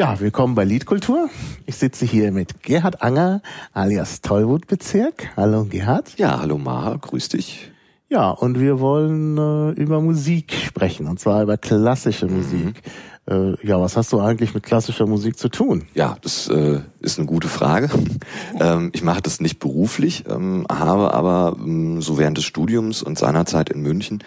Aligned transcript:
Ja, 0.00 0.18
willkommen 0.18 0.54
bei 0.54 0.64
Liedkultur. 0.64 1.28
Ich 1.66 1.76
sitze 1.76 2.06
hier 2.06 2.32
mit 2.32 2.62
Gerhard 2.62 3.02
Anger 3.02 3.42
alias 3.74 4.22
Tollwut-Bezirk. 4.22 5.36
Hallo 5.36 5.66
Gerhard. 5.66 6.18
Ja, 6.18 6.40
hallo 6.40 6.56
Maha, 6.56 6.94
grüß 6.94 7.28
dich. 7.28 7.70
Ja, 8.08 8.30
und 8.30 8.58
wir 8.58 8.80
wollen 8.80 9.36
äh, 9.36 9.72
über 9.72 10.00
Musik 10.00 10.54
sprechen, 10.54 11.06
und 11.06 11.20
zwar 11.20 11.42
über 11.42 11.58
klassische 11.58 12.28
mhm. 12.28 12.36
Musik. 12.38 12.82
Äh, 13.26 13.66
ja, 13.66 13.78
was 13.78 13.98
hast 13.98 14.10
du 14.14 14.20
eigentlich 14.20 14.54
mit 14.54 14.62
klassischer 14.62 15.06
Musik 15.06 15.38
zu 15.38 15.50
tun? 15.50 15.84
Ja, 15.92 16.16
das 16.22 16.48
äh, 16.48 16.80
ist 17.00 17.18
eine 17.18 17.26
gute 17.26 17.48
Frage. 17.48 17.90
ähm, 18.58 18.92
ich 18.94 19.02
mache 19.02 19.20
das 19.20 19.42
nicht 19.42 19.58
beruflich, 19.58 20.24
ähm, 20.30 20.64
habe 20.72 21.12
aber 21.12 21.58
ähm, 21.58 22.00
so 22.00 22.16
während 22.16 22.38
des 22.38 22.46
Studiums 22.46 23.02
und 23.02 23.18
seinerzeit 23.18 23.68
in 23.68 23.82
München 23.82 24.24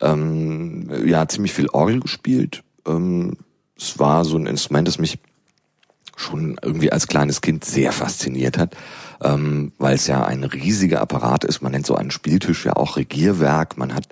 ähm, 0.00 0.88
ja 1.04 1.26
ziemlich 1.26 1.52
viel 1.52 1.68
Orgel 1.70 1.98
gespielt, 1.98 2.62
ähm, 2.86 3.38
es 3.78 3.98
war 3.98 4.24
so 4.24 4.36
ein 4.36 4.46
Instrument, 4.46 4.88
das 4.88 4.98
mich 4.98 5.18
schon 6.16 6.58
irgendwie 6.62 6.90
als 6.90 7.06
kleines 7.06 7.42
Kind 7.42 7.64
sehr 7.64 7.92
fasziniert 7.92 8.56
hat, 8.56 8.76
ähm, 9.22 9.72
weil 9.78 9.94
es 9.94 10.06
ja 10.06 10.24
ein 10.24 10.44
riesiger 10.44 11.00
Apparat 11.00 11.44
ist. 11.44 11.60
Man 11.60 11.72
nennt 11.72 11.86
so 11.86 11.94
einen 11.94 12.10
Spieltisch 12.10 12.64
ja 12.64 12.74
auch 12.74 12.96
Regierwerk. 12.96 13.76
Man 13.76 13.94
hat 13.94 14.08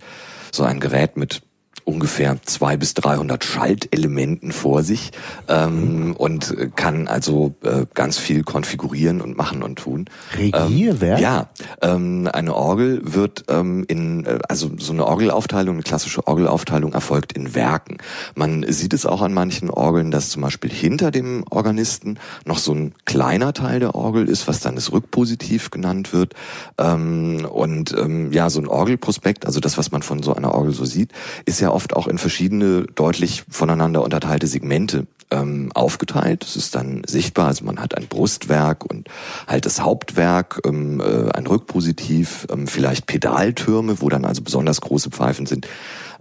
so 0.52 0.64
ein 0.64 0.80
Gerät 0.80 1.16
mit 1.16 1.42
ungefähr 1.84 2.38
zwei 2.44 2.76
bis 2.76 2.94
dreihundert 2.94 3.44
Schaltelementen 3.44 4.52
vor 4.52 4.82
sich 4.82 5.10
ähm, 5.48 6.14
und 6.16 6.76
kann 6.76 7.08
also 7.08 7.54
äh, 7.62 7.84
ganz 7.94 8.18
viel 8.18 8.42
konfigurieren 8.42 9.20
und 9.20 9.36
machen 9.36 9.62
und 9.62 9.78
tun. 9.78 10.06
Regierwerk? 10.36 11.18
Ähm, 11.18 11.22
ja, 11.22 11.48
ähm, 11.82 12.28
eine 12.32 12.54
Orgel 12.54 13.00
wird 13.04 13.44
ähm, 13.48 13.84
in, 13.86 14.24
äh, 14.24 14.38
also 14.48 14.70
so 14.78 14.92
eine 14.92 15.06
Orgelaufteilung, 15.06 15.76
eine 15.76 15.82
klassische 15.82 16.26
Orgelaufteilung 16.26 16.92
erfolgt 16.92 17.32
in 17.34 17.54
Werken. 17.54 17.98
Man 18.34 18.64
sieht 18.68 18.94
es 18.94 19.06
auch 19.06 19.20
an 19.20 19.34
manchen 19.34 19.70
Orgeln, 19.70 20.10
dass 20.10 20.30
zum 20.30 20.42
Beispiel 20.42 20.70
hinter 20.70 21.10
dem 21.10 21.44
Organisten 21.50 22.18
noch 22.44 22.58
so 22.58 22.72
ein 22.72 22.94
kleiner 23.04 23.52
Teil 23.52 23.80
der 23.80 23.94
Orgel 23.94 24.28
ist, 24.28 24.48
was 24.48 24.60
dann 24.60 24.74
das 24.74 24.92
Rückpositiv 24.92 25.70
genannt 25.70 26.12
wird. 26.12 26.34
Ähm, 26.78 27.46
und 27.50 27.94
ähm, 27.98 28.32
ja, 28.32 28.48
so 28.48 28.60
ein 28.60 28.68
Orgelprospekt, 28.68 29.46
also 29.46 29.60
das, 29.60 29.76
was 29.76 29.92
man 29.92 30.02
von 30.02 30.22
so 30.22 30.34
einer 30.34 30.54
Orgel 30.54 30.72
so 30.72 30.84
sieht, 30.84 31.12
ist 31.44 31.60
ja 31.60 31.73
oft 31.74 31.94
auch 31.94 32.06
in 32.06 32.18
verschiedene 32.18 32.86
deutlich 32.94 33.44
voneinander 33.50 34.02
unterteilte 34.02 34.46
Segmente 34.46 35.06
ähm, 35.30 35.70
aufgeteilt. 35.74 36.42
Das 36.42 36.56
ist 36.56 36.74
dann 36.74 37.02
sichtbar. 37.06 37.48
Also 37.48 37.64
man 37.64 37.80
hat 37.80 37.96
ein 37.96 38.06
Brustwerk 38.06 38.84
und 38.84 39.08
halt 39.46 39.66
das 39.66 39.80
Hauptwerk, 39.80 40.60
ähm, 40.64 41.00
äh, 41.00 41.30
ein 41.32 41.46
Rückpositiv, 41.46 42.46
ähm, 42.50 42.66
vielleicht 42.66 43.06
Pedaltürme, 43.06 44.00
wo 44.00 44.08
dann 44.08 44.24
also 44.24 44.42
besonders 44.42 44.80
große 44.80 45.10
Pfeifen 45.10 45.46
sind, 45.46 45.66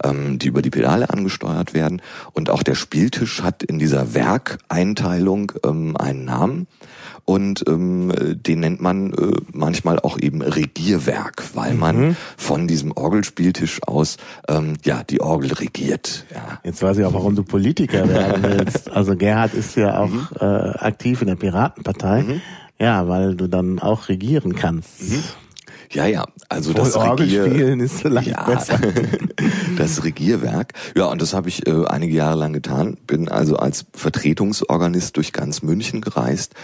ähm, 0.02 0.38
die 0.38 0.48
über 0.48 0.62
die 0.62 0.70
Pedale 0.70 1.10
angesteuert 1.10 1.74
werden. 1.74 2.02
Und 2.32 2.50
auch 2.50 2.62
der 2.62 2.74
Spieltisch 2.74 3.42
hat 3.42 3.62
in 3.62 3.78
dieser 3.78 4.14
Werkeinteilung 4.14 5.52
ähm, 5.64 5.96
einen 5.96 6.24
Namen 6.24 6.66
und 7.24 7.64
ähm, 7.68 8.12
den 8.34 8.60
nennt 8.60 8.80
man 8.80 9.12
äh, 9.12 9.32
manchmal 9.52 9.98
auch 9.98 10.18
eben 10.18 10.42
Regierwerk, 10.42 11.42
weil 11.54 11.74
mhm. 11.74 11.80
man 11.80 12.16
von 12.36 12.68
diesem 12.68 12.92
Orgelspieltisch 12.92 13.82
aus 13.82 14.16
ähm, 14.48 14.74
ja 14.84 15.02
die 15.04 15.20
Orgel 15.20 15.52
regiert. 15.52 16.26
Ja. 16.34 16.60
Jetzt 16.64 16.82
weiß 16.82 16.98
ich 16.98 17.04
auch, 17.04 17.14
warum 17.14 17.34
du 17.34 17.42
Politiker 17.42 18.08
werden 18.08 18.42
willst. 18.42 18.90
Also 18.90 19.16
Gerhard 19.16 19.54
ist 19.54 19.76
ja 19.76 19.98
auch 20.00 20.10
mhm. 20.10 20.28
äh, 20.40 20.44
aktiv 20.44 21.22
in 21.22 21.28
der 21.28 21.36
Piratenpartei. 21.36 22.22
Mhm. 22.22 22.40
Ja, 22.78 23.08
weil 23.08 23.36
du 23.36 23.46
dann 23.46 23.78
auch 23.78 24.08
regieren 24.08 24.56
kannst. 24.56 25.00
Ja, 25.90 26.06
ja, 26.06 26.24
also 26.48 26.72
Voll 26.72 26.84
das 26.84 26.96
Regier 26.96 27.78
ist 27.80 28.00
vielleicht 28.00 28.28
ja, 28.28 28.44
besser. 28.44 28.78
das 29.76 30.04
Regierwerk. 30.04 30.72
Ja, 30.96 31.06
und 31.06 31.22
das 31.22 31.34
habe 31.34 31.48
ich 31.48 31.66
äh, 31.66 31.84
einige 31.86 32.14
Jahre 32.14 32.38
lang 32.38 32.52
getan. 32.52 32.96
Bin 33.06 33.28
also 33.28 33.56
als 33.56 33.86
Vertretungsorganist 33.92 35.16
durch 35.16 35.32
ganz 35.32 35.62
München 35.62 36.00
gereist 36.00 36.54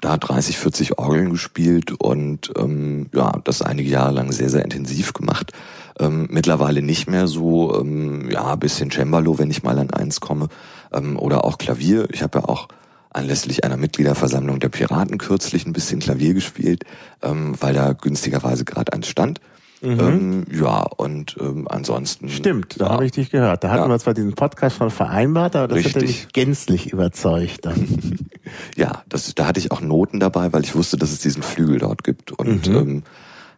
da 0.00 0.16
30, 0.16 0.56
40 0.58 0.98
Orgeln 0.98 1.30
gespielt 1.30 1.92
und 1.92 2.52
ähm, 2.56 3.08
ja, 3.14 3.38
das 3.44 3.62
einige 3.62 3.90
Jahre 3.90 4.12
lang 4.12 4.32
sehr, 4.32 4.48
sehr 4.48 4.64
intensiv 4.64 5.12
gemacht. 5.12 5.52
Ähm, 5.98 6.26
mittlerweile 6.30 6.80
nicht 6.80 7.08
mehr 7.08 7.26
so, 7.26 7.78
ähm, 7.78 8.30
ja, 8.30 8.56
bisschen 8.56 8.90
Cembalo, 8.90 9.38
wenn 9.38 9.50
ich 9.50 9.62
mal 9.62 9.78
an 9.78 9.90
eins 9.90 10.20
komme, 10.20 10.48
ähm, 10.92 11.18
oder 11.18 11.44
auch 11.44 11.58
Klavier. 11.58 12.08
Ich 12.12 12.22
habe 12.22 12.38
ja 12.38 12.44
auch 12.46 12.68
anlässlich 13.10 13.64
einer 13.64 13.76
Mitgliederversammlung 13.76 14.60
der 14.60 14.68
Piraten 14.68 15.18
kürzlich 15.18 15.66
ein 15.66 15.72
bisschen 15.72 16.00
Klavier 16.00 16.34
gespielt, 16.34 16.84
ähm, 17.22 17.54
weil 17.60 17.74
da 17.74 17.92
günstigerweise 17.92 18.64
gerade 18.64 18.92
eins 18.92 19.08
stand. 19.08 19.40
Mhm. 19.82 20.00
Ähm, 20.00 20.46
ja, 20.52 20.82
und 20.82 21.36
ähm, 21.40 21.66
ansonsten. 21.68 22.28
Stimmt, 22.28 22.78
da 22.80 22.86
ja. 22.86 22.92
habe 22.92 23.06
ich 23.06 23.12
dich 23.12 23.30
gehört. 23.30 23.64
Da 23.64 23.70
hatten 23.70 23.84
ja. 23.84 23.88
wir 23.88 23.98
zwar 23.98 24.12
diesen 24.12 24.34
Podcast 24.34 24.76
schon 24.76 24.90
vereinbart, 24.90 25.56
aber 25.56 25.68
das 25.68 25.78
Richtig. 25.78 25.94
hat 25.94 26.02
mich 26.02 26.28
gänzlich 26.32 26.92
überzeugt. 26.92 27.64
Dann. 27.64 28.18
ja, 28.76 29.02
das, 29.08 29.34
da 29.34 29.46
hatte 29.46 29.58
ich 29.58 29.72
auch 29.72 29.80
Noten 29.80 30.20
dabei, 30.20 30.52
weil 30.52 30.64
ich 30.64 30.74
wusste, 30.74 30.98
dass 30.98 31.12
es 31.12 31.20
diesen 31.20 31.42
Flügel 31.42 31.78
dort 31.78 32.04
gibt. 32.04 32.32
Und 32.32 32.68
mhm. 32.68 32.76
ähm, 32.76 33.02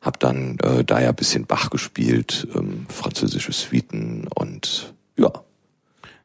habe 0.00 0.18
dann 0.18 0.58
äh, 0.60 0.84
da 0.84 1.00
ja 1.00 1.08
ein 1.08 1.16
bisschen 1.16 1.46
Bach 1.46 1.70
gespielt, 1.70 2.46
ähm, 2.54 2.86
französische 2.88 3.52
Suiten 3.52 4.28
und 4.32 4.94
ja. 5.16 5.30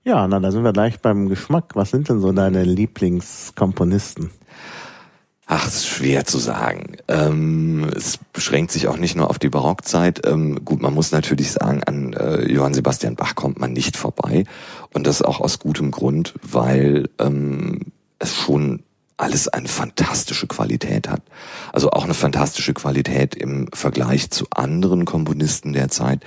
Ja, 0.07 0.25
na, 0.25 0.40
da 0.40 0.53
sind 0.53 0.63
wir 0.63 0.72
gleich 0.72 1.01
beim 1.01 1.28
Geschmack. 1.28 1.75
Was 1.75 1.91
sind 1.91 2.07
denn 2.07 2.22
so 2.22 2.31
deine 2.31 2.63
Lieblingskomponisten? 2.63 4.29
Ach, 5.45 5.68
es 5.68 5.75
ist 5.75 5.88
schwer 5.88 6.23
zu 6.23 6.38
sagen. 6.38 6.95
Ähm, 7.09 7.91
es 7.94 8.18
beschränkt 8.31 8.72
sich 8.72 8.88
auch 8.88 8.95
nicht 8.95 9.18
nur 9.18 9.29
auf 9.29 9.38
die 9.38 9.50
Barockzeit. 9.50 10.25
Ähm, 10.25 10.63
gut, 10.63 10.81
man 10.81 10.94
muss 10.94 11.12
natürlich 11.12 11.51
sagen, 11.51 11.84
an 11.84 12.13
äh, 12.13 12.50
Johann 12.50 12.73
Sebastian 12.73 13.18
Bach 13.18 13.35
kommt 13.35 13.59
man 13.59 13.73
nicht 13.73 13.97
vorbei. 13.97 14.45
Und 14.94 15.06
das 15.07 15.22
auch 15.22 15.41
aus 15.41 15.59
gutem 15.59 15.91
Grund, 15.91 16.35
weil 16.41 17.09
ähm, 17.19 17.91
es 18.18 18.34
schon 18.34 18.84
alles 19.18 19.50
eine 19.50 19.68
fantastische 19.68 20.47
Qualität 20.47 21.09
hat. 21.09 21.22
Also 21.74 21.91
auch 21.91 22.06
eine 22.06 22.13
fantastische 22.13 22.74
Qualität 22.74 23.35
im 23.35 23.68
Vergleich 23.74 24.31
zu 24.31 24.45
anderen 24.51 25.03
Komponisten 25.03 25.74
der 25.74 25.89
Zeit, 25.89 26.24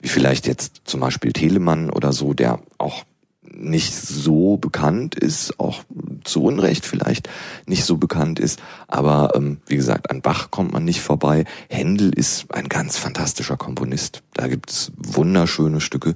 wie 0.00 0.08
vielleicht 0.08 0.48
jetzt 0.48 0.80
zum 0.82 0.98
Beispiel 0.98 1.32
Telemann 1.32 1.90
oder 1.90 2.12
so, 2.12 2.34
der 2.34 2.58
auch 2.78 3.04
nicht 3.52 3.94
so 3.94 4.56
bekannt 4.56 5.14
ist, 5.14 5.58
auch 5.58 5.82
zu 6.24 6.42
Unrecht 6.42 6.86
vielleicht 6.86 7.28
nicht 7.66 7.84
so 7.84 7.96
bekannt 7.96 8.38
ist. 8.38 8.60
Aber 8.88 9.32
ähm, 9.34 9.58
wie 9.66 9.76
gesagt, 9.76 10.10
an 10.10 10.22
Bach 10.22 10.50
kommt 10.50 10.72
man 10.72 10.84
nicht 10.84 11.00
vorbei. 11.00 11.44
Händel 11.68 12.12
ist 12.12 12.46
ein 12.54 12.68
ganz 12.68 12.96
fantastischer 12.96 13.56
Komponist. 13.56 14.22
Da 14.34 14.48
gibt 14.48 14.70
es 14.70 14.92
wunderschöne 14.96 15.80
Stücke, 15.80 16.14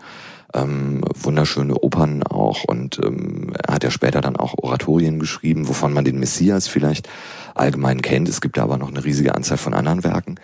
ähm, 0.54 1.02
wunderschöne 1.14 1.74
Opern 1.74 2.22
auch. 2.22 2.64
Und 2.64 3.00
ähm, 3.04 3.52
er 3.66 3.74
hat 3.74 3.84
ja 3.84 3.90
später 3.90 4.20
dann 4.20 4.36
auch 4.36 4.54
Oratorien 4.58 5.18
geschrieben, 5.18 5.68
wovon 5.68 5.92
man 5.92 6.04
den 6.04 6.18
Messias 6.18 6.68
vielleicht 6.68 7.08
allgemein 7.54 8.02
kennt. 8.02 8.28
Es 8.28 8.40
gibt 8.40 8.56
ja 8.56 8.62
aber 8.62 8.78
noch 8.78 8.88
eine 8.88 9.04
riesige 9.04 9.34
Anzahl 9.34 9.58
von 9.58 9.74
anderen 9.74 10.04
Werken. 10.04 10.36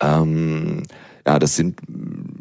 Ähm, 0.00 0.82
ja, 1.26 1.40
das 1.40 1.56
sind 1.56 1.80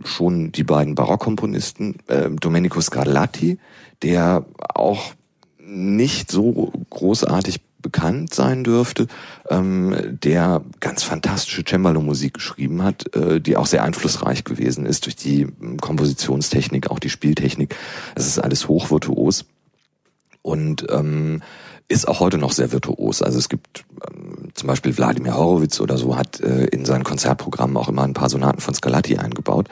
schon 0.06 0.52
die 0.52 0.64
beiden 0.64 0.96
Barockkomponisten, 0.96 1.98
äh, 2.08 2.30
Domenico 2.30 2.82
Scarlatti, 2.82 3.60
der 4.02 4.46
auch 4.60 5.14
nicht 5.60 6.32
so 6.32 6.72
großartig 6.90 7.62
bekannt 7.86 8.34
sein 8.34 8.64
dürfte, 8.64 9.08
ähm, 9.48 9.96
der 10.24 10.64
ganz 10.80 11.04
fantastische 11.04 11.64
Cembalo-Musik 11.64 12.34
geschrieben 12.34 12.82
hat, 12.82 13.16
äh, 13.16 13.40
die 13.40 13.58
auch 13.58 13.68
sehr 13.68 13.84
einflussreich 13.84 14.44
gewesen 14.44 14.88
ist 14.88 15.06
durch 15.06 15.16
die 15.16 15.42
ähm, 15.42 15.78
Kompositionstechnik, 15.80 16.90
auch 16.90 16.98
die 16.98 17.12
Spieltechnik. 17.12 17.76
Es 18.16 18.26
ist 18.26 18.40
alles 18.40 18.68
hochvirtuos 18.68 19.46
und 20.42 20.88
ähm, 20.90 21.44
ist 21.88 22.08
auch 22.08 22.20
heute 22.20 22.40
noch 22.40 22.54
sehr 22.54 22.72
virtuos. 22.72 23.22
Also 23.22 23.38
es 23.38 23.50
gibt 23.50 23.86
ähm, 24.10 24.45
zum 24.56 24.68
Beispiel 24.68 24.98
Wladimir 24.98 25.36
Horowitz 25.36 25.80
oder 25.80 25.98
so 25.98 26.18
hat 26.18 26.40
äh, 26.40 26.66
in 26.66 26.86
seinen 26.86 27.04
Konzertprogrammen 27.04 27.78
auch 27.78 27.90
immer 27.90 28.04
ein 28.04 28.14
paar 28.14 28.30
Sonaten 28.30 28.62
von 28.62 28.74
Scarlatti 28.74 29.18
eingebaut. 29.18 29.68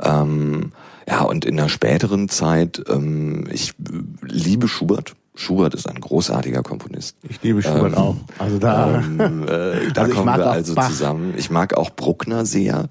Ähm, 0.00 0.72
ja, 1.08 1.22
und 1.22 1.44
in 1.46 1.56
der 1.56 1.68
späteren 1.68 2.28
Zeit, 2.28 2.82
ähm, 2.88 3.46
ich 3.50 3.74
liebe 4.22 4.68
Schubert. 4.68 5.14
Schubert 5.34 5.72
ist 5.74 5.88
ein 5.88 6.00
großartiger 6.00 6.62
Komponist. 6.62 7.16
Ich 7.28 7.40
liebe 7.42 7.62
Schubert 7.62 7.92
ähm, 7.92 7.98
auch. 7.98 8.16
Also 8.38 8.58
da, 8.58 8.98
ähm, 8.98 9.44
äh, 9.44 9.90
da 9.94 10.02
also 10.02 10.14
kommen 10.14 10.36
wir 10.36 10.50
also 10.50 10.74
Bach. 10.74 10.88
zusammen. 10.88 11.34
Ich 11.36 11.48
mag 11.48 11.74
auch 11.74 11.90
Bruckner 11.90 12.44
sehr. 12.44 12.88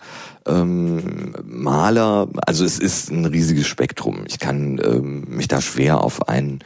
Ähm, 0.47 1.35
Maler, 1.43 2.29
also 2.45 2.63
es 2.63 2.79
ist 2.79 3.11
ein 3.11 3.25
riesiges 3.25 3.67
Spektrum. 3.67 4.23
Ich 4.27 4.39
kann 4.39 4.81
ähm, 4.83 5.25
mich 5.27 5.47
da 5.47 5.61
schwer 5.61 6.03
auf 6.03 6.29
einen 6.29 6.59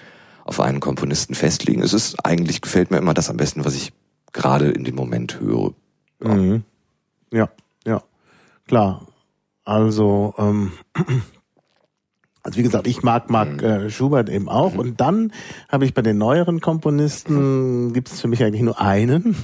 auf 0.43 0.59
einen 0.59 0.79
Komponisten 0.79 1.35
festlegen. 1.35 1.81
Es 1.81 1.93
ist 1.93 2.25
eigentlich 2.25 2.61
gefällt 2.61 2.91
mir 2.91 2.97
immer 2.97 3.13
das 3.13 3.29
am 3.29 3.37
besten, 3.37 3.63
was 3.63 3.75
ich 3.75 3.93
gerade 4.33 4.69
in 4.69 4.83
dem 4.83 4.95
Moment 4.95 5.39
höre. 5.39 5.73
Ja, 6.23 6.33
mhm. 6.33 6.63
ja, 7.31 7.49
ja, 7.85 8.03
klar. 8.67 9.07
Also 9.63 10.33
ähm, 10.37 10.71
Also 12.43 12.57
wie 12.57 12.63
gesagt, 12.63 12.87
ich 12.87 13.03
mag 13.03 13.29
mag 13.29 13.51
mhm. 13.51 13.59
äh, 13.59 13.89
Schubert 13.91 14.27
eben 14.27 14.49
auch. 14.49 14.73
Mhm. 14.73 14.79
Und 14.79 15.01
dann 15.01 15.31
habe 15.69 15.85
ich 15.85 15.93
bei 15.93 16.01
den 16.01 16.17
neueren 16.17 16.59
Komponisten 16.59 17.87
mhm. 17.87 17.93
gibt 17.93 18.11
es 18.11 18.19
für 18.19 18.27
mich 18.27 18.43
eigentlich 18.43 18.63
nur 18.63 18.81
einen. 18.81 19.23
Mhm. 19.29 19.35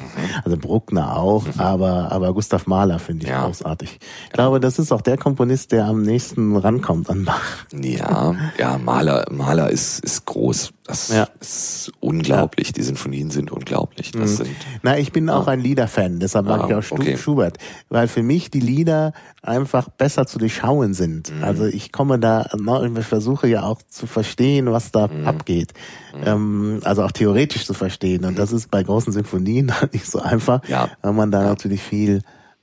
Also 0.43 0.57
Bruckner 0.57 1.15
auch, 1.15 1.45
mhm. 1.45 1.59
aber 1.59 2.11
aber 2.11 2.33
Gustav 2.33 2.65
Mahler 2.65 2.97
finde 2.97 3.25
ich 3.25 3.29
ja. 3.29 3.45
großartig. 3.45 3.99
Ich 4.25 4.31
glaube, 4.31 4.59
das 4.59 4.79
ist 4.79 4.91
auch 4.91 5.01
der 5.01 5.17
Komponist, 5.17 5.73
der 5.73 5.85
am 5.85 6.01
nächsten 6.01 6.55
rankommt 6.55 7.09
an 7.11 7.25
Bach. 7.25 7.65
Ja, 7.71 8.33
ja, 8.57 8.79
Mahler 8.79 9.27
Mahler 9.31 9.69
ist 9.69 9.99
ist 9.99 10.25
groß. 10.25 10.73
Das 10.87 11.09
ja. 11.09 11.27
ist 11.41 11.91
unglaublich. 11.99 12.67
Ja. 12.67 12.73
Die 12.73 12.81
Sinfonien 12.81 13.29
sind 13.29 13.51
unglaublich. 13.51 14.11
Das 14.11 14.31
mhm. 14.31 14.35
sind, 14.45 14.55
Na, 14.83 14.97
ich 14.97 15.11
bin 15.11 15.29
auch 15.29 15.47
ein 15.47 15.59
Liederfan, 15.59 16.19
deshalb 16.19 16.45
mag 16.45 16.69
ich 16.69 16.75
auch 16.75 16.91
okay. 16.91 17.17
Schubert, 17.17 17.57
weil 17.89 18.07
für 18.07 18.23
mich 18.23 18.49
die 18.49 18.61
Lieder 18.61 19.11
einfach 19.41 19.89
besser 19.89 20.25
zu 20.25 20.39
durchschauen 20.39 20.93
sind. 20.93 21.35
Mhm. 21.35 21.43
Also 21.43 21.65
ich 21.65 21.91
komme 21.91 22.19
da, 22.19 22.47
ich 22.53 23.05
versuche 23.05 23.47
ja 23.47 23.63
auch 23.63 23.81
zu 23.89 24.07
verstehen, 24.07 24.71
was 24.71 24.91
da 24.91 25.07
mhm. 25.07 25.27
abgeht. 25.27 25.73
Mhm. 26.15 26.23
Ähm, 26.25 26.79
also 26.85 27.03
auch 27.03 27.11
theoretisch 27.11 27.65
zu 27.65 27.73
verstehen. 27.73 28.23
Und 28.23 28.39
das 28.39 28.53
ist 28.53 28.71
bei 28.71 28.81
großen 28.81 29.11
Sinfonien 29.11 29.73
nicht 29.91 30.05
so 30.05 30.19
einfach, 30.19 30.61
ja. 30.69 30.89
weil 31.01 31.13
man 31.13 31.31
da 31.31 31.43
natürlich 31.43 31.81
viel 31.81 32.21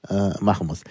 äh, 0.08 0.30
machen 0.40 0.66
muss. 0.66 0.82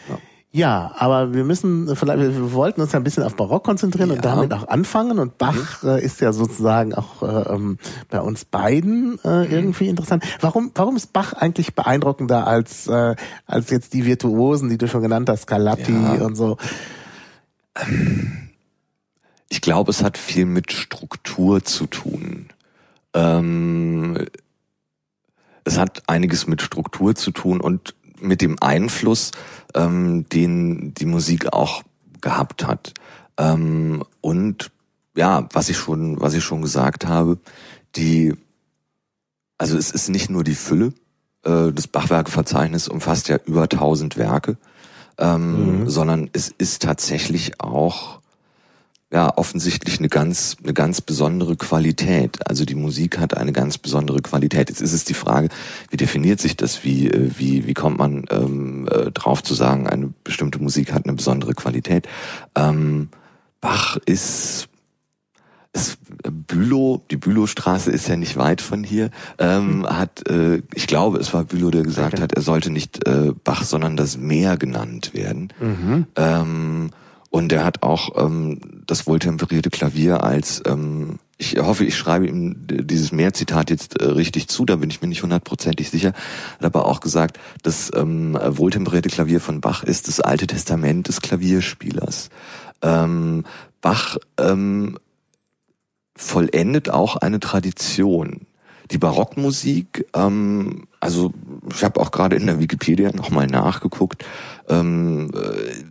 Ja. 0.55 0.93
Aber 0.97 1.33
wir 1.33 1.43
müssen 1.43 1.93
vielleicht, 1.95 2.19
wir 2.19 2.53
wollten 2.53 2.79
uns 2.79 2.91
ja 2.91 2.99
ein 2.99 3.03
bisschen 3.03 3.23
auf 3.23 3.35
Barock 3.35 3.63
konzentrieren 3.63 4.09
ja. 4.09 4.15
und 4.15 4.23
damit 4.23 4.53
auch 4.53 4.67
anfangen. 4.67 5.19
Und 5.19 5.39
Bach 5.39 5.81
mhm. 5.81 5.89
äh, 5.89 6.01
ist 6.01 6.21
ja 6.21 6.31
sozusagen 6.31 6.93
auch 6.93 7.23
äh, 7.23 7.53
ähm, 7.53 7.79
bei 8.09 8.21
uns 8.21 8.45
beiden 8.45 9.19
äh, 9.23 9.45
mhm. 9.45 9.51
irgendwie 9.51 9.89
interessant. 9.89 10.23
Warum, 10.41 10.71
warum 10.75 10.95
ist 10.95 11.11
Bach 11.11 11.33
eigentlich 11.33 11.73
beeindruckender 11.73 12.45
als 12.45 12.87
äh, 12.87 13.15
als 13.47 13.71
jetzt 13.71 13.93
die 13.93 14.05
Virtuosen, 14.05 14.69
die 14.69 14.77
du 14.77 14.87
schon 14.87 15.01
genannt 15.01 15.27
hast, 15.27 15.43
Scarlatti 15.43 15.91
ja. 15.91 16.23
und 16.23 16.35
so? 16.35 16.57
Ich 19.49 19.61
glaube, 19.61 19.89
es 19.89 20.03
hat 20.03 20.19
viel 20.19 20.45
mit 20.45 20.71
Struktur 20.71 21.63
zu 21.63 21.87
tun. 21.87 22.49
Ähm, 23.15 24.27
es 25.63 25.79
hat 25.79 26.03
einiges 26.07 26.45
mit 26.45 26.61
Struktur 26.61 27.15
zu 27.15 27.31
tun 27.31 27.59
und 27.59 27.95
mit 28.19 28.41
dem 28.41 28.55
Einfluss, 28.61 29.31
ähm, 29.73 30.27
den 30.29 30.93
die 30.93 31.05
Musik 31.05 31.53
auch 31.53 31.83
gehabt 32.21 32.65
hat. 32.65 32.93
Ähm, 33.37 34.03
und 34.21 34.71
ja, 35.15 35.47
was 35.53 35.69
ich 35.69 35.77
schon, 35.77 36.19
was 36.19 36.33
ich 36.33 36.43
schon 36.43 36.61
gesagt 36.61 37.05
habe, 37.05 37.37
die, 37.95 38.33
also 39.57 39.77
es 39.77 39.91
ist 39.91 40.09
nicht 40.09 40.29
nur 40.29 40.43
die 40.43 40.55
Fülle, 40.55 40.93
äh, 41.43 41.71
das 41.71 41.87
Bachwerkeverzeichnis 41.87 42.87
umfasst 42.87 43.29
ja 43.29 43.37
über 43.45 43.63
1000 43.63 44.17
Werke, 44.17 44.57
ähm, 45.17 45.81
mhm. 45.81 45.89
sondern 45.89 46.29
es 46.33 46.49
ist 46.49 46.81
tatsächlich 46.81 47.59
auch 47.59 48.22
ja 49.13 49.37
offensichtlich 49.37 49.99
eine 49.99 50.09
ganz 50.09 50.57
eine 50.63 50.73
ganz 50.73 50.99
besondere 50.99 51.55
Qualität. 51.55 52.47
Also 52.47 52.65
die 52.65 52.75
Musik 52.75 53.19
hat 53.19 53.37
eine 53.37 53.53
ganz 53.53 53.77
besondere 53.77 54.21
Qualität. 54.21 54.69
Jetzt 54.69 54.81
ist 54.81 54.93
es 54.93 55.05
die 55.05 55.13
Frage, 55.13 55.49
wie 55.91 55.97
definiert 55.97 56.41
sich 56.41 56.57
das? 56.57 56.83
Wie 56.83 57.09
äh, 57.09 57.29
wie 57.37 57.67
wie 57.67 57.75
kommt 57.75 57.99
man 57.99 58.25
ähm, 58.31 58.89
äh, 58.91 59.11
drauf 59.11 59.43
zu 59.43 59.53
sagen, 59.53 59.87
eine 59.87 60.13
bestimmte 60.23 60.61
Musik 60.61 60.91
hat 60.91 61.05
eine 61.05 61.13
besondere 61.13 61.53
Qualität? 61.53 62.07
Ähm, 62.55 63.09
Bach 63.61 63.97
ist 64.05 64.67
es, 65.75 65.97
Bülow, 66.47 67.01
die 67.09 67.17
Bülowstraße 67.17 67.91
ist 67.91 68.07
ja 68.07 68.15
nicht 68.15 68.37
weit 68.37 68.61
von 68.61 68.83
hier, 68.83 69.09
ähm, 69.39 69.79
mhm. 69.79 69.85
hat, 69.87 70.27
äh, 70.27 70.61
ich 70.75 70.85
glaube, 70.85 71.17
es 71.17 71.33
war 71.33 71.45
Bülow, 71.45 71.71
der 71.71 71.83
gesagt 71.83 72.13
okay. 72.13 72.21
hat, 72.21 72.33
er 72.33 72.43
sollte 72.43 72.69
nicht 72.69 73.07
äh, 73.07 73.31
Bach, 73.43 73.63
sondern 73.63 73.97
das 73.97 74.17
Meer 74.17 74.57
genannt 74.57 75.13
werden. 75.13 75.51
Mhm. 75.59 76.05
Ähm, 76.15 76.89
und 77.33 77.51
er 77.51 77.65
hat 77.65 77.81
auch 77.81 78.23
ähm, 78.23 78.59
das 78.85 79.07
wohltemperierte 79.07 79.71
Klavier 79.71 80.23
als, 80.23 80.61
ähm, 80.67 81.17
ich 81.39 81.57
hoffe, 81.57 81.83
ich 81.83 81.97
schreibe 81.97 82.27
ihm 82.27 82.67
dieses 82.67 83.11
Mehrzitat 83.11 83.71
jetzt 83.71 83.99
äh, 83.99 84.05
richtig 84.05 84.49
zu, 84.49 84.65
da 84.65 84.75
bin 84.75 84.91
ich 84.91 85.01
mir 85.01 85.07
nicht 85.07 85.23
hundertprozentig 85.23 85.89
sicher, 85.89 86.09
hat 86.09 86.63
aber 86.63 86.85
auch 86.85 86.99
gesagt, 86.99 87.39
das 87.63 87.91
ähm, 87.95 88.37
wohltemperierte 88.39 89.09
Klavier 89.09 89.41
von 89.41 89.61
Bach 89.61 89.83
ist 89.83 90.09
das 90.09 90.19
alte 90.19 90.45
Testament 90.45 91.07
des 91.07 91.21
Klavierspielers. 91.21 92.29
Ähm, 92.83 93.45
Bach 93.81 94.17
ähm, 94.39 94.99
vollendet 96.15 96.91
auch 96.91 97.15
eine 97.15 97.39
Tradition. 97.39 98.41
Die 98.91 98.99
Barockmusik, 98.99 100.05
ähm, 100.13 100.87
also 100.99 101.33
ich 101.73 101.83
habe 101.83 101.99
auch 101.99 102.11
gerade 102.11 102.35
in 102.35 102.45
der 102.45 102.59
Wikipedia 102.59 103.11
nochmal 103.11 103.47
nachgeguckt, 103.47 104.23
ähm, 104.69 105.31
äh, 105.33 105.83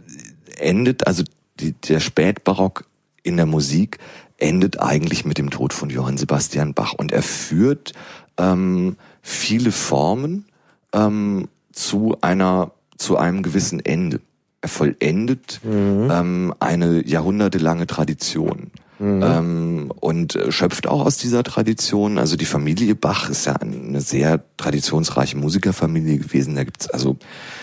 endet, 0.62 1.06
also 1.06 1.22
die, 1.60 1.72
der 1.72 2.00
Spätbarock 2.00 2.84
in 3.22 3.36
der 3.36 3.46
Musik 3.46 3.98
endet 4.38 4.80
eigentlich 4.80 5.24
mit 5.24 5.38
dem 5.38 5.50
Tod 5.50 5.72
von 5.72 5.90
Johann 5.90 6.16
Sebastian 6.16 6.74
Bach 6.74 6.92
und 6.92 7.12
er 7.12 7.22
führt 7.22 7.92
ähm, 8.38 8.96
viele 9.22 9.70
Formen 9.70 10.46
ähm, 10.92 11.48
zu 11.72 12.16
einer 12.20 12.72
zu 12.98 13.16
einem 13.16 13.42
gewissen 13.42 13.84
Ende. 13.84 14.20
Er 14.60 14.68
vollendet 14.68 15.60
mhm. 15.64 16.08
ähm, 16.10 16.54
eine 16.60 17.06
jahrhundertelange 17.06 17.86
Tradition. 17.86 18.70
Mhm. 19.02 19.22
Ähm, 19.24 19.92
und 19.98 20.38
schöpft 20.50 20.86
auch 20.86 21.04
aus 21.04 21.16
dieser 21.16 21.42
Tradition. 21.42 22.18
Also 22.18 22.36
die 22.36 22.44
Familie 22.44 22.94
Bach 22.94 23.28
ist 23.28 23.46
ja 23.46 23.54
eine 23.54 24.00
sehr 24.00 24.44
traditionsreiche 24.56 25.36
Musikerfamilie 25.36 26.18
gewesen. 26.18 26.54
Da 26.54 26.62
gibt's 26.62 26.88
also 26.88 27.16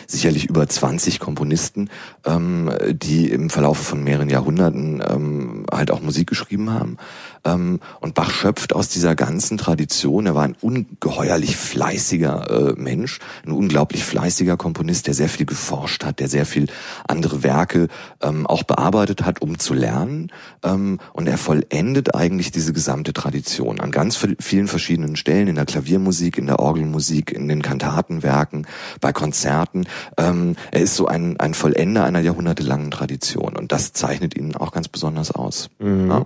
sicherlich 0.06 0.50
über 0.50 0.68
20 0.68 1.22
Komponisten, 1.22 1.90
ähm, 2.26 2.70
die 2.92 3.30
im 3.30 3.50
Verlauf 3.50 3.78
von 3.78 4.04
mehreren 4.04 4.30
Jahrhunderten 4.30 5.02
ähm, 5.08 5.66
halt 5.72 5.92
auch 5.92 6.02
Musik 6.02 6.28
geschrieben 6.28 6.72
haben. 6.72 6.98
Ähm, 7.46 7.80
und 8.00 8.14
Bach 8.14 8.32
schöpft 8.32 8.74
aus 8.74 8.90
dieser 8.90 9.16
ganzen 9.16 9.58
Tradition. 9.58 10.26
Er 10.26 10.36
war 10.36 10.44
ein 10.44 10.56
ungeheuerlich 10.62 11.58
fleißiger 11.58 12.50
äh, 12.50 12.74
Mensch, 12.80 13.20
ein 13.46 13.52
unglaublich 13.52 14.04
fleißiger 14.04 14.58
Komponist, 14.58 15.08
der 15.08 15.14
sehr 15.14 15.30
viel 15.30 15.46
geforscht 15.46 16.04
hat, 16.04 16.20
der 16.20 16.28
sehr 16.28 16.46
viel 16.46 16.68
andere 17.08 17.44
Werke 17.44 17.88
ähm, 18.22 18.48
auch 18.48 18.64
bearbeitet 18.64 19.26
hat, 19.26 19.42
um 19.42 19.60
zu 19.60 19.74
lernen. 19.74 20.32
Ähm, 20.64 21.00
und 21.14 21.28
er 21.28 21.38
vollendet 21.38 22.16
eigentlich 22.16 22.52
diese 22.52 22.74
gesamte 22.74 23.14
Tradition 23.14 23.80
an 23.80 23.92
ganz 23.92 24.18
vielen 24.40 24.68
verschiedenen 24.68 25.16
Stellen, 25.16 25.48
in 25.48 25.56
der 25.56 25.66
Klaviermusik, 25.66 26.38
in 26.38 26.48
der 26.48 26.60
Orgelmusik, 26.60 27.32
in 27.32 27.48
den 27.48 27.62
Kantatenwerken, 27.62 28.68
bei 29.02 29.14
Konzerten. 29.14 29.86
Er 30.16 30.56
ist 30.72 30.96
so 30.96 31.08
ein, 31.08 31.40
ein 31.40 31.54
Vollender 31.54 32.04
einer 32.04 32.20
jahrhundertelangen 32.20 32.92
Tradition 32.92 33.56
und 33.56 33.72
das 33.72 33.94
zeichnet 33.94 34.36
ihn 34.36 34.56
auch 34.56 34.72
ganz 34.72 34.88
besonders 34.88 35.32
aus. 35.32 35.70
Mhm. 35.80 36.10
Ja? 36.10 36.26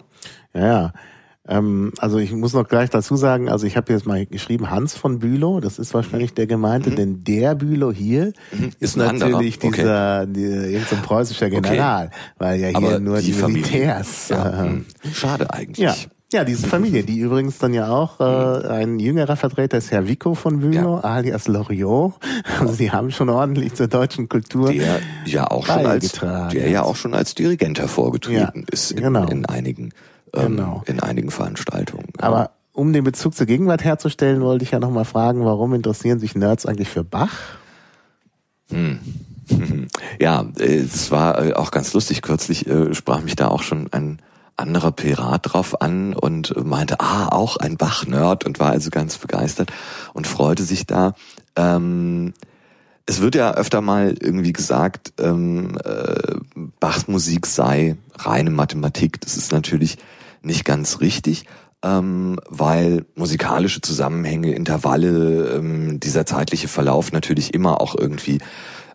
Ja, 0.54 0.94
ähm, 1.46 1.92
also 1.98 2.20
ich 2.20 2.32
muss 2.32 2.54
noch 2.54 2.68
gleich 2.68 2.90
dazu 2.90 3.18
sagen, 3.18 3.50
also 3.50 3.68
ich 3.68 3.76
habe 3.76 3.92
jetzt 3.92 4.06
mal 4.06 4.26
geschrieben 4.26 4.70
Hans 4.70 4.96
von 4.96 5.20
Bülow, 5.20 5.60
das 5.60 5.78
ist 5.78 5.94
wahrscheinlich 5.94 6.34
der 6.34 6.48
gemeinte, 6.48 6.92
mhm. 6.92 6.96
denn 6.96 7.24
der 7.26 7.56
Bülow 7.56 7.92
hier 7.92 8.32
mhm. 8.52 8.68
ist, 8.80 8.82
ist 8.82 8.98
natürlich 8.98 9.58
okay. 9.58 9.76
dieser 9.76 10.26
die, 10.26 10.42
irgendein 10.42 11.02
preußischer 11.02 11.50
General, 11.50 12.06
okay. 12.06 12.16
weil 12.38 12.60
ja 12.62 12.68
hier 12.70 12.78
Aber 12.78 13.00
nur 13.00 13.20
die, 13.20 13.34
die 13.34 13.44
Militärs. 13.44 14.30
Ja. 14.30 14.66
Äh, 14.66 14.82
Schade 15.14 15.52
eigentlich. 15.54 15.80
Ja. 15.80 15.96
Ja, 16.32 16.44
diese 16.44 16.66
Familie, 16.66 17.04
die 17.04 17.20
übrigens 17.20 17.60
dann 17.60 17.76
ja 17.76 17.90
auch 17.90 18.20
äh, 18.20 18.24
mhm. 18.24 18.72
ein 18.72 19.00
jüngerer 19.00 19.36
Vertreter 19.36 19.78
ist 19.78 19.92
Herr 19.92 20.08
Vico 20.08 20.34
von 20.34 20.62
Bülow, 20.62 20.96
ja. 20.96 21.02
alias 21.02 21.48
Loriot. 21.48 22.14
Also 22.60 22.74
sie 22.74 22.90
haben 22.90 23.12
schon 23.12 23.30
ordentlich 23.30 23.76
zur 23.76 23.88
deutschen 23.88 24.30
Kultur 24.30 24.72
der 24.72 25.00
ja 25.26 25.52
auch 25.52 25.68
schon 25.68 25.86
als 25.86 26.12
der 26.12 26.70
ja 26.70 26.82
auch 26.82 26.96
schon 26.96 27.14
als 27.14 27.36
Dirigent 27.36 27.78
hervorgetreten 27.78 28.62
ja, 28.62 28.68
ist 28.72 28.92
in, 28.92 29.04
genau. 29.04 29.28
in 29.28 29.46
einigen 29.46 29.92
ähm, 30.36 30.58
genau. 30.58 30.84
in 30.86 31.00
einigen 31.00 31.32
Veranstaltungen. 31.32 32.10
Aber 32.18 32.52
um 32.74 32.92
den 32.94 33.04
Bezug 33.04 33.36
zur 33.36 33.46
Gegenwart 33.46 33.84
herzustellen, 33.84 34.42
wollte 34.42 34.64
ich 34.64 34.72
ja 34.72 34.80
nochmal 34.80 35.06
fragen, 35.06 35.46
warum 35.46 35.74
interessieren 35.74 36.20
sich 36.20 36.36
Nerds 36.36 36.66
eigentlich 36.66 36.90
für 36.90 37.04
Bach? 37.04 37.34
Hm. 38.70 39.00
Ja, 40.20 40.46
es 40.58 41.12
war 41.12 41.44
äh, 41.44 41.54
auch 41.54 41.72
ganz 41.72 41.94
lustig. 41.94 42.22
Kürzlich 42.22 42.68
äh, 42.68 42.94
sprach 42.94 43.22
mich 43.22 43.36
da 43.36 43.50
auch 43.50 43.62
schon 43.62 43.92
ein 43.92 44.22
anderer 44.56 44.92
Pirat 44.92 45.54
drauf 45.54 45.82
an 45.82 46.14
und 46.14 46.56
meinte, 46.66 47.00
ah, 47.00 47.28
auch 47.30 47.58
ein 47.58 47.76
Bach-Nerd 47.78 48.46
und 48.46 48.60
war 48.60 48.72
also 48.72 48.90
ganz 48.90 49.18
begeistert 49.18 49.72
und 50.14 50.28
freute 50.28 50.64
sich 50.64 50.86
da. 50.86 51.16
Ähm, 51.56 52.34
es 53.06 53.20
wird 53.22 53.36
ja 53.36 53.54
öfter 53.54 53.82
mal 53.82 54.16
irgendwie 54.20 54.54
gesagt, 54.54 55.14
ähm, 55.20 55.78
äh, 55.84 56.36
Bachs 56.80 57.08
Musik 57.08 57.46
sei 57.48 57.98
reine 58.16 58.52
Mathematik. 58.52 59.20
Das 59.22 59.36
ist 59.36 59.52
natürlich 59.52 59.98
nicht 60.44 60.66
ganz 60.66 61.00
richtig, 61.00 61.46
ähm, 61.84 62.40
weil 62.50 63.06
musikalische 63.16 63.82
Zusammenhänge, 63.82 64.54
Intervalle, 64.54 65.56
ähm, 65.56 66.00
dieser 66.00 66.26
zeitliche 66.26 66.68
Verlauf 66.68 67.12
natürlich 67.12 67.54
immer 67.54 67.82
auch 67.82 67.96
irgendwie 67.96 68.40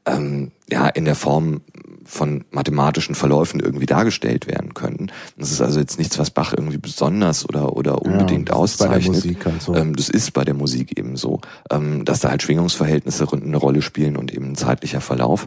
ähm, 0.07 0.53
ja 0.71 0.89
in 0.89 1.05
der 1.05 1.15
Form 1.15 1.61
von 2.05 2.45
mathematischen 2.51 3.15
Verläufen 3.15 3.61
irgendwie 3.61 3.85
dargestellt 3.85 4.47
werden 4.47 4.73
können. 4.73 5.13
Das 5.37 5.53
ist 5.53 5.61
also 5.61 5.79
jetzt 5.79 5.99
nichts, 5.99 6.19
was 6.19 6.31
Bach 6.31 6.55
irgendwie 6.57 6.79
besonders 6.79 7.47
oder 7.47 7.77
oder 7.77 8.01
unbedingt 8.01 8.49
ja, 8.49 8.55
auszeichnet. 8.55 9.23
Bei 9.23 9.29
der 9.29 9.47
Musik 9.47 9.47
so. 9.61 9.75
ähm, 9.75 9.95
das 9.95 10.09
ist 10.09 10.33
bei 10.33 10.45
der 10.45 10.55
Musik 10.55 10.99
eben 10.99 11.17
so, 11.17 11.41
ähm, 11.71 12.07
dass 12.07 12.21
da 12.21 12.31
halt 12.31 12.43
Schwingungsverhältnisse 12.43 13.27
eine 13.31 13.57
Rolle 13.59 13.83
spielen 13.83 14.17
und 14.17 14.33
eben 14.33 14.53
ein 14.53 14.57
zeitlicher 14.57 15.03
Verlauf. 15.03 15.47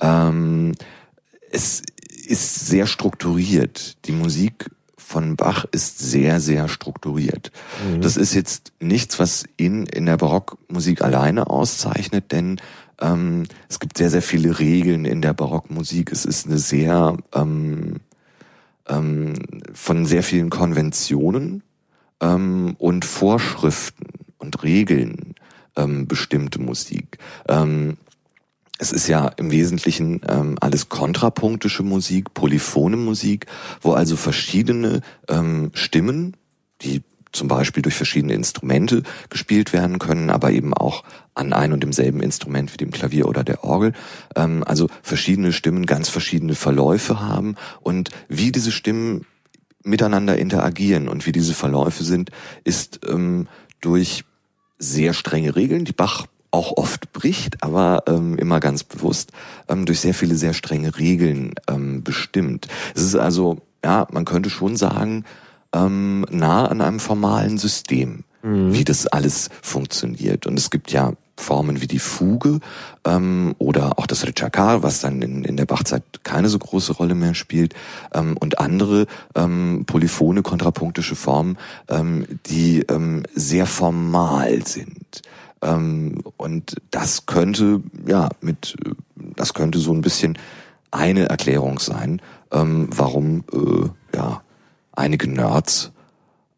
Ähm, 0.00 0.72
es 1.52 1.82
ist 2.26 2.66
sehr 2.66 2.86
strukturiert. 2.86 4.04
Die 4.06 4.12
Musik 4.12 4.70
von 5.10 5.34
Bach 5.34 5.64
ist 5.72 5.98
sehr, 5.98 6.38
sehr 6.38 6.68
strukturiert. 6.68 7.50
Mhm. 7.84 8.00
Das 8.00 8.16
ist 8.16 8.32
jetzt 8.32 8.72
nichts, 8.78 9.18
was 9.18 9.42
ihn 9.56 9.86
in 9.86 10.06
der 10.06 10.16
Barockmusik 10.16 11.02
alleine 11.02 11.50
auszeichnet, 11.50 12.30
denn 12.30 12.60
ähm, 13.00 13.42
es 13.68 13.80
gibt 13.80 13.98
sehr, 13.98 14.08
sehr 14.08 14.22
viele 14.22 14.60
Regeln 14.60 15.04
in 15.04 15.20
der 15.20 15.34
Barockmusik. 15.34 16.12
Es 16.12 16.24
ist 16.24 16.46
eine 16.46 16.58
sehr 16.58 17.16
ähm, 17.34 17.96
ähm, 18.88 19.34
von 19.74 20.06
sehr 20.06 20.22
vielen 20.22 20.48
Konventionen 20.48 21.64
ähm, 22.20 22.76
und 22.78 23.04
Vorschriften 23.04 24.06
und 24.38 24.62
Regeln 24.62 25.34
ähm, 25.74 26.06
bestimmte 26.06 26.60
Musik. 26.60 27.18
Ähm, 27.48 27.96
es 28.80 28.92
ist 28.92 29.08
ja 29.08 29.28
im 29.36 29.50
Wesentlichen 29.50 30.22
ähm, 30.26 30.56
alles 30.58 30.88
kontrapunktische 30.88 31.82
Musik, 31.82 32.32
polyphone 32.32 33.04
Musik, 33.04 33.46
wo 33.82 33.92
also 33.92 34.16
verschiedene 34.16 35.02
ähm, 35.28 35.70
Stimmen, 35.74 36.34
die 36.80 37.02
zum 37.30 37.46
Beispiel 37.46 37.82
durch 37.82 37.94
verschiedene 37.94 38.32
Instrumente 38.32 39.02
gespielt 39.28 39.74
werden 39.74 39.98
können, 39.98 40.30
aber 40.30 40.50
eben 40.50 40.72
auch 40.72 41.04
an 41.34 41.52
ein 41.52 41.74
und 41.74 41.82
demselben 41.82 42.20
Instrument 42.22 42.72
wie 42.72 42.78
dem 42.78 42.90
Klavier 42.90 43.28
oder 43.28 43.44
der 43.44 43.64
Orgel. 43.64 43.92
Ähm, 44.34 44.64
also 44.66 44.88
verschiedene 45.02 45.52
Stimmen 45.52 45.84
ganz 45.84 46.08
verschiedene 46.08 46.54
Verläufe 46.54 47.20
haben 47.20 47.56
und 47.82 48.08
wie 48.28 48.50
diese 48.50 48.72
Stimmen 48.72 49.26
miteinander 49.82 50.38
interagieren 50.38 51.06
und 51.06 51.26
wie 51.26 51.32
diese 51.32 51.52
Verläufe 51.52 52.02
sind, 52.02 52.30
ist 52.64 53.00
ähm, 53.06 53.46
durch 53.82 54.24
sehr 54.78 55.12
strenge 55.12 55.54
Regeln, 55.54 55.84
die 55.84 55.92
Bach 55.92 56.26
auch 56.50 56.76
oft 56.76 57.12
bricht, 57.12 57.62
aber 57.62 58.04
ähm, 58.06 58.36
immer 58.38 58.60
ganz 58.60 58.84
bewusst 58.84 59.32
ähm, 59.68 59.86
durch 59.86 60.00
sehr 60.00 60.14
viele 60.14 60.34
sehr 60.34 60.52
strenge 60.52 60.98
Regeln 60.98 61.54
ähm, 61.68 62.02
bestimmt. 62.02 62.68
Es 62.94 63.02
ist 63.02 63.16
also, 63.16 63.58
ja, 63.84 64.06
man 64.10 64.24
könnte 64.24 64.50
schon 64.50 64.76
sagen, 64.76 65.24
ähm, 65.72 66.26
nah 66.30 66.66
an 66.66 66.80
einem 66.80 67.00
formalen 67.00 67.58
System, 67.58 68.24
mhm. 68.42 68.72
wie 68.72 68.84
das 68.84 69.06
alles 69.06 69.48
funktioniert. 69.62 70.46
Und 70.46 70.58
es 70.58 70.70
gibt 70.70 70.90
ja 70.92 71.12
Formen 71.40 71.80
wie 71.80 71.86
die 71.86 71.98
Fuge 71.98 72.60
ähm, 73.04 73.54
oder 73.58 73.98
auch 73.98 74.06
das 74.06 74.26
Ritschakar, 74.26 74.82
was 74.82 75.00
dann 75.00 75.22
in, 75.22 75.44
in 75.44 75.56
der 75.56 75.66
Bachzeit 75.66 76.02
keine 76.22 76.48
so 76.48 76.58
große 76.58 76.92
Rolle 76.92 77.14
mehr 77.14 77.34
spielt, 77.34 77.74
ähm, 78.12 78.36
und 78.38 78.58
andere 78.58 79.06
ähm, 79.34 79.84
polyphone, 79.86 80.42
kontrapunktische 80.42 81.16
Formen, 81.16 81.56
ähm, 81.88 82.26
die 82.46 82.80
ähm, 82.88 83.24
sehr 83.34 83.66
formal 83.66 84.66
sind. 84.66 85.22
Ähm, 85.62 86.22
und 86.36 86.76
das 86.90 87.26
könnte, 87.26 87.82
ja, 88.06 88.28
mit, 88.40 88.76
das 89.16 89.54
könnte 89.54 89.78
so 89.78 89.92
ein 89.92 90.00
bisschen 90.00 90.38
eine 90.90 91.28
Erklärung 91.28 91.78
sein, 91.78 92.20
ähm, 92.50 92.88
warum, 92.94 93.44
äh, 93.52 94.16
ja, 94.16 94.42
einige 94.92 95.30
Nerds 95.30 95.92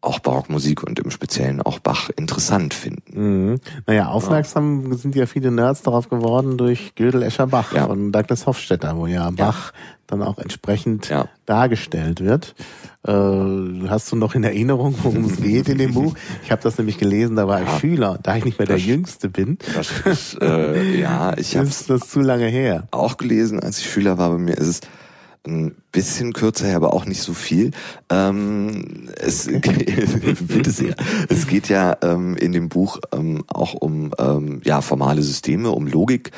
auch 0.03 0.19
Barockmusik 0.19 0.83
und 0.83 0.99
im 0.99 1.11
Speziellen 1.11 1.61
auch 1.61 1.79
Bach 1.79 2.09
interessant 2.17 2.73
finden. 2.73 3.51
Mhm. 3.51 3.59
Naja, 3.87 4.07
aufmerksam 4.09 4.91
ja. 4.91 4.97
sind 4.97 5.15
ja 5.15 5.25
viele 5.25 5.49
Nerds 5.49 5.81
darauf 5.81 6.09
geworden 6.09 6.57
durch 6.57 6.93
Gödel 6.95 7.23
Escher 7.23 7.47
Bach 7.47 7.73
ja. 7.73 7.87
von 7.87 8.11
Douglas 8.11 8.45
Hofstetter, 8.45 8.97
wo 8.97 9.07
ja, 9.07 9.25
ja. 9.25 9.31
Bach 9.31 9.71
dann 10.07 10.21
auch 10.21 10.39
entsprechend 10.39 11.09
dargestellt 11.45 12.19
wird. 12.19 12.53
Äh, 13.05 13.87
hast 13.89 14.11
du 14.11 14.15
noch 14.15 14.33
in 14.33 14.43
Erinnerung, 14.43 14.95
worum 15.03 15.25
es 15.25 15.37
geht 15.37 15.67
in 15.67 15.77
dem 15.77 15.93
Buch? 15.93 16.15
Ich 16.43 16.51
habe 16.51 16.61
das 16.61 16.77
nämlich 16.77 16.97
gelesen, 16.97 17.35
da 17.35 17.47
war 17.47 17.61
ich 17.61 17.69
Schüler, 17.79 18.17
da 18.23 18.37
ich 18.37 18.45
nicht 18.45 18.59
mehr 18.59 18.65
der 18.65 18.77
das, 18.77 18.85
Jüngste 18.85 19.29
bin. 19.29 19.57
Das 19.75 19.91
ist, 20.05 20.41
äh, 20.41 20.99
ja, 20.99 21.37
ich 21.37 21.57
habe 21.57 21.67
das 21.67 22.09
zu 22.09 22.21
lange 22.21 22.47
her. 22.47 22.87
Auch 22.91 23.17
gelesen, 23.17 23.59
als 23.59 23.79
ich 23.79 23.89
Schüler 23.89 24.17
war. 24.17 24.29
Bei 24.29 24.37
mir 24.37 24.57
ist 24.57 24.67
es 24.67 24.81
ein 25.45 25.75
bisschen 25.91 26.33
kürzer 26.33 26.67
her, 26.67 26.77
aber 26.77 26.93
auch 26.93 27.05
nicht 27.05 27.21
so 27.21 27.33
viel. 27.33 27.71
Ähm, 28.09 29.09
es, 29.17 29.47
bitte 30.41 30.71
sehr. 30.71 30.95
es 31.29 31.47
geht 31.47 31.69
ja 31.69 31.97
ähm, 32.01 32.37
in 32.37 32.51
dem 32.53 32.69
Buch 32.69 32.99
ähm, 33.11 33.43
auch 33.47 33.73
um 33.73 34.13
ähm, 34.17 34.61
ja 34.63 34.81
formale 34.81 35.21
Systeme, 35.21 35.71
um 35.71 35.87
Logik. 35.87 36.31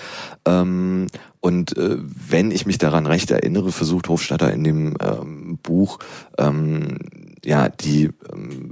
Ähm, 0.46 1.08
und 1.40 1.78
äh, 1.78 1.98
wenn 2.00 2.50
ich 2.50 2.66
mich 2.66 2.80
daran 2.80 3.06
recht 3.06 3.30
erinnere, 3.30 3.72
versucht 3.72 4.10
Hofstadter 4.10 4.52
in 4.52 4.64
dem 4.64 4.98
ähm, 5.00 5.60
Buch 5.62 6.00
ähm, 6.40 6.98
ja 7.44 7.70
die 7.70 8.10
ähm, 8.34 8.72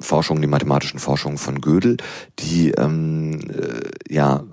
Forschung, 0.00 0.42
die 0.42 0.48
mathematischen 0.48 0.98
Forschungen 0.98 1.38
von 1.38 1.60
Gödel, 1.60 1.96
die 2.38 2.72
ähm, 2.72 3.40
äh, 3.50 4.12
ja 4.12 4.44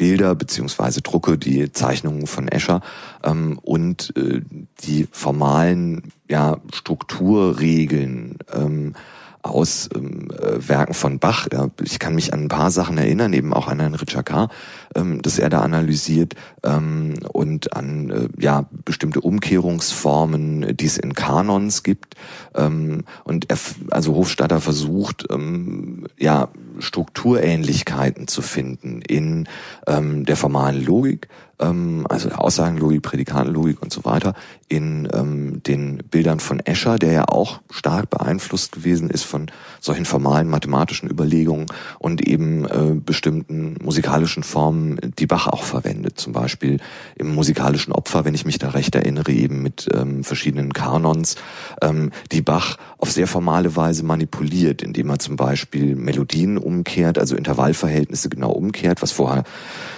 Bilder 0.00 0.34
beziehungsweise 0.34 1.02
Drucke, 1.02 1.36
die 1.36 1.72
Zeichnungen 1.72 2.26
von 2.26 2.48
Escher 2.48 2.80
ähm, 3.22 3.58
und 3.60 4.14
äh, 4.16 4.40
die 4.82 5.06
formalen 5.12 6.10
ja, 6.26 6.56
Strukturregeln 6.72 8.38
ähm, 8.50 8.94
aus 9.42 9.88
ähm, 9.94 10.28
äh, 10.30 10.68
Werken 10.68 10.94
von 10.94 11.18
Bach. 11.18 11.48
Ja, 11.52 11.68
ich 11.82 11.98
kann 11.98 12.14
mich 12.14 12.32
an 12.32 12.44
ein 12.44 12.48
paar 12.48 12.70
Sachen 12.70 12.98
erinnern, 12.98 13.32
eben 13.32 13.54
auch 13.54 13.68
an 13.68 13.80
Herrn 13.80 13.94
Richard 13.94 14.26
K., 14.26 14.48
ähm, 14.94 15.22
das 15.22 15.38
er 15.38 15.48
da 15.48 15.60
analysiert 15.60 16.34
ähm, 16.62 17.14
und 17.32 17.74
an 17.74 18.10
äh, 18.10 18.28
ja 18.38 18.66
bestimmte 18.84 19.20
Umkehrungsformen, 19.20 20.76
die 20.76 20.86
es 20.86 20.98
in 20.98 21.14
Kanons 21.14 21.82
gibt. 21.82 22.16
Ähm, 22.54 23.04
und 23.24 23.50
er, 23.50 23.58
also 23.90 24.14
Hofstadter 24.14 24.60
versucht 24.60 25.26
ähm, 25.30 26.06
ja 26.18 26.48
Strukturähnlichkeiten 26.78 28.28
zu 28.28 28.42
finden 28.42 29.00
in 29.02 29.48
ähm, 29.86 30.24
der 30.24 30.36
formalen 30.36 30.84
Logik, 30.84 31.28
ähm, 31.60 32.06
also 32.08 32.30
Aussagenlogik, 32.30 33.02
Prädikatenlogik 33.02 33.82
und 33.82 33.92
so 33.92 34.04
weiter, 34.04 34.34
in 34.68 35.08
ähm, 35.12 35.62
den 35.62 35.98
Bildern 36.10 36.40
von 36.40 36.60
Escher, 36.60 36.98
der 36.98 37.12
ja 37.12 37.24
auch 37.28 37.60
stark 37.70 38.10
beeinflusst 38.10 38.72
gewesen 38.72 39.10
ist 39.10 39.24
von 39.24 39.50
solchen 39.80 40.04
formalen 40.04 40.48
mathematischen 40.48 41.10
Überlegungen 41.10 41.66
und 41.98 42.26
eben 42.26 42.64
äh, 42.64 42.94
bestimmten 42.94 43.76
musikalischen 43.82 44.42
Formen, 44.42 44.98
die 45.18 45.26
Bach 45.26 45.48
auch 45.48 45.64
verwendet. 45.64 46.18
Zum 46.18 46.32
Beispiel 46.32 46.78
im 47.16 47.34
musikalischen 47.34 47.92
Opfer, 47.92 48.24
wenn 48.24 48.34
ich 48.34 48.44
mich 48.44 48.58
da 48.58 48.70
recht 48.70 48.94
erinnere, 48.94 49.32
eben 49.32 49.62
mit 49.62 49.88
ähm, 49.92 50.22
verschiedenen 50.22 50.72
Kanons, 50.72 51.36
ähm, 51.82 52.10
die 52.30 52.42
Bach 52.42 52.76
auf 52.98 53.10
sehr 53.10 53.26
formale 53.26 53.74
Weise 53.76 54.04
manipuliert, 54.04 54.82
indem 54.82 55.10
er 55.10 55.18
zum 55.18 55.36
Beispiel 55.36 55.96
Melodien 55.96 56.58
umkehrt, 56.58 57.18
also 57.18 57.34
Intervallverhältnisse 57.34 58.28
genau 58.28 58.50
umkehrt, 58.50 59.02
was 59.02 59.12
vorher 59.12 59.44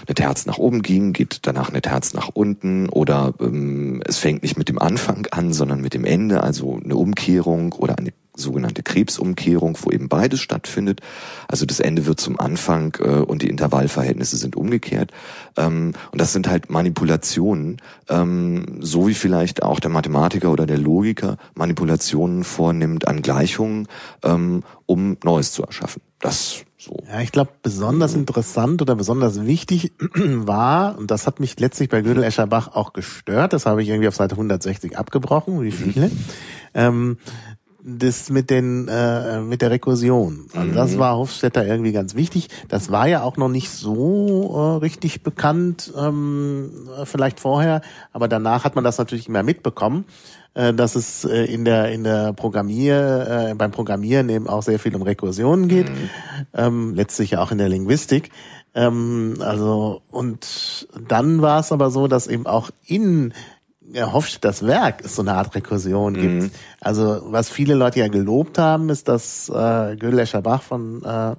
eine 0.07 0.15
Terz 0.15 0.47
nach 0.47 0.59
oben 0.59 0.83
ging, 0.83 1.13
geht 1.13 1.47
danach 1.53 1.71
eine 1.71 1.83
Terz 1.83 2.15
nach 2.15 2.31
unten 2.33 2.89
oder 2.89 3.35
ähm, 3.41 4.03
es 4.07 4.19
fängt 4.19 4.43
nicht 4.43 4.57
mit 4.57 4.69
dem 4.69 4.79
Anfang 4.79 5.27
an, 5.31 5.53
sondern 5.53 5.81
mit 5.81 5.95
dem 5.95 6.05
Ende, 6.05 6.43
also 6.43 6.81
eine 6.83 6.97
Umkehrung 6.97 7.73
oder 7.73 7.99
eine 7.99 8.13
sogenannte 8.35 8.83
Krebsumkehrung, 8.83 9.77
wo 9.83 9.91
eben 9.91 10.09
beides 10.09 10.41
stattfindet. 10.41 11.01
Also 11.49 11.67
das 11.67 11.81
Ende 11.81 12.07
wird 12.07 12.21
zum 12.21 12.41
Anfang 12.41 12.97
äh, 13.01 13.21
und 13.21 13.43
die 13.43 13.49
Intervallverhältnisse 13.49 14.37
sind 14.37 14.57
umgekehrt. 14.57 15.13
Ähm, 15.57 15.93
und 16.11 16.21
das 16.21 16.33
sind 16.33 16.49
halt 16.49 16.71
Manipulationen, 16.71 17.81
ähm, 18.09 18.79
so 18.81 19.09
wie 19.09 19.15
vielleicht 19.15 19.63
auch 19.63 19.81
der 19.81 19.91
Mathematiker 19.91 20.51
oder 20.51 20.67
der 20.67 20.79
Logiker 20.79 21.37
Manipulationen 21.55 22.45
vornimmt 22.45 23.07
an 23.07 23.23
Gleichungen, 23.23 23.89
ähm, 24.23 24.63
um 24.87 25.17
Neues 25.23 25.53
zu 25.53 25.63
erschaffen. 25.63 26.03
Das 26.21 26.65
so. 26.83 26.97
Ja, 27.09 27.21
ich 27.21 27.31
glaube, 27.31 27.53
besonders 27.63 28.15
interessant 28.15 28.83
oder 28.83 28.97
besonders 28.97 29.47
wichtig 29.47 29.93
war, 30.15 30.99
und 30.99 31.13
das 31.13 31.29
hat 31.29 31.39
mich 31.39 31.59
letztlich 31.61 31.89
bei 31.89 32.03
Gödel 32.03 32.25
Escherbach 32.25 32.75
auch 32.75 32.93
gestört, 32.93 33.53
das 33.53 33.67
habe 33.67 33.83
ich 33.83 33.89
irgendwie 33.89 34.09
auf 34.09 34.17
Seite 34.17 34.35
160 34.35 34.99
abgebrochen, 34.99 35.63
wie 35.63 35.71
viele, 35.71 36.09
mhm. 36.09 36.19
ähm, 36.75 37.19
das 37.85 38.31
mit 38.31 38.51
den 38.51 38.89
äh, 38.89 39.41
mit 39.41 39.61
der 39.61 39.71
Rekursion. 39.71 40.47
Also 40.55 40.69
mhm. 40.69 40.75
das 40.75 40.99
war 40.99 41.17
Hofstetter 41.17 41.67
irgendwie 41.67 41.93
ganz 41.93 42.15
wichtig. 42.15 42.49
Das 42.69 42.91
war 42.91 43.09
ja 43.09 43.23
auch 43.23 43.37
noch 43.37 43.49
nicht 43.49 43.71
so 43.71 44.55
äh, 44.55 44.79
richtig 44.79 45.23
bekannt, 45.23 45.93
ähm, 45.99 46.71
vielleicht 47.05 47.41
vorher, 47.41 47.81
aber 48.13 48.29
danach 48.29 48.65
hat 48.65 48.75
man 48.77 48.85
das 48.85 48.99
natürlich 48.99 49.29
immer 49.29 49.43
mitbekommen 49.43 50.05
äh, 50.55 50.75
dass 50.75 50.97
es 50.97 51.25
äh, 51.25 51.45
in 51.45 51.65
der 51.65 51.91
in 51.93 52.05
der 52.05 52.33
Programmier 52.35 53.51
äh, 53.51 53.55
beim 53.55 53.71
Programmieren 53.71 54.29
eben 54.29 54.49
auch 54.49 54.63
sehr 54.63 54.79
viel 54.79 54.95
um 54.95 55.03
Rekursionen 55.03 55.67
geht, 55.69 55.89
mhm. 55.89 56.11
ähm, 56.55 56.95
letztlich 56.95 57.33
ja 57.33 57.43
auch 57.43 57.51
in 57.53 57.59
der 57.59 57.69
Linguistik. 57.69 58.31
Ähm, 58.75 59.37
also 59.41 60.03
und 60.11 60.89
dann 61.09 61.43
war 61.43 61.61
es 61.61 61.73
aber 61.73 61.91
so, 61.91 62.07
dass 62.07 62.27
eben 62.27 62.47
auch 62.47 62.71
in 62.87 63.33
ja, 63.93 64.13
Hofstedters 64.13 64.67
Werk 64.67 65.05
es 65.05 65.17
so 65.17 65.23
eine 65.23 65.35
Art 65.35 65.55
Rekursion 65.55 66.15
gibt. 66.15 66.43
Mhm. 66.43 66.51
Also 66.81 67.23
was 67.27 67.51
viele 67.51 67.75
Leute 67.75 68.01
ja 68.01 68.09
gelobt 68.09 68.59
haben, 68.59 68.89
ist, 68.89 69.09
dass 69.09 69.49
äh, 69.49 69.97
Gödel 69.97 70.27
Bach 70.43 70.63
von 70.63 71.03
äh, 71.03 71.37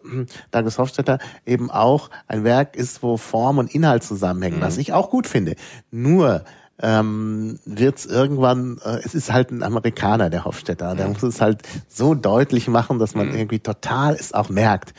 Douglas 0.52 0.78
Hofstetter 0.78 1.20
eben 1.46 1.72
auch 1.72 2.10
ein 2.28 2.44
Werk 2.44 2.76
ist, 2.76 3.02
wo 3.02 3.18
Form 3.18 3.58
und 3.58 3.74
Inhalt 3.74 4.04
zusammenhängen, 4.04 4.60
mhm. 4.60 4.64
was 4.64 4.78
ich 4.78 4.94
auch 4.94 5.10
gut 5.10 5.28
finde. 5.28 5.56
Nur 5.92 6.44
ähm, 6.82 7.60
wird 7.66 7.98
es 7.98 8.06
irgendwann, 8.06 8.80
äh, 8.84 9.00
es 9.04 9.16
ist 9.16 9.32
halt 9.32 9.52
ein 9.52 9.64
Amerikaner, 9.64 10.30
der 10.30 10.46
Hofstetter, 10.46 10.96
der 10.96 11.08
muss 11.08 11.24
es 11.24 11.42
halt 11.42 11.62
so 11.88 12.14
deutlich 12.14 12.68
machen, 12.68 13.00
dass 13.00 13.16
man 13.16 13.30
mhm. 13.30 13.36
irgendwie 13.36 13.60
total 13.60 14.16
es 14.16 14.34
auch 14.34 14.50
merkt. 14.50 14.94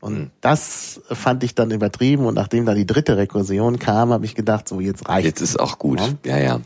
Und 0.00 0.18
mhm. 0.18 0.30
das 0.40 1.00
fand 1.10 1.44
ich 1.44 1.54
dann 1.54 1.70
übertrieben 1.70 2.24
und 2.24 2.34
nachdem 2.34 2.64
dann 2.64 2.76
die 2.76 2.86
dritte 2.86 3.16
Rekursion 3.16 3.78
kam, 3.78 4.12
habe 4.12 4.24
ich 4.24 4.34
gedacht, 4.34 4.66
so 4.66 4.80
jetzt 4.80 5.08
reicht 5.08 5.26
Jetzt 5.26 5.40
ist 5.42 5.60
auch 5.60 5.78
gut. 5.78 6.00
Ja, 6.24 6.38
ja. 6.38 6.38
ja. 6.38 6.60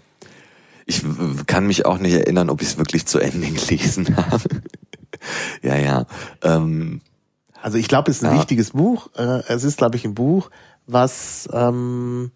Ich 0.86 1.02
kann 1.46 1.66
mich 1.66 1.86
auch 1.86 1.98
nicht 1.98 2.14
erinnern, 2.14 2.50
ob 2.50 2.62
ich 2.62 2.68
es 2.68 2.78
wirklich 2.78 3.06
zu 3.06 3.18
Ende 3.18 3.46
gelesen 3.50 4.16
habe. 4.16 4.48
ja, 5.62 5.76
ja. 5.76 6.06
Ähm, 6.42 7.00
also 7.62 7.78
ich 7.78 7.88
glaube, 7.88 8.10
es 8.10 8.18
ist 8.18 8.24
ein 8.24 8.34
ja. 8.34 8.38
wichtiges 8.38 8.72
Buch. 8.72 9.08
Äh, 9.16 9.42
es 9.48 9.64
ist, 9.64 9.78
glaube 9.78 9.96
ich, 9.96 10.04
ein 10.04 10.14
Buch, 10.14 10.50
was 10.86 11.48
ähm, 11.52 12.30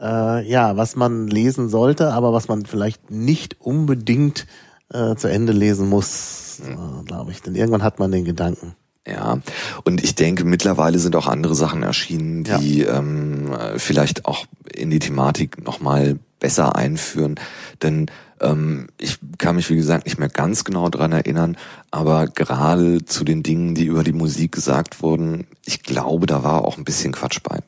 äh, 0.00 0.48
ja, 0.48 0.76
was 0.76 0.96
man 0.96 1.26
lesen 1.26 1.68
sollte, 1.68 2.12
aber 2.12 2.32
was 2.32 2.48
man 2.48 2.66
vielleicht 2.66 3.10
nicht 3.10 3.60
unbedingt 3.60 4.46
äh, 4.92 5.16
zu 5.16 5.28
Ende 5.28 5.52
lesen 5.52 5.88
muss 5.88 6.42
das, 6.58 6.68
äh, 6.68 7.04
glaube 7.04 7.32
ich. 7.32 7.42
Denn 7.42 7.54
irgendwann 7.54 7.82
hat 7.82 7.98
man 7.98 8.10
den 8.10 8.24
Gedanken. 8.24 8.74
Ja, 9.06 9.40
und 9.82 10.02
ich 10.04 10.14
denke, 10.14 10.44
mittlerweile 10.44 10.98
sind 11.00 11.16
auch 11.16 11.26
andere 11.26 11.56
Sachen 11.56 11.82
erschienen, 11.82 12.44
die 12.44 12.80
ja. 12.80 12.98
ähm, 12.98 13.52
vielleicht 13.76 14.26
auch 14.26 14.46
in 14.72 14.90
die 14.90 15.00
Thematik 15.00 15.64
nochmal 15.64 16.20
besser 16.38 16.76
einführen. 16.76 17.34
Denn 17.82 18.10
ähm, 18.40 18.88
ich 18.98 19.18
kann 19.38 19.56
mich, 19.56 19.70
wie 19.70 19.76
gesagt, 19.76 20.06
nicht 20.06 20.18
mehr 20.18 20.28
ganz 20.28 20.62
genau 20.64 20.88
dran 20.88 21.12
erinnern, 21.12 21.56
aber 21.90 22.26
gerade 22.26 23.04
zu 23.04 23.24
den 23.24 23.42
Dingen, 23.42 23.74
die 23.74 23.86
über 23.86 24.04
die 24.04 24.12
Musik 24.12 24.52
gesagt 24.52 25.02
wurden, 25.02 25.46
ich 25.64 25.82
glaube, 25.82 26.26
da 26.26 26.44
war 26.44 26.64
auch 26.64 26.78
ein 26.78 26.84
bisschen 26.84 27.12
Quatsch 27.12 27.40
bei. 27.42 27.58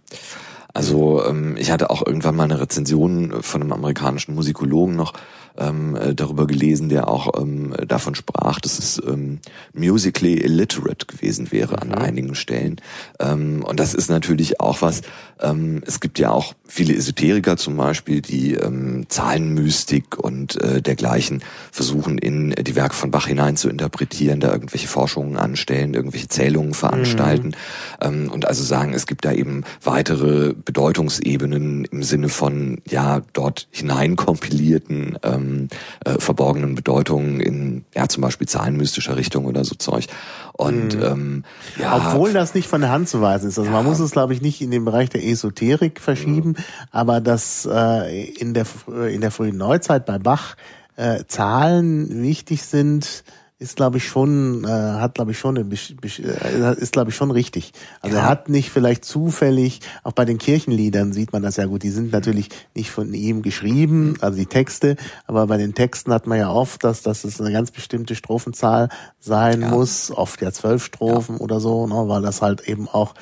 Also 0.73 1.25
ähm, 1.25 1.57
ich 1.57 1.71
hatte 1.71 1.91
auch 1.91 2.05
irgendwann 2.05 2.37
mal 2.37 2.45
eine 2.45 2.61
Rezension 2.61 3.43
von 3.43 3.62
einem 3.62 3.73
amerikanischen 3.73 4.35
Musikologen 4.35 4.97
noch, 4.97 5.14
ähm, 5.59 5.97
äh, 5.97 6.15
darüber 6.15 6.47
gelesen, 6.47 6.89
der 6.89 7.09
auch 7.09 7.41
ähm, 7.41 7.75
davon 7.87 8.15
sprach, 8.15 8.61
dass 8.61 8.79
es 8.79 9.01
ähm, 9.07 9.39
musically 9.73 10.41
illiterate 10.41 11.07
gewesen 11.07 11.53
wäre 11.53 11.81
an 11.81 11.89
mhm. 11.89 11.95
einigen 11.95 12.35
Stellen. 12.35 12.81
Ähm, 13.21 13.65
und 13.65 13.79
das 13.79 13.95
ist 13.95 14.11
natürlich 14.11 14.61
auch 14.61 14.83
was, 14.83 15.03
ähm, 15.41 15.83
es 15.87 16.01
gibt 16.01 16.19
ja 16.19 16.31
auch 16.31 16.55
viele 16.67 16.95
Esoteriker 16.95 17.57
zum 17.57 17.77
Beispiel, 17.77 18.21
die 18.21 18.55
ähm, 18.55 19.07
Zahlenmystik 19.09 20.19
und 20.19 20.61
äh, 20.61 20.83
dergleichen 20.83 21.43
versuchen 21.71 22.19
in 22.19 22.51
die 22.51 22.75
Werke 22.75 22.95
von 22.95 23.11
Bach 23.11 23.27
hinein 23.27 23.57
zu 23.57 23.69
interpretieren, 23.69 24.41
da 24.41 24.53
irgendwelche 24.53 24.89
Forschungen 24.89 25.37
anstellen, 25.37 25.95
irgendwelche 25.95 26.29
Zählungen 26.29 26.75
veranstalten 26.75 27.49
mhm. 27.49 27.55
ähm, 28.01 28.33
und 28.33 28.49
also 28.49 28.65
sagen, 28.65 28.93
es 28.93 29.07
gibt 29.07 29.25
da 29.25 29.33
eben 29.33 29.65
weitere 29.83 30.55
Bedeutungsebenen 30.55 31.85
im 31.85 32.03
Sinne 32.03 32.29
von 32.29 32.81
ja 32.89 33.23
dort 33.33 33.69
hineinkompilierten 33.71 35.19
ähm, 35.23 35.44
ähm, 35.45 35.69
äh, 36.05 36.19
verborgenen 36.19 36.75
Bedeutungen 36.75 37.41
in, 37.41 37.85
ja, 37.95 38.09
zum 38.09 38.23
Beispiel 38.23 38.49
zahlenmystischer 38.49 39.17
Richtung 39.17 39.47
oder 39.47 39.65
so 39.65 39.75
Zeug. 39.75 40.07
Und 40.53 40.97
mhm. 40.97 41.03
ähm, 41.03 41.45
ja, 41.79 41.97
obwohl 41.97 42.33
das 42.33 42.55
nicht 42.55 42.69
von 42.69 42.81
der 42.81 42.91
Hand 42.91 43.09
zu 43.09 43.21
weisen 43.21 43.49
ist. 43.49 43.59
Also 43.59 43.71
ja. 43.71 43.77
man 43.77 43.85
muss 43.85 43.99
es, 43.99 44.13
glaube 44.13 44.35
ich, 44.35 44.41
nicht 44.41 44.61
in 44.61 44.71
den 44.71 44.85
Bereich 44.85 45.11
der 45.11 45.25
Esoterik 45.25 46.01
verschieben, 46.01 46.51
mhm. 46.51 46.65
aber 46.91 47.21
dass 47.21 47.69
äh, 47.71 48.25
in 48.33 48.55
der 48.55 48.67
in 49.09 49.21
der 49.21 49.31
frühen 49.31 49.57
Neuzeit 49.57 50.07
bei 50.07 50.19
Bach 50.19 50.57
äh, 50.97 51.25
Zahlen 51.27 52.23
wichtig 52.23 52.63
sind, 52.63 53.25
ist 53.64 53.76
glaube 53.76 53.97
ich 53.97 54.06
schon 54.06 54.64
äh, 54.64 54.68
hat 54.68 55.14
glaube 55.14 55.33
ich 55.33 55.38
schon 55.38 55.56
äh, 55.56 56.75
ist 56.76 56.92
glaube 56.92 57.11
ich 57.11 57.16
schon 57.16 57.30
richtig. 57.30 57.73
Also 58.00 58.16
ja. 58.16 58.23
er 58.23 58.28
hat 58.28 58.49
nicht 58.49 58.71
vielleicht 58.71 59.04
zufällig 59.04 59.80
auch 60.02 60.12
bei 60.12 60.25
den 60.25 60.38
Kirchenliedern 60.38 61.12
sieht 61.12 61.33
man 61.33 61.42
das 61.42 61.56
ja 61.56 61.64
gut. 61.64 61.83
Die 61.83 61.90
sind 61.90 62.12
natürlich 62.12 62.50
nicht 62.75 62.90
von 62.90 63.12
ihm 63.14 63.42
geschrieben, 63.42 64.16
also 64.21 64.37
die 64.37 64.47
Texte, 64.47 64.97
aber 65.26 65.47
bei 65.47 65.56
den 65.56 65.75
Texten 65.75 66.12
hat 66.12 66.26
man 66.26 66.38
ja 66.38 66.50
oft, 66.50 66.85
dass 66.85 67.02
dass 67.02 67.25
es 67.25 67.40
eine 67.40 67.52
ganz 67.52 67.71
bestimmte 67.71 68.14
Strophenzahl 68.14 68.90
sein 69.18 69.62
ja. 69.62 69.71
muss, 69.71 70.11
oft 70.11 70.42
ja 70.42 70.52
zwölf 70.52 70.85
Strophen 70.85 71.37
ja. 71.37 71.40
oder 71.40 71.59
so, 71.59 71.87
ne, 71.87 72.09
weil 72.09 72.23
das 72.23 72.42
halt 72.42 72.68
eben 72.68 72.87
auch 72.88 73.14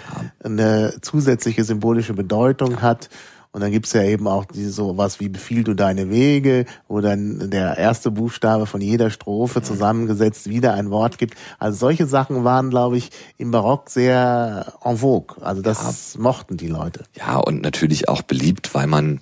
eine 0.42 0.94
zusätzliche 1.00 1.64
symbolische 1.64 2.14
Bedeutung 2.14 2.82
hat. 2.82 3.08
Und 3.52 3.61
dann 3.61 3.71
gibt's 3.71 3.92
ja 3.92 4.02
eben 4.02 4.26
auch 4.26 4.47
diese, 4.47 4.71
so 4.71 4.97
was 4.97 5.21
wie 5.21 5.28
Befiehl 5.28 5.62
du 5.62 5.75
deine 5.75 6.09
Wege, 6.09 6.64
wo 6.88 7.00
dann 7.00 7.50
der 7.50 7.76
erste 7.76 8.11
Buchstabe 8.11 8.64
von 8.64 8.80
jeder 8.80 9.11
Strophe 9.11 9.61
mhm. 9.61 9.64
zusammengesetzt 9.64 10.49
wieder 10.49 10.73
ein 10.73 10.90
Wort 10.90 11.18
gibt. 11.18 11.35
Also 11.59 11.76
solche 11.78 12.06
Sachen 12.06 12.44
waren, 12.44 12.71
glaube 12.71 12.97
ich, 12.97 13.11
im 13.37 13.50
Barock 13.50 13.90
sehr 13.90 14.72
en 14.83 14.96
vogue. 14.96 15.37
Also 15.42 15.61
das 15.61 16.14
ja. 16.14 16.20
mochten 16.20 16.57
die 16.57 16.68
Leute. 16.68 17.05
Ja, 17.14 17.37
und 17.37 17.61
natürlich 17.61 18.09
auch 18.09 18.22
beliebt, 18.22 18.74
weil 18.74 18.87
man 18.87 19.20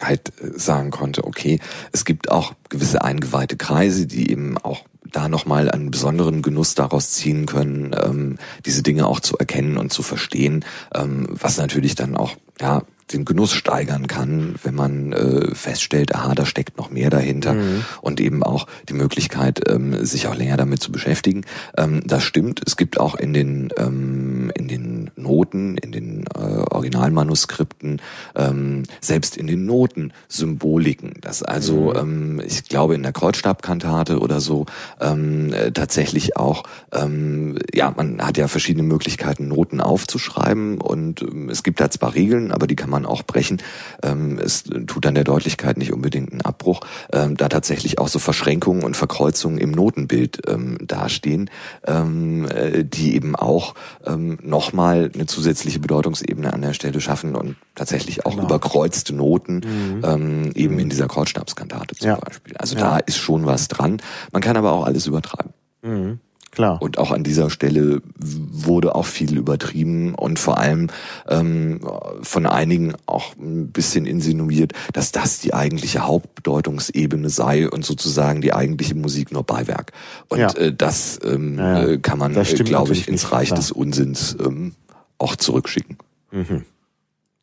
halt 0.00 0.32
äh, 0.40 0.58
sagen 0.58 0.90
konnte, 0.90 1.24
okay, 1.24 1.60
es 1.92 2.04
gibt 2.04 2.28
auch 2.28 2.54
gewisse 2.70 3.02
eingeweihte 3.02 3.56
Kreise, 3.56 4.06
die 4.06 4.32
eben 4.32 4.58
auch 4.58 4.82
da 5.04 5.28
nochmal 5.28 5.70
einen 5.70 5.90
besonderen 5.92 6.42
Genuss 6.42 6.74
daraus 6.74 7.12
ziehen 7.12 7.46
können, 7.46 7.94
ähm, 8.02 8.38
diese 8.64 8.82
Dinge 8.82 9.06
auch 9.06 9.20
zu 9.20 9.36
erkennen 9.36 9.76
und 9.76 9.92
zu 9.92 10.02
verstehen, 10.02 10.64
ähm, 10.94 11.26
was 11.30 11.58
natürlich 11.58 11.94
dann 11.94 12.16
auch 12.16 12.34
ja 12.60 12.82
den 13.12 13.24
Genuss 13.24 13.52
steigern 13.52 14.06
kann, 14.06 14.54
wenn 14.62 14.74
man 14.74 15.12
äh, 15.12 15.54
feststellt, 15.54 16.14
aha, 16.14 16.34
da 16.34 16.46
steckt 16.46 16.78
noch 16.78 16.90
mehr 16.90 17.10
dahinter 17.10 17.54
mhm. 17.54 17.84
und 18.00 18.20
eben 18.20 18.42
auch 18.42 18.66
die 18.88 18.94
Möglichkeit, 18.94 19.68
ähm, 19.68 20.04
sich 20.04 20.26
auch 20.26 20.34
länger 20.34 20.56
damit 20.56 20.82
zu 20.82 20.92
beschäftigen. 20.92 21.42
Ähm, 21.76 22.02
das 22.06 22.22
stimmt. 22.22 22.60
Es 22.66 22.76
gibt 22.76 22.98
auch 22.98 23.14
in 23.14 23.32
den 23.32 23.70
ähm, 23.76 24.50
in 24.54 24.68
den 24.68 25.10
Noten, 25.16 25.76
in 25.76 25.92
den 25.92 26.24
äh, 26.34 26.38
Originalmanuskripten, 26.38 28.00
ähm, 28.34 28.84
selbst 29.00 29.36
in 29.36 29.46
den 29.46 29.66
Noten 29.66 30.12
Symboliken. 30.28 31.14
Das 31.20 31.42
also, 31.42 31.92
mhm. 31.92 32.38
ähm, 32.38 32.42
ich 32.44 32.64
glaube, 32.64 32.94
in 32.94 33.02
der 33.02 33.12
Kreuzstabkantate 33.12 34.18
oder 34.18 34.40
so 34.40 34.66
ähm, 35.00 35.52
äh, 35.52 35.72
tatsächlich 35.72 36.36
auch, 36.36 36.64
ähm, 36.92 37.58
ja, 37.72 37.92
man 37.96 38.20
hat 38.22 38.36
ja 38.36 38.48
verschiedene 38.48 38.82
Möglichkeiten, 38.82 39.48
Noten 39.48 39.80
aufzuschreiben 39.80 40.80
und 40.80 41.22
ähm, 41.22 41.48
es 41.48 41.62
gibt 41.62 41.80
da 41.80 41.90
zwar 41.90 42.14
Regeln, 42.14 42.52
aber 42.52 42.66
die 42.66 42.76
kann 42.76 42.90
man 42.90 43.01
auch 43.06 43.22
brechen. 43.22 43.62
Ähm, 44.02 44.38
es 44.38 44.64
tut 44.86 45.06
an 45.06 45.14
der 45.14 45.24
Deutlichkeit 45.24 45.76
nicht 45.76 45.92
unbedingt 45.92 46.32
einen 46.32 46.42
Abbruch, 46.42 46.80
ähm, 47.12 47.36
da 47.36 47.48
tatsächlich 47.48 47.98
auch 47.98 48.08
so 48.08 48.18
Verschränkungen 48.18 48.84
und 48.84 48.96
Verkreuzungen 48.96 49.58
im 49.58 49.70
Notenbild 49.70 50.42
ähm, 50.48 50.78
dastehen, 50.80 51.50
ähm, 51.86 52.48
äh, 52.48 52.84
die 52.84 53.14
eben 53.14 53.36
auch 53.36 53.74
ähm, 54.06 54.38
nochmal 54.42 55.10
eine 55.14 55.26
zusätzliche 55.26 55.78
Bedeutungsebene 55.78 56.52
an 56.52 56.62
der 56.62 56.74
Stelle 56.74 57.00
schaffen 57.00 57.34
und 57.34 57.56
tatsächlich 57.74 58.26
auch 58.26 58.32
genau. 58.32 58.44
überkreuzte 58.44 59.14
Noten 59.14 59.56
mhm. 59.56 60.04
ähm, 60.04 60.52
eben 60.54 60.78
in 60.78 60.88
dieser 60.88 61.08
Kreuzstabskantate 61.08 61.96
zum 61.96 62.08
ja. 62.08 62.16
Beispiel. 62.16 62.56
Also 62.56 62.76
ja. 62.76 62.80
da 62.82 62.96
ist 62.98 63.18
schon 63.18 63.46
was 63.46 63.68
dran. 63.68 64.00
Man 64.32 64.42
kann 64.42 64.56
aber 64.56 64.72
auch 64.72 64.84
alles 64.84 65.06
übertreiben. 65.06 65.52
Mhm. 65.82 66.20
Klar. 66.52 66.82
Und 66.82 66.98
auch 66.98 67.12
an 67.12 67.24
dieser 67.24 67.48
Stelle 67.48 68.02
wurde 68.14 68.94
auch 68.94 69.06
viel 69.06 69.38
übertrieben 69.38 70.14
und 70.14 70.38
vor 70.38 70.58
allem 70.58 70.88
ähm, 71.26 71.80
von 72.20 72.44
einigen 72.44 72.92
auch 73.06 73.34
ein 73.36 73.72
bisschen 73.72 74.04
insinuiert, 74.04 74.74
dass 74.92 75.12
das 75.12 75.40
die 75.40 75.54
eigentliche 75.54 76.00
Hauptbedeutungsebene 76.00 77.30
sei 77.30 77.70
und 77.70 77.86
sozusagen 77.86 78.42
die 78.42 78.52
eigentliche 78.52 78.94
Musik 78.94 79.32
nur 79.32 79.44
Beiwerk. 79.44 79.92
Und 80.28 80.40
ja. 80.40 80.52
äh, 80.52 80.74
das 80.74 81.18
ähm, 81.24 81.56
ja, 81.56 81.88
ja. 81.88 81.96
kann 81.96 82.18
man, 82.18 82.36
äh, 82.36 82.44
glaube 82.44 82.92
ich, 82.92 83.08
ins 83.08 83.32
Reich 83.32 83.50
des 83.54 83.72
Unsinns 83.72 84.36
ähm, 84.38 84.74
auch 85.16 85.36
zurückschicken. 85.36 85.96
Mhm. 86.32 86.66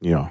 Ja. 0.01 0.29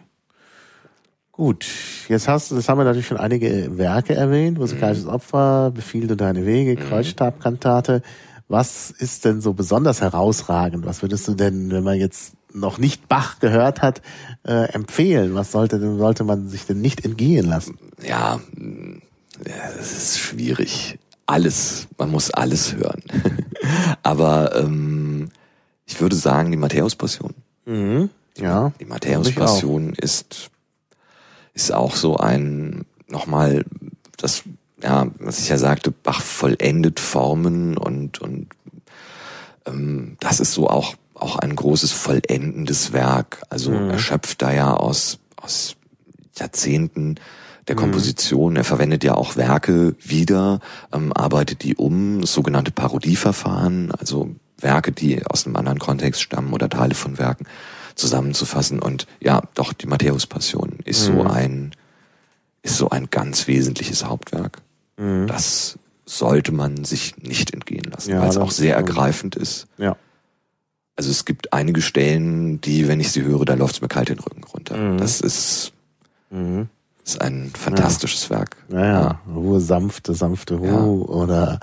Gut, 1.33 1.67
jetzt 2.09 2.29
hast 2.29 2.51
du, 2.51 2.55
das 2.55 2.69
haben 2.69 2.79
wir 2.79 2.85
natürlich 2.85 3.07
schon 3.07 3.17
einige 3.17 3.77
Werke 3.77 4.15
erwähnt, 4.15 4.59
musikalisches 4.59 5.05
mhm. 5.05 5.11
Opfer, 5.11 5.73
Befiehl 5.75 6.07
du 6.07 6.17
deine 6.17 6.47
Wege, 6.47 6.81
mhm. 6.81 8.03
Was 8.49 8.91
ist 8.91 9.27
denn 9.27 9.43
so 9.43 9.53
besonders 9.53 10.01
herausragend? 10.01 10.87
Was 10.87 11.03
würdest 11.03 11.29
du 11.29 11.35
denn, 11.35 11.71
wenn 11.71 11.85
man 11.85 11.99
jetzt 11.99 12.33
noch 12.55 12.79
nicht 12.79 13.07
Bach 13.07 13.41
gehört 13.41 13.83
hat, 13.83 14.01
äh, 14.45 14.73
empfehlen? 14.73 15.35
Was 15.35 15.53
sollte 15.53 15.79
denn, 15.79 15.99
sollte 15.99 16.25
man 16.25 16.49
sich 16.49 16.65
denn 16.65 16.81
nicht 16.81 17.05
entgehen 17.05 17.47
lassen? 17.47 17.79
Ja, 18.03 18.41
es 19.79 19.93
ist 19.93 20.19
schwierig. 20.19 20.99
Alles, 21.27 21.89
man 21.99 22.11
muss 22.11 22.31
alles 22.31 22.75
hören. 22.75 23.03
Aber 24.03 24.57
ähm, 24.57 25.29
ich 25.85 26.01
würde 26.01 26.17
sagen, 26.17 26.51
die 26.51 26.57
Matthäus-Passion. 26.57 27.35
Mhm, 27.67 28.09
ja. 28.39 28.73
Die 28.81 28.87
Matthäus-Passion 28.87 29.93
ist, 29.93 30.51
ist 31.53 31.73
auch 31.73 31.95
so 31.95 32.17
ein, 32.17 32.87
nochmal, 33.09 33.67
das 34.17 34.45
ja, 34.83 35.09
was 35.19 35.41
ich 35.41 35.49
ja 35.49 35.59
sagte, 35.59 35.91
Bach 35.91 36.21
vollendet 36.23 37.01
Formen 37.01 37.77
und, 37.77 38.21
und 38.21 38.49
ähm, 39.67 40.17
das 40.21 40.41
ist 40.41 40.53
so 40.53 40.69
auch, 40.69 40.95
auch 41.15 41.37
ein 41.37 41.55
großes 41.55 41.93
vollendendes 41.93 42.93
Werk. 42.93 43.43
Also 43.51 43.73
mhm. 43.73 43.91
er 43.91 43.99
schöpft 43.99 44.43
da 44.43 44.53
ja 44.53 44.75
aus, 44.75 45.19
aus 45.37 45.77
Jahrzehnten 46.37 47.17
der 47.67 47.77
mhm. 47.77 47.81
Komposition. 47.81 48.57
Er 48.57 48.65
verwendet 48.65 49.05
ja 49.05 49.15
auch 49.15 49.37
Werke 49.37 49.95
wieder, 50.01 50.61
ähm, 50.93 51.13
arbeitet 51.13 51.63
die 51.63 51.77
um, 51.77 52.25
sogenannte 52.25 52.71
Parodieverfahren, 52.71 53.93
also 53.93 54.35
Werke, 54.61 54.93
die 54.93 55.25
aus 55.27 55.47
einem 55.47 55.57
anderen 55.57 55.79
Kontext 55.79 56.23
stammen 56.23 56.53
oder 56.53 56.69
Teile 56.69 56.95
von 56.95 57.19
Werken 57.19 57.47
zusammenzufassen. 57.95 58.81
Und 58.81 59.07
ja, 59.21 59.43
doch, 59.55 59.73
die 59.73 59.87
Matthäus-Passion 59.87 60.79
ist 60.85 61.09
mhm. 61.09 61.15
so 61.15 61.23
ein, 61.25 61.73
ist 62.63 62.77
so 62.77 62.91
ein 62.91 63.09
ganz 63.11 63.47
wesentliches 63.47 64.05
Hauptwerk. 64.05 64.63
Mhm. 64.99 65.27
Das 65.27 65.79
sollte 66.05 66.53
man 66.53 66.85
sich 66.85 67.17
nicht 67.19 67.53
entgehen 67.53 67.85
lassen, 67.91 68.11
ja, 68.11 68.21
weil 68.21 68.29
es 68.29 68.37
auch 68.37 68.51
sehr 68.51 68.77
ergreifend 68.77 69.37
ist. 69.37 69.67
Ja. 69.77 69.97
Also 70.97 71.11
es 71.11 71.25
gibt 71.25 71.53
einige 71.53 71.81
Stellen, 71.81 72.61
die, 72.61 72.89
wenn 72.89 72.99
ich 72.99 73.13
sie 73.13 73.23
höre, 73.23 73.45
da 73.45 73.55
läuft 73.55 73.77
es 73.77 73.81
mir 73.81 73.89
kalt 73.89 74.09
den 74.09 74.19
Rücken 74.19 74.43
runter. 74.43 74.77
Mhm. 74.77 74.99
Das 74.99 75.21
ist, 75.21 75.73
mhm. 76.31 76.69
ist 77.05 77.21
ein 77.21 77.53
fantastisches 77.55 78.29
ja. 78.29 78.37
Werk. 78.37 78.57
Naja, 78.69 79.21
ja. 79.27 79.33
Ruhe, 79.33 79.61
sanfte, 79.61 80.15
sanfte 80.15 80.59
ja. 80.61 80.77
oder 80.81 81.61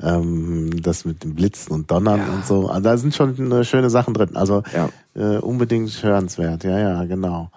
ähm, 0.00 0.70
das 0.80 1.04
mit 1.04 1.24
dem 1.24 1.34
Blitzen 1.34 1.72
und 1.72 1.90
Donnern 1.90 2.20
und 2.28 2.46
so. 2.46 2.68
Also 2.68 2.82
da 2.82 2.96
sind 2.98 3.14
schon 3.14 3.64
schöne 3.64 3.90
Sachen 3.90 4.14
drin. 4.14 4.36
Also 4.36 4.62
äh, 5.14 5.38
unbedingt 5.38 6.02
hörenswert. 6.02 6.62
Ja, 6.62 6.78
ja, 6.78 7.04
genau. 7.04 7.50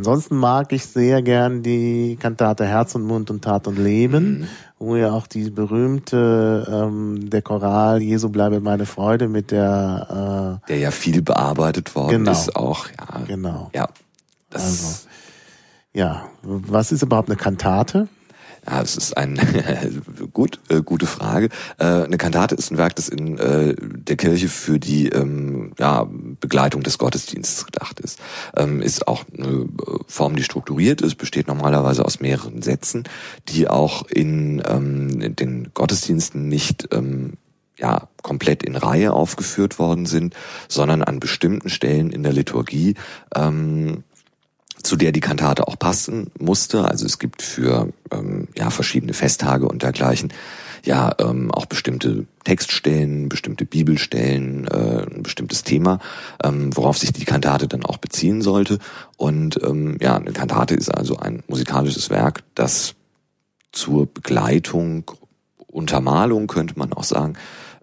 Ansonsten 0.00 0.36
mag 0.36 0.72
ich 0.72 0.86
sehr 0.86 1.20
gern 1.20 1.62
die 1.62 2.16
Kantate 2.18 2.64
Herz 2.64 2.94
und 2.94 3.02
Mund 3.02 3.30
und 3.30 3.44
Tat 3.44 3.66
und 3.66 3.78
Leben, 3.78 4.40
mhm. 4.40 4.48
wo 4.78 4.96
ja 4.96 5.12
auch 5.12 5.26
die 5.26 5.50
berühmte 5.50 6.66
ähm, 6.72 7.28
der 7.28 7.42
Choral 7.42 8.00
Jesu 8.00 8.30
bleibe 8.30 8.60
meine 8.60 8.86
Freude 8.86 9.28
mit 9.28 9.50
der 9.50 10.58
äh, 10.64 10.68
der 10.68 10.78
ja 10.78 10.90
viel 10.90 11.20
bearbeitet 11.20 11.94
worden 11.94 12.24
genau. 12.24 12.32
ist 12.32 12.56
auch 12.56 12.86
ja 12.88 13.20
genau 13.26 13.70
ja 13.74 13.90
das 14.48 14.62
also 14.62 15.08
ja 15.92 16.24
was 16.40 16.92
ist 16.92 17.02
überhaupt 17.02 17.28
eine 17.28 17.36
Kantate 17.36 18.08
ja, 18.66 18.82
es 18.82 18.96
ist 18.96 19.16
ein 19.16 19.38
gut, 20.32 20.60
äh, 20.68 20.82
gute 20.82 21.06
Frage. 21.06 21.48
Äh, 21.78 21.84
eine 21.84 22.18
Kantate 22.18 22.54
ist 22.54 22.70
ein 22.70 22.78
Werk, 22.78 22.96
das 22.96 23.08
in 23.08 23.38
äh, 23.38 23.74
der 23.78 24.16
Kirche 24.16 24.48
für 24.48 24.78
die 24.78 25.08
ähm, 25.08 25.72
ja, 25.78 26.06
Begleitung 26.40 26.82
des 26.82 26.98
Gottesdienstes 26.98 27.66
gedacht 27.66 28.00
ist. 28.00 28.18
Ähm, 28.56 28.82
ist 28.82 29.08
auch 29.08 29.24
eine 29.36 29.46
äh, 29.46 29.66
Form, 30.06 30.36
die 30.36 30.44
strukturiert 30.44 31.00
ist, 31.00 31.16
besteht 31.16 31.48
normalerweise 31.48 32.04
aus 32.04 32.20
mehreren 32.20 32.62
Sätzen, 32.62 33.04
die 33.48 33.68
auch 33.68 34.06
in, 34.06 34.62
ähm, 34.66 35.20
in 35.20 35.36
den 35.36 35.70
Gottesdiensten 35.74 36.48
nicht 36.48 36.88
ähm, 36.92 37.34
ja, 37.80 38.08
komplett 38.22 38.62
in 38.62 38.76
Reihe 38.76 39.12
aufgeführt 39.12 39.78
worden 39.78 40.06
sind, 40.06 40.34
sondern 40.68 41.02
an 41.02 41.18
bestimmten 41.18 41.70
Stellen 41.70 42.10
in 42.10 42.22
der 42.22 42.32
Liturgie 42.32 42.94
ähm, 43.34 44.04
zu 44.82 44.96
der 44.96 45.12
die 45.12 45.20
Kantate 45.20 45.68
auch 45.68 45.78
passen 45.78 46.30
musste. 46.38 46.84
Also 46.84 47.06
es 47.06 47.18
gibt 47.18 47.42
für 47.42 47.88
ähm, 48.12 48.48
ja 48.56 48.70
verschiedene 48.70 49.12
Festtage 49.12 49.66
und 49.66 49.82
dergleichen 49.82 50.32
ja 50.84 51.14
ähm, 51.18 51.50
auch 51.50 51.66
bestimmte 51.66 52.26
Textstellen, 52.44 53.28
bestimmte 53.28 53.66
Bibelstellen, 53.66 54.66
äh, 54.66 55.06
ein 55.14 55.22
bestimmtes 55.22 55.62
Thema, 55.62 55.98
ähm, 56.42 56.74
worauf 56.76 56.98
sich 56.98 57.12
die 57.12 57.24
Kantate 57.24 57.68
dann 57.68 57.84
auch 57.84 57.98
beziehen 57.98 58.42
sollte. 58.42 58.78
Und 59.16 59.62
ähm, 59.62 59.98
ja, 60.00 60.16
eine 60.16 60.32
Kantate 60.32 60.74
ist 60.74 60.88
also 60.88 61.16
ein 61.16 61.42
musikalisches 61.48 62.10
Werk, 62.10 62.42
das 62.54 62.94
zur 63.72 64.06
Begleitung, 64.06 65.10
Untermalung 65.66 66.46
könnte 66.46 66.78
man 66.78 66.92
auch 66.92 67.04
sagen, 67.04 67.34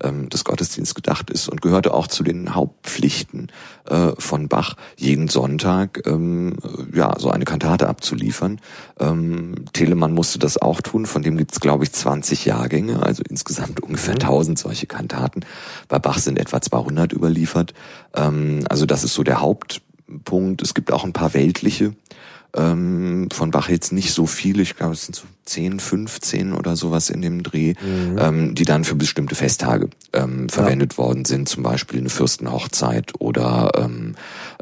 ähm, 0.04 0.30
des 0.30 0.44
Gottesdienstes 0.44 0.96
gedacht 0.96 1.30
ist 1.30 1.50
und 1.50 1.62
gehörte 1.62 1.94
auch 1.94 2.08
zu 2.08 2.24
den 2.24 2.56
Hauptpflichten 2.56 3.52
äh, 3.86 4.12
von 4.18 4.48
Bach, 4.48 4.76
jeden 4.96 5.28
Sonntag 5.28 6.06
ähm, 6.06 6.58
ja 6.94 7.16
so 7.20 7.30
eine 7.30 7.46
Kantate 7.46 7.88
abzuliefern. 7.88 8.60
Ähm, 9.00 9.66
Telemann 9.74 10.14
musste 10.14 10.40
das 10.40 10.62
auch 10.62 10.82
tun, 10.82 11.06
von 11.06 11.22
dem 11.22 11.38
gibt 11.38 11.54
es 11.54 11.60
glaube 11.60 11.84
ich 11.84 11.92
20 11.92 12.46
Jahrgänge, 12.46 13.02
also 13.04 13.24
insgesamt 13.28 13.82
ungefähr 13.82 14.16
1000 14.16 14.58
mhm. 14.58 14.62
solche 14.62 14.88
Kantaten. 14.88 15.46
Bei 15.88 16.00
Bach 16.00 16.20
sind 16.20 16.40
etwa 16.40 16.62
200 16.62 17.14
überliefert. 17.14 17.74
Ähm, 18.16 18.64
also 18.70 18.86
das 18.86 19.04
ist 19.04 19.14
so 19.14 19.24
der 19.24 19.42
Hauptpunkt. 19.42 20.62
Es 20.62 20.74
gibt 20.74 20.92
auch 20.92 21.04
ein 21.04 21.14
paar 21.14 21.34
weltliche 21.34 21.94
ähm, 22.56 23.30
von 23.32 23.52
Bach 23.52 23.70
jetzt 23.70 23.92
nicht 23.92 24.12
so 24.12 24.26
viele, 24.26 24.62
ich 24.62 24.76
glaube 24.76 24.94
es 24.94 25.06
sind 25.06 25.16
so 25.16 25.26
10, 25.46 25.80
15 25.80 26.54
oder 26.54 26.76
sowas 26.76 27.10
in 27.10 27.22
dem 27.22 27.44
Dreh, 27.44 27.74
mhm. 27.82 28.18
ähm, 28.18 28.56
die 28.56 28.66
dann 28.66 28.84
für 28.84 28.96
bestimmte 28.96 29.36
Festtage 29.36 29.90
ähm, 30.14 30.50
verwendet 30.50 30.94
ja. 30.94 30.98
worden 31.00 31.26
sind, 31.26 31.48
zum 31.48 31.64
Beispiel 31.64 32.00
eine 32.00 32.10
Fürstenhochzeit 32.10 33.14
oder 33.20 33.72
ähm, 33.76 34.16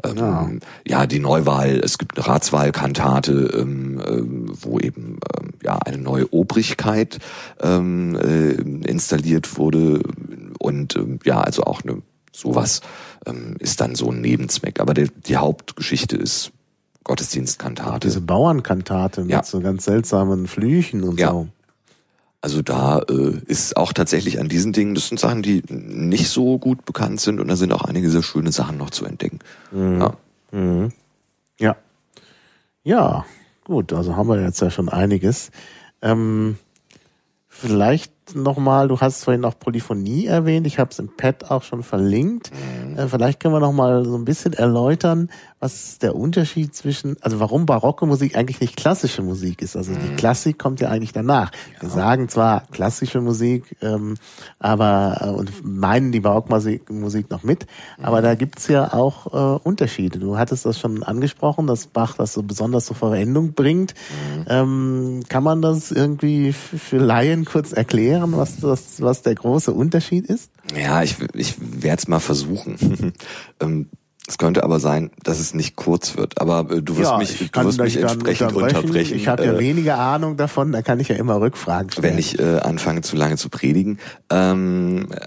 ähm, 0.04 0.16
ja. 0.16 0.50
ja. 0.86 1.06
die 1.06 1.18
Neuwahl, 1.18 1.80
es 1.82 1.98
gibt 1.98 2.16
eine 2.16 2.26
Ratswahlkantate, 2.26 3.32
ähm, 3.56 4.02
ähm, 4.06 4.46
wo 4.60 4.78
eben 4.78 5.18
ähm, 5.38 5.50
ja 5.62 5.78
eine 5.78 5.98
neue 5.98 6.32
Obrigkeit 6.32 7.18
ähm, 7.60 8.16
äh, 8.16 8.52
installiert 8.88 9.58
wurde 9.58 10.02
und 10.58 10.96
ähm, 10.96 11.18
ja, 11.24 11.40
also 11.40 11.64
auch 11.64 11.82
eine 11.82 12.02
sowas 12.36 12.80
ähm, 13.24 13.56
ist 13.58 13.80
dann 13.80 13.94
so 13.94 14.10
ein 14.10 14.20
Nebenzweck. 14.20 14.80
Aber 14.80 14.94
der, 14.94 15.08
die 15.08 15.36
Hauptgeschichte 15.36 16.16
ist 16.16 16.52
Gottesdienstkantate. 17.06 18.08
Diese 18.08 18.20
Bauernkantate 18.20 19.20
mit 19.20 19.30
ja. 19.30 19.44
so 19.44 19.60
ganz 19.60 19.84
seltsamen 19.84 20.48
Flüchen 20.48 21.04
und 21.04 21.20
ja. 21.20 21.30
so. 21.30 21.46
Also 22.40 22.62
da 22.62 22.98
äh, 23.08 23.38
ist 23.46 23.76
auch 23.76 23.92
tatsächlich 23.92 24.40
an 24.40 24.48
diesen 24.48 24.72
Dingen, 24.72 24.96
das 24.96 25.06
sind 25.06 25.20
Sachen, 25.20 25.40
die 25.40 25.62
nicht 25.68 26.28
so 26.28 26.58
gut 26.58 26.84
bekannt 26.84 27.20
sind 27.20 27.38
und 27.38 27.46
da 27.46 27.54
sind 27.54 27.72
auch 27.72 27.84
einige 27.84 28.10
sehr 28.10 28.24
schöne 28.24 28.50
Sachen 28.50 28.76
noch 28.76 28.90
zu 28.90 29.04
entdecken. 29.04 29.38
Mhm. 29.70 30.00
Ja. 30.00 30.16
Mhm. 30.50 30.92
ja. 31.60 31.76
Ja, 32.82 33.24
gut, 33.62 33.92
also 33.92 34.16
haben 34.16 34.28
wir 34.28 34.42
jetzt 34.42 34.60
ja 34.60 34.70
schon 34.70 34.88
einiges. 34.88 35.52
Ähm, 36.02 36.58
vielleicht 37.46 38.12
nochmal, 38.34 38.88
du 38.88 39.00
hast 39.00 39.24
vorhin 39.24 39.44
auch 39.44 39.58
Polyphonie 39.58 40.26
erwähnt, 40.26 40.66
ich 40.66 40.78
habe 40.78 40.90
es 40.90 40.98
im 40.98 41.14
Pad 41.16 41.50
auch 41.50 41.62
schon 41.62 41.82
verlinkt. 41.82 42.50
Mhm. 42.50 42.98
Äh, 42.98 43.08
vielleicht 43.08 43.40
können 43.40 43.54
wir 43.54 43.60
nochmal 43.60 44.04
so 44.04 44.16
ein 44.16 44.24
bisschen 44.24 44.52
erläutern, 44.52 45.30
was 45.60 45.98
der 45.98 46.14
Unterschied 46.14 46.74
zwischen, 46.74 47.16
also 47.22 47.40
warum 47.40 47.66
barocke 47.66 48.04
Musik 48.06 48.36
eigentlich 48.36 48.60
nicht 48.60 48.76
klassische 48.76 49.22
Musik 49.22 49.62
ist. 49.62 49.76
Also 49.76 49.92
die 49.94 50.10
mhm. 50.10 50.16
Klassik 50.16 50.58
kommt 50.58 50.80
ja 50.80 50.88
eigentlich 50.90 51.12
danach. 51.12 51.50
Ja. 51.74 51.82
Wir 51.82 51.90
sagen 51.90 52.28
zwar 52.28 52.64
klassische 52.72 53.20
Musik, 53.20 53.76
ähm, 53.80 54.14
aber 54.58 55.18
äh, 55.20 55.28
und 55.30 55.64
meinen 55.64 56.12
die 56.12 56.20
Barockmusik 56.20 56.90
Musik 56.90 57.30
noch 57.30 57.42
mit, 57.42 57.66
mhm. 57.98 58.04
aber 58.04 58.22
da 58.22 58.34
gibt's 58.34 58.68
ja 58.68 58.92
auch 58.92 59.32
äh, 59.32 59.60
Unterschiede. 59.62 60.18
Du 60.18 60.36
hattest 60.36 60.66
das 60.66 60.78
schon 60.78 61.02
angesprochen, 61.02 61.66
dass 61.66 61.86
Bach 61.86 62.14
das 62.16 62.34
so 62.34 62.42
besonders 62.42 62.86
zur 62.86 62.96
Verwendung 62.96 63.52
bringt. 63.52 63.94
Mhm. 63.94 64.44
Ähm, 64.48 65.22
kann 65.28 65.42
man 65.42 65.62
das 65.62 65.90
irgendwie 65.90 66.52
für 66.52 66.98
Laien 66.98 67.44
kurz 67.44 67.72
erklären, 67.72 68.15
was 68.22 68.60
das, 68.60 69.00
was 69.00 69.22
der 69.22 69.34
große 69.34 69.72
Unterschied 69.72 70.26
ist? 70.26 70.50
Ja, 70.74 71.02
ich, 71.02 71.16
ich 71.34 71.54
werde 71.58 71.98
es 71.98 72.08
mal 72.08 72.20
versuchen. 72.20 73.12
ähm, 73.60 73.88
es 74.28 74.38
könnte 74.38 74.64
aber 74.64 74.80
sein, 74.80 75.10
dass 75.22 75.38
es 75.38 75.54
nicht 75.54 75.76
kurz 75.76 76.16
wird. 76.16 76.40
Aber 76.40 76.70
äh, 76.70 76.82
du 76.82 76.96
wirst 76.96 77.10
ja, 77.12 77.18
mich, 77.18 77.50
du 77.50 77.64
wirst 77.64 77.80
mich 77.80 77.96
entsprechend 77.96 78.52
unterbrechen. 78.52 78.76
unterbrechen. 78.78 79.16
Ich 79.16 79.28
habe 79.28 79.44
ja 79.44 79.52
äh, 79.52 79.58
weniger 79.58 79.98
Ahnung 79.98 80.36
davon, 80.36 80.72
da 80.72 80.82
kann 80.82 80.98
ich 80.98 81.08
ja 81.08 81.16
immer 81.16 81.40
Rückfragen 81.40 81.90
stellen. 81.90 82.12
Wenn 82.12 82.18
ich 82.18 82.38
äh, 82.38 82.58
anfange 82.58 83.02
zu 83.02 83.16
lange 83.16 83.36
zu 83.36 83.48
predigen. 83.48 83.98
Ähm, 84.30 85.08
äh, 85.12 85.20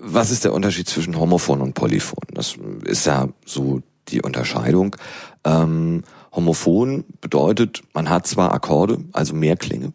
was 0.00 0.30
ist 0.30 0.44
der 0.44 0.54
Unterschied 0.54 0.88
zwischen 0.88 1.18
Homophon 1.18 1.60
und 1.60 1.74
Polyphon? 1.74 2.22
Das 2.32 2.56
ist 2.84 3.06
ja 3.06 3.28
so 3.44 3.82
die 4.08 4.22
Unterscheidung. 4.22 4.96
Ähm, 5.44 6.02
Homophon 6.32 7.04
bedeutet, 7.20 7.82
man 7.92 8.08
hat 8.08 8.26
zwar 8.26 8.52
Akkorde, 8.52 8.98
also 9.12 9.34
Mehrklinge. 9.34 9.92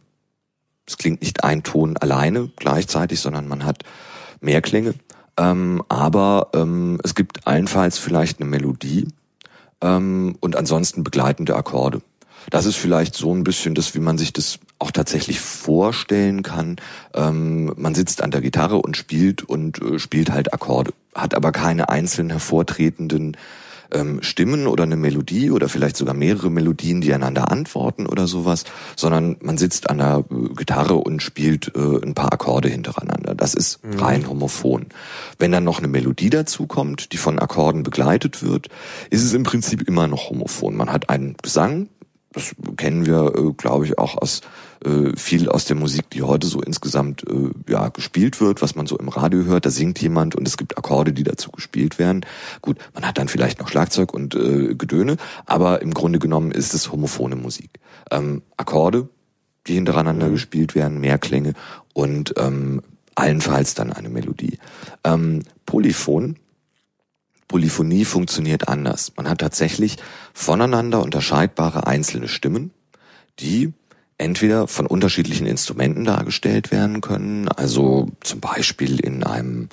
Es 0.92 0.98
klingt 0.98 1.22
nicht 1.22 1.46
ein 1.46 1.64
Ton 1.64 1.96
alleine 1.96 2.50
gleichzeitig, 2.58 3.22
sondern 3.22 3.48
man 3.48 3.64
hat 3.64 3.84
Mehrklänge. 4.42 4.94
Ähm, 5.38 5.82
aber 5.88 6.50
ähm, 6.54 7.00
es 7.02 7.16
gibt 7.16 7.48
allenfalls 7.48 7.98
vielleicht 7.98 8.42
eine 8.42 8.50
Melodie 8.50 9.08
ähm, 9.80 10.36
und 10.42 10.58
ansonsten 10.58 11.06
begleitende 11.06 11.56
Akkorde. 11.56 12.02
Das 12.50 12.66
ist 12.66 12.76
vielleicht 12.76 13.16
so 13.16 13.34
ein 13.34 13.46
bisschen 13.46 13.74
das, 13.74 13.96
wie 13.96 14.02
man 14.02 14.18
sich 14.18 14.34
das 14.34 14.60
auch 14.80 14.92
tatsächlich 14.92 15.40
vorstellen 15.40 16.44
kann. 16.44 16.76
Ähm, 17.14 17.72
man 17.78 17.96
sitzt 17.96 18.22
an 18.22 18.32
der 18.32 18.42
Gitarre 18.42 18.82
und 18.82 18.98
spielt 18.98 19.44
und 19.44 19.82
äh, 19.82 19.98
spielt 19.98 20.30
halt 20.30 20.54
Akkorde, 20.54 20.92
hat 21.16 21.36
aber 21.36 21.54
keine 21.54 21.88
einzelnen 21.88 22.32
hervortretenden 22.32 23.38
ähm, 23.94 24.22
Stimmen 24.22 24.68
oder 24.68 24.84
eine 24.84 24.96
Melodie 24.96 25.52
oder 25.52 25.70
vielleicht 25.70 25.98
sogar 25.98 26.14
mehrere 26.14 26.50
Melodien, 26.50 27.02
die 27.02 27.14
einander 27.14 27.52
antworten 27.52 28.06
oder 28.06 28.28
sowas, 28.28 28.66
sondern 28.96 29.38
man 29.42 29.58
sitzt 29.58 29.90
an 29.90 29.98
der 30.00 30.26
äh, 30.30 30.54
Gitarre 30.56 30.96
und 30.96 31.22
spielt 31.22 31.74
äh, 31.76 32.04
ein 32.04 32.14
paar 32.14 32.34
Akkorde 32.34 32.70
hintereinander. 32.70 33.36
Das 33.36 33.54
ist 33.54 33.84
mhm. 33.84 34.00
rein 34.00 34.30
homophon. 34.30 34.88
Wenn 35.40 35.52
dann 35.52 35.64
noch 35.64 35.80
eine 35.80 35.88
Melodie 35.88 36.30
dazu 36.30 36.68
kommt, 36.68 37.12
die 37.14 37.18
von 37.18 37.40
Akkorden 37.40 37.84
begleitet 37.84 38.44
wird, 38.44 38.68
ist 39.10 39.24
es 39.24 39.34
im 39.34 39.44
Prinzip 39.44 39.88
immer 39.88 40.08
noch 40.08 40.30
homophon. 40.30 40.76
Man 40.76 40.92
hat 40.92 41.10
einen 41.10 41.36
Gesang, 41.42 41.90
das 42.34 42.56
kennen 42.78 43.06
wir, 43.06 43.34
äh, 43.36 43.54
glaube 43.54 43.86
ich, 43.86 43.98
auch 43.98 44.18
aus 44.18 44.42
äh, 44.86 45.16
viel 45.16 45.50
aus 45.50 45.66
der 45.66 45.76
Musik, 45.76 46.10
die 46.10 46.24
heute 46.24 46.48
so 46.48 46.62
insgesamt 46.62 47.24
äh, 47.28 47.52
ja 47.72 47.90
gespielt 47.90 48.40
wird, 48.42 48.62
was 48.62 48.76
man 48.76 48.88
so 48.88 48.98
im 48.98 49.10
Radio 49.10 49.44
hört. 49.44 49.66
Da 49.66 49.70
singt 49.70 50.02
jemand 50.02 50.36
und 50.36 50.48
es 50.48 50.58
gibt 50.58 50.78
Akkorde, 50.78 51.14
die 51.14 51.24
dazu 51.24 51.52
gespielt 51.52 52.00
werden. 52.00 52.26
Gut, 52.62 52.78
man 52.94 53.06
hat 53.06 53.18
dann 53.18 53.28
vielleicht 53.28 53.60
noch 53.60 53.68
Schlagzeug 53.68 54.14
und 54.14 54.34
äh, 54.36 54.76
Gedöne, 54.76 55.18
aber 55.46 55.82
im 55.82 55.94
Grunde 55.94 56.20
genommen 56.20 56.52
ist 56.52 56.74
es 56.74 56.92
homophone 56.92 57.42
Musik. 57.42 57.80
Ähm, 58.10 58.42
Akkorde, 58.58 59.10
die 59.68 59.74
hintereinander 59.74 60.28
mhm. 60.28 60.34
gespielt 60.34 60.74
werden, 60.74 61.00
Mehrklänge 61.00 61.54
und 61.94 62.34
ähm, 62.38 62.82
allenfalls 63.16 63.76
dann 63.76 63.92
eine 63.92 64.10
Melodie. 64.10 64.58
Ähm, 65.04 65.44
Polyphon 65.66 66.38
Polyphonie 67.52 68.06
funktioniert 68.06 68.70
anders. 68.70 69.12
Man 69.18 69.28
hat 69.28 69.40
tatsächlich 69.40 69.98
voneinander 70.34 71.02
unterscheidbare 71.02 71.88
einzelne 71.88 72.28
Stimmen, 72.28 72.72
die 73.40 73.74
entweder 74.18 74.68
von 74.68 74.86
unterschiedlichen 74.86 75.48
Instrumenten 75.48 76.06
dargestellt 76.06 76.72
werden 76.72 77.02
können, 77.02 77.48
also 77.48 78.10
zum 78.22 78.40
Beispiel 78.40 79.00
in 79.00 79.24
einem 79.24 79.70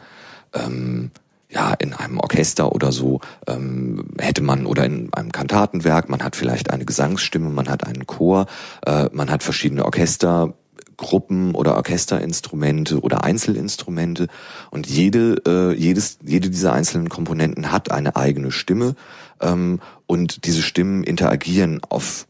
ähm, 0.54 1.10
ja, 1.50 1.72
in 1.74 1.94
einem 1.94 2.18
Orchester 2.18 2.72
oder 2.72 2.92
so 2.92 3.20
ähm, 3.46 4.10
hätte 4.18 4.42
man 4.42 4.66
oder 4.66 4.84
in 4.84 5.12
einem 5.14 5.32
Kantatenwerk, 5.32 6.10
man 6.10 6.22
hat 6.22 6.36
vielleicht 6.36 6.70
eine 6.70 6.84
Gesangsstimme, 6.84 7.48
man 7.48 7.68
hat 7.68 7.86
einen 7.86 8.06
Chor, 8.06 8.46
äh, 8.84 9.08
man 9.12 9.30
hat 9.30 9.42
verschiedene 9.42 9.84
Orchester, 9.84 10.52
Gruppen 10.98 11.54
oder 11.54 11.76
Orchesterinstrumente 11.76 13.00
oder 13.00 13.24
Einzelinstrumente 13.24 14.26
und 14.70 14.86
jede 14.88 15.40
äh, 15.46 15.72
jedes 15.72 16.18
jede 16.24 16.50
dieser 16.50 16.72
einzelnen 16.72 17.08
Komponenten 17.08 17.70
hat 17.70 17.92
eine 17.92 18.16
eigene 18.16 18.50
Stimme 18.50 18.96
ähm, 19.40 19.80
und 20.06 20.44
diese 20.46 20.62
Stimmen 20.62 21.04
interagieren 21.04 21.80
auf 21.88 22.26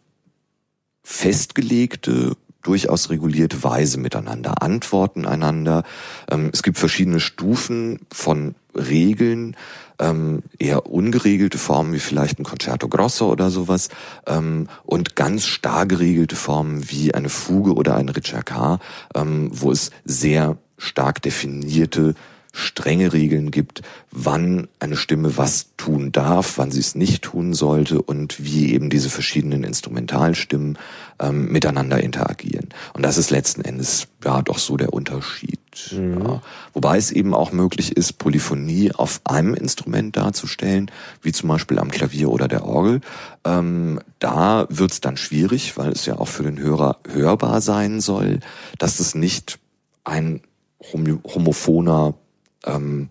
festgelegte 1.02 2.36
durchaus 2.62 3.08
regulierte 3.08 3.62
Weise 3.62 3.98
miteinander, 3.98 4.62
antworten 4.62 5.26
einander. 5.26 5.84
Ähm, 6.30 6.50
es 6.52 6.62
gibt 6.62 6.78
verschiedene 6.78 7.20
Stufen 7.20 8.00
von 8.12 8.54
Regeln, 8.74 9.56
ähm, 9.98 10.42
eher 10.58 10.86
ungeregelte 10.86 11.58
Formen 11.58 11.92
wie 11.92 11.98
vielleicht 11.98 12.38
ein 12.38 12.44
Concerto 12.44 12.88
Grosso 12.88 13.30
oder 13.30 13.50
sowas 13.50 13.88
ähm, 14.26 14.68
und 14.84 15.16
ganz 15.16 15.46
starr 15.46 15.86
geregelte 15.86 16.36
Formen 16.36 16.90
wie 16.90 17.14
eine 17.14 17.28
Fuge 17.30 17.74
oder 17.74 17.96
ein 17.96 18.08
Ricercar, 18.08 18.80
ähm, 19.14 19.50
wo 19.52 19.72
es 19.72 19.90
sehr 20.04 20.58
stark 20.76 21.22
definierte 21.22 22.14
strenge 22.52 23.12
Regeln 23.12 23.50
gibt, 23.50 23.82
wann 24.10 24.68
eine 24.80 24.96
Stimme 24.96 25.36
was 25.36 25.76
tun 25.76 26.12
darf, 26.12 26.58
wann 26.58 26.70
sie 26.70 26.80
es 26.80 26.94
nicht 26.94 27.22
tun 27.22 27.54
sollte 27.54 28.02
und 28.02 28.42
wie 28.42 28.72
eben 28.72 28.90
diese 28.90 29.10
verschiedenen 29.10 29.64
Instrumentalstimmen 29.64 30.78
ähm, 31.20 31.52
miteinander 31.52 32.02
interagieren. 32.02 32.68
Und 32.94 33.02
das 33.02 33.18
ist 33.18 33.30
letzten 33.30 33.60
Endes 33.60 34.08
ja 34.24 34.42
doch 34.42 34.58
so 34.58 34.76
der 34.76 34.92
Unterschied. 34.92 35.60
Mhm. 35.92 36.22
Ja. 36.22 36.42
Wobei 36.72 36.96
es 36.96 37.10
eben 37.12 37.34
auch 37.34 37.52
möglich 37.52 37.96
ist, 37.96 38.14
Polyphonie 38.14 38.92
auf 38.92 39.20
einem 39.24 39.54
Instrument 39.54 40.16
darzustellen, 40.16 40.90
wie 41.22 41.32
zum 41.32 41.48
Beispiel 41.48 41.78
am 41.78 41.90
Klavier 41.90 42.30
oder 42.30 42.48
der 42.48 42.64
Orgel. 42.64 43.00
Ähm, 43.44 44.00
da 44.18 44.66
wird 44.70 44.92
es 44.92 45.00
dann 45.00 45.16
schwierig, 45.16 45.76
weil 45.76 45.92
es 45.92 46.06
ja 46.06 46.18
auch 46.18 46.28
für 46.28 46.42
den 46.42 46.58
Hörer 46.58 46.98
hörbar 47.08 47.60
sein 47.60 48.00
soll, 48.00 48.40
dass 48.78 49.00
es 49.00 49.14
nicht 49.14 49.58
ein 50.04 50.40
homophoner 50.92 52.14
ähm, 52.66 53.08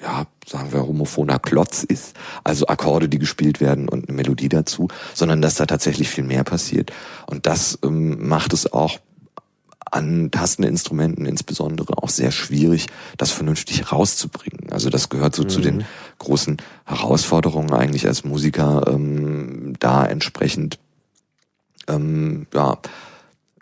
ja, 0.00 0.26
sagen 0.46 0.72
wir, 0.72 0.86
homophoner 0.86 1.38
Klotz 1.38 1.82
ist, 1.82 2.14
also 2.44 2.66
Akkorde, 2.66 3.08
die 3.08 3.18
gespielt 3.18 3.60
werden 3.60 3.88
und 3.88 4.08
eine 4.08 4.16
Melodie 4.16 4.48
dazu, 4.48 4.88
sondern 5.12 5.42
dass 5.42 5.56
da 5.56 5.66
tatsächlich 5.66 6.08
viel 6.08 6.24
mehr 6.24 6.44
passiert. 6.44 6.92
Und 7.26 7.46
das 7.46 7.78
ähm, 7.82 8.28
macht 8.28 8.52
es 8.52 8.72
auch 8.72 8.98
an 9.90 10.30
Tasteninstrumenten 10.30 11.26
insbesondere 11.26 11.98
auch 12.02 12.10
sehr 12.10 12.30
schwierig, 12.30 12.86
das 13.16 13.30
vernünftig 13.30 13.90
rauszubringen. 13.90 14.70
Also 14.70 14.90
das 14.90 15.08
gehört 15.08 15.34
so 15.34 15.44
mhm. 15.44 15.48
zu 15.48 15.60
den 15.60 15.84
großen 16.18 16.58
Herausforderungen 16.84 17.72
eigentlich 17.72 18.06
als 18.06 18.24
Musiker, 18.24 18.82
ähm, 18.86 19.74
da 19.80 20.06
entsprechend 20.06 20.78
ähm, 21.88 22.46
ja 22.54 22.78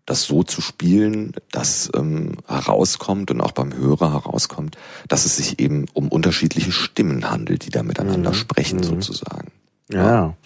das 0.06 0.22
so 0.22 0.44
zu 0.44 0.60
spielen, 0.60 1.32
dass 1.50 1.90
ähm, 1.94 2.36
herauskommt 2.46 3.30
und 3.30 3.40
auch 3.40 3.52
beim 3.52 3.76
Hörer 3.76 4.12
herauskommt, 4.12 4.76
dass 5.08 5.26
es 5.26 5.36
sich 5.36 5.58
eben 5.58 5.86
um 5.92 6.08
unterschiedliche 6.08 6.72
Stimmen 6.72 7.28
handelt, 7.30 7.66
die 7.66 7.70
da 7.70 7.82
miteinander 7.82 8.30
mhm. 8.30 8.34
sprechen 8.34 8.78
mhm. 8.78 8.84
sozusagen. 8.84 9.50
Ja. 9.90 10.04
ja. 10.04 10.36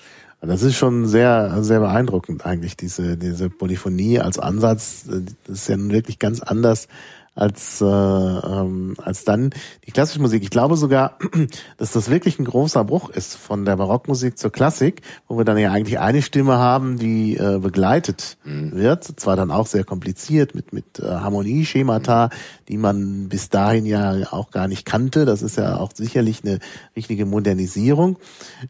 Das 0.43 0.63
ist 0.63 0.77
schon 0.77 1.07
sehr, 1.07 1.63
sehr 1.63 1.81
beeindruckend 1.81 2.47
eigentlich, 2.47 2.75
diese, 2.75 3.19
diese 3.19 3.51
Polyphonie 3.51 4.21
als 4.21 4.39
Ansatz. 4.39 5.05
Das 5.47 5.55
ist 5.55 5.69
ja 5.69 5.77
wirklich 5.79 6.19
ganz 6.19 6.41
anders 6.41 6.89
als, 7.35 7.81
äh, 7.81 7.85
ähm, 7.85 8.97
als 9.03 9.25
dann 9.25 9.51
die 9.87 9.93
klassische 9.93 10.21
Musik. 10.21 10.43
Ich 10.43 10.51
glaube 10.51 10.77
sogar, 10.77 11.19
dass 11.79 11.93
das 11.93 12.11
wirklich 12.11 12.39
ein 12.39 12.45
großer 12.45 12.85
Bruch 12.85 13.09
ist 13.09 13.37
von 13.37 13.65
der 13.65 13.77
Barockmusik 13.77 14.37
zur 14.37 14.51
Klassik, 14.51 15.03
wo 15.29 15.39
wir 15.39 15.45
dann 15.45 15.57
ja 15.57 15.71
eigentlich 15.71 16.01
eine 16.01 16.23
Stimme 16.23 16.59
haben, 16.59 16.99
die 16.99 17.37
äh, 17.37 17.59
begleitet 17.59 18.37
mhm. 18.45 18.73
wird. 18.75 19.05
Zwar 19.05 19.37
dann 19.37 19.51
auch 19.51 19.67
sehr 19.67 19.85
kompliziert 19.85 20.55
mit, 20.55 20.73
mit 20.73 20.99
äh, 20.99 21.05
Harmonieschemata, 21.05 22.27
mhm. 22.27 22.31
die 22.69 22.77
man 22.77 23.29
bis 23.29 23.49
dahin 23.49 23.87
ja 23.87 24.33
auch 24.33 24.51
gar 24.51 24.67
nicht 24.67 24.85
kannte. 24.85 25.25
Das 25.25 25.43
ist 25.43 25.57
ja 25.57 25.79
auch 25.79 25.93
sicherlich 25.95 26.45
eine 26.45 26.59
richtige 26.97 27.27
Modernisierung. 27.27 28.19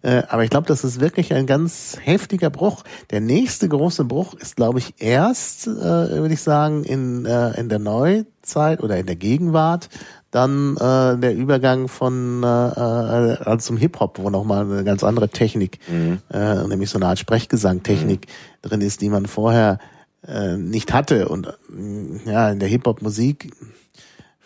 Äh, 0.02 0.22
aber 0.28 0.44
ich 0.44 0.50
glaube, 0.50 0.66
das 0.66 0.84
ist 0.84 1.00
wirklich 1.00 1.32
ein 1.32 1.46
ganz 1.46 1.96
heftiger 2.02 2.50
Bruch. 2.50 2.84
Der 3.10 3.20
nächste 3.20 3.68
große 3.68 4.04
Bruch 4.04 4.34
ist, 4.34 4.56
glaube 4.56 4.80
ich, 4.80 4.94
erst, 4.98 5.66
äh, 5.66 5.70
würde 5.70 6.34
ich 6.34 6.42
sagen, 6.42 6.84
in, 6.84 7.24
äh, 7.24 7.58
in 7.58 7.70
der 7.70 7.78
Neuzeit 7.78 8.26
Jetztzeit 8.50 8.82
oder 8.82 8.98
in 8.98 9.06
der 9.06 9.16
Gegenwart 9.16 9.88
dann 10.30 10.76
äh, 10.76 11.18
der 11.18 11.34
Übergang 11.34 11.88
von 11.88 12.42
äh, 12.44 12.46
äh, 12.46 13.36
also 13.44 13.56
zum 13.56 13.76
Hip-Hop, 13.76 14.18
wo 14.20 14.30
nochmal 14.30 14.64
eine 14.64 14.84
ganz 14.84 15.02
andere 15.02 15.28
Technik, 15.28 15.80
mhm. 15.88 16.20
äh, 16.32 16.66
nämlich 16.68 16.88
so 16.90 16.98
eine 16.98 17.06
Art 17.06 17.18
Sprechgesangtechnik 17.18 18.26
mhm. 18.28 18.68
drin 18.68 18.80
ist, 18.80 19.00
die 19.00 19.08
man 19.08 19.26
vorher 19.26 19.78
äh, 20.26 20.56
nicht 20.56 20.92
hatte. 20.92 21.28
Und 21.28 21.48
äh, 21.48 22.30
ja, 22.30 22.50
in 22.50 22.60
der 22.60 22.68
Hip-Hop-Musik 22.68 23.50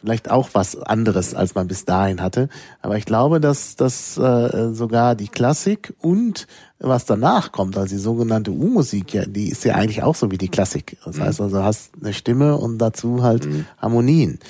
vielleicht 0.05 0.31
auch 0.31 0.51
was 0.53 0.77
anderes, 0.77 1.35
als 1.35 1.55
man 1.55 1.67
bis 1.67 1.87
dahin 1.87 2.21
hatte. 2.21 2.51
Aber 2.83 2.99
ich 2.99 3.07
glaube, 3.07 3.41
dass, 3.41 3.75
dass 3.75 4.19
äh, 4.19 4.75
sogar 4.75 5.15
die 5.15 5.29
Klassik 5.29 5.95
und 5.99 6.47
was 6.79 7.07
danach 7.07 7.53
kommt, 7.53 7.79
also 7.79 7.95
die 7.95 8.01
sogenannte 8.01 8.51
U-Musik, 8.51 9.15
ja, 9.15 9.25
die 9.25 9.49
ist 9.49 9.65
ja 9.65 9.77
eigentlich 9.77 10.03
auch 10.03 10.15
so 10.15 10.31
wie 10.31 10.37
die 10.37 10.49
Klassik. 10.49 10.99
Das 11.07 11.19
heißt 11.19 11.41
also, 11.41 11.57
du 11.57 11.65
hast 11.65 11.93
eine 12.03 12.13
Stimme 12.13 12.59
und 12.59 12.77
dazu 12.77 13.23
halt 13.23 13.47
mhm. 13.47 13.65
Harmonien. 13.79 14.41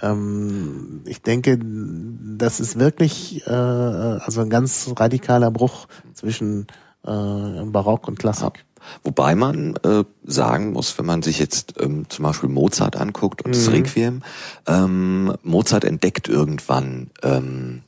Ähm, 0.00 1.02
ich 1.04 1.20
denke, 1.20 1.58
das 1.60 2.58
ist 2.58 2.78
wirklich 2.78 3.46
äh, 3.46 3.50
also 3.50 4.40
ein 4.40 4.48
ganz 4.48 4.90
radikaler 4.96 5.50
Bruch 5.50 5.86
zwischen 6.14 6.66
äh, 7.06 7.10
Barock 7.10 8.08
und 8.08 8.18
Klassik. 8.18 8.64
Wobei 9.02 9.34
man 9.34 9.76
äh, 9.76 10.04
sagen 10.24 10.72
muss, 10.72 10.96
wenn 10.98 11.06
man 11.06 11.22
sich 11.22 11.38
jetzt 11.38 11.74
ähm, 11.80 12.06
zum 12.08 12.24
Beispiel 12.24 12.48
Mozart 12.48 12.96
anguckt 12.96 13.42
und 13.42 13.50
mhm. 13.50 13.54
das 13.54 13.70
Requiem, 13.70 14.22
ähm, 14.66 15.34
Mozart 15.42 15.84
entdeckt 15.84 16.28
irgendwann 16.28 17.10
ähm, 17.22 17.82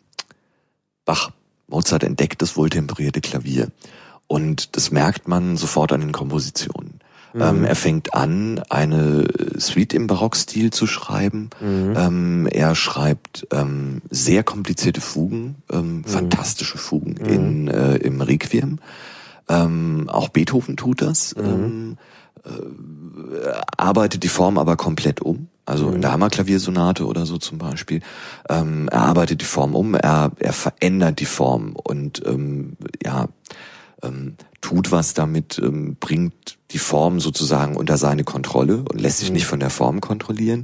Bach. 1.04 1.30
Mozart 1.68 2.04
entdeckt 2.04 2.42
das 2.42 2.56
wohltemperierte 2.56 3.20
Klavier. 3.20 3.68
Und 4.28 4.76
das 4.76 4.90
merkt 4.90 5.28
man 5.28 5.56
sofort 5.56 5.92
an 5.92 6.00
den 6.00 6.12
Kompositionen. 6.12 7.00
Mhm. 7.37 7.42
Ähm, 7.42 7.64
er 7.64 7.76
fängt 7.76 8.14
an, 8.14 8.61
eine 8.70 9.26
Suite 9.59 9.94
im 9.94 10.06
Barockstil 10.06 10.72
zu 10.72 10.87
schreiben. 10.87 11.50
Mhm. 11.61 11.94
Ähm, 11.96 12.48
er 12.50 12.74
schreibt 12.74 13.46
ähm, 13.52 14.02
sehr 14.11 14.42
komplizierte 14.42 15.00
Fugen, 15.00 15.56
ähm, 15.70 15.98
mhm. 15.98 16.04
fantastische 16.04 16.78
Fugen 16.78 17.16
mhm. 17.20 17.28
in, 17.28 17.68
äh, 17.68 17.96
im 17.96 18.20
Requiem. 18.20 18.78
Ähm, 19.48 20.09
auch 20.09 20.28
Beethoven 20.28 20.76
tut 20.76 21.02
das. 21.02 21.35
Mhm. 21.37 21.44
Ähm, 21.44 21.96
äh, 22.44 23.52
arbeitet 23.76 24.22
die 24.22 24.28
Form 24.28 24.59
aber 24.59 24.76
komplett 24.76 25.20
um. 25.20 25.48
Also 25.64 25.90
in 25.90 26.00
der 26.00 26.11
mhm. 26.11 26.14
Hammerklaviersonate 26.14 27.06
oder 27.06 27.26
so 27.26 27.38
zum 27.38 27.59
Beispiel. 27.59 28.00
Ähm, 28.48 28.88
er 28.88 29.02
arbeitet 29.02 29.40
die 29.40 29.46
Form 29.46 29.74
um, 29.74 29.94
er, 29.94 30.30
er 30.38 30.52
verändert 30.52 31.18
die 31.18 31.24
Form 31.24 31.74
und 31.74 32.22
ähm, 32.24 32.76
ja, 33.04 33.26
ähm, 34.02 34.37
tut 34.61 34.92
was 34.92 35.14
damit, 35.14 35.61
ähm, 35.62 35.96
bringt 35.98 36.59
die 36.70 36.78
Form 36.78 37.18
sozusagen 37.18 37.76
unter 37.76 37.96
seine 37.96 38.22
Kontrolle 38.22 38.85
und 38.88 39.00
lässt 39.00 39.18
sich 39.18 39.30
mhm. 39.30 39.35
nicht 39.35 39.46
von 39.46 39.59
der 39.59 39.70
Form 39.70 40.00
kontrollieren. 40.00 40.62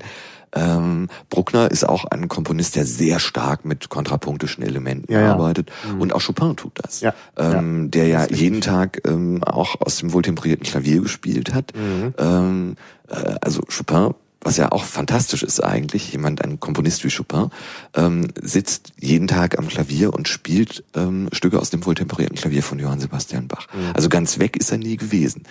Ähm, 0.54 1.08
Bruckner 1.30 1.70
ist 1.70 1.88
auch 1.88 2.04
ein 2.04 2.28
Komponist, 2.28 2.76
der 2.76 2.84
sehr 2.84 3.18
stark 3.20 3.64
mit 3.64 3.88
kontrapunktischen 3.88 4.62
Elementen 4.62 5.12
ja, 5.12 5.32
arbeitet. 5.32 5.70
Ja. 5.84 5.92
Mhm. 5.94 6.00
Und 6.00 6.12
auch 6.12 6.22
Chopin 6.22 6.56
tut 6.56 6.72
das. 6.74 7.00
Ja. 7.00 7.14
Ähm, 7.36 7.90
der 7.90 8.06
ja 8.06 8.26
jeden 8.28 8.60
Tag 8.60 9.00
ähm, 9.06 9.42
auch 9.44 9.80
aus 9.80 9.98
dem 9.98 10.12
wohltemperierten 10.12 10.64
Klavier 10.66 11.00
gespielt 11.00 11.54
hat. 11.54 11.72
Mhm. 11.74 12.14
Ähm, 12.18 12.76
äh, 13.08 13.34
also 13.40 13.62
Chopin 13.62 14.14
was 14.44 14.56
ja 14.56 14.72
auch 14.72 14.84
fantastisch 14.84 15.42
ist 15.42 15.60
eigentlich, 15.60 16.12
jemand, 16.12 16.42
ein 16.42 16.58
Komponist 16.58 17.04
wie 17.04 17.10
Chopin, 17.10 17.50
ähm, 17.94 18.28
sitzt 18.40 18.92
jeden 18.98 19.28
Tag 19.28 19.58
am 19.58 19.68
Klavier 19.68 20.12
und 20.12 20.28
spielt 20.28 20.84
ähm, 20.94 21.28
Stücke 21.32 21.60
aus 21.60 21.70
dem 21.70 21.84
wohltemperierten 21.84 22.36
Klavier 22.36 22.62
von 22.62 22.78
Johann 22.78 23.00
Sebastian 23.00 23.46
Bach. 23.46 23.68
Mhm. 23.72 23.92
Also 23.94 24.08
ganz 24.08 24.38
weg 24.38 24.56
ist 24.56 24.72
er 24.72 24.78
nie 24.78 24.96
gewesen. 24.96 25.44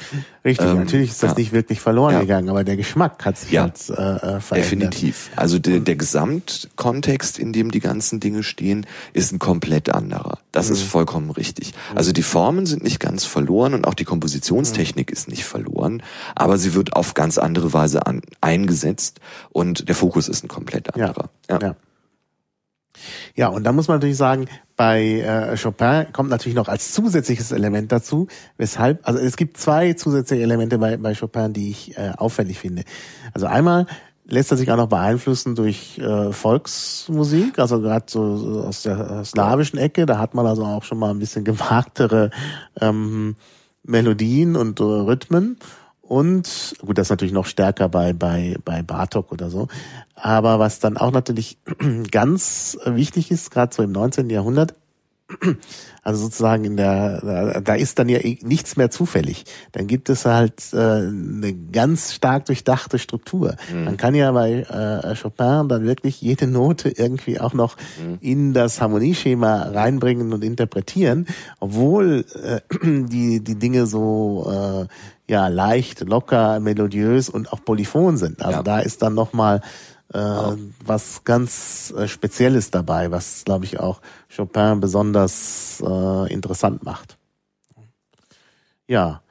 Richtig, 0.44 0.68
ähm, 0.68 0.78
natürlich 0.78 1.12
ist 1.12 1.24
das 1.24 1.32
ja. 1.32 1.38
nicht 1.38 1.54
wirklich 1.54 1.80
verloren 1.80 2.14
ja. 2.14 2.22
gegangen, 2.22 2.50
aber 2.50 2.64
der 2.64 2.76
Geschmack 2.76 3.24
hat 3.24 3.38
sich 3.38 3.52
ja. 3.52 3.66
jetzt 3.66 3.90
äh, 3.90 3.94
äh, 3.94 4.40
verändert. 4.42 4.94
Definitiv. 4.94 5.30
Also 5.36 5.58
der, 5.60 5.80
der 5.80 5.96
Gesamtkontext, 5.96 7.40
in 7.40 7.54
dem 7.54 7.72
die 7.72 7.80
ganzen 7.80 8.20
Dinge 8.20 8.44
stehen, 8.44 8.86
ist 9.14 9.32
ein 9.32 9.40
komplett 9.40 9.94
anderer. 9.94 10.40
Das 10.52 10.68
mhm. 10.68 10.74
ist 10.74 10.84
vollkommen 10.84 11.30
richtig. 11.32 11.74
Mhm. 11.92 11.98
Also 11.98 12.12
die 12.12 12.24
Formen 12.24 12.66
sind 12.66 12.84
nicht 12.84 13.00
ganz 13.00 13.24
verloren 13.24 13.74
und 13.74 13.88
auch 13.88 13.94
die 13.94 14.06
Kompositionstechnik 14.06 15.10
mhm. 15.10 15.14
ist 15.14 15.28
nicht 15.30 15.46
verloren, 15.46 16.04
aber 16.36 16.58
sie 16.58 16.74
wird 16.74 16.96
auf 16.96 17.14
ganz 17.14 17.38
andere 17.38 17.72
Weise 17.74 18.06
an, 18.06 18.22
eingesetzt 18.42 18.81
eingesetzt 18.82 19.20
und 19.52 19.88
der 19.88 19.96
Fokus 19.96 20.28
ist 20.28 20.44
ein 20.44 20.48
komplett 20.48 20.94
anderer. 20.94 21.30
Ja, 21.50 21.60
ja. 21.60 21.68
ja. 21.68 21.76
ja 23.36 23.48
und 23.48 23.64
da 23.64 23.72
muss 23.72 23.88
man 23.88 23.98
natürlich 23.98 24.18
sagen, 24.18 24.48
bei 24.76 25.22
äh, 25.22 25.58
Chopin 25.58 26.08
kommt 26.12 26.30
natürlich 26.30 26.56
noch 26.56 26.68
als 26.68 26.94
zusätzliches 26.94 27.52
Element 27.52 27.92
dazu, 27.92 28.28
weshalb, 28.58 29.08
also 29.08 29.20
es 29.20 29.38
gibt 29.38 29.58
zwei 29.58 29.94
zusätzliche 29.94 30.44
Elemente 30.44 30.78
bei, 30.78 30.98
bei 30.98 31.14
Chopin, 31.14 31.54
die 31.54 31.70
ich 31.70 31.98
äh, 31.98 32.12
auffällig 32.18 32.60
finde. 32.60 32.84
Also 33.34 33.48
einmal 33.48 33.86
lässt 34.26 34.52
er 34.52 34.58
sich 34.58 34.72
auch 34.72 34.78
noch 34.78 34.88
beeinflussen 34.88 35.56
durch 35.56 35.98
äh, 35.98 36.32
Volksmusik, 36.32 37.60
also 37.60 37.82
gerade 37.82 38.06
so 38.08 38.64
aus 38.66 38.84
der 38.84 39.26
slawischen 39.26 39.78
Ecke, 39.78 40.06
da 40.06 40.20
hat 40.20 40.34
man 40.34 40.46
also 40.46 40.64
auch 40.64 40.84
schon 40.84 41.00
mal 41.00 41.12
ein 41.12 41.20
bisschen 41.20 41.44
gewagtere 41.44 42.30
ähm, 42.80 43.36
Melodien 43.84 44.56
und 44.56 44.80
äh, 44.80 44.84
Rhythmen. 44.84 45.58
Und 46.12 46.76
gut, 46.86 46.98
das 46.98 47.06
ist 47.06 47.10
natürlich 47.12 47.34
noch 47.34 47.46
stärker 47.46 47.88
bei, 47.88 48.12
bei, 48.12 48.58
bei 48.66 48.84
Bartok 48.84 49.32
oder 49.32 49.50
so. 49.50 49.70
Aber 50.14 50.60
was 50.60 50.80
dann 50.80 50.98
auch 50.98 51.14
natürlich 51.14 51.58
ganz 52.12 52.78
wichtig 52.86 53.32
ist, 53.32 53.50
gerade 53.50 53.74
so 53.74 53.82
im 53.82 53.94
19. 53.94 54.30
Jahrhundert, 54.30 54.74
also 56.04 56.24
sozusagen 56.24 56.66
in 56.66 56.76
der, 56.76 57.62
da 57.62 57.76
ist 57.76 57.98
dann 57.98 58.10
ja 58.10 58.18
eh 58.20 58.40
nichts 58.42 58.76
mehr 58.76 58.92
zufällig. 58.92 59.46
Dann 59.72 59.88
gibt 59.88 60.10
es 60.10 60.26
halt 60.26 60.74
äh, 60.74 60.78
eine 60.78 61.54
ganz 61.54 62.14
stark 62.14 62.44
durchdachte 62.48 63.00
Struktur. 63.00 63.56
Mhm. 63.74 63.86
Man 63.86 63.96
kann 63.96 64.14
ja 64.14 64.34
bei 64.34 64.64
äh, 64.64 65.16
Chopin 65.16 65.70
dann 65.70 65.86
wirklich 65.86 66.22
jede 66.22 66.46
Note 66.46 66.90
irgendwie 66.90 67.40
auch 67.40 67.54
noch 67.54 67.78
mhm. 67.78 68.18
in 68.20 68.54
das 68.54 68.82
Harmonieschema 68.82 69.70
reinbringen 69.70 70.34
und 70.34 70.44
interpretieren, 70.44 71.26
obwohl 71.62 72.26
äh, 72.44 72.60
die 72.84 73.42
die 73.42 73.56
Dinge 73.56 73.86
so 73.86 74.52
äh, 74.52 74.88
ja 75.32 75.48
leicht, 75.48 76.02
locker, 76.02 76.60
melodiös 76.60 77.30
und 77.30 77.52
auch 77.52 77.66
polyphon 77.66 78.18
sind. 78.18 78.42
Also 78.44 78.58
ja. 78.58 78.64
da 78.64 78.80
ist 78.80 79.02
dann 79.02 79.16
noch 79.16 79.34
mal 79.34 79.62
äh, 80.14 80.18
was 80.86 81.24
ganz 81.24 81.94
äh, 81.98 82.08
Spezielles 82.08 82.70
dabei, 82.70 83.12
was, 83.12 83.44
glaube 83.46 83.66
ich, 83.66 83.80
auch 83.80 84.02
Chopin 84.36 84.80
besonders 84.80 85.82
äh, 85.86 86.32
interessant 86.32 86.84
macht. 86.84 87.18
Ja. 88.88 89.22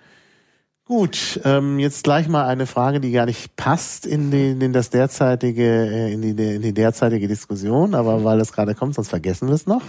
Gut, 0.90 1.40
ähm, 1.44 1.78
jetzt 1.78 2.02
gleich 2.02 2.26
mal 2.26 2.48
eine 2.48 2.66
Frage, 2.66 2.98
die 2.98 3.12
gar 3.12 3.24
nicht 3.24 3.54
passt 3.54 4.04
in, 4.06 4.32
die, 4.32 4.50
in 4.50 4.72
das 4.72 4.90
derzeitige, 4.90 5.62
äh, 5.62 6.12
in 6.12 6.20
die, 6.20 6.30
in 6.30 6.62
die 6.62 6.74
derzeitige 6.74 7.28
Diskussion, 7.28 7.94
aber 7.94 8.24
weil 8.24 8.40
es 8.40 8.50
gerade 8.50 8.74
kommt, 8.74 8.96
sonst 8.96 9.08
vergessen 9.10 9.46
wir 9.46 9.54
es 9.54 9.68
noch. 9.68 9.84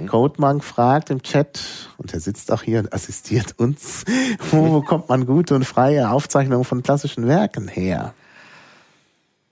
Mhm. 0.00 0.06
Codemonk 0.06 0.64
fragt 0.64 1.10
im 1.10 1.22
Chat, 1.22 1.60
und 1.98 2.14
er 2.14 2.20
sitzt 2.20 2.50
auch 2.50 2.62
hier 2.62 2.78
und 2.78 2.94
assistiert 2.94 3.52
uns, 3.58 4.06
wo 4.50 4.80
bekommt 4.80 5.10
man 5.10 5.26
gute 5.26 5.54
und 5.54 5.66
freie 5.66 6.08
Aufzeichnungen 6.08 6.64
von 6.64 6.82
klassischen 6.82 7.28
Werken 7.28 7.68
her? 7.68 8.14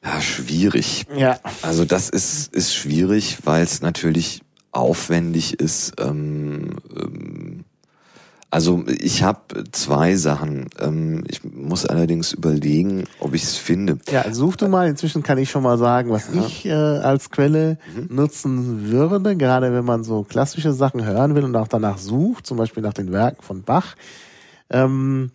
Ja, 0.03 0.23
schwierig. 0.23 1.05
Ja. 1.15 1.39
Also 1.61 1.85
das 1.85 2.09
ist, 2.09 2.55
ist 2.55 2.75
schwierig, 2.75 3.41
weil 3.45 3.63
es 3.63 3.83
natürlich 3.83 4.41
aufwendig 4.73 5.61
ist. 5.61 6.01
Ähm, 6.01 6.79
ähm, 6.97 7.67
also 8.55 8.85
ich 8.87 9.25
habe 9.25 9.65
zwei 9.73 10.15
Sachen. 10.15 10.69
Ähm, 10.79 11.25
ich 11.27 11.43
muss 11.43 11.85
allerdings 11.85 12.33
überlegen, 12.33 13.03
ob 13.19 13.35
ich 13.35 13.43
es 13.43 13.57
finde. 13.57 13.99
Ja, 14.09 14.33
such 14.33 14.55
du 14.55 14.69
mal. 14.69 14.89
Inzwischen 14.89 15.25
kann 15.25 15.39
ich 15.39 15.51
schon 15.51 15.65
mal 15.65 15.77
sagen, 15.77 16.11
was 16.11 16.33
ja. 16.33 16.41
ich 16.47 16.65
äh, 16.65 16.71
als 16.71 17.31
Quelle 17.31 17.79
mhm. 17.97 18.15
nutzen 18.15 18.93
würde, 18.93 19.37
gerade 19.37 19.73
wenn 19.73 19.85
man 19.85 20.05
so 20.05 20.23
klassische 20.23 20.73
Sachen 20.73 21.05
hören 21.05 21.35
will 21.35 21.43
und 21.43 21.57
auch 21.57 21.67
danach 21.67 21.99
sucht, 21.99 22.47
zum 22.47 22.57
Beispiel 22.57 22.85
nach 22.85 22.93
den 22.93 23.11
Werken 23.11 23.43
von 23.43 23.65
Bach. 23.65 23.97
Ähm, 24.71 25.33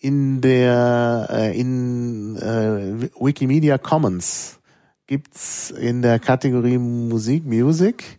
in 0.00 0.40
der 0.40 1.28
äh, 1.30 1.56
in 1.56 2.34
äh, 2.34 3.10
Wikimedia 3.24 3.78
Commons 3.78 4.58
gibt's 5.06 5.70
in 5.70 6.02
der 6.02 6.18
Kategorie 6.18 6.78
Musik 6.78 7.46
Music 7.46 8.18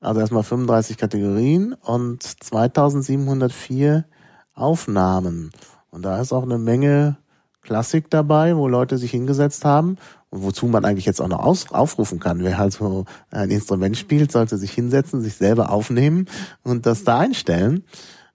also 0.00 0.20
erstmal 0.20 0.42
35 0.42 0.96
Kategorien 0.96 1.74
und 1.74 2.22
2704 2.22 4.06
Aufnahmen 4.54 5.52
und 5.90 6.02
da 6.04 6.20
ist 6.20 6.32
auch 6.32 6.44
eine 6.44 6.58
Menge 6.58 7.16
Klassik 7.62 8.10
dabei, 8.10 8.56
wo 8.56 8.68
Leute 8.68 8.96
sich 8.96 9.10
hingesetzt 9.10 9.64
haben 9.64 9.96
und 10.30 10.42
wozu 10.42 10.66
man 10.66 10.84
eigentlich 10.84 11.04
jetzt 11.04 11.20
auch 11.20 11.28
noch 11.28 11.40
aus, 11.40 11.70
aufrufen 11.70 12.18
kann. 12.18 12.42
Wer 12.42 12.58
halt 12.58 12.72
so 12.72 13.04
ein 13.30 13.50
Instrument 13.50 13.96
spielt, 13.96 14.32
sollte 14.32 14.56
sich 14.56 14.72
hinsetzen, 14.72 15.20
sich 15.20 15.34
selber 15.34 15.70
aufnehmen 15.70 16.26
und 16.62 16.86
das 16.86 17.04
da 17.04 17.18
einstellen. 17.18 17.84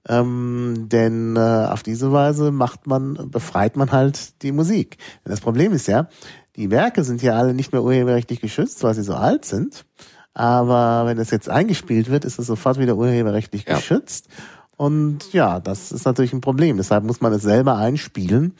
Ähm, 0.07 0.87
denn 0.89 1.35
äh, 1.35 1.39
auf 1.39 1.81
diese 1.81 2.11
Weise 2.11 2.51
macht 2.51 2.85
man, 2.85 3.31
befreit 3.31 3.75
man 3.75 3.91
halt 3.91 4.43
die 4.43 4.51
Musik. 4.51 4.97
Denn 5.25 5.31
das 5.31 5.41
Problem 5.41 5.73
ist 5.73 5.87
ja, 5.87 6.07
die 6.55 6.69
Werke 6.69 7.03
sind 7.03 7.23
ja 7.23 7.33
alle 7.33 7.55
nicht 7.55 7.71
mehr 7.71 7.81
urheberrechtlich 7.81 8.39
geschützt, 8.39 8.83
weil 8.83 8.93
sie 8.93 9.03
so 9.03 9.15
alt 9.15 9.45
sind. 9.45 9.85
Aber 10.35 11.05
wenn 11.05 11.17
es 11.17 11.31
jetzt 11.31 11.49
eingespielt 11.49 12.11
wird, 12.11 12.25
ist 12.25 12.37
es 12.37 12.45
sofort 12.45 12.77
wieder 12.77 12.97
urheberrechtlich 12.97 13.65
ja. 13.67 13.75
geschützt. 13.75 14.27
Und 14.77 15.31
ja, 15.33 15.59
das 15.61 15.91
ist 15.91 16.05
natürlich 16.05 16.33
ein 16.33 16.41
Problem. 16.41 16.77
Deshalb 16.77 17.05
muss 17.05 17.21
man 17.21 17.33
es 17.33 17.41
selber 17.41 17.77
einspielen. 17.77 18.53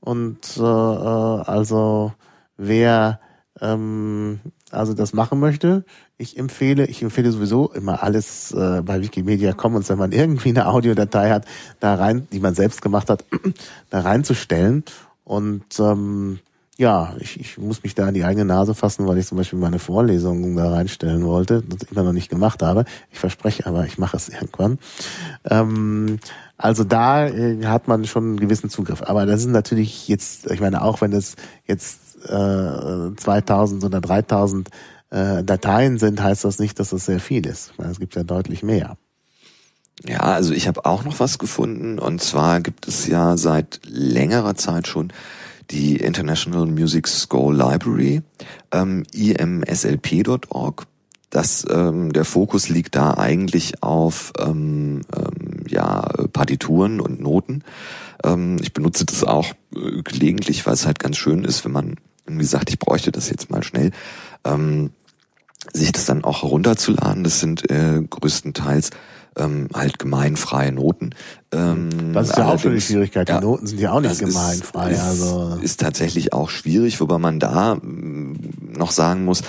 Und 0.00 0.56
äh, 0.56 0.62
äh 0.62 0.62
also 0.62 2.12
wer 2.56 3.20
ähm, 3.60 4.40
also 4.70 4.94
das 4.94 5.12
machen 5.12 5.40
möchte, 5.40 5.84
ich 6.18 6.38
empfehle, 6.38 6.86
ich 6.86 7.02
empfehle 7.02 7.30
sowieso 7.32 7.72
immer 7.72 8.02
alles 8.02 8.52
äh, 8.52 8.82
bei 8.82 9.00
Wikimedia 9.00 9.52
Commons, 9.52 9.88
wenn 9.88 9.98
man 9.98 10.12
irgendwie 10.12 10.50
eine 10.50 10.68
Audiodatei 10.68 11.30
hat, 11.30 11.44
da 11.80 11.94
rein, 11.94 12.26
die 12.32 12.40
man 12.40 12.54
selbst 12.54 12.82
gemacht 12.82 13.10
hat, 13.10 13.24
da 13.90 14.00
reinzustellen. 14.00 14.84
Und 15.24 15.64
ähm, 15.80 16.38
ja, 16.78 17.14
ich, 17.20 17.40
ich 17.40 17.56
muss 17.56 17.82
mich 17.82 17.94
da 17.94 18.06
an 18.06 18.14
die 18.14 18.24
eigene 18.24 18.44
Nase 18.44 18.74
fassen, 18.74 19.06
weil 19.06 19.16
ich 19.18 19.26
zum 19.26 19.38
Beispiel 19.38 19.58
meine 19.58 19.78
Vorlesungen 19.78 20.56
da 20.56 20.70
reinstellen 20.70 21.24
wollte, 21.24 21.62
das 21.62 21.90
immer 21.90 22.02
noch 22.02 22.12
nicht 22.12 22.28
gemacht 22.28 22.62
habe. 22.62 22.84
Ich 23.10 23.18
verspreche 23.18 23.66
aber, 23.66 23.86
ich 23.86 23.96
mache 23.96 24.16
es 24.16 24.28
irgendwann. 24.28 24.78
Ähm, 25.44 26.18
also 26.58 26.84
da 26.84 27.26
äh, 27.26 27.64
hat 27.64 27.88
man 27.88 28.04
schon 28.04 28.24
einen 28.24 28.40
gewissen 28.40 28.68
Zugriff. 28.68 29.02
Aber 29.02 29.24
das 29.24 29.40
ist 29.40 29.48
natürlich 29.48 30.06
jetzt, 30.08 30.50
ich 30.50 30.60
meine, 30.60 30.82
auch 30.82 31.00
wenn 31.00 31.12
es 31.12 31.36
jetzt 31.66 32.16
äh, 32.26 33.14
2000 33.16 33.82
oder 33.84 34.00
3000 34.02 34.68
äh, 35.10 35.44
Dateien 35.44 35.98
sind, 35.98 36.22
heißt 36.22 36.44
das 36.44 36.58
nicht, 36.58 36.78
dass 36.78 36.90
das 36.90 37.06
sehr 37.06 37.20
viel 37.20 37.46
ist. 37.46 37.70
Ich 37.72 37.78
meine, 37.78 37.90
es 37.90 38.00
gibt 38.00 38.16
ja 38.16 38.22
deutlich 38.22 38.62
mehr. 38.62 38.98
Ja, 40.04 40.20
also 40.20 40.52
ich 40.52 40.68
habe 40.68 40.84
auch 40.84 41.04
noch 41.04 41.20
was 41.20 41.38
gefunden 41.38 41.98
und 41.98 42.20
zwar 42.20 42.60
gibt 42.60 42.86
es 42.86 43.06
ja 43.06 43.38
seit 43.38 43.80
längerer 43.86 44.54
Zeit 44.54 44.86
schon 44.86 45.10
die 45.70 45.96
International 45.96 46.66
Music 46.66 47.08
Score 47.08 47.54
Library, 47.54 48.22
ähm, 48.72 49.04
imslp.org. 49.12 50.86
Das, 51.30 51.66
ähm, 51.68 52.12
der 52.12 52.24
Fokus 52.24 52.68
liegt 52.68 52.94
da 52.94 53.14
eigentlich 53.14 53.82
auf 53.82 54.32
ähm, 54.38 55.00
ähm, 55.14 55.64
ja, 55.68 56.08
Partituren 56.32 57.00
und 57.00 57.20
Noten. 57.20 57.62
Ähm, 58.24 58.58
ich 58.60 58.72
benutze 58.72 59.04
das 59.04 59.24
auch 59.24 59.52
äh, 59.74 60.02
gelegentlich, 60.02 60.64
weil 60.66 60.74
es 60.74 60.86
halt 60.86 60.98
ganz 61.00 61.16
schön 61.16 61.44
ist, 61.44 61.64
wenn 61.64 61.72
man 61.72 61.96
irgendwie 62.26 62.46
sagt, 62.46 62.70
ich 62.70 62.78
bräuchte 62.78 63.12
das 63.12 63.28
jetzt 63.28 63.50
mal 63.50 63.64
schnell. 63.64 63.90
Ähm, 64.44 64.90
sich 65.72 65.92
das 65.92 66.04
dann 66.04 66.24
auch 66.24 66.42
herunterzuladen. 66.42 67.24
Das 67.24 67.40
sind 67.40 67.68
äh, 67.70 68.00
größtenteils 68.08 68.90
ähm, 69.36 69.68
halt 69.74 69.98
gemeinfreie 69.98 70.72
Noten. 70.72 71.10
Ähm, 71.52 72.12
das 72.12 72.30
ist 72.30 72.38
ja 72.38 72.46
auch 72.46 72.58
schon 72.58 72.74
die 72.74 72.80
Schwierigkeit. 72.80 73.28
Die 73.28 73.32
ja, 73.32 73.40
Noten 73.40 73.66
sind 73.66 73.80
ja 73.80 73.92
auch 73.92 74.00
nicht 74.00 74.18
gemeinfrei. 74.18 74.92
Ist, 74.92 75.00
also 75.00 75.58
ist 75.60 75.80
tatsächlich 75.80 76.32
auch 76.32 76.48
schwierig, 76.48 77.00
wobei 77.00 77.18
man 77.18 77.38
da 77.38 77.76
mm, 77.76 78.72
noch 78.76 78.90
sagen 78.90 79.24
muss, 79.24 79.42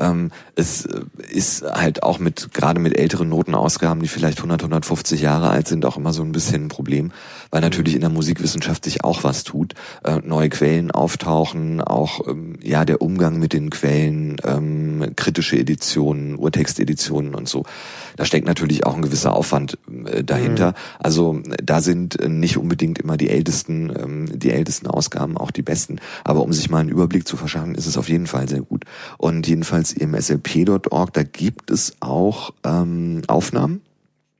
ähm, 0.00 0.30
es 0.56 0.88
ist 1.30 1.62
halt 1.62 2.02
auch 2.02 2.18
mit 2.18 2.52
gerade 2.52 2.80
mit 2.80 2.98
älteren 2.98 3.28
Notenausgaben, 3.28 4.02
die 4.02 4.08
vielleicht 4.08 4.38
100, 4.38 4.62
150 4.62 5.20
Jahre 5.20 5.50
alt 5.50 5.68
sind, 5.68 5.84
auch 5.84 5.96
immer 5.96 6.12
so 6.12 6.22
ein 6.22 6.32
bisschen 6.32 6.64
ein 6.64 6.68
Problem, 6.68 7.12
weil 7.50 7.60
natürlich 7.60 7.94
in 7.94 8.00
der 8.00 8.10
Musikwissenschaft 8.10 8.84
sich 8.84 9.04
auch 9.04 9.22
was 9.24 9.44
tut, 9.44 9.74
äh, 10.04 10.18
neue 10.24 10.48
Quellen 10.48 10.90
auftauchen, 10.90 11.80
auch 11.80 12.26
ähm, 12.26 12.58
ja 12.62 12.84
der 12.84 13.02
Umgang 13.02 13.38
mit 13.38 13.52
den 13.52 13.70
Quellen, 13.70 14.36
ähm, 14.44 15.12
kritische 15.16 15.56
Editionen, 15.56 16.36
Urtexteditionen 16.36 17.34
und 17.34 17.48
so. 17.48 17.64
Da 18.16 18.24
steckt 18.24 18.46
natürlich 18.46 18.86
auch 18.86 18.94
ein 18.94 19.02
gewisser 19.02 19.34
Aufwand 19.34 19.78
äh, 20.06 20.24
dahinter. 20.24 20.70
Mhm. 20.70 20.74
Also 20.98 21.42
da 21.62 21.80
sind 21.80 22.18
äh, 22.18 22.28
nicht 22.28 22.56
unbedingt 22.56 22.98
immer 22.98 23.16
die 23.16 23.30
ältesten, 23.30 23.92
ähm, 23.96 24.38
die 24.38 24.50
ältesten 24.50 24.86
Ausgaben 24.86 25.36
auch 25.36 25.50
die 25.50 25.62
besten. 25.62 26.00
Aber 26.24 26.42
um 26.42 26.52
sich 26.52 26.70
mal 26.70 26.78
einen 26.78 26.88
Überblick 26.88 27.26
zu 27.26 27.36
verschaffen, 27.36 27.74
ist 27.74 27.86
es 27.86 27.96
auf 27.96 28.08
jeden 28.08 28.26
Fall 28.26 28.48
sehr 28.48 28.62
gut. 28.62 28.84
Und 29.18 29.46
jedenfalls 29.46 29.89
im 29.92 30.14
slp.org, 30.14 31.12
da 31.12 31.22
gibt 31.22 31.70
es 31.70 31.96
auch 32.00 32.52
ähm, 32.64 33.22
Aufnahmen. 33.26 33.82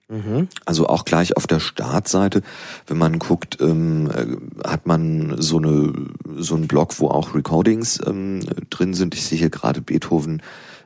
Mhm. 0.09 0.49
Also 0.67 0.89
auch 0.89 1.05
gleich 1.05 1.37
auf 1.37 1.47
der 1.47 1.61
Startseite, 1.61 2.43
wenn 2.89 2.99
man 2.99 3.21
guckt, 3.21 3.59
ähm, 3.61 4.11
äh, 4.11 4.69
hat 4.69 4.87
man 4.87 5.41
so 5.41 5.59
eine 5.59 5.93
so 6.37 6.57
einen 6.57 6.67
Blog, 6.67 6.99
wo 6.99 7.09
auch 7.09 7.35
Recordings 7.35 8.01
ähm, 8.05 8.41
drin 8.71 8.95
sind. 8.95 9.15
Ich 9.15 9.25
sehe 9.25 9.39
hier 9.39 9.51
gerade 9.51 9.81
Beethoven, 9.81 10.43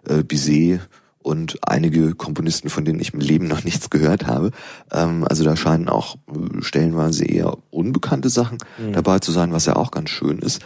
äh, 0.07 0.23
Bizet, 0.23 0.81
und 1.25 1.57
einige 1.66 2.14
Komponisten, 2.14 2.68
von 2.68 2.85
denen 2.85 3.01
ich 3.01 3.14
im 3.14 3.20
Leben 3.20 3.49
noch 3.49 3.64
nichts 3.64 3.89
gehört 3.89 4.27
habe. 4.27 4.51
Ähm, 4.93 5.25
also 5.27 5.43
da 5.43 5.57
scheinen 5.57 5.89
auch 5.89 6.16
äh, 6.29 6.62
stellenweise 6.62 7.25
eher 7.25 7.57
unbekannte 7.70 8.29
Sachen 8.29 8.59
mhm. 8.79 8.93
dabei 8.93 9.20
zu 9.20 9.33
sein, 9.33 9.51
was 9.51 9.64
ja 9.64 9.75
auch 9.75 9.91
ganz 9.91 10.11
schön 10.11 10.39
ist. 10.39 10.61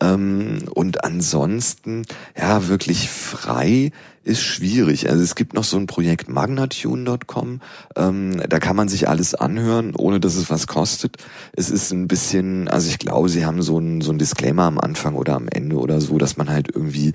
Ähm, 0.00 0.60
und 0.72 1.04
ansonsten, 1.04 2.06
ja, 2.38 2.68
wirklich 2.68 3.10
frei 3.10 3.90
ist 4.22 4.40
schwierig. 4.40 5.10
Also 5.10 5.22
es 5.22 5.34
gibt 5.34 5.52
noch 5.52 5.64
so 5.64 5.76
ein 5.76 5.88
Projekt 5.88 6.28
magnatune.com, 6.28 7.60
ähm, 7.96 8.40
da 8.48 8.58
kann 8.60 8.76
man 8.76 8.88
sich 8.88 9.08
alles 9.08 9.34
anhören, 9.34 9.94
ohne 9.96 10.20
dass 10.20 10.36
es 10.36 10.48
was 10.48 10.68
kostet. 10.68 11.16
Es 11.52 11.70
ist 11.70 11.90
ein 11.90 12.06
bisschen, 12.06 12.68
also 12.68 12.88
ich 12.88 13.00
glaube, 13.00 13.28
sie 13.28 13.44
haben 13.44 13.62
so 13.62 13.78
ein, 13.78 14.00
so 14.00 14.12
ein 14.12 14.18
Disclaimer 14.18 14.62
am 14.62 14.78
Anfang 14.78 15.16
oder 15.16 15.34
am 15.34 15.48
Ende 15.48 15.76
oder 15.76 16.00
so, 16.00 16.18
dass 16.18 16.36
man 16.36 16.48
halt 16.48 16.68
irgendwie 16.72 17.14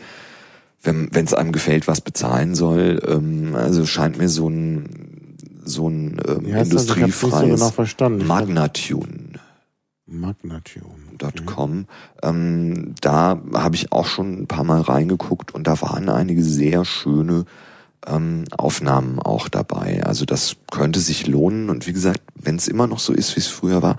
wenn 0.81 1.09
es 1.13 1.33
einem 1.33 1.51
gefällt, 1.51 1.87
was 1.87 2.01
bezahlen 2.01 2.55
soll. 2.55 3.01
Ähm, 3.07 3.55
also 3.55 3.85
scheint 3.85 4.17
mir 4.17 4.29
so 4.29 4.49
ein 4.49 5.35
so 5.65 5.87
ein 5.87 6.19
ähm, 6.27 6.45
industriefreies 6.45 7.59
so 7.59 7.71
genau 7.75 8.25
Magnatune. 8.25 9.39
Magnatune. 10.07 11.09
youtube.com. 11.19 11.71
Mhm. 11.71 11.85
Ähm, 12.23 12.95
da 13.01 13.39
habe 13.53 13.75
ich 13.75 13.91
auch 13.91 14.05
schon 14.05 14.41
ein 14.41 14.47
paar 14.47 14.63
Mal 14.63 14.81
reingeguckt 14.81 15.53
und 15.53 15.67
da 15.67 15.81
waren 15.81 16.09
einige 16.09 16.43
sehr 16.43 16.85
schöne 16.85 17.45
ähm, 18.07 18.45
Aufnahmen 18.57 19.19
auch 19.19 19.49
dabei. 19.49 20.03
Also 20.03 20.25
das 20.25 20.55
könnte 20.71 20.99
sich 20.99 21.27
lohnen 21.27 21.69
und 21.69 21.87
wie 21.87 21.93
gesagt, 21.93 22.21
wenn 22.35 22.55
es 22.55 22.67
immer 22.67 22.87
noch 22.87 22.99
so 22.99 23.13
ist, 23.13 23.35
wie 23.35 23.41
es 23.41 23.47
früher 23.47 23.81
war, 23.81 23.97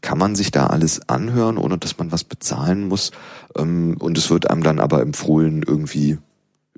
kann 0.00 0.18
man 0.18 0.34
sich 0.34 0.50
da 0.50 0.68
alles 0.68 1.08
anhören, 1.08 1.58
ohne 1.58 1.78
dass 1.78 1.98
man 1.98 2.12
was 2.12 2.24
bezahlen 2.24 2.88
muss. 2.88 3.10
Ähm, 3.56 3.96
und 3.98 4.16
es 4.18 4.30
wird 4.30 4.50
einem 4.50 4.62
dann 4.62 4.80
aber 4.80 5.02
empfohlen, 5.02 5.62
irgendwie, 5.66 6.18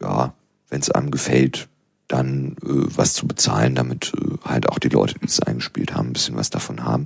ja, 0.01 0.35
wenn 0.69 0.81
es 0.81 0.91
einem 0.91 1.11
gefällt, 1.11 1.69
dann 2.09 2.57
äh, 2.63 2.87
was 2.97 3.15
zu 3.15 3.27
bezahlen, 3.27 3.75
damit 3.75 4.13
äh, 4.17 4.49
halt 4.49 4.69
auch 4.69 4.79
die 4.79 4.89
Leute, 4.89 5.19
die 5.19 5.27
es 5.27 5.41
eingespielt 5.41 5.95
haben, 5.95 6.09
ein 6.09 6.13
bisschen 6.13 6.37
was 6.37 6.51
davon 6.51 6.85
haben. 6.85 7.05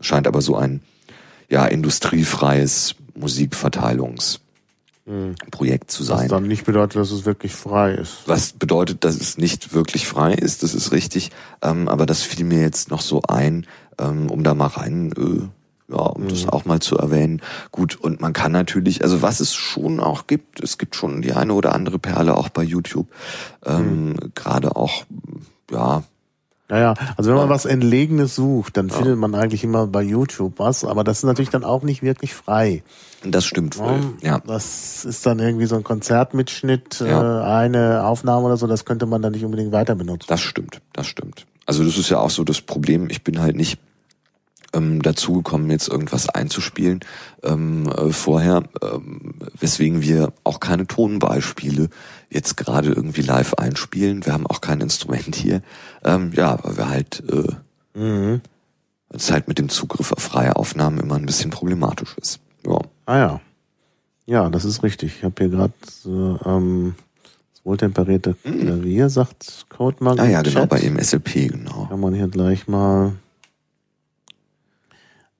Scheint 0.00 0.26
aber 0.26 0.42
so 0.42 0.56
ein 0.56 0.80
ja 1.48 1.66
industriefreies 1.66 2.94
Musikverteilungs 3.14 4.41
Projekt 5.50 5.90
zu 5.90 6.04
sein. 6.04 6.20
Was 6.20 6.28
dann 6.28 6.46
nicht 6.46 6.64
bedeutet, 6.64 6.96
dass 6.96 7.10
es 7.10 7.24
wirklich 7.24 7.54
frei 7.54 7.92
ist. 7.92 8.18
Was 8.26 8.52
bedeutet, 8.52 9.02
dass 9.04 9.16
es 9.16 9.36
nicht 9.36 9.74
wirklich 9.74 10.06
frei 10.06 10.32
ist, 10.32 10.62
das 10.62 10.74
ist 10.74 10.92
richtig. 10.92 11.30
Ähm, 11.60 11.88
aber 11.88 12.06
das 12.06 12.22
fiel 12.22 12.44
mir 12.44 12.60
jetzt 12.60 12.90
noch 12.90 13.00
so 13.00 13.22
ein, 13.22 13.66
ähm, 13.98 14.30
um 14.30 14.44
da 14.44 14.54
mal 14.54 14.68
rein, 14.68 15.12
äh, 15.12 15.92
ja, 15.92 15.98
um 15.98 16.22
mhm. 16.22 16.28
das 16.28 16.48
auch 16.48 16.64
mal 16.66 16.80
zu 16.80 16.96
erwähnen. 16.98 17.42
Gut, 17.72 17.96
und 17.96 18.20
man 18.20 18.32
kann 18.32 18.52
natürlich, 18.52 19.02
also 19.02 19.22
was 19.22 19.40
es 19.40 19.54
schon 19.54 19.98
auch 19.98 20.28
gibt, 20.28 20.62
es 20.62 20.78
gibt 20.78 20.94
schon 20.94 21.20
die 21.20 21.32
eine 21.32 21.54
oder 21.54 21.74
andere 21.74 21.98
Perle 21.98 22.36
auch 22.36 22.48
bei 22.48 22.62
YouTube. 22.62 23.08
Ähm, 23.66 24.10
mhm. 24.10 24.16
Gerade 24.36 24.76
auch, 24.76 25.04
ja, 25.72 26.04
ja, 26.72 26.78
ja. 26.78 26.94
Also 27.18 27.30
wenn 27.30 27.36
man 27.36 27.50
was 27.50 27.66
Entlegenes 27.66 28.34
sucht, 28.34 28.78
dann 28.78 28.88
ja. 28.88 28.94
findet 28.94 29.18
man 29.18 29.34
eigentlich 29.34 29.62
immer 29.62 29.86
bei 29.86 30.02
YouTube 30.02 30.54
was, 30.56 30.84
aber 30.84 31.04
das 31.04 31.18
ist 31.18 31.24
natürlich 31.24 31.50
dann 31.50 31.64
auch 31.64 31.82
nicht 31.82 32.02
wirklich 32.02 32.34
frei. 32.34 32.82
Das 33.24 33.44
stimmt 33.44 33.76
wohl, 33.76 34.00
ja. 34.22 34.40
Das 34.40 35.04
ist 35.04 35.26
dann 35.26 35.38
irgendwie 35.38 35.66
so 35.66 35.76
ein 35.76 35.84
Konzertmitschnitt, 35.84 37.00
ja. 37.00 37.40
äh, 37.40 37.44
eine 37.44 38.04
Aufnahme 38.04 38.46
oder 38.46 38.56
so, 38.56 38.66
das 38.66 38.86
könnte 38.86 39.04
man 39.04 39.20
dann 39.20 39.32
nicht 39.32 39.44
unbedingt 39.44 39.70
weiter 39.70 39.94
benutzen. 39.94 40.26
Das 40.28 40.40
stimmt, 40.40 40.80
das 40.94 41.06
stimmt. 41.06 41.46
Also 41.66 41.84
das 41.84 41.98
ist 41.98 42.08
ja 42.08 42.18
auch 42.18 42.30
so 42.30 42.42
das 42.42 42.62
Problem, 42.62 43.08
ich 43.10 43.22
bin 43.22 43.40
halt 43.40 43.54
nicht 43.54 43.78
ähm, 44.72 45.02
dazugekommen, 45.02 45.70
jetzt 45.70 45.88
irgendwas 45.88 46.28
einzuspielen 46.28 47.00
ähm, 47.42 47.86
äh, 47.88 48.10
vorher, 48.12 48.62
ähm, 48.82 49.34
weswegen 49.58 50.00
wir 50.00 50.32
auch 50.44 50.60
keine 50.60 50.86
Tonbeispiele 50.86 51.90
jetzt 52.30 52.56
gerade 52.56 52.88
irgendwie 52.88 53.22
live 53.22 53.54
einspielen. 53.54 54.24
Wir 54.24 54.32
haben 54.32 54.46
auch 54.46 54.60
kein 54.60 54.80
Instrument 54.80 55.36
hier. 55.36 55.62
Ähm, 56.04 56.32
ja, 56.34 56.58
weil 56.62 56.76
wir 56.76 56.88
halt 56.88 57.22
äh, 57.30 57.98
mhm. 57.98 58.40
es 59.10 59.30
halt 59.30 59.48
mit 59.48 59.58
dem 59.58 59.68
Zugriff 59.68 60.12
auf 60.12 60.22
freie 60.22 60.56
Aufnahmen 60.56 60.98
immer 60.98 61.16
ein 61.16 61.26
bisschen 61.26 61.50
problematisch 61.50 62.16
ist. 62.18 62.40
Ja. 62.66 62.78
Ah 63.06 63.18
ja. 63.18 63.40
Ja, 64.26 64.48
das 64.50 64.64
ist 64.64 64.82
richtig. 64.82 65.16
Ich 65.18 65.24
habe 65.24 65.34
hier 65.38 65.48
gerade 65.48 65.72
äh, 66.06 66.48
ähm, 66.48 66.94
das 67.52 67.64
wohltemperierte 67.64 68.36
mhm. 68.44 68.60
Klavier, 68.60 69.10
sagt 69.10 69.66
Codemark. 69.68 70.18
Ah 70.18 70.28
ja, 70.28 70.42
genau, 70.42 70.66
bei 70.66 70.80
ihm 70.80 70.98
SLP, 70.98 71.50
genau. 71.50 71.86
Kann 71.86 72.00
man 72.00 72.14
hier 72.14 72.28
gleich 72.28 72.68
mal 72.68 73.12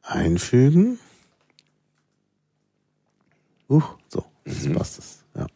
einfügen. 0.03 0.99
Uh, 3.69 3.83
so, 4.09 4.25
jetzt 4.45 4.67
mhm. 4.67 4.75
passt 4.75 4.99
es. 4.99 5.25
Ja, 5.35 5.47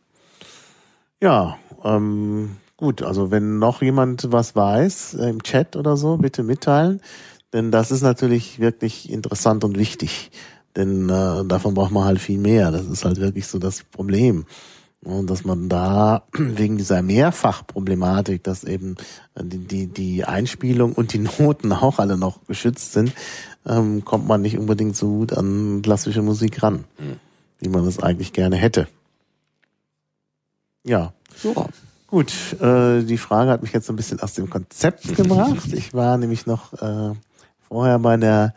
ja 1.20 1.59
ähm, 1.84 2.57
gut, 2.76 3.02
also 3.02 3.30
wenn 3.30 3.58
noch 3.58 3.82
jemand 3.82 4.32
was 4.32 4.54
weiß 4.54 5.14
äh, 5.14 5.28
im 5.28 5.42
Chat 5.42 5.76
oder 5.76 5.96
so, 5.96 6.16
bitte 6.16 6.42
mitteilen. 6.42 7.00
Denn 7.52 7.70
das 7.70 7.90
ist 7.90 8.02
natürlich 8.02 8.58
wirklich 8.58 9.10
interessant 9.10 9.64
und 9.64 9.78
wichtig. 9.78 10.30
Denn 10.74 11.08
äh, 11.08 11.44
davon 11.44 11.74
braucht 11.74 11.92
man 11.92 12.04
halt 12.04 12.20
viel 12.20 12.38
mehr. 12.38 12.70
Das 12.70 12.86
ist 12.86 13.04
halt 13.04 13.18
wirklich 13.18 13.46
so 13.46 13.58
das 13.58 13.82
Problem. 13.82 14.44
Und 15.04 15.30
dass 15.30 15.44
man 15.44 15.68
da 15.68 16.24
wegen 16.32 16.76
dieser 16.76 17.00
Mehrfachproblematik, 17.02 18.42
dass 18.42 18.64
eben 18.64 18.96
die, 19.40 19.58
die, 19.58 19.86
die 19.86 20.24
Einspielung 20.24 20.92
und 20.92 21.12
die 21.12 21.20
Noten 21.20 21.72
auch 21.72 21.98
alle 21.98 22.16
noch 22.16 22.44
geschützt 22.46 22.92
sind, 22.92 23.12
ähm, 23.64 24.04
kommt 24.04 24.26
man 24.26 24.42
nicht 24.42 24.58
unbedingt 24.58 24.96
so 24.96 25.08
gut 25.08 25.32
an 25.32 25.80
klassische 25.82 26.22
Musik 26.22 26.62
ran, 26.62 26.84
mhm. 26.98 27.16
wie 27.60 27.68
man 27.68 27.86
es 27.86 28.02
eigentlich 28.02 28.32
gerne 28.32 28.56
hätte. 28.56 28.88
Ja. 30.84 31.12
ja. 31.42 31.66
Gut, 32.07 32.32
äh, 32.61 33.02
die 33.02 33.18
Frage 33.18 33.50
hat 33.50 33.62
mich 33.62 33.72
jetzt 33.72 33.86
so 33.86 33.92
ein 33.92 33.96
bisschen 33.96 34.20
aus 34.20 34.34
dem 34.34 34.48
Konzept 34.48 35.14
gebracht. 35.16 35.72
Ich 35.72 35.92
war 35.92 36.16
nämlich 36.18 36.46
noch 36.46 36.72
äh, 36.74 37.14
vorher 37.68 37.98
bei 37.98 38.16
der, 38.16 38.54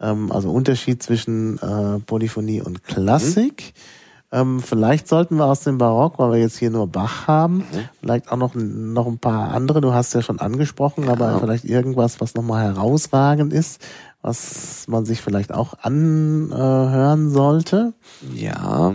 ähm, 0.00 0.30
also 0.30 0.50
Unterschied 0.50 1.02
zwischen 1.02 1.58
äh, 1.58 1.98
Polyphonie 2.00 2.60
und 2.60 2.84
Klassik. 2.84 3.72
Mhm. 3.74 4.00
Ähm, 4.32 4.60
vielleicht 4.60 5.08
sollten 5.08 5.36
wir 5.36 5.46
aus 5.46 5.62
dem 5.62 5.78
Barock, 5.78 6.18
weil 6.18 6.32
wir 6.32 6.38
jetzt 6.38 6.56
hier 6.56 6.70
nur 6.70 6.86
Bach 6.86 7.26
haben, 7.26 7.58
mhm. 7.58 7.88
vielleicht 7.98 8.30
auch 8.30 8.36
noch, 8.36 8.54
noch 8.54 9.08
ein 9.08 9.18
paar 9.18 9.52
andere, 9.52 9.80
du 9.80 9.92
hast 9.92 10.14
ja 10.14 10.22
schon 10.22 10.38
angesprochen, 10.38 11.04
ja. 11.04 11.12
aber 11.12 11.40
vielleicht 11.40 11.64
irgendwas, 11.64 12.20
was 12.20 12.34
nochmal 12.34 12.62
herausragend 12.62 13.52
ist, 13.52 13.84
was 14.22 14.86
man 14.86 15.04
sich 15.04 15.20
vielleicht 15.20 15.52
auch 15.52 15.74
anhören 15.82 17.30
sollte? 17.30 17.92
Ja, 18.32 18.94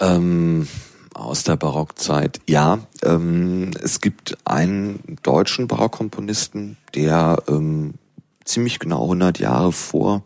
ähm, 0.00 0.66
aus 1.18 1.42
der 1.42 1.56
Barockzeit. 1.56 2.40
Ja, 2.48 2.78
ähm, 3.02 3.72
es 3.82 4.00
gibt 4.00 4.38
einen 4.44 5.18
deutschen 5.22 5.66
Barockkomponisten, 5.66 6.76
der 6.94 7.42
ähm, 7.48 7.94
ziemlich 8.44 8.78
genau 8.78 9.02
100 9.02 9.38
Jahre 9.38 9.72
vor 9.72 10.22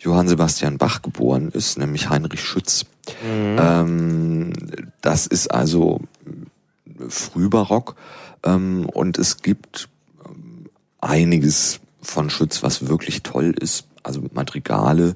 Johann 0.00 0.28
Sebastian 0.28 0.78
Bach 0.78 1.02
geboren 1.02 1.50
ist, 1.50 1.78
nämlich 1.78 2.08
Heinrich 2.08 2.42
Schütz. 2.42 2.86
Mhm. 3.22 3.56
Ähm, 3.58 4.52
das 5.00 5.26
ist 5.26 5.48
also 5.48 6.00
Frühbarock 7.08 7.94
ähm, 8.44 8.86
und 8.86 9.18
es 9.18 9.42
gibt 9.42 9.88
ähm, 10.24 10.70
einiges 11.00 11.80
von 12.00 12.30
Schütz, 12.30 12.62
was 12.62 12.88
wirklich 12.88 13.22
toll 13.22 13.54
ist. 13.58 13.86
Also 14.02 14.22
Madrigale, 14.32 15.14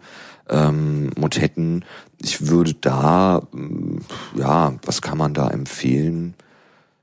ähm, 0.49 1.11
Motetten. 1.17 1.85
Ich 2.23 2.49
würde 2.49 2.75
da, 2.75 3.43
ähm, 3.55 4.01
ja, 4.35 4.75
was 4.85 5.03
kann 5.03 5.19
man 5.19 5.35
da 5.35 5.49
empfehlen? 5.49 6.35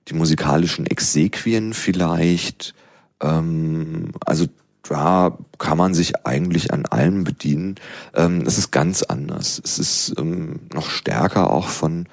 Die 0.08 0.14
musikalischen 0.14 0.86
Exequien 0.86 1.74
vielleicht. 1.74 2.74
Ähm, 3.22 4.12
also 4.26 4.48
da 4.84 5.38
kann 5.60 5.78
man 5.78 5.94
sich 5.94 6.26
eigentlich 6.26 6.74
an 6.74 6.86
allem 6.86 7.24
bedienen. 7.24 7.76
Ähm, 8.14 8.44
es 8.46 8.58
ist 8.58 8.72
ganz 8.72 9.02
anders. 9.04 9.62
Es 9.64 9.80
ist 9.80 10.14
ähm, 10.18 10.60
noch 10.74 10.89
stärker 10.89 11.52
auch 11.52 11.70
von, 11.70 12.08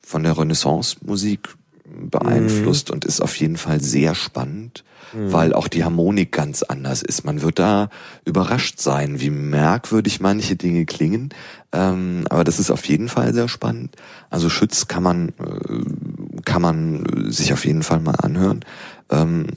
von 0.00 0.22
der 0.22 0.38
Renaissance-Musik 0.38 1.56
beeinflusst 1.84 2.88
mhm. 2.88 2.94
und 2.94 3.04
ist 3.04 3.20
auf 3.20 3.36
jeden 3.36 3.56
Fall 3.56 3.80
sehr 3.80 4.14
spannend, 4.14 4.84
mhm. 5.12 5.32
weil 5.32 5.52
auch 5.52 5.68
die 5.68 5.84
Harmonik 5.84 6.32
ganz 6.32 6.62
anders 6.62 7.02
ist. 7.02 7.24
Man 7.24 7.42
wird 7.42 7.58
da 7.58 7.90
überrascht 8.24 8.80
sein, 8.80 9.20
wie 9.20 9.30
merkwürdig 9.30 10.20
manche 10.20 10.56
Dinge 10.56 10.86
klingen, 10.86 11.30
ähm, 11.72 12.24
aber 12.30 12.44
das 12.44 12.58
ist 12.58 12.70
auf 12.70 12.86
jeden 12.86 13.08
Fall 13.08 13.34
sehr 13.34 13.48
spannend. 13.48 13.96
Also 14.30 14.48
Schütz 14.48 14.88
kann 14.88 15.02
man 15.02 15.28
äh, 15.30 16.42
kann 16.44 16.62
man 16.62 17.30
sich 17.30 17.52
auf 17.52 17.64
jeden 17.64 17.82
Fall 17.82 18.00
mal 18.00 18.16
anhören. 18.16 18.64
Ähm, 19.10 19.48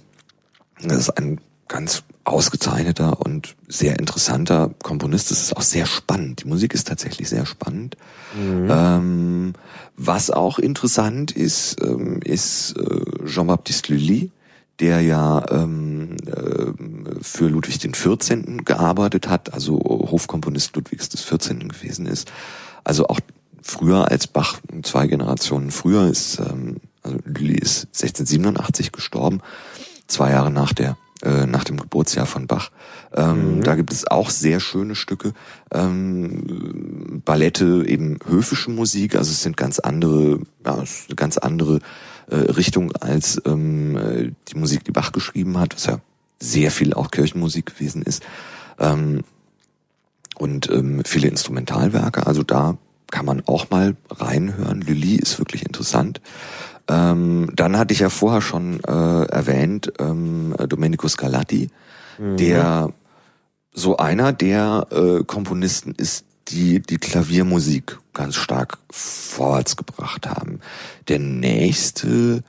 das 0.81 0.97
ist 0.97 1.09
ein 1.11 1.39
ganz 1.67 2.03
ausgezeichneter 2.23 3.21
und 3.21 3.55
sehr 3.67 3.97
interessanter 3.99 4.71
Komponist. 4.83 5.31
Es 5.31 5.43
ist 5.43 5.55
auch 5.55 5.61
sehr 5.61 5.85
spannend. 5.85 6.43
Die 6.43 6.47
Musik 6.47 6.73
ist 6.73 6.87
tatsächlich 6.87 7.29
sehr 7.29 7.45
spannend. 7.45 7.95
Mhm. 8.35 8.67
Ähm, 8.69 9.53
was 9.95 10.29
auch 10.29 10.59
interessant 10.59 11.31
ist, 11.31 11.81
ähm, 11.81 12.19
ist 12.23 12.75
äh, 12.77 13.25
Jean-Baptiste 13.25 13.93
Lully, 13.93 14.31
der 14.79 15.01
ja 15.01 15.43
ähm, 15.49 16.17
äh, 16.27 16.71
für 17.21 17.47
Ludwig 17.47 17.79
den 17.79 17.93
14. 17.93 18.63
gearbeitet 18.63 19.27
hat, 19.27 19.53
also 19.53 19.79
Hofkomponist 19.79 20.75
Ludwigs 20.75 21.09
des 21.09 21.21
14. 21.21 21.67
gewesen 21.67 22.05
ist. 22.05 22.31
Also 22.83 23.07
auch 23.07 23.19
früher 23.63 24.09
als 24.11 24.27
Bach, 24.27 24.59
zwei 24.83 25.07
Generationen 25.07 25.71
früher 25.71 26.07
ist, 26.07 26.39
ähm, 26.39 26.77
also 27.01 27.17
Lully 27.25 27.55
ist 27.55 27.87
1687 27.87 28.91
gestorben, 28.91 29.41
zwei 30.07 30.31
Jahre 30.31 30.51
nach 30.51 30.73
der 30.73 30.97
nach 31.23 31.63
dem 31.63 31.77
Geburtsjahr 31.77 32.27
von 32.27 32.45
Bach. 32.45 32.69
Ähm, 33.13 33.57
mhm. 33.57 33.63
Da 33.63 33.75
gibt 33.75 33.91
es 33.91 34.05
auch 34.05 34.29
sehr 34.29 34.59
schöne 34.59 34.95
Stücke. 34.95 35.33
Ähm, 35.71 37.21
Ballette, 37.25 37.83
eben 37.87 38.19
höfische 38.27 38.69
Musik, 38.69 39.15
also 39.15 39.31
es 39.31 39.41
sind 39.41 39.57
ganz 39.57 39.79
andere, 39.79 40.39
ja, 40.65 40.83
ganz 41.15 41.37
andere 41.37 41.79
äh, 42.29 42.35
Richtung 42.35 42.91
als 42.91 43.41
ähm, 43.45 43.97
äh, 43.97 44.31
die 44.49 44.57
Musik, 44.57 44.83
die 44.83 44.91
Bach 44.91 45.11
geschrieben 45.11 45.57
hat, 45.57 45.73
was 45.73 45.85
ja 45.85 45.99
sehr 46.39 46.71
viel 46.71 46.93
auch 46.93 47.09
Kirchenmusik 47.11 47.65
gewesen 47.65 48.01
ist. 48.01 48.23
Ähm, 48.79 49.21
und 50.37 50.69
ähm, 50.69 51.01
viele 51.03 51.29
Instrumentalwerke, 51.29 52.27
also 52.27 52.43
da 52.43 52.77
kann 53.09 53.25
man 53.25 53.41
auch 53.47 53.69
mal 53.69 53.95
reinhören. 54.09 54.81
Lilly 54.81 55.15
ist 55.15 55.39
wirklich 55.39 55.65
interessant. 55.65 56.21
Ähm, 56.89 57.49
dann 57.53 57.77
hatte 57.77 57.93
ich 57.93 57.99
ja 57.99 58.09
vorher 58.09 58.41
schon 58.41 58.79
äh, 58.83 59.25
erwähnt, 59.25 59.91
ähm, 59.99 60.55
Domenico 60.69 61.07
Scarlatti, 61.07 61.69
mhm. 62.17 62.37
der 62.37 62.93
so 63.73 63.97
einer 63.97 64.33
der 64.33 64.87
äh, 64.91 65.23
Komponisten 65.23 65.93
ist, 65.95 66.25
die 66.47 66.81
die 66.81 66.97
Klaviermusik 66.97 67.99
ganz 68.13 68.35
stark 68.35 68.79
vorwärts 68.89 69.75
gebracht 69.75 70.27
haben. 70.27 70.59
Der 71.07 71.19
nächste 71.19 72.43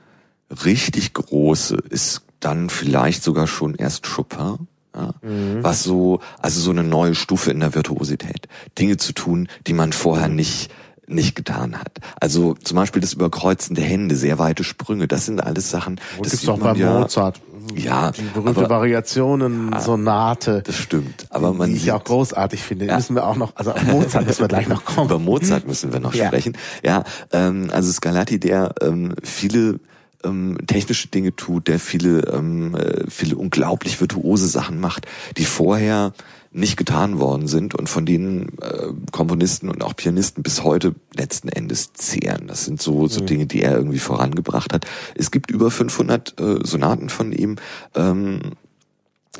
richtig 0.65 1.13
große 1.13 1.77
ist 1.89 2.21
dann 2.39 2.69
vielleicht 2.69 3.23
sogar 3.23 3.47
schon 3.47 3.75
erst 3.75 4.07
Chopin. 4.07 4.67
Ja, 4.95 5.13
mhm. 5.21 5.63
Was 5.63 5.83
so, 5.83 6.19
also 6.39 6.59
so 6.59 6.71
eine 6.71 6.83
neue 6.83 7.13
Stufe 7.13 7.51
in 7.51 7.59
der 7.59 7.75
Virtuosität. 7.75 8.47
Dinge 8.77 8.97
zu 8.97 9.13
tun, 9.13 9.47
die 9.67 9.73
man 9.73 9.93
vorher 9.93 10.29
nicht 10.29 10.71
nicht 11.09 11.35
getan 11.35 11.79
hat. 11.79 11.99
Also 12.19 12.53
zum 12.53 12.75
Beispiel 12.75 13.01
das 13.01 13.13
Überkreuzen 13.13 13.75
der 13.75 13.85
Hände, 13.85 14.15
sehr 14.15 14.39
weite 14.39 14.63
Sprünge, 14.63 15.07
das 15.07 15.25
sind 15.25 15.41
alles 15.41 15.69
Sachen. 15.69 15.99
Und 16.17 16.25
das 16.25 16.31
gibt's 16.31 16.49
auch 16.49 16.59
bei 16.59 16.73
ja, 16.73 16.99
Mozart. 16.99 17.41
Ja, 17.75 18.11
die 18.11 18.21
berühmte 18.21 18.61
aber, 18.61 18.69
Variationen, 18.69 19.73
ah, 19.73 19.79
Sonate. 19.79 20.63
Das 20.65 20.75
stimmt. 20.75 21.27
Aber 21.29 21.53
man 21.53 21.69
die 21.69 21.77
ich 21.77 21.91
auch 21.91 22.03
großartig 22.03 22.61
finde. 22.61 22.85
Ja. 22.85 22.95
Müssen 22.95 23.15
wir 23.15 23.25
auch 23.25 23.35
noch, 23.35 23.55
also 23.55 23.71
auf 23.71 23.83
Mozart 23.83 24.25
müssen 24.25 24.41
wir 24.41 24.47
gleich 24.47 24.67
noch 24.67 24.85
kommen. 24.85 25.07
Über 25.07 25.19
Mozart 25.19 25.67
müssen 25.67 25.93
wir 25.93 25.99
noch 25.99 26.13
ja. 26.13 26.27
sprechen. 26.27 26.57
Ja, 26.83 27.03
ähm, 27.31 27.69
also 27.71 27.91
Scarlatti, 27.91 28.39
der 28.39 28.73
ähm, 28.81 29.13
viele 29.23 29.79
ähm, 30.23 30.57
technische 30.67 31.07
Dinge 31.09 31.35
tut, 31.35 31.67
der 31.67 31.79
viele, 31.79 32.21
ähm, 32.33 32.75
äh, 32.75 33.09
viele 33.09 33.37
unglaublich 33.37 33.99
virtuose 33.99 34.47
Sachen 34.47 34.79
macht, 34.79 35.05
die 35.37 35.45
vorher 35.45 36.13
nicht 36.59 36.77
getan 36.77 37.19
worden 37.19 37.47
sind 37.47 37.75
und 37.75 37.89
von 37.89 38.05
denen 38.05 38.57
äh, 38.61 38.89
Komponisten 39.11 39.69
und 39.69 39.83
auch 39.83 39.95
Pianisten 39.95 40.43
bis 40.43 40.63
heute 40.63 40.95
letzten 41.15 41.49
Endes 41.49 41.93
zehren. 41.93 42.47
Das 42.47 42.65
sind 42.65 42.81
so, 42.81 43.07
so 43.07 43.21
mhm. 43.21 43.25
Dinge, 43.25 43.45
die 43.45 43.61
er 43.61 43.75
irgendwie 43.75 43.99
vorangebracht 43.99 44.73
hat. 44.73 44.85
Es 45.15 45.31
gibt 45.31 45.51
über 45.51 45.71
500 45.71 46.39
äh, 46.39 46.59
Sonaten 46.63 47.09
von 47.09 47.31
ihm. 47.31 47.57
Ähm, 47.95 48.41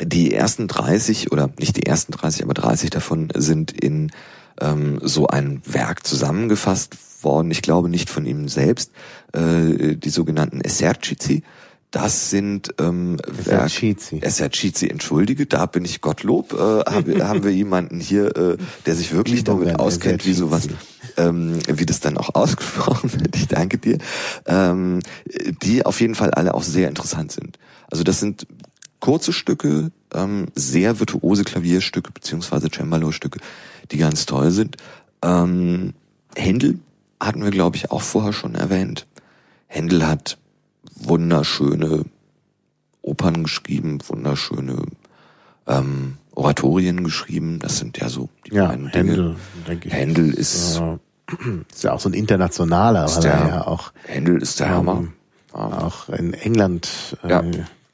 die 0.01 0.33
ersten 0.33 0.67
30 0.67 1.31
oder 1.31 1.49
nicht 1.59 1.75
die 1.75 1.85
ersten 1.85 2.11
30, 2.11 2.43
aber 2.43 2.53
30 2.53 2.89
davon 2.89 3.29
sind 3.35 3.71
in 3.71 4.11
ähm, 4.61 4.99
so 5.01 5.27
ein 5.27 5.61
Werk 5.65 6.05
zusammengefasst 6.05 6.97
worden. 7.23 7.51
Ich 7.51 7.61
glaube 7.61 7.89
nicht 7.89 8.09
von 8.09 8.25
ihm 8.25 8.47
selbst. 8.47 8.91
Äh, 9.33 9.95
die 9.95 10.09
sogenannten 10.09 10.61
Esercizi 10.61 11.43
das 11.91 12.29
sind 12.29 12.75
ähm, 12.79 13.17
Esercizi. 13.39 14.19
Esercizi, 14.21 14.87
entschuldige, 14.89 15.47
da 15.47 15.65
bin 15.65 15.85
ich 15.85 16.01
Gottlob. 16.01 16.53
Äh, 16.53 16.57
haben, 16.57 17.23
haben 17.23 17.43
wir 17.43 17.51
jemanden 17.51 17.99
hier, 17.99 18.35
äh, 18.37 18.57
der 18.85 18.95
sich 18.95 19.11
wirklich 19.11 19.43
damit 19.43 19.79
auskennt, 19.79 20.25
wie 20.25 20.33
sowas, 20.33 20.67
ähm, 21.17 21.57
wie 21.67 21.87
das 21.87 21.99
dann 21.99 22.17
auch 22.17 22.29
ausgesprochen 22.35 23.11
wird. 23.13 23.35
Ich 23.35 23.47
danke 23.47 23.79
dir. 23.79 23.97
Ähm, 24.45 24.99
die 25.63 25.83
auf 25.83 25.99
jeden 25.99 26.13
Fall 26.13 26.31
alle 26.31 26.53
auch 26.53 26.63
sehr 26.63 26.89
interessant 26.89 27.31
sind. 27.31 27.57
Also 27.89 28.03
das 28.03 28.19
sind 28.19 28.45
kurze 28.99 29.33
Stücke, 29.33 29.91
ähm, 30.13 30.47
sehr 30.53 30.99
virtuose 30.99 31.43
Klavierstücke 31.43 32.11
beziehungsweise 32.11 32.69
Cembalo-Stücke, 32.69 33.39
die 33.91 33.97
ganz 33.97 34.27
toll 34.27 34.51
sind. 34.51 34.77
Ähm, 35.23 35.93
Händel 36.35 36.79
hatten 37.19 37.43
wir, 37.43 37.51
glaube 37.51 37.77
ich, 37.77 37.89
auch 37.89 38.01
vorher 38.01 38.33
schon 38.33 38.53
erwähnt. 38.53 39.07
Händel 39.67 40.07
hat 40.07 40.37
wunderschöne 40.99 42.05
Opern 43.01 43.43
geschrieben, 43.43 43.99
wunderschöne 44.07 44.83
ähm, 45.67 46.17
Oratorien 46.33 47.03
geschrieben. 47.03 47.59
Das 47.59 47.77
sind 47.77 47.97
ja 47.97 48.09
so 48.09 48.29
die 48.45 48.55
ja, 48.55 48.67
beiden 48.67 48.87
Händel, 48.87 49.35
denke 49.67 49.87
ich. 49.87 49.93
Händel 49.93 50.33
ist, 50.33 50.79
äh, 50.79 50.97
ist 51.71 51.83
ja 51.83 51.93
auch 51.93 51.99
so 51.99 52.09
ein 52.09 52.13
internationaler, 52.13 53.07
weil 53.07 53.21
der, 53.21 53.33
er 53.33 53.47
ja 53.47 53.67
auch 53.67 53.91
Händel 54.05 54.41
ist 54.41 54.59
der 54.59 54.69
Hammer. 54.69 54.99
Ähm, 54.99 55.13
auch 55.53 56.09
in 56.09 56.33
England 56.33 57.17
äh, 57.23 57.29
ja. 57.29 57.43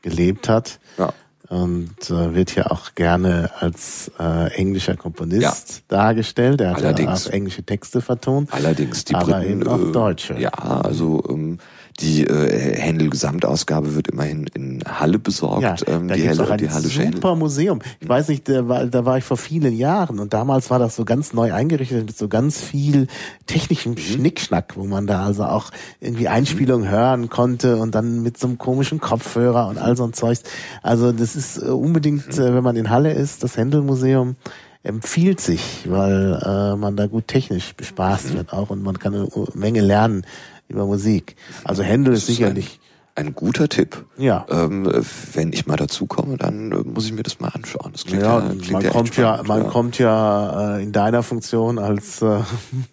gelebt 0.02 0.50
hat. 0.50 0.80
Ja. 0.98 1.14
Und 1.48 2.10
äh, 2.10 2.34
wird 2.34 2.56
ja 2.56 2.72
auch 2.72 2.96
gerne 2.96 3.52
als 3.60 4.12
äh, 4.20 4.52
englischer 4.56 4.98
Komponist 4.98 5.70
ja. 5.70 5.84
dargestellt. 5.88 6.60
Er 6.60 6.72
hat 6.72 6.78
Allerdings. 6.78 7.26
ja 7.26 7.30
auch 7.30 7.34
englische 7.34 7.64
Texte 7.64 8.02
vertont. 8.02 8.52
Allerdings, 8.52 9.06
die 9.06 9.14
aber 9.14 9.40
Briten, 9.40 9.62
eben 9.62 9.68
auch 9.68 9.92
deutsche. 9.92 10.40
Ja, 10.40 10.50
also 10.50 11.24
ähm, 11.30 11.60
die 12.00 12.26
äh, 12.26 12.78
Händel 12.78 13.10
Gesamtausgabe 13.10 13.96
wird 13.96 14.10
immerhin 14.10 14.48
in 14.54 14.84
Halle 14.86 15.18
besorgt. 15.18 15.64
Ja, 15.64 15.76
ähm, 15.88 16.08
da 16.10 16.16
die 16.16 16.28
Helle, 16.28 16.44
auch 16.44 16.50
ein 16.50 16.58
die 16.58 16.70
Hallische 16.70 17.04
super 17.04 17.30
Händel. 17.30 17.36
Museum. 17.36 17.80
Ich 18.02 18.10
weiß 18.10 18.28
nicht, 18.28 18.50
da 18.50 18.68
war, 18.68 18.86
da 18.86 19.06
war 19.06 19.18
ich 19.18 19.24
vor 19.24 19.38
vielen 19.38 19.74
Jahren 19.74 20.20
und 20.20 20.34
damals 20.34 20.70
war 20.70 20.80
das 20.80 20.96
so 20.96 21.06
ganz 21.06 21.34
neu 21.34 21.54
eingerichtet 21.54 22.06
mit 22.06 22.18
so 22.18 22.28
ganz 22.28 22.60
viel 22.60 23.08
technischem 23.46 23.94
mhm. 23.94 23.98
Schnickschnack, 23.98 24.76
wo 24.76 24.84
man 24.84 25.08
da 25.08 25.26
also 25.26 25.46
auch 25.46 25.72
irgendwie 26.02 26.28
Einspielungen 26.28 26.88
mhm. 26.88 26.92
hören 26.92 27.30
konnte 27.30 27.78
und 27.78 27.96
dann 27.96 28.22
mit 28.24 28.38
so 28.38 28.48
einem 28.48 28.58
komischen 28.58 29.00
Kopfhörer 29.00 29.68
und 29.70 29.78
all 29.78 29.96
so 29.96 30.04
ein 30.04 30.14
Zeugs. 30.14 30.44
Also 30.84 31.14
das 31.14 31.36
ist 31.36 31.62
äh, 31.62 31.68
unbedingt, 31.68 32.38
mhm. 32.38 32.44
äh, 32.44 32.56
wenn 32.56 32.64
man 32.64 32.76
in 32.76 32.90
Halle 32.90 33.14
ist, 33.14 33.42
das 33.44 33.56
Händelmuseum 33.56 34.36
empfiehlt 34.84 35.42
sich, 35.42 35.86
weil 35.90 36.40
äh, 36.44 36.76
man 36.76 36.96
da 36.96 37.08
gut 37.08 37.28
technisch 37.28 37.74
bespaßt 37.76 38.32
mhm. 38.32 38.38
wird 38.38 38.54
auch 38.54 38.70
und 38.70 38.84
man 38.84 39.00
kann 39.00 39.16
eine 39.16 39.28
Menge 39.56 39.82
lernen 39.82 40.26
über 40.68 40.86
Musik. 40.86 41.36
Also 41.64 41.84
Händel 41.84 42.14
ist, 42.14 42.22
ist 42.22 42.28
sicherlich 42.28 42.80
ein, 43.18 43.34
guter 43.34 43.70
Tipp. 43.70 44.06
Ja. 44.18 44.46
Ähm, 44.50 44.92
wenn 45.34 45.54
ich 45.54 45.68
mal 45.68 45.78
dazu 45.78 46.06
komme, 46.06 46.38
dann 46.38 46.72
äh, 46.72 46.76
muss 46.84 47.06
ich 47.06 47.14
mir 47.14 47.24
das 47.24 47.40
mal 47.40 47.48
anschauen. 47.48 47.92
Das 47.94 48.04
klingt 48.04 48.24
ja, 48.24 48.40
ja 48.40 48.50
klingt 48.50 48.72
man 48.72 48.82
ja 48.84 48.90
kommt 48.92 49.16
ja, 49.16 49.44
man 49.46 49.64
ja. 49.64 49.70
kommt 49.70 49.98
ja 50.00 50.78
äh, 50.78 50.84
in 50.84 50.92
deiner 50.92 51.24
Funktion 51.24 51.80
als 51.80 52.22
äh, 52.22 52.42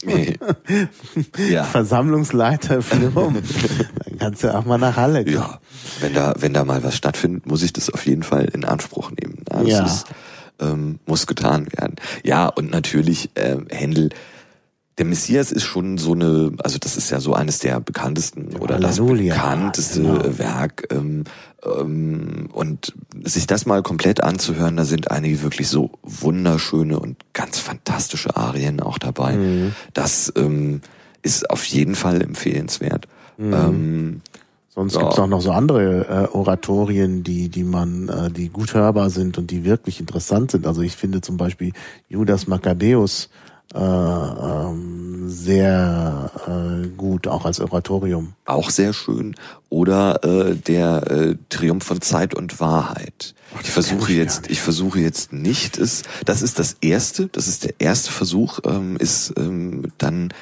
ja. 1.50 1.64
Versammlungsleiter 1.64 2.80
rum. 3.14 3.42
dann 4.04 4.18
kannst 4.18 4.44
du 4.44 4.54
auch 4.54 4.64
mal 4.64 4.78
nach 4.78 4.96
Halle 4.96 5.24
kommen. 5.24 5.34
Ja, 5.34 5.58
wenn 6.00 6.14
da 6.14 6.34
wenn 6.38 6.54
da 6.54 6.64
mal 6.64 6.84
was 6.84 6.96
stattfindet, 6.96 7.46
muss 7.46 7.62
ich 7.62 7.72
das 7.72 7.90
auf 7.90 8.06
jeden 8.06 8.22
Fall 8.22 8.44
in 8.44 8.64
Anspruch 8.64 9.10
nehmen. 9.10 9.38
Also 9.50 9.68
ja. 9.68 9.84
Ist, 9.84 10.06
ähm, 10.60 11.00
muss 11.06 11.26
getan 11.26 11.66
werden. 11.72 11.96
Ja, 12.22 12.46
und 12.46 12.70
natürlich 12.70 13.30
äh, 13.34 13.56
Händel 13.70 14.10
der 14.98 15.06
Messias 15.06 15.52
ist 15.52 15.64
schon 15.64 15.96
so 15.96 16.12
eine, 16.12 16.52
also 16.62 16.78
das 16.78 16.96
ist 16.96 17.10
ja 17.10 17.18
so 17.20 17.32
eines 17.32 17.60
der 17.60 17.80
bekanntesten 17.80 18.56
oder 18.56 18.74
Halleluja. 18.74 19.34
das 19.34 19.42
bekannteste 19.42 20.02
genau. 20.02 20.38
Werk. 20.38 20.88
Ähm, 20.90 21.24
ähm, 21.64 22.48
und 22.52 22.92
sich 23.24 23.46
das 23.46 23.66
mal 23.66 23.82
komplett 23.82 24.22
anzuhören, 24.22 24.76
da 24.76 24.84
sind 24.84 25.10
einige 25.10 25.42
wirklich 25.42 25.68
so 25.68 25.92
wunderschöne 26.02 26.98
und 26.98 27.16
ganz 27.32 27.58
fantastische 27.58 28.36
Arien 28.36 28.80
auch 28.80 28.98
dabei. 28.98 29.36
Mhm. 29.36 29.72
Das 29.94 30.32
ähm, 30.36 30.82
ist 31.22 31.48
auf 31.50 31.64
jeden 31.64 31.94
Fall 31.94 32.20
empfehlenswert. 32.20 33.06
Mhm. 33.38 33.52
Ähm, 33.52 34.20
Sonst 34.74 34.94
ja. 34.94 35.02
gibt's 35.02 35.18
auch 35.18 35.26
noch 35.26 35.42
so 35.42 35.52
andere 35.52 36.06
äh, 36.32 36.34
Oratorien, 36.34 37.22
die, 37.22 37.50
die 37.50 37.62
man, 37.62 38.08
äh, 38.08 38.30
die 38.30 38.48
gut 38.48 38.72
hörbar 38.72 39.10
sind 39.10 39.36
und 39.36 39.50
die 39.50 39.64
wirklich 39.64 40.00
interessant 40.00 40.50
sind. 40.50 40.66
Also 40.66 40.80
ich 40.80 40.96
finde 40.96 41.20
zum 41.20 41.36
Beispiel 41.36 41.72
Judas 42.08 42.46
Maccabeus 42.46 43.28
äh, 43.74 43.78
ähm, 43.78 45.28
sehr 45.28 46.30
äh, 46.46 46.88
gut, 46.88 47.26
auch 47.26 47.44
als 47.44 47.60
Oratorium. 47.60 48.34
Auch 48.44 48.70
sehr 48.70 48.92
schön. 48.92 49.34
Oder 49.68 50.22
äh, 50.24 50.54
der 50.54 51.10
äh, 51.10 51.36
Triumph 51.48 51.84
von 51.84 52.00
Zeit 52.00 52.34
und 52.34 52.60
Wahrheit. 52.60 53.34
ich 53.62 53.70
versuche 53.70 54.12
jetzt, 54.12 54.50
ich 54.50 54.60
versuche 54.60 55.00
jetzt 55.00 55.32
nicht, 55.32 55.78
es, 55.78 56.02
das 56.24 56.42
ist 56.42 56.58
das 56.58 56.76
erste, 56.80 57.28
das 57.28 57.48
ist 57.48 57.64
der 57.64 57.74
erste 57.78 58.10
Versuch, 58.10 58.60
ähm, 58.64 58.96
ist 58.96 59.32
ähm, 59.36 59.90
dann 59.98 60.32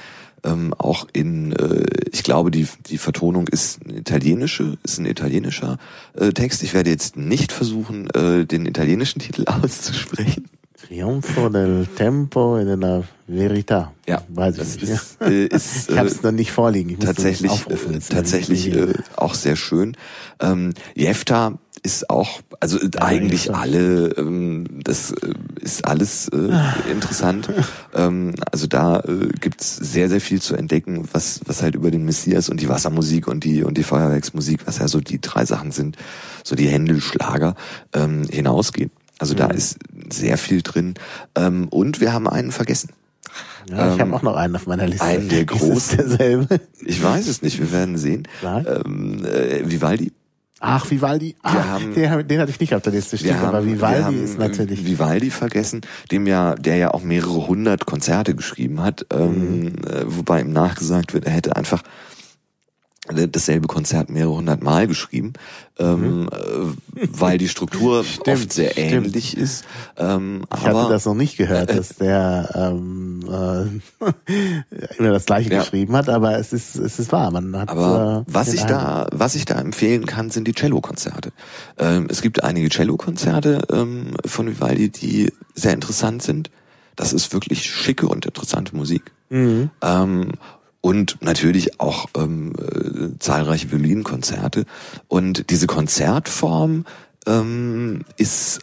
ähm, 0.44 0.74
auch 0.76 1.06
in, 1.12 1.52
äh, 1.52 1.84
ich 2.12 2.22
glaube, 2.22 2.50
die, 2.50 2.66
die 2.88 2.98
Vertonung 2.98 3.46
ist 3.48 3.80
eine 3.84 3.98
italienische, 3.98 4.78
ist 4.82 4.98
ein 4.98 5.06
italienischer 5.06 5.78
äh, 6.14 6.30
Text. 6.30 6.62
Ich 6.62 6.74
werde 6.74 6.90
jetzt 6.90 7.16
nicht 7.16 7.52
versuchen, 7.52 8.10
äh, 8.10 8.46
den 8.46 8.66
italienischen 8.66 9.20
Titel 9.20 9.44
auszusprechen. 9.46 10.48
Triunfo 10.86 11.48
del 11.48 11.88
Tempo 11.94 12.58
e 12.58 12.64
della 12.64 13.02
Verità. 13.26 13.92
Ja, 14.06 14.22
weiß 14.28 14.58
ich 14.58 14.80
nicht. 14.80 14.92
Ist, 14.92 15.20
äh, 15.20 15.46
ist, 15.46 15.90
ich 15.90 15.98
habe 15.98 16.08
es 16.08 16.22
noch 16.22 16.32
nicht 16.32 16.52
vorliegen. 16.52 16.90
Ich 16.90 16.98
tatsächlich, 16.98 17.66
äh, 17.68 17.98
tatsächlich 18.08 18.74
äh, 18.74 18.94
auch 19.16 19.34
sehr 19.34 19.56
schön. 19.56 19.96
Ähm, 20.40 20.74
Jefta 20.94 21.58
ist 21.82 22.10
auch, 22.10 22.40
also 22.60 22.78
ja, 22.78 23.02
eigentlich 23.02 23.46
ja. 23.46 23.54
alle, 23.54 24.08
ähm, 24.16 24.66
das 24.82 25.12
äh, 25.12 25.32
ist 25.60 25.84
alles 25.84 26.28
äh, 26.28 26.36
interessant. 26.90 27.48
ähm, 27.94 28.34
also 28.50 28.66
da 28.66 29.00
äh, 29.00 29.28
gibt's 29.40 29.76
sehr, 29.76 30.08
sehr 30.08 30.20
viel 30.20 30.40
zu 30.40 30.56
entdecken, 30.56 31.08
was, 31.12 31.40
was 31.46 31.62
halt 31.62 31.74
über 31.74 31.90
den 31.90 32.04
Messias 32.04 32.48
und 32.48 32.60
die 32.60 32.68
Wassermusik 32.68 33.28
und 33.28 33.44
die 33.44 33.62
und 33.62 33.78
die 33.78 33.82
Feuerwerksmusik, 33.82 34.66
was 34.66 34.78
ja 34.78 34.88
so 34.88 35.00
die 35.00 35.20
drei 35.20 35.44
Sachen 35.44 35.70
sind, 35.70 35.96
so 36.44 36.56
die 36.56 36.68
Händelschlager 36.68 37.54
ähm, 37.94 38.24
hinausgeht. 38.30 38.90
Also 39.20 39.34
mhm. 39.34 39.38
da 39.38 39.46
ist 39.48 39.78
sehr 40.10 40.38
viel 40.38 40.62
drin. 40.62 40.94
Ähm, 41.36 41.68
und 41.68 42.00
wir 42.00 42.12
haben 42.12 42.26
einen 42.26 42.50
vergessen. 42.50 42.90
Ja, 43.70 43.88
ich 43.88 43.94
ähm, 43.94 44.00
habe 44.00 44.16
auch 44.16 44.22
noch 44.22 44.36
einen 44.36 44.56
auf 44.56 44.66
meiner 44.66 44.86
Liste. 44.86 45.04
Einen 45.04 45.28
der 45.28 45.44
großen. 45.46 45.98
derselbe? 45.98 46.60
Ich 46.84 47.02
weiß 47.02 47.28
es 47.28 47.42
nicht, 47.42 47.60
wir 47.60 47.70
werden 47.70 47.98
sehen. 47.98 48.26
Ähm, 48.42 49.24
äh, 49.24 49.70
Vivaldi. 49.70 50.12
Ach, 50.62 50.90
Vivaldi. 50.90 51.36
Ach, 51.42 51.54
haben, 51.54 51.94
den, 51.94 52.28
den 52.28 52.40
hatte 52.40 52.50
ich 52.50 52.60
nicht 52.60 52.74
auf 52.74 52.82
der 52.82 52.92
Liste 52.92 53.16
stehen, 53.16 53.36
aber 53.36 53.64
Vivaldi 53.64 54.16
ist 54.16 54.38
natürlich. 54.38 54.84
Vivaldi 54.84 55.30
vergessen, 55.30 55.80
dem 56.10 56.26
ja, 56.26 56.54
der 56.54 56.76
ja 56.76 56.90
auch 56.92 57.02
mehrere 57.02 57.46
hundert 57.46 57.86
Konzerte 57.86 58.34
geschrieben 58.34 58.82
hat, 58.82 59.06
ähm, 59.10 59.60
mhm. 59.60 59.66
äh, 59.86 60.04
wobei 60.04 60.42
ihm 60.42 60.52
nachgesagt 60.52 61.14
wird, 61.14 61.24
er 61.24 61.32
hätte 61.32 61.56
einfach 61.56 61.82
dasselbe 63.08 63.66
Konzert 63.66 64.10
mehrere 64.10 64.34
hundert 64.34 64.62
Mal 64.62 64.86
geschrieben, 64.86 65.32
ähm, 65.78 66.22
mhm. 66.22 66.28
äh, 66.28 67.08
weil 67.10 67.38
die 67.38 67.48
Struktur 67.48 68.04
stimmt, 68.04 68.28
oft 68.28 68.52
sehr 68.52 68.72
stimmt. 68.72 68.92
ähnlich 69.06 69.36
ist. 69.36 69.64
Ähm, 69.96 70.42
ich 70.54 70.66
aber, 70.66 70.82
hatte 70.82 70.92
das 70.92 71.06
noch 71.06 71.14
nicht 71.14 71.38
gehört, 71.38 71.70
äh, 71.70 71.76
dass 71.76 71.96
der 71.96 72.50
ähm, 72.54 73.20
äh, 73.26 74.94
immer 74.98 75.12
das 75.12 75.24
Gleiche 75.24 75.50
ja. 75.50 75.60
geschrieben 75.60 75.96
hat, 75.96 76.10
aber 76.10 76.38
es 76.38 76.52
ist 76.52 76.76
es 76.76 76.98
ist 76.98 77.10
wahr. 77.10 77.30
Man 77.30 77.56
hat. 77.56 77.70
Aber 77.70 78.24
äh, 78.28 78.32
was 78.32 78.52
ich 78.52 78.64
da 78.64 79.06
was 79.12 79.34
ich 79.34 79.46
da 79.46 79.58
empfehlen 79.58 80.04
kann, 80.04 80.30
sind 80.30 80.46
die 80.46 80.54
Cello-Konzerte. 80.54 81.32
Ähm, 81.78 82.06
es 82.10 82.20
gibt 82.20 82.44
einige 82.44 82.68
Cello-Konzerte 82.68 83.62
ähm, 83.72 84.14
von 84.26 84.46
Vivaldi, 84.46 84.90
die 84.90 85.32
sehr 85.54 85.72
interessant 85.72 86.22
sind. 86.22 86.50
Das 86.96 87.14
ist 87.14 87.32
wirklich 87.32 87.64
schicke 87.64 88.08
und 88.08 88.26
interessante 88.26 88.76
Musik. 88.76 89.10
Mhm. 89.30 89.70
Ähm, 89.80 90.32
und 90.80 91.18
natürlich 91.20 91.80
auch 91.80 92.06
ähm, 92.16 92.52
äh, 92.58 93.18
zahlreiche 93.18 93.70
Violinkonzerte. 93.70 94.64
Und 95.08 95.50
diese 95.50 95.66
Konzertform 95.66 96.84
ähm, 97.26 98.04
ist 98.16 98.60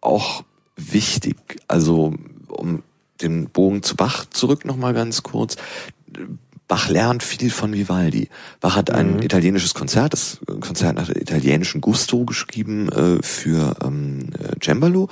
auch 0.00 0.44
wichtig. 0.76 1.36
Also 1.68 2.14
um 2.48 2.82
den 3.20 3.48
Bogen 3.48 3.82
zu 3.82 3.96
Bach 3.96 4.26
zurück 4.30 4.64
nochmal 4.64 4.94
ganz 4.94 5.22
kurz. 5.22 5.56
Bach 6.68 6.88
lernt 6.88 7.22
viel 7.22 7.50
von 7.50 7.72
Vivaldi. 7.72 8.28
Bach 8.60 8.76
hat 8.76 8.90
ein 8.90 9.14
mhm. 9.14 9.22
italienisches 9.22 9.74
Konzert, 9.74 10.12
das 10.12 10.40
Konzert 10.60 10.96
nach 10.96 11.08
italienischen 11.08 11.80
Gusto 11.80 12.24
geschrieben 12.24 12.88
äh, 12.88 13.22
für 13.22 13.76
ähm, 13.84 14.30
äh, 14.38 14.56
Cembalo. 14.60 15.08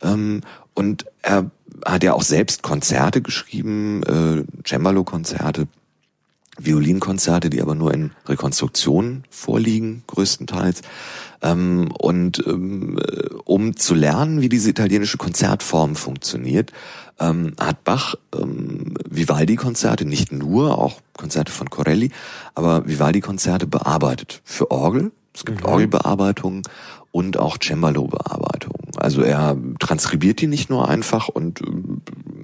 Ähm, 0.00 0.42
und 0.74 1.06
er 1.22 1.50
hat 1.84 2.04
ja 2.04 2.14
auch 2.14 2.22
selbst 2.22 2.62
Konzerte 2.62 3.20
geschrieben, 3.20 4.02
äh, 4.04 4.44
Cembalo-Konzerte 4.64 5.66
Violinkonzerte, 6.64 7.50
die 7.50 7.62
aber 7.62 7.74
nur 7.74 7.92
in 7.92 8.12
Rekonstruktionen 8.26 9.24
vorliegen, 9.30 10.02
größtenteils. 10.06 10.82
Ähm, 11.42 11.90
und 11.98 12.42
ähm, 12.46 12.98
äh, 12.98 13.28
um 13.44 13.76
zu 13.76 13.94
lernen, 13.94 14.40
wie 14.40 14.48
diese 14.48 14.70
italienische 14.70 15.18
Konzertform 15.18 15.96
funktioniert, 15.96 16.72
ähm, 17.18 17.54
hat 17.60 17.84
Bach 17.84 18.14
ähm, 18.34 18.94
Vivaldi-Konzerte, 19.08 20.04
nicht 20.04 20.32
nur, 20.32 20.78
auch 20.78 21.00
Konzerte 21.16 21.52
von 21.52 21.70
Corelli, 21.70 22.10
aber 22.54 22.86
Vivaldi-Konzerte 22.86 23.66
bearbeitet 23.66 24.40
für 24.44 24.70
Orgel. 24.70 25.12
Es 25.34 25.44
gibt 25.44 25.62
mhm. 25.62 25.66
Orgelbearbeitungen 25.66 26.62
und 27.10 27.38
auch 27.38 27.58
Cembalo-Bearbeitungen. 27.58 28.96
Also 28.96 29.22
er 29.22 29.56
transkribiert 29.78 30.40
die 30.40 30.46
nicht 30.46 30.70
nur 30.70 30.88
einfach 30.88 31.28
und 31.28 31.60
äh, 31.60 31.64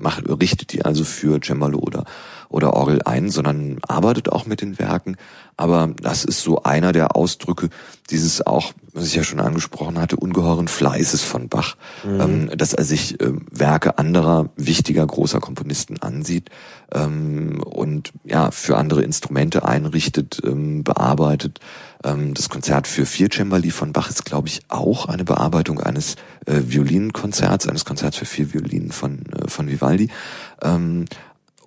macht, 0.01 0.25
richtet 0.29 0.73
die 0.73 0.85
also 0.85 1.05
für 1.05 1.41
Cembalo 1.43 1.79
oder 1.79 2.05
oder 2.49 2.75
Orgel 2.75 3.03
ein, 3.05 3.31
sondern 3.31 3.79
arbeitet 3.87 4.31
auch 4.31 4.47
mit 4.47 4.61
den 4.61 4.79
Werken. 4.79 5.17
Aber 5.57 5.91
das 6.01 6.25
ist 6.25 6.43
so 6.43 6.63
einer 6.63 6.93
der 6.93 7.17
Ausdrücke 7.17 7.69
dieses 8.11 8.47
auch, 8.47 8.73
was 8.93 9.07
ich 9.07 9.17
ja 9.17 9.25
schon 9.25 9.41
angesprochen 9.41 9.99
hatte, 9.99 10.17
ungeheuren 10.17 10.69
Fleißes 10.69 11.23
von 11.23 11.49
Bach, 11.49 11.77
mhm. 12.05 12.21
ähm, 12.21 12.51
dass 12.57 12.75
er 12.75 12.85
sich 12.85 13.21
äh, 13.21 13.33
Werke 13.51 13.99
anderer 13.99 14.51
wichtiger 14.57 15.05
großer 15.05 15.41
Komponisten 15.41 15.99
ansieht 15.99 16.51
ähm, 16.93 17.61
und 17.63 18.13
ja 18.25 18.51
für 18.51 18.77
andere 18.77 19.03
Instrumente 19.03 19.65
einrichtet, 19.65 20.41
ähm, 20.45 20.85
bearbeitet. 20.85 21.59
Ähm, 22.05 22.35
das 22.35 22.49
Konzert 22.49 22.87
für 22.87 23.05
vier 23.05 23.29
Cembali 23.29 23.73
von 23.73 23.93
Bach 23.93 24.09
ist, 24.09 24.25
glaube 24.25 24.49
ich, 24.49 24.61
auch 24.69 25.07
eine 25.07 25.25
Bearbeitung 25.25 25.81
eines 25.81 26.15
äh, 26.47 26.61
Violinkonzerts, 26.67 27.67
eines 27.69 27.85
Konzerts 27.85 28.17
für 28.17 28.27
vier 28.27 28.55
Violinen 28.55 28.93
von 28.93 29.27
äh, 29.27 29.49
von 29.49 29.69
Vivaldi. 29.69 30.09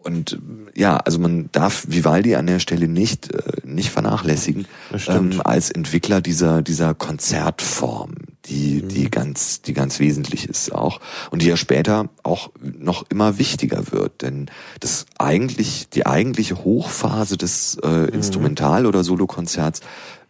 Und 0.04 0.40
ja, 0.76 0.98
also 0.98 1.20
man 1.20 1.50
darf 1.52 1.86
Vivaldi 1.88 2.36
an 2.36 2.48
der 2.48 2.60
Stelle 2.60 2.88
nicht 2.88 3.32
äh, 3.34 3.42
nicht 3.64 3.92
vernachlässigen 3.92 4.68
ähm, 5.08 5.42
als 5.44 5.70
Entwickler 5.70 6.22
dieser 6.22 6.62
dieser 6.62 6.94
Konzertform, 6.94 8.16
die 8.46 8.82
mhm. 8.82 8.88
die 8.90 9.12
ganz 9.12 9.62
die 9.62 9.74
ganz 9.74 10.00
wesentlich 10.00 10.48
ist 10.50 10.74
auch 10.74 11.00
und 11.30 11.42
die 11.42 11.48
ja 11.48 11.58
später 11.58 12.10
auch 12.24 12.52
noch 12.62 13.06
immer 13.10 13.38
wichtiger 13.38 13.92
wird, 13.92 14.22
denn 14.22 14.50
das 14.80 15.06
eigentlich 15.18 15.90
die 15.90 16.06
eigentliche 16.06 16.64
Hochphase 16.64 17.38
des 17.38 17.78
äh, 17.84 17.88
mhm. 17.88 18.10
Instrumental- 18.10 18.86
oder 18.86 19.04
Solokonzerts 19.04 19.82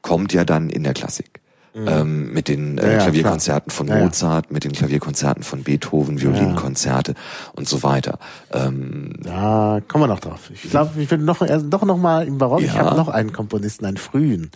kommt 0.02 0.34
ja 0.34 0.44
dann 0.44 0.70
in 0.70 0.84
der 0.84 0.94
Klassik. 0.94 1.41
Mhm. 1.74 1.88
Ähm, 1.88 2.34
mit 2.34 2.50
den 2.50 2.78
äh, 2.78 2.94
ja, 2.94 2.98
Klavierkonzerten 2.98 3.72
von 3.72 3.88
Mozart, 3.88 4.48
ja, 4.48 4.54
mit 4.54 4.66
den 4.66 4.74
Klavierkonzerten 4.74 5.42
von 5.44 5.64
Beethoven, 5.64 6.22
Violinkonzerte 6.22 7.14
und 7.54 7.68
so 7.70 7.82
weiter. 7.82 8.20
Ähm, 8.52 9.14
ja, 9.24 9.80
kommen 9.88 10.04
wir 10.04 10.08
noch 10.08 10.20
drauf. 10.20 10.52
Ich 10.54 10.70
glaube, 10.70 11.02
ich 11.02 11.10
will 11.10 11.20
noch 11.20 11.42
äh, 11.42 11.60
doch 11.64 11.84
noch 11.84 11.98
mal 11.98 12.28
im 12.28 12.38
Barock. 12.38 12.62
Ich 12.62 12.78
habe 12.78 12.98
noch 12.98 13.08
einen 13.08 13.32
Komponisten, 13.32 13.86
einen 13.86 13.96
frühen, 13.96 14.52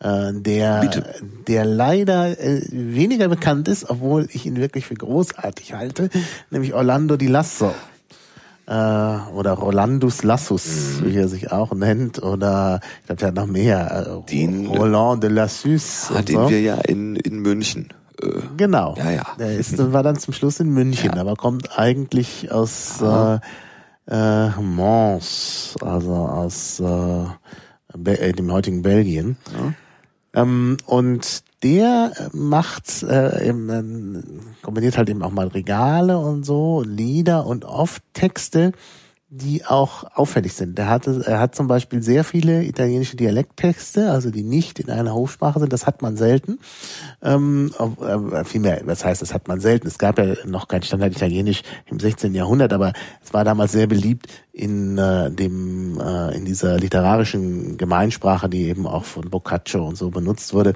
äh, 0.00 0.32
der 0.34 0.80
Bitte. 0.80 1.14
der 1.46 1.64
leider 1.64 2.38
äh, 2.38 2.60
weniger 2.70 3.28
bekannt 3.28 3.66
ist, 3.68 3.88
obwohl 3.88 4.28
ich 4.30 4.44
ihn 4.44 4.56
wirklich 4.56 4.86
für 4.86 4.94
großartig 4.94 5.72
halte, 5.72 6.10
nämlich 6.50 6.74
Orlando 6.74 7.16
di 7.16 7.28
Lasso 7.28 7.74
äh, 8.68 9.30
oder 9.32 9.52
Rolandus 9.52 10.22
Lassus, 10.22 11.00
mhm. 11.00 11.06
wie 11.06 11.16
er 11.16 11.28
sich 11.28 11.50
auch 11.50 11.72
nennt, 11.72 12.22
oder 12.22 12.80
ich 13.00 13.06
glaube, 13.06 13.18
der 13.18 13.28
hat 13.28 13.34
noch 13.34 13.46
mehr. 13.46 14.22
Äh, 14.26 14.30
den, 14.30 14.66
Roland 14.66 15.22
de 15.22 15.30
Lassus. 15.30 16.10
Ah, 16.14 16.20
den 16.20 16.36
so. 16.36 16.50
wir 16.50 16.60
ja 16.60 16.74
in, 16.74 17.16
in 17.16 17.38
München. 17.38 17.88
Äh, 18.22 18.28
genau. 18.58 18.94
Ja, 18.98 19.10
ja. 19.10 19.26
Der 19.38 19.56
ist, 19.56 19.78
war 19.92 20.02
dann 20.02 20.18
zum 20.18 20.34
Schluss 20.34 20.60
in 20.60 20.68
München, 20.68 21.12
ja. 21.14 21.20
aber 21.20 21.34
kommt 21.34 21.78
eigentlich 21.78 22.52
aus 22.52 23.00
äh, 23.00 23.38
äh, 24.06 24.50
Mons, 24.60 25.76
also 25.80 26.14
aus 26.14 26.80
äh, 26.80 27.24
äh, 28.04 28.32
dem 28.32 28.52
heutigen 28.52 28.82
Belgien. 28.82 29.38
Ja. 30.34 30.42
Ähm, 30.42 30.76
und 30.84 31.42
der 31.62 32.12
macht, 32.32 33.02
äh, 33.02 33.48
eben, 33.48 33.68
äh, 33.68 34.62
kombiniert 34.62 34.96
halt 34.96 35.10
eben 35.10 35.22
auch 35.22 35.32
mal 35.32 35.48
Regale 35.48 36.18
und 36.18 36.44
so, 36.44 36.82
Lieder 36.86 37.46
und 37.46 37.64
oft 37.64 38.02
Texte, 38.12 38.72
die 39.30 39.66
auch 39.66 40.04
auffällig 40.14 40.54
sind. 40.54 40.78
Er 40.78 40.88
hatte, 40.88 41.22
er 41.26 41.38
hat 41.38 41.54
zum 41.54 41.66
Beispiel 41.66 42.02
sehr 42.02 42.24
viele 42.24 42.64
italienische 42.64 43.14
Dialekttexte, 43.14 44.10
also 44.10 44.30
die 44.30 44.42
nicht 44.42 44.78
in 44.78 44.88
einer 44.88 45.12
Hofsprache 45.12 45.60
sind. 45.60 45.70
Das 45.70 45.86
hat 45.86 46.00
man 46.00 46.16
selten. 46.16 46.58
Ähm, 47.20 47.70
äh, 48.00 48.44
vielmehr, 48.44 48.80
was 48.86 49.04
heißt, 49.04 49.20
das 49.20 49.34
hat 49.34 49.46
man 49.46 49.60
selten. 49.60 49.86
Es 49.86 49.98
gab 49.98 50.18
ja 50.18 50.34
noch 50.46 50.66
kein 50.66 50.82
Standard 50.82 51.12
Italienisch 51.12 51.62
im 51.86 52.00
16. 52.00 52.34
Jahrhundert, 52.34 52.72
aber 52.72 52.94
es 53.22 53.34
war 53.34 53.44
damals 53.44 53.72
sehr 53.72 53.86
beliebt 53.86 54.28
in 54.50 54.96
äh, 54.96 55.30
dem 55.30 56.00
äh, 56.00 56.34
in 56.34 56.46
dieser 56.46 56.78
literarischen 56.78 57.76
Gemeinsprache, 57.76 58.48
die 58.48 58.64
eben 58.64 58.86
auch 58.86 59.04
von 59.04 59.28
Boccaccio 59.28 59.86
und 59.86 59.98
so 59.98 60.08
benutzt 60.08 60.54
wurde, 60.54 60.72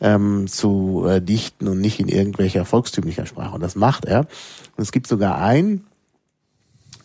ähm, 0.00 0.46
zu 0.46 1.04
äh, 1.08 1.20
dichten 1.20 1.66
und 1.66 1.80
nicht 1.80 1.98
in 1.98 2.08
irgendwelcher 2.08 2.64
volkstümlicher 2.64 3.26
Sprache. 3.26 3.56
Und 3.56 3.60
das 3.60 3.74
macht 3.74 4.04
er. 4.04 4.20
Und 4.20 4.82
es 4.82 4.92
gibt 4.92 5.08
sogar 5.08 5.38
ein 5.40 5.82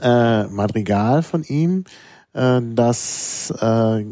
äh, 0.03 0.43
Madrigal 0.47 1.23
von 1.23 1.43
ihm, 1.43 1.85
äh, 2.33 2.61
das 2.73 3.53
äh, 3.59 4.03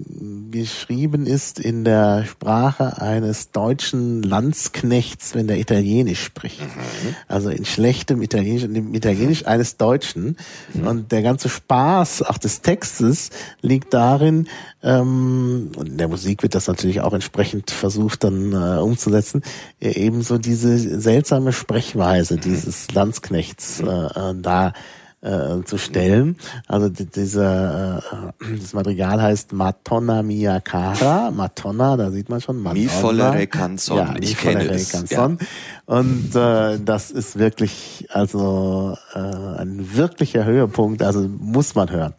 geschrieben 0.51 1.25
ist 1.25 1.59
in 1.59 1.83
der 1.83 2.23
Sprache 2.25 3.01
eines 3.01 3.51
deutschen 3.51 4.21
Landsknechts, 4.21 5.33
wenn 5.33 5.47
der 5.47 5.57
Italienisch 5.57 6.23
spricht. 6.23 6.61
Mhm. 6.61 7.15
Also 7.27 7.49
in 7.49 7.65
schlechtem 7.65 8.21
Italienisch, 8.21 8.63
in 8.63 8.75
dem 8.75 8.93
Italienisch 8.93 9.47
eines 9.47 9.77
Deutschen. 9.77 10.37
Mhm. 10.73 10.87
Und 10.87 11.11
der 11.11 11.23
ganze 11.23 11.49
Spaß 11.49 12.21
auch 12.23 12.37
des 12.37 12.61
Textes 12.61 13.31
liegt 13.61 13.93
darin, 13.93 14.47
ähm, 14.83 15.71
und 15.75 15.89
in 15.89 15.97
der 15.97 16.07
Musik 16.07 16.43
wird 16.43 16.53
das 16.53 16.67
natürlich 16.67 17.01
auch 17.01 17.13
entsprechend 17.13 17.71
versucht 17.71 18.23
dann 18.23 18.51
äh, 18.53 18.79
umzusetzen, 18.81 19.41
äh, 19.79 19.89
ebenso 19.91 20.37
diese 20.37 20.77
seltsame 20.77 21.53
Sprechweise 21.53 22.35
mhm. 22.35 22.41
dieses 22.41 22.91
Landsknechts 22.91 23.79
äh, 23.79 23.85
äh 23.85 24.35
da 24.39 24.73
äh, 25.21 25.63
zu 25.63 25.77
stellen. 25.77 26.37
Also 26.67 26.89
dieser 26.89 27.99
äh, 28.39 28.57
das 28.59 28.73
Madrigal 28.73 29.21
heißt 29.21 29.53
Matonna 29.53 30.23
mia 30.23 30.59
cara, 30.59 31.31
Matonna, 31.31 31.97
da 31.97 32.11
sieht 32.11 32.29
man 32.29 32.41
schon. 32.41 32.57
Madonna. 32.57 32.81
Mi 32.81 32.87
follere 32.87 33.47
canzon, 33.47 33.97
ja, 33.97 34.15
ich 34.19 34.37
kenne 34.37 34.69
es. 34.69 34.91
Canzon. 34.91 35.37
Ja. 35.39 35.47
Und 35.85 36.35
äh, 36.35 36.79
das 36.83 37.11
ist 37.11 37.37
wirklich 37.37 38.07
also 38.09 38.97
äh, 39.13 39.19
ein 39.19 39.95
wirklicher 39.95 40.45
Höhepunkt, 40.45 41.01
also 41.03 41.27
muss 41.27 41.75
man 41.75 41.89
hören. 41.91 42.13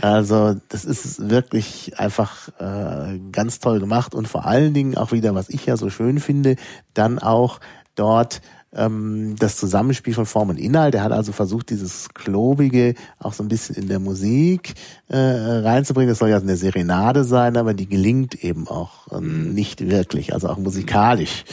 Also 0.00 0.56
das 0.70 0.86
ist 0.86 1.28
wirklich 1.28 1.98
einfach 1.98 2.48
äh, 2.58 3.18
ganz 3.32 3.58
toll 3.58 3.80
gemacht 3.80 4.14
und 4.14 4.28
vor 4.28 4.46
allen 4.46 4.72
Dingen 4.72 4.96
auch 4.96 5.12
wieder, 5.12 5.34
was 5.34 5.50
ich 5.50 5.66
ja 5.66 5.76
so 5.76 5.90
schön 5.90 6.20
finde, 6.20 6.56
dann 6.94 7.18
auch 7.18 7.60
dort 7.96 8.40
ähm, 8.74 9.36
das 9.38 9.56
Zusammenspiel 9.56 10.14
von 10.14 10.26
Form 10.26 10.50
und 10.50 10.58
Inhalt. 10.58 10.94
Er 10.94 11.02
hat 11.02 11.12
also 11.12 11.32
versucht, 11.32 11.70
dieses 11.70 12.08
Klobige 12.14 12.94
auch 13.18 13.32
so 13.32 13.42
ein 13.42 13.48
bisschen 13.48 13.76
in 13.76 13.88
der 13.88 13.98
Musik 13.98 14.74
äh, 15.08 15.16
reinzubringen. 15.16 16.08
Das 16.08 16.18
soll 16.18 16.30
ja 16.30 16.38
eine 16.38 16.56
Serenade 16.56 17.24
sein, 17.24 17.56
aber 17.56 17.74
die 17.74 17.88
gelingt 17.88 18.44
eben 18.44 18.68
auch 18.68 19.10
äh, 19.12 19.20
nicht 19.20 19.90
wirklich, 19.90 20.34
also 20.34 20.48
auch 20.48 20.58
musikalisch. 20.58 21.44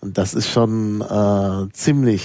Und 0.00 0.18
das 0.18 0.34
ist 0.34 0.48
schon 0.48 1.00
äh, 1.00 1.72
ziemlich 1.72 2.24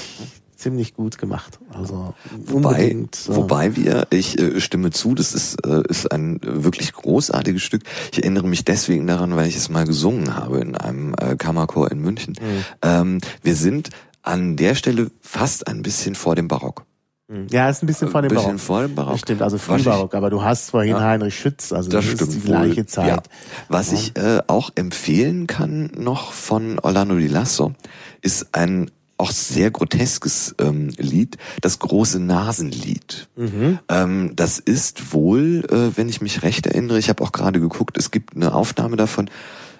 ziemlich 0.62 0.94
gut 0.94 1.18
gemacht. 1.18 1.60
Also 1.74 2.14
Wobei, 2.46 2.92
äh, 2.92 3.08
wobei 3.28 3.76
wir, 3.76 4.06
ich 4.12 4.40
äh, 4.40 4.62
stimme 4.62 4.92
zu, 4.92 5.16
das 5.16 5.34
ist, 5.34 5.66
äh, 5.66 5.82
ist 5.90 6.12
ein 6.12 6.40
wirklich 6.44 6.94
großartiges 6.94 7.64
Stück. 7.64 7.82
Ich 8.12 8.20
erinnere 8.20 8.48
mich 8.48 8.64
deswegen 8.64 9.08
daran, 9.08 9.36
weil 9.36 9.48
ich 9.48 9.56
es 9.56 9.70
mal 9.70 9.86
gesungen 9.86 10.36
habe 10.36 10.60
in 10.60 10.78
einem 10.78 11.16
äh, 11.20 11.36
Kammerchor 11.36 11.92
in 11.92 12.00
München. 12.00 12.36
Mhm. 12.40 12.64
Ähm, 12.84 13.22
wir 13.42 13.56
sind 13.56 13.90
an 14.24 14.56
der 14.58 14.76
Stelle 14.76 15.12
fast 15.22 15.68
ein 15.68 15.82
bisschen 15.82 16.16
vor 16.16 16.36
dem 16.36 16.48
Barock. 16.48 16.86
Mhm. 17.28 17.48
Ja, 17.50 17.70
ist 17.70 17.82
ein 17.82 17.88
bisschen 17.88 18.10
vor 18.10 18.22
dem 18.22 18.30
bisschen 18.30 18.44
Barock. 18.46 18.60
vor 18.60 18.82
dem 18.82 18.96
Barock. 18.96 19.12
Das 19.14 19.22
stimmt, 19.22 19.42
also 19.42 19.58
Frühbarock, 19.58 20.14
aber 20.16 20.30
du 20.30 20.44
hast 20.44 20.72
vorhin 20.72 20.92
Ja. 20.92 21.02
Heinrich 21.02 21.36
Schütz, 21.40 21.72
also 21.72 21.90
Das 21.90 22.06
das, 22.06 22.22
ist 22.22 22.34
die 22.36 22.40
gleiche. 22.42 22.86
Zeit. 22.86 23.08
Ja. 23.08 23.24
Was 23.70 23.92
Ja. 23.92 23.98
ich 23.98 24.18
äh, 24.18 24.42
auch 24.48 24.72
empfehlen 24.76 25.48
kann 25.48 25.92
noch 25.98 26.34
von 26.34 26.78
Orlando 26.80 27.16
Di 27.16 27.28
Lasso 27.28 27.74
ist 28.22 28.48
ein 28.54 28.92
auch 29.18 29.30
sehr 29.32 29.70
groteskes 29.70 30.56
ähm, 30.60 30.90
Lied, 30.98 31.38
das 31.62 31.78
große 31.78 32.20
Nasenlied. 32.20 33.28
Mhm. 33.36 33.78
Ähm, 33.88 34.32
das 34.36 34.58
ist 34.58 35.14
wohl, 35.14 35.64
äh, 35.70 35.96
wenn 35.96 36.10
ich 36.10 36.22
mich 36.22 36.42
recht 36.42 36.66
erinnere, 36.66 36.98
ich 36.98 37.08
habe 37.08 37.24
auch 37.24 37.32
gerade 37.32 37.60
geguckt, 37.60 37.98
es 37.98 38.10
gibt 38.10 38.36
eine 38.36 38.54
Aufnahme 38.56 38.98
davon 38.98 39.30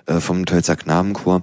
äh, 0.06 0.20
vom 0.20 0.46
Tölzer 0.46 0.76
Knabenchor 0.76 1.42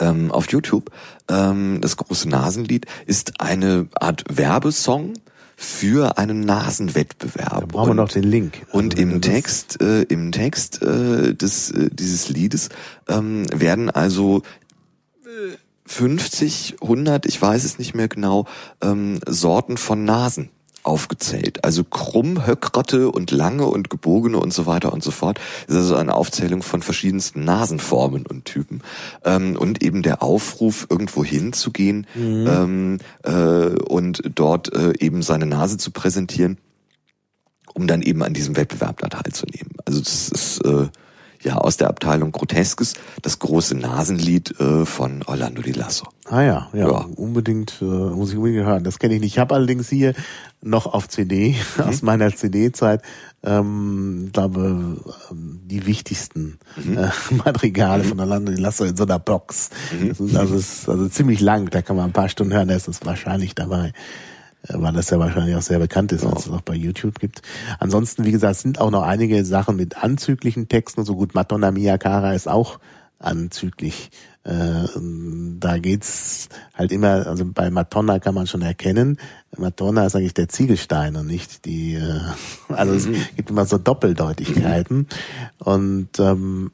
ähm, 0.00 0.32
auf 0.32 0.50
YouTube. 0.50 0.90
Ähm, 1.28 1.78
das 1.80 1.96
große 1.96 2.28
Nasenlied 2.28 2.86
ist 3.06 3.40
eine 3.40 3.86
Art 3.94 4.24
Werbesong 4.28 5.14
für 5.56 6.16
einen 6.16 6.40
Nasenwettbewerb. 6.40 7.60
Da 7.60 7.66
brauchen 7.66 7.86
wir 7.88 7.90
Und- 7.90 7.96
noch 7.98 8.08
den 8.08 8.22
Link. 8.24 8.66
und 8.72 8.94
Also, 8.94 9.02
wenn 9.02 9.10
im 9.12 9.20
Text, 9.22 9.80
äh, 9.82 10.02
im 10.02 10.32
Text 10.32 10.82
äh, 10.82 11.34
des 11.34 11.70
äh, 11.70 11.90
dieses 11.92 12.28
Liedes 12.30 12.70
ähm, 13.08 13.44
werden 13.54 13.90
also 13.90 14.42
äh, 15.24 15.56
50, 15.86 16.76
100, 16.80 17.26
ich 17.26 17.40
weiß 17.42 17.64
es 17.64 17.78
nicht 17.78 17.94
mehr 17.94 18.08
genau, 18.08 18.46
ähm, 18.80 19.18
Sorten 19.26 19.76
von 19.76 20.04
Nasen 20.04 20.48
aufgezählt. 20.82 21.64
Also 21.64 21.84
krumm, 21.84 22.46
höckrate 22.46 23.10
und 23.10 23.30
lange 23.30 23.66
und 23.66 23.90
gebogene 23.90 24.38
und 24.38 24.52
so 24.52 24.66
weiter 24.66 24.92
und 24.92 25.02
so 25.02 25.10
fort. 25.10 25.40
Das 25.66 25.76
ist 25.76 25.82
also 25.82 25.96
eine 25.96 26.14
Aufzählung 26.14 26.62
von 26.62 26.82
verschiedensten 26.82 27.44
Nasenformen 27.44 28.26
und 28.26 28.44
Typen. 28.44 28.82
Ähm, 29.24 29.56
und 29.56 29.82
eben 29.82 30.02
der 30.02 30.22
Aufruf, 30.22 30.86
irgendwo 30.90 31.24
hinzugehen 31.24 32.06
ähm, 32.16 32.98
äh, 33.24 33.30
und 33.30 34.22
dort 34.34 34.72
äh, 34.72 34.92
eben 34.98 35.22
seine 35.22 35.46
Nase 35.46 35.76
zu 35.76 35.90
präsentieren 35.90 36.58
um 37.74 37.86
dann 37.86 38.02
eben 38.02 38.22
an 38.22 38.34
diesem 38.34 38.56
Wettbewerb 38.56 38.98
da 38.98 39.08
teilzunehmen. 39.08 39.72
Also 39.84 40.00
das 40.00 40.28
ist 40.28 40.64
äh, 40.64 40.88
ja 41.42 41.56
aus 41.56 41.76
der 41.78 41.88
Abteilung 41.88 42.32
Groteskes 42.32 42.94
das 43.22 43.38
große 43.38 43.74
Nasenlied 43.76 44.58
äh, 44.60 44.84
von 44.84 45.22
Orlando 45.24 45.62
Di 45.62 45.72
Lasso. 45.72 46.06
Ah 46.28 46.42
ja, 46.42 46.68
ja, 46.72 46.86
Ja. 46.88 47.06
unbedingt, 47.16 47.78
äh, 47.80 47.84
muss 47.84 48.30
ich 48.30 48.36
unbedingt 48.36 48.64
hören. 48.66 48.84
Das 48.84 48.98
kenne 48.98 49.14
ich 49.14 49.20
nicht. 49.20 49.32
Ich 49.34 49.38
habe 49.38 49.54
allerdings 49.54 49.88
hier 49.88 50.14
noch 50.62 50.86
auf 50.86 51.08
CD, 51.08 51.56
Mhm. 51.76 51.82
aus 51.84 52.02
meiner 52.02 52.34
CD-Zeit, 52.34 53.02
ähm, 53.42 54.28
glaube, 54.32 54.98
ähm, 55.30 55.60
die 55.64 55.86
wichtigsten 55.86 56.58
Mhm. 56.76 56.98
äh, 56.98 57.08
Madrigale 57.44 58.04
von 58.04 58.20
Orlando 58.20 58.52
Di 58.52 58.60
Lasso 58.60 58.84
in 58.84 58.96
so 58.96 59.04
einer 59.04 59.18
Box. 59.18 59.70
Mhm. 59.98 60.08
Das 60.08 60.20
ist, 60.20 60.36
also, 60.36 60.54
ist 60.56 60.88
also 60.88 61.08
ziemlich 61.08 61.40
lang, 61.40 61.70
da 61.70 61.80
kann 61.82 61.96
man 61.96 62.06
ein 62.06 62.12
paar 62.12 62.28
Stunden 62.28 62.52
hören, 62.52 62.68
da 62.68 62.74
ist 62.74 62.86
es 62.88 63.00
wahrscheinlich 63.04 63.54
dabei. 63.54 63.92
Äh, 64.68 64.74
Weil 64.76 64.92
das 64.92 65.10
ja 65.10 65.18
wahrscheinlich 65.18 65.56
auch 65.56 65.62
sehr 65.62 65.78
bekannt 65.78 66.12
ist, 66.12 66.24
weil 66.24 66.34
es 66.34 66.46
es 66.46 66.52
auch 66.52 66.60
bei 66.60 66.74
YouTube 66.74 67.18
gibt. 67.18 67.42
Ansonsten, 67.78 68.24
wie 68.24 68.32
gesagt, 68.32 68.56
sind 68.56 68.80
auch 68.80 68.90
noch 68.90 69.02
einige 69.02 69.44
Sachen 69.44 69.76
mit 69.76 70.02
anzüglichen 70.02 70.68
Texten. 70.68 71.04
So 71.04 71.16
gut, 71.16 71.34
Madonna 71.34 71.70
Mia 71.70 71.98
Cara 71.98 72.34
ist 72.34 72.48
auch 72.48 72.78
anzüglich. 73.18 74.10
Äh, 74.42 74.88
da 75.58 75.78
geht's 75.78 76.48
halt 76.72 76.92
immer, 76.92 77.26
also 77.26 77.44
bei 77.44 77.70
Madonna 77.70 78.18
kann 78.18 78.34
man 78.34 78.46
schon 78.46 78.62
erkennen, 78.62 79.18
Madonna 79.58 80.06
ist 80.06 80.16
eigentlich 80.16 80.32
der 80.32 80.48
Ziegelstein 80.48 81.16
und 81.16 81.26
nicht 81.26 81.66
die, 81.66 81.94
äh, 81.94 82.20
also 82.68 82.94
es 82.94 83.06
gibt 83.36 83.50
immer 83.50 83.66
so 83.66 83.76
Doppeldeutigkeiten 83.76 85.08
und 85.58 86.18
ähm, 86.18 86.70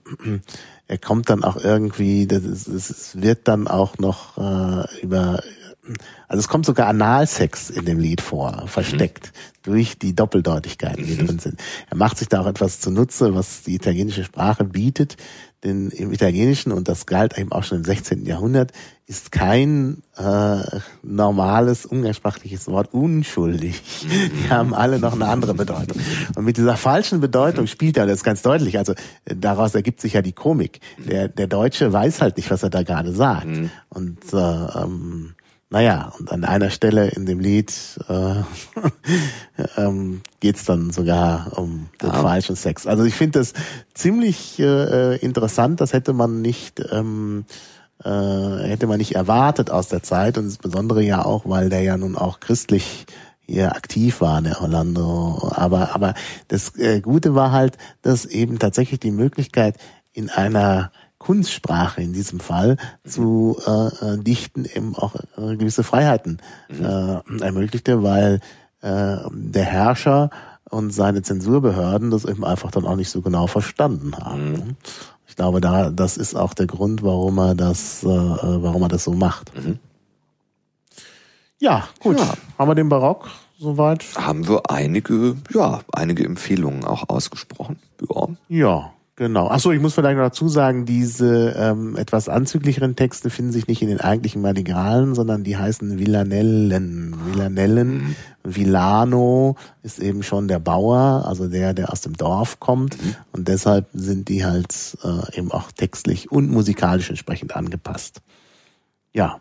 er 0.87 0.99
kommt 0.99 1.29
dann 1.29 1.43
auch 1.43 1.57
irgendwie, 1.57 2.29
das 2.29 2.45
ist, 2.45 2.69
es 2.69 3.21
wird 3.21 3.49
dann 3.49 3.67
auch 3.67 3.99
noch 3.99 4.39
äh, 4.39 5.03
über 5.03 5.43
also 6.29 6.41
es 6.41 6.49
kommt 6.49 6.67
sogar 6.67 6.89
Analsex 6.89 7.71
in 7.71 7.85
dem 7.85 7.99
Lied 7.99 8.21
vor, 8.21 8.67
versteckt 8.67 9.33
durch 9.63 9.99
die 9.99 10.15
Doppeldeutigkeiten, 10.15 11.05
die 11.05 11.17
drin 11.17 11.39
sind. 11.39 11.61
Er 11.91 11.97
macht 11.97 12.19
sich 12.19 12.29
da 12.29 12.41
auch 12.41 12.47
etwas 12.47 12.81
zunutze, 12.81 13.35
was 13.35 13.63
die 13.63 13.75
italienische 13.75 14.25
Sprache 14.25 14.65
bietet, 14.65 15.17
denn 15.65 15.89
im 15.91 16.13
Italienischen, 16.13 16.71
und 16.71 16.87
das 16.87 17.07
galt 17.07 17.37
eben 17.39 17.51
auch 17.51 17.65
schon 17.65 17.79
im 17.79 17.85
16. 17.85 18.25
Jahrhundert, 18.27 18.73
ist 19.07 19.33
kein 19.33 20.03
äh, 20.17 20.59
normales 21.03 21.87
umgangssprachliches 21.87 22.69
Wort 22.69 22.93
unschuldig. 22.93 23.83
Die 24.03 24.51
haben 24.51 24.75
alle 24.75 24.99
noch 24.99 25.15
eine 25.15 25.27
andere 25.27 25.55
Bedeutung. 25.55 26.01
Und 26.37 26.45
mit 26.45 26.57
dieser 26.57 26.77
falschen 26.77 27.21
Bedeutung 27.21 27.67
spielt 27.67 27.97
er 27.97 28.07
das 28.07 28.23
ganz 28.23 28.43
deutlich. 28.43 28.79
Also 28.79 28.93
äh, 29.25 29.35
daraus 29.35 29.75
ergibt 29.75 30.01
sich 30.01 30.13
ja 30.13 30.23
die 30.23 30.33
Komik. 30.33 30.81
Der, 30.99 31.29
der 31.29 31.47
Deutsche 31.47 31.93
weiß 31.93 32.21
halt 32.21 32.37
nicht, 32.37 32.51
was 32.51 32.63
er 32.63 32.71
da 32.71 32.83
gerade 32.83 33.13
sagt. 33.13 33.47
Und 33.89 34.19
äh, 34.33 34.37
ähm, 34.37 35.36
naja, 35.71 36.13
und 36.19 36.31
an 36.33 36.45
einer 36.45 36.71
Stelle 36.71 37.09
in 37.09 37.27
dem 37.27 37.41
Lied 37.41 37.73
äh, 38.09 38.43
ähm, 39.77 40.23
geht's 40.41 40.65
dann 40.65 40.91
sogar 40.91 41.59
um 41.59 41.89
den 42.03 42.11
Ah. 42.11 42.23
falschen 42.23 42.57
Sex. 42.57 42.87
Also 42.87 43.05
ich 43.05 43.15
finde 43.15 43.41
das 43.41 43.53
ziemlich 43.95 44.59
äh, 44.61 45.17
interessant. 45.17 45.81
Das 45.81 45.93
hätte 45.93 46.13
man 46.13 46.41
nicht 46.41 46.81
ähm, 46.93 47.45
äh, 48.05 48.09
hätte 48.09 48.87
man 48.87 48.99
nicht 48.99 49.15
erwartet 49.15 49.71
aus 49.71 49.89
der 49.89 50.03
Zeit 50.03 50.39
und 50.39 50.45
insbesondere 50.45 51.03
ja 51.03 51.25
auch, 51.25 51.43
weil 51.47 51.69
der 51.69 51.83
ja 51.83 51.97
nun 51.97 52.17
auch 52.17 52.41
christlich 52.41 53.07
hier 53.49 53.75
aktiv 53.75 54.21
war, 54.21 54.43
der 54.43 54.61
Orlando. 54.61 55.51
Aber 55.55 55.95
aber 55.95 56.15
das 56.49 56.77
äh, 56.77 57.01
Gute 57.01 57.35
war 57.35 57.53
halt, 57.53 57.77
dass 58.03 58.25
eben 58.25 58.59
tatsächlich 58.59 59.01
die 59.01 59.11
Möglichkeit 59.11 59.77
in 60.13 60.31
einer 60.31 60.91
Kunstsprache 61.19 62.03
in 62.03 62.13
diesem 62.13 62.41
Fall 62.41 62.77
zu 63.05 63.59
äh, 63.67 64.15
äh, 64.15 64.19
dichten 64.19 64.65
eben 64.65 64.95
auch 64.95 65.15
äh, 65.37 65.57
gewisse 65.57 65.83
Freiheiten 65.83 66.39
äh, 66.69 67.43
ermöglichte, 67.43 68.03
weil 68.03 68.41
äh, 68.83 69.17
der 69.31 69.65
Herrscher 69.65 70.31
und 70.71 70.91
seine 70.93 71.23
Zensurbehörden 71.23 72.11
das 72.11 72.25
eben 72.25 72.45
einfach 72.45 72.71
dann 72.71 72.87
auch 72.87 72.97
nicht 72.97 73.11
so 73.11 73.23
genau 73.23 73.47
verstanden 73.47 74.17
haben. 74.17 74.77
Ich 75.27 75.37
glaube, 75.37 75.61
da 75.61 75.91
das 75.91 76.17
ist 76.17 76.35
auch 76.35 76.55
der 76.55 76.67
Grund, 76.67 77.03
warum 77.03 77.39
er 77.39 77.55
das, 77.55 78.03
äh, 78.03 78.09
äh, 78.09 78.63
warum 78.63 78.83
er 78.83 78.89
das 78.89 79.05
so 79.05 79.13
macht. 79.13 79.53
Ja, 81.59 81.89
gut. 82.01 82.19
Ja. 82.19 82.35
Haben 82.59 82.71
wir 82.71 82.75
den 82.75 82.89
Barock 82.89 83.31
soweit? 83.59 84.05
Haben 84.17 84.47
wir 84.49 84.71
einige, 84.71 85.37
ja, 85.53 85.81
einige 85.93 86.25
Empfehlungen 86.25 86.85
auch 86.85 87.09
ausgesprochen. 87.09 87.79
Ja. 88.09 88.29
Ja, 88.49 88.93
genau. 89.17 89.49
Achso, 89.49 89.73
ich 89.73 89.81
muss 89.81 89.95
vielleicht 89.95 90.17
noch 90.17 90.25
dazu 90.25 90.49
sagen, 90.49 90.87
diese 90.87 91.55
ähm, 91.57 91.97
etwas 91.97 92.29
anzüglicheren 92.29 92.95
Texte 92.95 93.31
finden 93.31 93.53
sich 93.53 93.67
nicht 93.67 93.83
in 93.83 93.89
den 93.89 94.01
eigentlichen 94.01 94.43
Madrigalen, 94.43 95.15
sondern 95.15 95.43
die 95.43 95.57
heißen 95.57 95.99
Villanellen. 95.99 97.17
Villanellen. 97.27 98.17
Villano 98.45 99.57
ist 99.83 99.99
eben 99.99 100.23
schon 100.23 100.49
der 100.49 100.61
Bauer, 100.61 101.25
also 101.27 101.49
der, 101.49 101.75
der 101.75 101.91
aus 101.93 102.03
dem 102.03 102.15
Dorf 102.15 102.61
kommt. 102.61 102.97
Und 103.33 103.49
deshalb 103.49 103.89
sind 103.93 104.29
die 104.29 104.45
halt 104.45 104.97
äh, 105.03 105.39
eben 105.39 105.51
auch 105.51 105.73
textlich 105.73 106.31
und 106.31 106.51
musikalisch 106.51 107.11
entsprechend 107.11 107.57
angepasst. 107.57 108.23
Ja. 109.13 109.41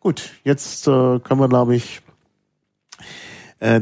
Gut, 0.00 0.30
jetzt 0.44 0.86
äh, 0.88 1.20
können 1.20 1.40
wir, 1.40 1.48
glaube 1.48 1.76
ich, 1.76 2.00
äh, 3.60 3.80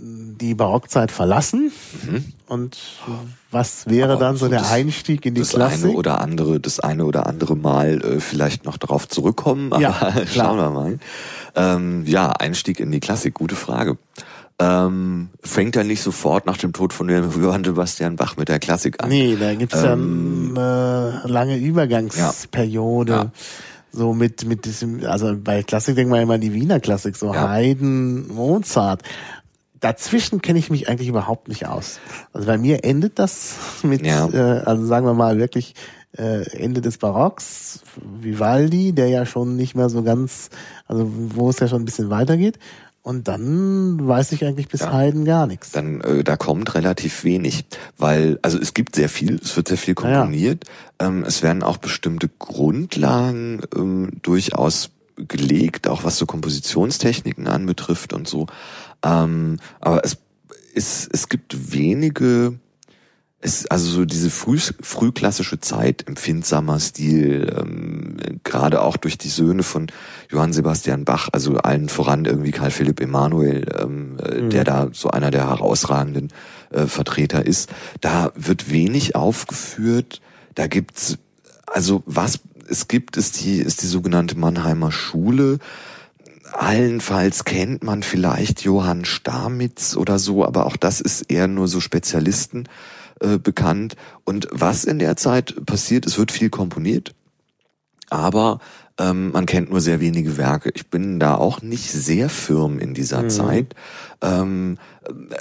die 0.00 0.54
Barockzeit 0.54 1.10
verlassen. 1.10 1.72
Und 2.46 2.78
was 3.50 3.86
wäre 3.88 4.12
Aber 4.12 4.20
dann 4.20 4.36
so 4.36 4.44
so 4.46 4.50
der 4.50 4.60
das- 4.60 4.70
Einstieg 4.70 5.26
in 5.26 5.34
die 5.34 5.40
Das 5.40 5.50
Klassik? 5.50 5.86
eine 5.86 5.94
oder 5.94 6.20
andere, 6.20 6.60
das 6.60 6.78
eine 6.78 7.04
oder 7.04 7.26
andere 7.26 7.56
Mal 7.56 8.00
äh, 8.04 8.20
vielleicht 8.20 8.64
noch 8.64 8.76
darauf 8.76 9.08
zurückkommen, 9.08 9.72
aber 9.72 9.82
Ja, 9.82 10.12
schauen 10.32 10.56
wir 10.56 10.70
mal. 10.70 10.98
Ähm, 11.56 12.04
ja, 12.06 12.30
Einstieg 12.30 12.78
in 12.78 12.92
die 12.92 13.00
Klassik, 13.00 13.34
gute 13.34 13.56
Frage. 13.56 13.98
Ähm, 14.60 15.30
fängt 15.42 15.74
er 15.76 15.84
nicht 15.84 16.02
sofort 16.02 16.46
nach 16.46 16.56
dem 16.58 16.72
Tod 16.72 16.92
von 16.92 17.08
Johann 17.08 17.64
Sebastian 17.64 18.16
Bach 18.16 18.36
mit 18.36 18.48
der 18.48 18.58
Klassik 18.58 19.02
an? 19.02 19.08
Nee, 19.08 19.36
da 19.38 19.54
gibt's 19.54 19.82
ja 19.82 19.92
Ähm, 19.94 20.54
eine 20.56 21.22
lange 21.26 21.56
Übergangsperiode. 21.58 23.12
Ja. 23.12 23.30
So 23.90 24.12
mit, 24.12 24.44
mit 24.44 24.64
diesem, 24.66 25.02
also 25.06 25.34
bei 25.36 25.62
Klassik 25.62 25.96
denkt 25.96 26.10
man 26.10 26.20
immer 26.22 26.34
an 26.34 26.40
die 26.42 26.52
Wiener 26.52 26.78
Klassik, 26.78 27.16
so 27.16 27.32
Ja. 27.32 27.48
Haydn, 27.48 28.28
Mozart. 28.28 29.02
Dazwischen 29.80 30.42
kenne 30.42 30.58
ich 30.58 30.70
mich 30.70 30.88
eigentlich 30.88 31.08
überhaupt 31.08 31.48
nicht 31.48 31.66
aus. 31.66 32.00
Also 32.32 32.46
bei 32.46 32.58
mir 32.58 32.84
endet 32.84 33.18
das 33.18 33.54
mit, 33.82 34.04
Ja. 34.04 34.28
äh, 34.28 34.60
also 34.64 34.84
sagen 34.86 35.06
wir 35.06 35.14
mal 35.14 35.38
wirklich 35.38 35.74
äh, 36.16 36.48
Ende 36.56 36.80
des 36.80 36.98
Barocks, 36.98 37.80
Vivaldi, 38.20 38.92
der 38.92 39.08
ja 39.08 39.26
schon 39.26 39.56
nicht 39.56 39.74
mehr 39.74 39.88
so 39.90 40.02
ganz, 40.02 40.50
also 40.86 41.10
wo 41.14 41.50
es 41.50 41.58
ja 41.60 41.68
schon 41.68 41.82
ein 41.82 41.84
bisschen 41.84 42.10
weitergeht. 42.10 42.58
Und 43.02 43.26
dann 43.28 44.06
weiß 44.06 44.32
ich 44.32 44.44
eigentlich 44.44 44.68
bis 44.68 44.80
Ja. 44.80 44.92
Haydn 44.92 45.24
gar 45.24 45.46
nichts. 45.46 45.70
dann 45.72 46.00
äh, 46.02 46.24
da 46.24 46.36
kommt 46.36 46.74
relativ 46.74 47.24
wenig, 47.24 47.64
weil 47.96 48.38
also 48.42 48.58
es 48.58 48.74
gibt 48.74 48.96
sehr 48.96 49.08
viel, 49.08 49.36
es 49.42 49.56
wird 49.56 49.68
sehr 49.68 49.78
viel 49.78 49.94
Ja, 50.02 50.08
ja. 50.10 50.20
komponiert, 50.22 50.64
ähm, 50.98 51.24
es 51.26 51.42
werden 51.42 51.62
auch 51.62 51.78
bestimmte 51.78 52.28
Grundlagen 52.38 53.60
ähm, 53.74 54.10
durchaus 54.22 54.90
gelegt, 55.16 55.88
auch 55.88 56.04
was 56.04 56.16
so 56.18 56.26
Kompositionstechniken 56.26 57.48
anbetrifft 57.48 58.12
und 58.12 58.28
so. 58.28 58.46
Ähm, 59.02 59.58
aber 59.80 60.04
es, 60.04 60.18
es, 60.74 61.08
es 61.12 61.28
gibt 61.28 61.72
wenige 61.72 62.58
es, 63.40 63.66
also 63.66 63.88
so 63.88 64.04
diese 64.04 64.30
früh, 64.30 64.58
frühklassische 64.58 65.60
Zeit, 65.60 66.08
empfindsamer 66.08 66.80
Stil, 66.80 67.54
ähm, 67.56 68.16
gerade 68.42 68.82
auch 68.82 68.96
durch 68.96 69.16
die 69.16 69.28
Söhne 69.28 69.62
von 69.62 69.86
Johann 70.30 70.52
Sebastian 70.52 71.04
Bach, 71.04 71.28
also 71.32 71.56
allen 71.58 71.88
voran 71.88 72.24
irgendwie 72.24 72.50
Karl 72.50 72.70
Philipp 72.70 73.00
Emanuel, 73.00 73.66
ähm, 73.80 74.16
äh, 74.18 74.40
mhm. 74.40 74.50
der 74.50 74.64
da 74.64 74.88
so 74.92 75.10
einer 75.10 75.30
der 75.30 75.48
herausragenden 75.48 76.28
äh, 76.70 76.86
Vertreter 76.86 77.46
ist. 77.46 77.70
Da 78.00 78.32
wird 78.34 78.70
wenig 78.72 79.14
aufgeführt. 79.14 80.20
Da 80.56 80.66
gibt's, 80.66 81.18
also 81.66 82.02
was 82.06 82.40
es 82.68 82.88
gibt, 82.88 83.16
ist 83.16 83.44
die, 83.44 83.58
ist 83.58 83.82
die 83.82 83.86
sogenannte 83.86 84.36
Mannheimer 84.36 84.90
Schule. 84.90 85.58
Allenfalls 86.52 87.44
kennt 87.44 87.82
man 87.82 88.02
vielleicht 88.02 88.62
Johann 88.62 89.04
Stamitz 89.04 89.96
oder 89.96 90.18
so, 90.18 90.44
aber 90.44 90.66
auch 90.66 90.76
das 90.76 91.00
ist 91.00 91.22
eher 91.30 91.48
nur 91.48 91.68
so 91.68 91.80
Spezialisten 91.80 92.64
äh, 93.20 93.38
bekannt. 93.38 93.96
Und 94.24 94.48
was 94.50 94.84
in 94.84 94.98
der 94.98 95.16
Zeit 95.16 95.66
passiert, 95.66 96.06
es 96.06 96.18
wird 96.18 96.32
viel 96.32 96.50
komponiert, 96.50 97.14
aber 98.10 98.60
ähm, 98.98 99.30
man 99.32 99.46
kennt 99.46 99.70
nur 99.70 99.80
sehr 99.80 100.00
wenige 100.00 100.36
Werke. 100.36 100.70
Ich 100.74 100.88
bin 100.88 101.20
da 101.20 101.36
auch 101.36 101.62
nicht 101.62 101.90
sehr 101.90 102.28
firm 102.28 102.78
in 102.78 102.94
dieser 102.94 103.22
mhm. 103.22 103.30
Zeit. 103.30 103.74
Ähm, 104.22 104.78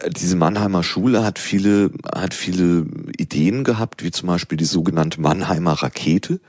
diese 0.10 0.36
Mannheimer 0.36 0.84
Schule 0.84 1.24
hat 1.24 1.40
viele, 1.40 1.92
hat 2.14 2.34
viele 2.34 2.86
Ideen 3.18 3.64
gehabt, 3.64 4.04
wie 4.04 4.12
zum 4.12 4.28
Beispiel 4.28 4.58
die 4.58 4.66
sogenannte 4.66 5.22
Mannheimer 5.22 5.74
Rakete, 5.74 6.40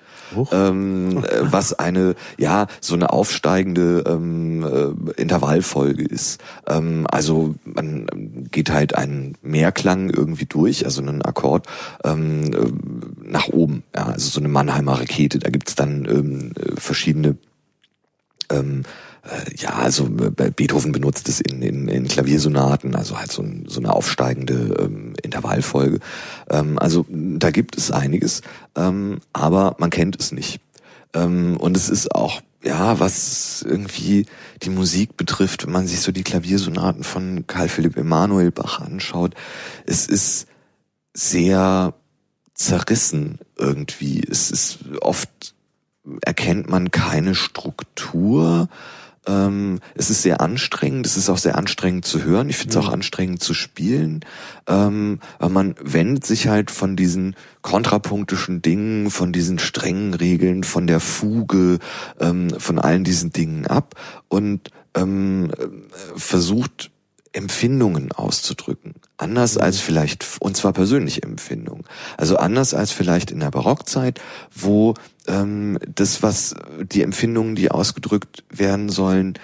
ähm, 0.52 1.24
was 1.40 1.72
eine, 1.72 2.14
ja, 2.38 2.66
so 2.80 2.94
eine 2.94 3.10
aufsteigende 3.10 4.04
ähm, 4.06 4.62
äh, 4.62 5.20
Intervallfolge 5.20 6.04
ist. 6.04 6.40
Ähm, 6.66 7.06
also 7.10 7.54
man 7.64 8.06
geht 8.50 8.70
halt 8.70 8.94
einen 8.94 9.36
Mehrklang 9.42 10.10
irgendwie 10.10 10.46
durch, 10.46 10.84
also 10.84 11.02
einen 11.02 11.22
Akkord 11.22 11.66
ähm, 12.04 12.52
äh, 12.52 13.30
nach 13.30 13.48
oben. 13.48 13.82
Ja, 13.94 14.06
also 14.06 14.28
so 14.28 14.40
eine 14.40 14.48
Mannheimer 14.48 15.00
Rakete. 15.00 15.38
Da 15.38 15.50
gibt's 15.50 15.74
dann 15.74 16.04
ähm, 16.04 16.52
verschiedene 16.76 17.36
ähm, 18.50 18.82
äh, 18.82 19.07
ja, 19.56 19.70
also 19.74 20.06
äh, 20.06 20.50
Beethoven 20.50 20.92
benutzt 20.92 21.28
es 21.28 21.40
in, 21.40 21.62
in, 21.62 21.88
in 21.88 22.08
Klaviersonaten, 22.08 22.94
also 22.94 23.18
halt 23.18 23.32
so, 23.32 23.42
ein, 23.42 23.64
so 23.68 23.80
eine 23.80 23.92
aufsteigende 23.92 24.76
ähm, 24.78 25.14
Intervallfolge. 25.22 26.00
Ähm, 26.50 26.78
also 26.78 27.04
da 27.08 27.50
gibt 27.50 27.76
es 27.76 27.90
einiges, 27.90 28.42
ähm, 28.76 29.20
aber 29.32 29.76
man 29.78 29.90
kennt 29.90 30.18
es 30.18 30.32
nicht. 30.32 30.60
Ähm, 31.14 31.56
und 31.58 31.76
es 31.76 31.88
ist 31.88 32.14
auch, 32.14 32.40
ja, 32.62 32.98
was 33.00 33.64
irgendwie 33.66 34.26
die 34.62 34.70
Musik 34.70 35.16
betrifft, 35.16 35.66
wenn 35.66 35.72
man 35.72 35.86
sich 35.86 36.00
so 36.00 36.12
die 36.12 36.24
Klaviersonaten 36.24 37.04
von 37.04 37.46
Karl 37.46 37.68
Philipp 37.68 37.96
Emanuel 37.96 38.50
Bach 38.50 38.80
anschaut, 38.80 39.34
es 39.86 40.06
ist 40.06 40.46
sehr 41.14 41.94
zerrissen 42.54 43.38
irgendwie. 43.56 44.22
Es 44.28 44.50
ist 44.50 44.78
oft 45.00 45.54
erkennt 46.22 46.68
man 46.68 46.90
keine 46.90 47.34
Struktur 47.34 48.68
ähm, 49.28 49.78
es 49.94 50.10
ist 50.10 50.22
sehr 50.22 50.40
anstrengend, 50.40 51.06
es 51.06 51.16
ist 51.16 51.28
auch 51.28 51.38
sehr 51.38 51.56
anstrengend 51.56 52.06
zu 52.06 52.24
hören. 52.24 52.48
Ich 52.48 52.56
finde 52.56 52.76
es 52.76 52.84
auch 52.84 52.90
anstrengend 52.90 53.42
zu 53.42 53.54
spielen. 53.54 54.24
Ähm, 54.66 55.20
weil 55.38 55.50
man 55.50 55.74
wendet 55.80 56.24
sich 56.24 56.48
halt 56.48 56.70
von 56.70 56.96
diesen 56.96 57.36
kontrapunktischen 57.62 58.62
Dingen, 58.62 59.10
von 59.10 59.32
diesen 59.32 59.58
strengen 59.58 60.14
Regeln, 60.14 60.64
von 60.64 60.86
der 60.86 61.00
Fuge, 61.00 61.78
ähm, 62.18 62.50
von 62.58 62.78
allen 62.78 63.04
diesen 63.04 63.32
Dingen 63.32 63.66
ab 63.66 63.94
und 64.28 64.70
ähm, 64.94 65.50
versucht 66.16 66.90
Empfindungen 67.32 68.12
auszudrücken. 68.12 68.94
Anders 69.16 69.56
mhm. 69.56 69.62
als 69.62 69.80
vielleicht, 69.80 70.26
und 70.40 70.56
zwar 70.56 70.72
persönliche 70.72 71.22
Empfindungen. 71.22 71.84
Also 72.16 72.36
anders 72.36 72.74
als 72.74 72.92
vielleicht 72.92 73.30
in 73.30 73.40
der 73.40 73.50
Barockzeit, 73.50 74.20
wo 74.54 74.94
ähm, 75.26 75.78
das, 75.94 76.22
was 76.22 76.54
die 76.82 77.02
Empfindungen, 77.02 77.54
die 77.54 77.70
ausgedrückt 77.70 78.44
werden 78.50 78.88
sollen, 78.88 79.34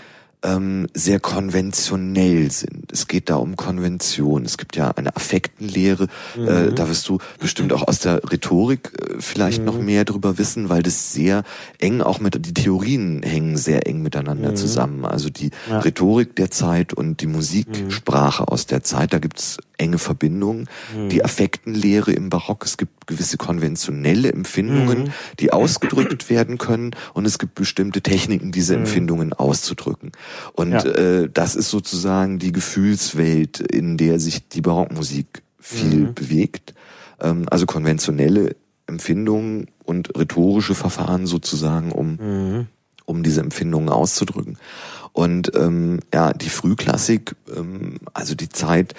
ähm, 0.44 0.86
sehr 0.94 1.18
konventionell 1.18 2.50
sind. 2.50 2.92
Es 2.92 3.08
geht 3.08 3.30
da 3.30 3.36
um 3.36 3.56
Konvention. 3.56 4.44
Es 4.44 4.58
gibt 4.58 4.76
ja 4.76 4.90
eine 4.90 5.16
Affektenlehre. 5.16 6.08
Äh, 6.36 6.38
mhm. 6.38 6.48
Äh, 6.48 6.72
da 6.72 6.88
wirst 6.88 7.08
du 7.08 7.18
bestimmt 7.40 7.72
auch 7.72 7.88
aus 7.88 8.00
der 8.00 8.22
Rhetorik 8.30 8.92
äh, 8.94 9.14
vielleicht 9.18 9.60
mhm. 9.60 9.64
noch 9.64 9.78
mehr 9.78 10.04
drüber 10.04 10.38
wissen, 10.38 10.68
weil 10.68 10.82
das 10.82 11.12
sehr 11.12 11.42
eng 11.78 12.02
auch 12.02 12.20
mit, 12.20 12.46
die 12.46 12.54
Theorien 12.54 13.22
hängen 13.22 13.56
sehr 13.56 13.86
eng 13.86 14.02
miteinander 14.02 14.50
mhm. 14.50 14.56
zusammen. 14.56 15.04
Also 15.04 15.30
die 15.30 15.50
ja. 15.68 15.80
Rhetorik 15.80 16.36
der 16.36 16.50
Zeit 16.50 16.92
und 16.92 17.20
die 17.22 17.26
Musiksprache 17.26 18.42
mhm. 18.42 18.48
aus 18.48 18.66
der 18.66 18.82
Zeit, 18.82 19.12
da 19.12 19.18
gibt's 19.18 19.58
enge 19.78 19.98
Verbindungen. 19.98 20.68
Mhm. 20.94 21.08
Die 21.08 21.24
Affektenlehre 21.24 22.12
im 22.12 22.28
Barock, 22.28 22.64
es 22.64 22.76
gibt 22.76 22.93
gewisse 23.06 23.36
konventionelle 23.36 24.32
Empfindungen, 24.32 25.04
mhm. 25.04 25.12
die 25.40 25.52
ausgedrückt 25.52 26.30
werden 26.30 26.58
können 26.58 26.92
und 27.12 27.26
es 27.26 27.38
gibt 27.38 27.54
bestimmte 27.54 28.00
Techniken, 28.00 28.52
diese 28.52 28.74
Empfindungen 28.74 29.32
auszudrücken. 29.32 30.12
Und 30.52 30.72
ja. 30.72 30.84
äh, 30.84 31.28
das 31.32 31.56
ist 31.56 31.70
sozusagen 31.70 32.38
die 32.38 32.52
Gefühlswelt, 32.52 33.60
in 33.60 33.96
der 33.96 34.18
sich 34.20 34.48
die 34.48 34.60
Barockmusik 34.60 35.42
viel 35.58 36.08
mhm. 36.08 36.14
bewegt. 36.14 36.74
Ähm, 37.20 37.46
also 37.50 37.66
konventionelle 37.66 38.56
Empfindungen 38.86 39.68
und 39.84 40.16
rhetorische 40.16 40.74
Verfahren 40.74 41.26
sozusagen, 41.26 41.92
um, 41.92 42.16
mhm. 42.16 42.66
um 43.06 43.22
diese 43.22 43.40
Empfindungen 43.40 43.88
auszudrücken. 43.88 44.58
Und 45.12 45.52
ähm, 45.54 46.00
ja, 46.12 46.32
die 46.32 46.50
Frühklassik, 46.50 47.36
ähm, 47.56 47.98
also 48.12 48.34
die 48.34 48.48
Zeit, 48.48 48.94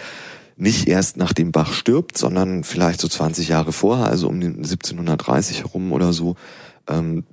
nicht 0.57 0.87
erst 0.87 1.17
nachdem 1.17 1.51
Bach 1.51 1.73
stirbt, 1.73 2.17
sondern 2.17 2.63
vielleicht 2.63 3.01
so 3.01 3.07
20 3.07 3.49
Jahre 3.49 3.73
vorher, 3.73 4.07
also 4.07 4.27
um 4.27 4.39
den 4.39 4.57
1730 4.57 5.59
herum 5.59 5.91
oder 5.91 6.13
so, 6.13 6.35
ähm, 6.87 7.23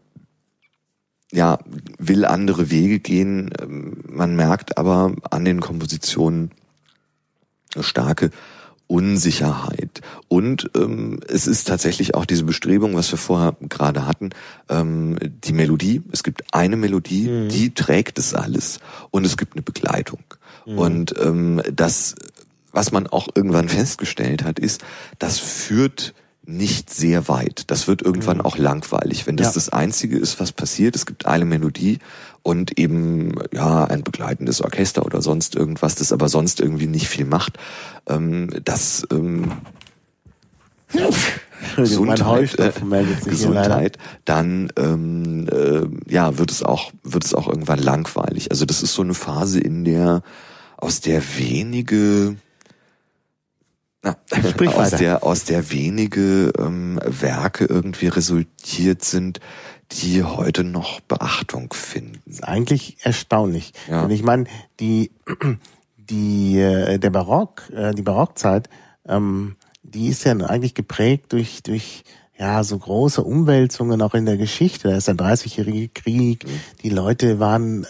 ja, 1.33 1.59
will 1.99 2.25
andere 2.25 2.71
Wege 2.71 2.99
gehen. 3.01 3.51
Ähm, 3.61 4.05
man 4.09 4.37
merkt 4.37 4.77
aber 4.77 5.15
an 5.31 5.45
den 5.45 5.61
Kompositionen 5.61 6.51
eine 7.75 7.85
starke 7.85 8.31
Unsicherheit. 8.87 10.03
Und 10.29 10.71
ähm, 10.77 11.21
es 11.27 11.47
ist 11.47 11.67
tatsächlich 11.67 12.15
auch 12.15 12.27
diese 12.27 12.45
Bestrebung, 12.45 12.95
was 12.95 13.11
wir 13.11 13.19
vorher 13.19 13.57
gerade 13.63 14.07
hatten, 14.07 14.31
ähm, 14.69 15.17
die 15.23 15.55
Melodie. 15.55 16.03
Es 16.13 16.23
gibt 16.23 16.53
eine 16.53 16.77
Melodie, 16.77 17.29
mhm. 17.29 17.49
die 17.49 17.73
trägt 17.73 18.19
es 18.19 18.35
alles. 18.35 18.81
Und 19.11 19.25
es 19.25 19.39
gibt 19.39 19.55
eine 19.55 19.63
Begleitung. 19.63 20.23
Mhm. 20.67 20.79
Und 20.79 21.15
ähm, 21.19 21.63
das, 21.73 22.15
was 22.73 22.93
man 22.93 23.07
auch 23.07 23.29
irgendwann 23.35 23.69
festgestellt 23.69 24.45
hat, 24.45 24.59
ist, 24.59 24.83
das 25.19 25.39
führt 25.39 26.15
nicht 26.45 26.91
sehr 26.91 27.29
weit. 27.29 27.71
Das 27.71 27.87
wird 27.87 28.03
irgendwann 28.03 28.39
mhm. 28.39 28.45
auch 28.45 28.59
langweilig, 28.59 29.27
wenn 29.27 29.37
das 29.37 29.49
ja. 29.49 29.53
das 29.55 29.69
Einzige 29.69 30.19
ist, 30.19 30.41
was 30.41 30.53
passiert. 30.53 30.97
Es 30.97 31.07
gibt 31.07 31.27
eine 31.27 31.45
Melodie 31.45 31.99
und 32.43 32.79
eben 32.79 33.35
ja 33.53 33.85
ein 33.85 34.03
begleitendes 34.03 34.61
Orchester 34.61 35.05
oder 35.07 35.23
sonst 35.23 35.55
irgendwas, 35.55 35.95
das 35.95 36.13
aber 36.13 36.29
sonst 36.29 36.61
irgendwie 36.61 36.89
nicht 36.89 37.09
viel 37.09 37.25
macht. 37.25 37.59
Ähm, 38.09 38.51
das 38.65 39.07
ähm, 39.13 39.53
Gesundheit, 41.77 42.59
äh, 42.59 42.73
Gesundheit, 43.25 43.99
dann 44.25 44.73
ähm, 44.77 45.49
äh, 45.49 46.13
ja 46.13 46.39
wird 46.39 46.51
es 46.51 46.65
auch 46.65 46.93
wird 47.05 47.25
es 47.25 47.35
auch 47.35 47.47
irgendwann 47.47 47.79
langweilig. 47.79 48.51
Also 48.51 48.65
das 48.65 48.83
ist 48.83 48.95
so 48.95 49.03
eine 49.03 49.15
Phase, 49.15 49.61
in 49.61 49.85
der 49.85 50.23
aus 50.77 51.01
der 51.01 51.23
wenige 51.39 52.37
na, 54.03 54.17
Sprich 54.51 54.75
aus 54.75 54.91
der 54.91 55.23
aus 55.23 55.45
der 55.45 55.71
wenige 55.71 56.53
ähm, 56.59 56.99
Werke 57.05 57.67
irgendwie 57.67 58.09
resultiert 58.09 59.05
sind, 59.05 59.39
die 59.93 60.25
heute 60.25 60.65
noch 60.65 61.01
Beachtung 61.01 61.73
finden. 61.73 62.21
Das 62.27 62.37
ist 62.37 62.45
eigentlich 62.45 62.97
erstaunlich. 63.03 63.73
Ja. 63.89 64.03
Und 64.03 64.11
ich 64.11 64.23
meine, 64.23 64.47
die 64.81 65.13
die 65.97 66.59
äh, 66.59 66.99
der 66.99 67.11
Barock, 67.11 67.71
äh, 67.71 67.93
die 67.95 68.03
Barockzeit, 68.03 68.69
ähm, 69.07 69.57
die 69.85 70.09
ist 70.09 70.25
ja 70.25 70.33
eigentlich 70.37 70.75
geprägt 70.75 71.33
durch 71.33 71.63
durch 71.63 72.03
ja, 72.39 72.65
so 72.65 72.77
große 72.77 73.23
Umwälzungen 73.23 74.03
auch 74.03 74.15
in 74.15 74.27
der 74.27 74.37
Geschichte. 74.37 74.89
Da 74.89 74.97
ist 74.97 75.07
der 75.07 75.15
30-jährige 75.15 75.89
Krieg. 75.91 76.45
Mhm. 76.45 76.61
Die 76.83 76.89
Leute 76.89 77.39
waren, 77.39 77.87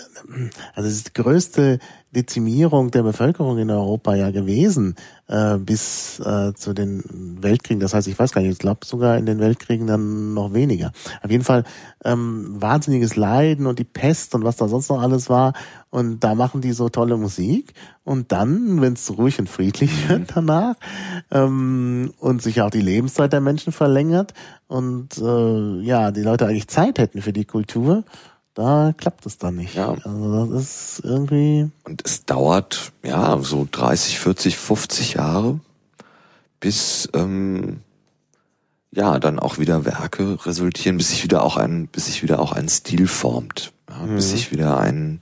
also 0.75 0.91
das 0.91 1.15
größte 1.15 1.79
Dezimierung 2.15 2.91
der 2.91 3.03
Bevölkerung 3.03 3.59
in 3.59 3.71
Europa 3.71 4.15
ja 4.15 4.31
gewesen 4.31 4.97
äh, 5.29 5.57
bis 5.57 6.21
äh, 6.21 6.53
zu 6.55 6.75
den 6.75 7.03
Weltkriegen. 7.41 7.81
Das 7.81 7.95
heißt, 7.95 8.07
ich 8.07 8.19
weiß 8.19 8.33
gar 8.33 8.43
nicht, 8.43 8.53
ich 8.53 8.59
glaube 8.59 8.85
sogar 8.85 9.17
in 9.17 9.25
den 9.25 9.39
Weltkriegen 9.39 9.87
dann 9.87 10.35
noch 10.35 10.53
weniger. 10.53 10.93
Auf 11.23 11.31
jeden 11.31 11.45
Fall 11.45 11.65
ähm, 12.05 12.61
wahnsinniges 12.61 13.17
Leiden 13.17 13.67
und 13.67 13.79
die 13.79 13.85
Pest 13.85 14.35
und 14.35 14.45
was 14.45 14.57
da 14.57 14.69
sonst 14.69 14.91
noch 14.91 15.01
alles 15.01 15.31
war. 15.31 15.55
Und 15.89 16.23
da 16.23 16.35
machen 16.35 16.61
die 16.61 16.73
so 16.73 16.91
tolle 16.91 17.17
Musik. 17.17 17.73
Und 18.05 18.31
dann, 18.33 18.83
wenn 18.83 18.93
es 18.93 19.17
ruhig 19.17 19.39
und 19.39 19.49
friedlich 19.49 19.91
mhm. 20.05 20.09
wird 20.09 20.33
danach 20.35 20.75
ähm, 21.31 22.13
und 22.19 22.43
sich 22.43 22.61
auch 22.61 22.71
die 22.71 22.81
Lebenszeit 22.81 23.33
der 23.33 23.41
Menschen 23.41 23.73
verlängert 23.73 24.35
und 24.67 25.17
äh, 25.19 25.81
ja, 25.81 26.11
die 26.11 26.23
Leute 26.23 26.47
eigentlich 26.47 26.69
Zeit 26.69 26.99
hätten 26.99 27.23
für 27.23 27.33
die 27.33 27.45
Kultur, 27.45 28.05
da 28.55 28.93
klappt 28.97 29.27
es 29.27 29.39
dann 29.39 29.57
nicht. 29.57 29.75
Ja. 29.75 29.95
Also 30.05 30.47
das 30.47 30.63
ist 30.63 31.01
irgendwie. 31.05 31.71
Und 31.85 32.03
es 32.05 32.25
dauert 32.25 32.93
ja 33.03 33.39
so 33.41 33.67
30, 33.71 34.19
40, 34.19 34.57
50 34.57 35.15
Jahre, 35.15 35.61
bis 36.61 37.09
ähm, 37.15 37.81
ja 38.91 39.19
dann 39.19 39.39
auch 39.39 39.59
wieder 39.59 39.85
Werke 39.85 40.45
resultieren, 40.45 40.99
bis 40.99 41.11
sich 41.11 41.25
wieder 41.25 41.43
auch 41.43 41.57
ein, 41.57 41.89
bis 41.89 42.07
sich 42.07 42.23
wieder 42.23 42.41
auch 42.41 42.53
ein 42.53 42.69
Stil 42.69 43.07
formt, 43.07 43.73
ja, 43.89 44.07
bis 44.07 44.31
sich 44.31 44.53
wieder 44.53 44.79
ein 44.79 45.21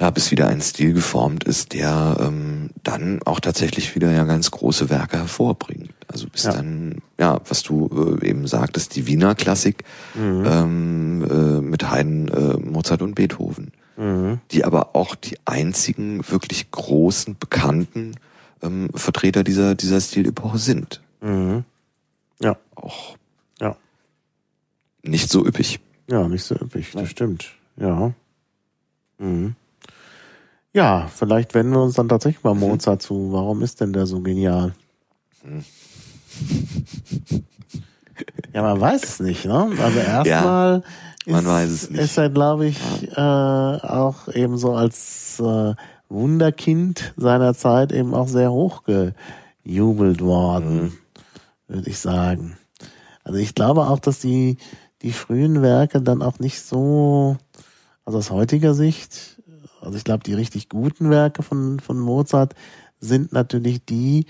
ja, 0.00 0.10
bis 0.10 0.30
wieder 0.30 0.48
ein 0.48 0.60
Stil 0.62 0.94
geformt 0.94 1.44
ist, 1.44 1.74
der 1.74 2.16
ähm, 2.20 2.70
dann 2.82 3.22
auch 3.24 3.38
tatsächlich 3.38 3.94
wieder 3.94 4.10
ja 4.10 4.24
ganz 4.24 4.50
große 4.50 4.88
Werke 4.88 5.18
hervorbringt. 5.18 5.90
Also 6.08 6.26
bis 6.28 6.44
Ja. 6.44 6.52
dann, 6.52 7.02
ja, 7.18 7.38
was 7.46 7.62
du 7.62 8.18
äh, 8.20 8.26
eben 8.28 8.46
sagtest, 8.46 8.96
die 8.96 9.06
Wiener 9.06 9.34
Klassik 9.34 9.84
ähm, 10.16 11.22
äh, 11.30 11.60
mit 11.60 11.90
Haydn, 11.90 12.28
äh, 12.28 12.56
Mozart 12.56 13.02
und 13.02 13.14
Beethoven, 13.14 13.72
die 14.50 14.64
aber 14.64 14.96
auch 14.96 15.14
die 15.14 15.36
einzigen 15.44 16.26
wirklich 16.30 16.70
großen, 16.70 17.36
bekannten 17.38 18.14
ähm, 18.62 18.88
Vertreter 18.94 19.44
dieser, 19.44 19.74
dieser 19.74 20.00
Stilepoche 20.00 20.56
sind. 20.56 21.02
Mhm. 21.20 21.64
Ja, 22.40 22.56
Auch 22.76 23.16
ja. 23.60 23.76
nicht 25.02 25.28
so 25.30 25.44
üppig. 25.46 25.80
Ja, 26.08 26.26
nicht 26.28 26.44
so 26.44 26.54
üppig, 26.54 26.92
das 26.92 27.10
stimmt. 27.10 27.50
Ja. 27.76 28.14
Mhm. 29.18 29.54
Ja, 30.72 31.08
vielleicht 31.14 31.54
wenden 31.54 31.72
wir 31.72 31.82
uns 31.82 31.94
dann 31.96 32.08
tatsächlich 32.08 32.44
mal 32.44 32.54
Mozart 32.54 33.02
zu. 33.02 33.32
Warum 33.32 33.62
ist 33.62 33.80
denn 33.80 33.92
der 33.92 34.06
so 34.06 34.20
genial? 34.20 34.74
Ja, 38.52 38.62
man 38.62 38.80
weiß 38.80 39.02
es 39.02 39.20
nicht, 39.20 39.44
ne? 39.46 39.70
Also 39.80 39.98
erstmal 39.98 40.82
man 41.26 41.64
ist, 41.64 41.90
ist 41.90 42.18
er, 42.18 42.30
glaube 42.30 42.66
ich, 42.66 42.78
äh, 43.12 43.20
auch 43.20 44.28
eben 44.28 44.56
so 44.58 44.72
als 44.74 45.38
äh, 45.40 45.74
Wunderkind 46.08 47.14
seiner 47.16 47.54
Zeit 47.54 47.92
eben 47.92 48.14
auch 48.14 48.28
sehr 48.28 48.50
hochgejubelt 48.50 50.20
worden, 50.22 50.82
Mhm. 50.82 50.92
würde 51.68 51.90
ich 51.90 51.98
sagen. 51.98 52.56
Also 53.22 53.38
ich 53.38 53.54
glaube 53.54 53.82
auch, 53.86 53.98
dass 54.00 54.18
die, 54.18 54.56
die 55.02 55.12
frühen 55.12 55.62
Werke 55.62 56.00
dann 56.02 56.22
auch 56.22 56.38
nicht 56.38 56.62
so, 56.62 57.36
also 58.04 58.18
aus 58.18 58.30
heutiger 58.30 58.74
Sicht, 58.74 59.39
also 59.80 59.96
ich 59.96 60.04
glaube, 60.04 60.22
die 60.24 60.34
richtig 60.34 60.68
guten 60.68 61.10
Werke 61.10 61.42
von, 61.42 61.80
von 61.80 61.98
Mozart 61.98 62.54
sind 63.00 63.32
natürlich 63.32 63.84
die, 63.84 64.26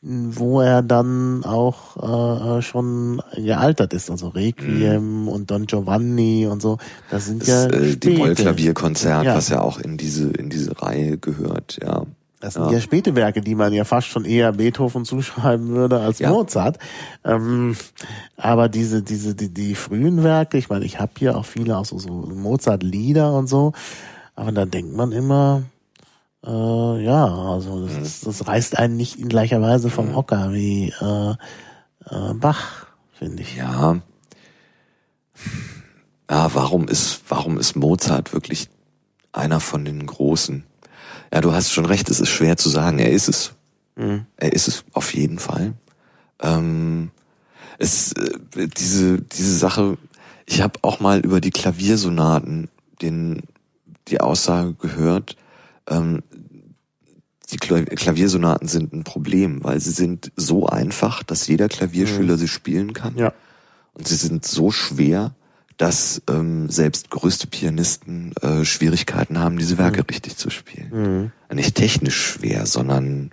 wo 0.00 0.60
er 0.60 0.82
dann 0.82 1.44
auch 1.44 2.58
äh, 2.58 2.62
schon 2.62 3.20
gealtert 3.34 3.92
ist, 3.92 4.10
also 4.10 4.28
Requiem 4.28 5.26
und 5.28 5.50
Don 5.50 5.66
Giovanni 5.66 6.46
und 6.46 6.62
so. 6.62 6.78
Das 7.10 7.26
sind 7.26 7.42
Das, 7.42 7.48
ja 7.48 7.66
äh, 7.66 7.96
die. 7.96 8.16
Mollklavierkonzert, 8.16 9.24
Ja. 9.24 9.34
was 9.34 9.48
ja 9.48 9.60
auch 9.60 9.78
in 9.80 9.96
diese, 9.96 10.28
in 10.30 10.50
diese 10.50 10.80
Reihe 10.80 11.18
gehört, 11.18 11.78
ja. 11.82 12.04
Das 12.40 12.54
sind 12.54 12.70
ja. 12.70 12.80
späte 12.80 13.16
Werke, 13.16 13.40
die 13.40 13.56
man 13.56 13.72
ja 13.72 13.82
fast 13.82 14.06
schon 14.06 14.24
eher 14.24 14.52
Beethoven 14.52 15.04
zuschreiben 15.04 15.70
würde 15.70 15.98
als 15.98 16.20
Ja. 16.20 16.30
Mozart. 16.30 16.78
Ähm, 17.24 17.74
aber 18.36 18.68
diese, 18.68 19.02
diese, 19.02 19.34
die, 19.34 19.48
die 19.48 19.74
frühen 19.74 20.22
Werke, 20.22 20.56
ich 20.58 20.68
meine, 20.68 20.84
ich 20.84 21.00
habe 21.00 21.10
hier 21.18 21.36
auch 21.36 21.44
viele 21.44 21.76
auch 21.76 21.84
so, 21.84 21.98
so 21.98 22.08
Mozart-Lieder 22.08 23.32
und 23.32 23.48
so, 23.48 23.72
aber 24.38 24.52
da 24.52 24.66
denkt 24.66 24.94
man 24.94 25.10
immer, 25.10 25.64
äh, 26.46 27.04
ja, 27.04 27.26
also 27.26 27.84
das, 27.84 27.96
ist, 27.96 28.24
das 28.24 28.46
reißt 28.46 28.78
einen 28.78 28.96
nicht 28.96 29.18
in 29.18 29.28
gleicher 29.28 29.60
Weise 29.60 29.90
vom 29.90 30.14
Hocker 30.14 30.52
wie 30.52 30.94
äh, 31.00 31.30
äh, 32.08 32.34
Bach, 32.34 32.86
finde 33.12 33.42
ich. 33.42 33.56
Ja. 33.56 34.00
Ja, 36.30 36.54
warum 36.54 36.86
ist, 36.86 37.22
warum 37.28 37.58
ist 37.58 37.74
Mozart 37.74 38.32
wirklich 38.32 38.68
einer 39.32 39.58
von 39.58 39.84
den 39.84 40.06
Großen? 40.06 40.62
Ja, 41.34 41.40
du 41.40 41.52
hast 41.52 41.72
schon 41.72 41.86
recht, 41.86 42.08
es 42.08 42.20
ist 42.20 42.28
schwer 42.28 42.56
zu 42.56 42.68
sagen. 42.68 43.00
Er 43.00 43.10
ist 43.10 43.28
es. 43.28 43.54
Er 44.36 44.52
ist 44.52 44.68
es 44.68 44.84
auf 44.92 45.14
jeden 45.14 45.40
Fall. 45.40 45.72
Ähm, 46.40 47.10
es, 47.78 48.12
äh, 48.12 48.68
diese, 48.68 49.20
diese 49.20 49.56
Sache, 49.56 49.98
ich 50.46 50.62
habe 50.62 50.78
auch 50.82 51.00
mal 51.00 51.18
über 51.18 51.40
die 51.40 51.50
Klaviersonaten 51.50 52.68
den, 53.02 53.42
die 54.08 54.20
Aussage 54.20 54.74
gehört, 54.74 55.36
ähm, 55.88 56.22
die 57.50 57.58
Kla- 57.58 57.84
Klaviersonaten 57.94 58.68
sind 58.68 58.92
ein 58.92 59.04
Problem, 59.04 59.64
weil 59.64 59.80
sie 59.80 59.90
sind 59.92 60.32
so 60.36 60.66
einfach, 60.66 61.22
dass 61.22 61.46
jeder 61.46 61.68
Klavierschüler 61.68 62.36
sie 62.36 62.48
spielen 62.48 62.92
kann. 62.92 63.16
Ja. 63.16 63.32
Und 63.94 64.06
sie 64.06 64.16
sind 64.16 64.44
so 64.44 64.70
schwer, 64.70 65.34
dass 65.78 66.22
ähm, 66.28 66.68
selbst 66.68 67.10
größte 67.10 67.46
Pianisten 67.46 68.32
äh, 68.42 68.64
Schwierigkeiten 68.64 69.38
haben, 69.38 69.58
diese 69.58 69.78
Werke 69.78 70.04
richtig 70.10 70.36
zu 70.36 70.50
spielen. 70.50 71.32
Nicht 71.52 71.76
technisch 71.76 72.20
schwer, 72.20 72.66
sondern 72.66 73.30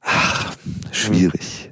ach, 0.00 0.56
schwierig. 0.90 1.70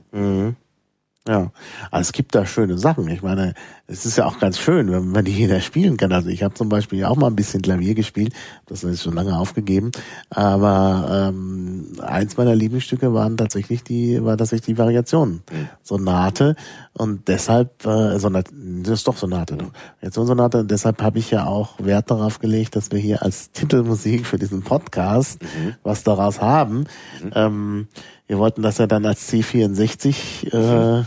Ja, 1.28 1.50
also 1.90 2.08
es 2.08 2.12
gibt 2.12 2.34
da 2.34 2.46
schöne 2.46 2.78
Sachen. 2.78 3.08
Ich 3.08 3.22
meine, 3.22 3.54
es 3.88 4.04
ist 4.04 4.18
ja 4.18 4.26
auch 4.26 4.38
ganz 4.38 4.58
schön, 4.58 4.90
wenn 4.90 5.10
man 5.10 5.24
die 5.24 5.32
jeder 5.32 5.60
spielen 5.60 5.96
kann. 5.96 6.12
Also 6.12 6.28
ich 6.28 6.42
habe 6.42 6.54
zum 6.54 6.68
Beispiel 6.68 7.04
auch 7.04 7.16
mal 7.16 7.28
ein 7.28 7.36
bisschen 7.36 7.62
Klavier 7.62 7.94
gespielt, 7.94 8.32
das 8.66 8.82
ist 8.82 9.02
schon 9.02 9.14
lange 9.14 9.38
aufgegeben. 9.38 9.92
Aber 10.28 11.30
ähm, 11.30 11.92
eins 12.02 12.36
meiner 12.36 12.56
Lieblingsstücke 12.56 13.14
waren 13.14 13.36
tatsächlich 13.36 13.84
die, 13.84 14.22
war 14.24 14.36
tatsächlich 14.36 14.74
die 14.74 14.78
Variation 14.78 15.42
Sonate 15.82 16.56
und 16.94 17.28
deshalb 17.28 17.86
äh, 17.86 18.18
Sonate, 18.18 18.50
das 18.82 19.00
ist 19.00 19.08
doch 19.08 19.16
Sonate, 19.16 19.56
doch. 19.56 19.70
Variation 20.00 20.26
Sonate. 20.26 20.58
Und 20.58 20.70
deshalb 20.70 21.00
habe 21.02 21.18
ich 21.18 21.30
ja 21.30 21.46
auch 21.46 21.74
Wert 21.78 22.10
darauf 22.10 22.40
gelegt, 22.40 22.74
dass 22.74 22.90
wir 22.90 22.98
hier 22.98 23.22
als 23.22 23.52
Titelmusik 23.52 24.26
für 24.26 24.38
diesen 24.38 24.62
Podcast 24.62 25.38
was 25.84 26.02
daraus 26.02 26.40
haben. 26.40 26.86
Ähm, 27.34 27.86
wir 28.26 28.38
wollten 28.38 28.62
das 28.62 28.78
ja 28.78 28.88
dann 28.88 29.06
als 29.06 29.32
C64 29.32 30.52
äh, 30.52 31.04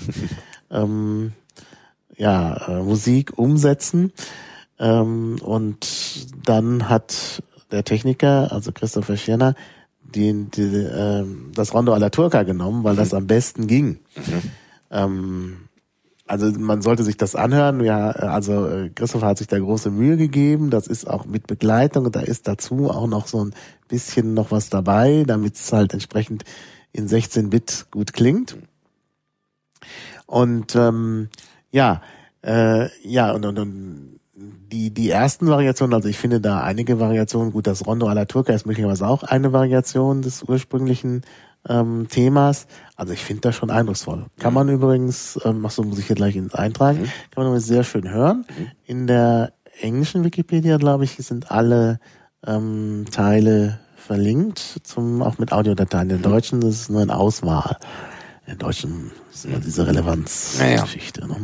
ähm, 0.72 1.34
ja, 2.20 2.68
äh, 2.68 2.84
Musik 2.84 3.40
umsetzen. 3.40 4.14
Ähm, 4.78 5.38
und 5.42 6.28
dann 6.46 6.90
hat 6.90 7.42
der 7.72 7.84
Techniker, 7.84 8.52
also 8.52 8.72
Christopher 8.72 9.18
Schirner, 9.18 9.56
den, 10.02 10.52
die, 10.52 10.62
ähm, 10.62 11.52
das 11.56 11.74
Rondo 11.74 11.94
alla 11.94 12.10
Turca 12.10 12.44
genommen, 12.44 12.84
weil 12.84 12.96
das 12.96 13.14
am 13.14 13.28
besten 13.28 13.68
ging. 13.68 14.00
Ähm, 14.92 15.70
also 16.28 16.52
man 16.60 16.82
sollte 16.82 17.04
sich 17.04 17.18
das 17.18 17.36
anhören. 17.36 17.84
Ja, 17.84 18.10
also 18.10 18.68
äh, 18.68 18.90
Christopher 18.90 19.28
hat 19.28 19.38
sich 19.38 19.48
da 19.48 19.58
große 19.58 19.90
Mühe 19.90 20.18
gegeben. 20.18 20.70
Das 20.70 20.88
ist 20.88 21.08
auch 21.08 21.26
mit 21.26 21.48
Begleitung 21.48 22.06
und 22.06 22.16
da 22.16 22.22
ist 22.22 22.48
dazu 22.48 22.90
auch 22.90 23.08
noch 23.08 23.28
so 23.28 23.44
ein 23.46 23.54
bisschen 23.88 24.34
noch 24.34 24.52
was 24.52 24.70
dabei, 24.70 25.24
damit 25.26 25.56
es 25.56 25.72
halt 25.72 25.94
entsprechend 25.94 26.44
in 26.92 27.08
16-Bit 27.08 27.88
gut 27.92 28.14
klingt. 28.14 28.58
Und 30.26 30.76
ähm, 30.76 31.30
ja, 31.72 32.02
äh, 32.44 32.88
ja 33.04 33.32
und, 33.32 33.46
und, 33.46 33.60
und 33.60 34.20
die 34.72 34.94
die 34.94 35.10
ersten 35.10 35.48
Variationen, 35.48 35.94
also 35.94 36.08
ich 36.08 36.18
finde 36.18 36.40
da 36.40 36.62
einige 36.62 37.00
Variationen, 37.00 37.52
gut, 37.52 37.68
das 37.68 37.86
Rondo 37.86 38.08
alla 38.08 38.26
Turca 38.26 38.54
ist 38.54 38.66
möglicherweise 38.66 39.08
auch 39.08 39.24
eine 39.24 39.52
Variation 39.52 40.22
des 40.22 40.44
ursprünglichen 40.44 41.24
ähm, 41.68 42.08
Themas. 42.10 42.68
Also 42.96 43.14
ich 43.14 43.24
finde 43.24 43.42
das 43.42 43.56
schon 43.56 43.70
eindrucksvoll. 43.70 44.26
Kann 44.40 44.54
man 44.54 44.70
übrigens, 44.70 45.40
ähm, 45.44 45.66
ach 45.66 45.72
so, 45.72 45.84
muss 45.84 46.00
ich 46.00 46.08
hier 46.08 46.16
gleich 46.16 46.36
ins 46.36 46.56
eintragen, 46.56 47.00
kann 47.32 47.44
man 47.44 47.48
übrigens 47.48 47.68
sehr 47.68 47.84
schön 47.84 48.10
hören. 48.10 48.46
In 48.86 49.08
der 49.08 49.54
englischen 49.82 50.24
Wikipedia, 50.24 50.78
glaube 50.78 51.04
ich, 51.04 51.16
sind 51.18 51.52
alle 51.52 52.00
ähm, 52.46 53.06
Teile 53.12 53.80
verlinkt, 53.96 54.60
zum 54.84 55.22
auch 55.22 55.38
mit 55.38 55.52
Audiodateien. 55.52 56.10
In 56.10 56.22
der 56.22 56.32
deutschen 56.32 56.62
ist 56.62 56.82
es 56.82 56.90
nur 56.90 57.02
eine 57.02 57.16
Auswahl. 57.16 57.78
In 58.50 58.58
der 58.58 58.66
deutschen 58.68 59.12
ist 59.32 59.46
immer 59.46 59.60
diese 59.60 59.86
Relevanzgeschichte. 59.86 61.28
Ne? 61.28 61.36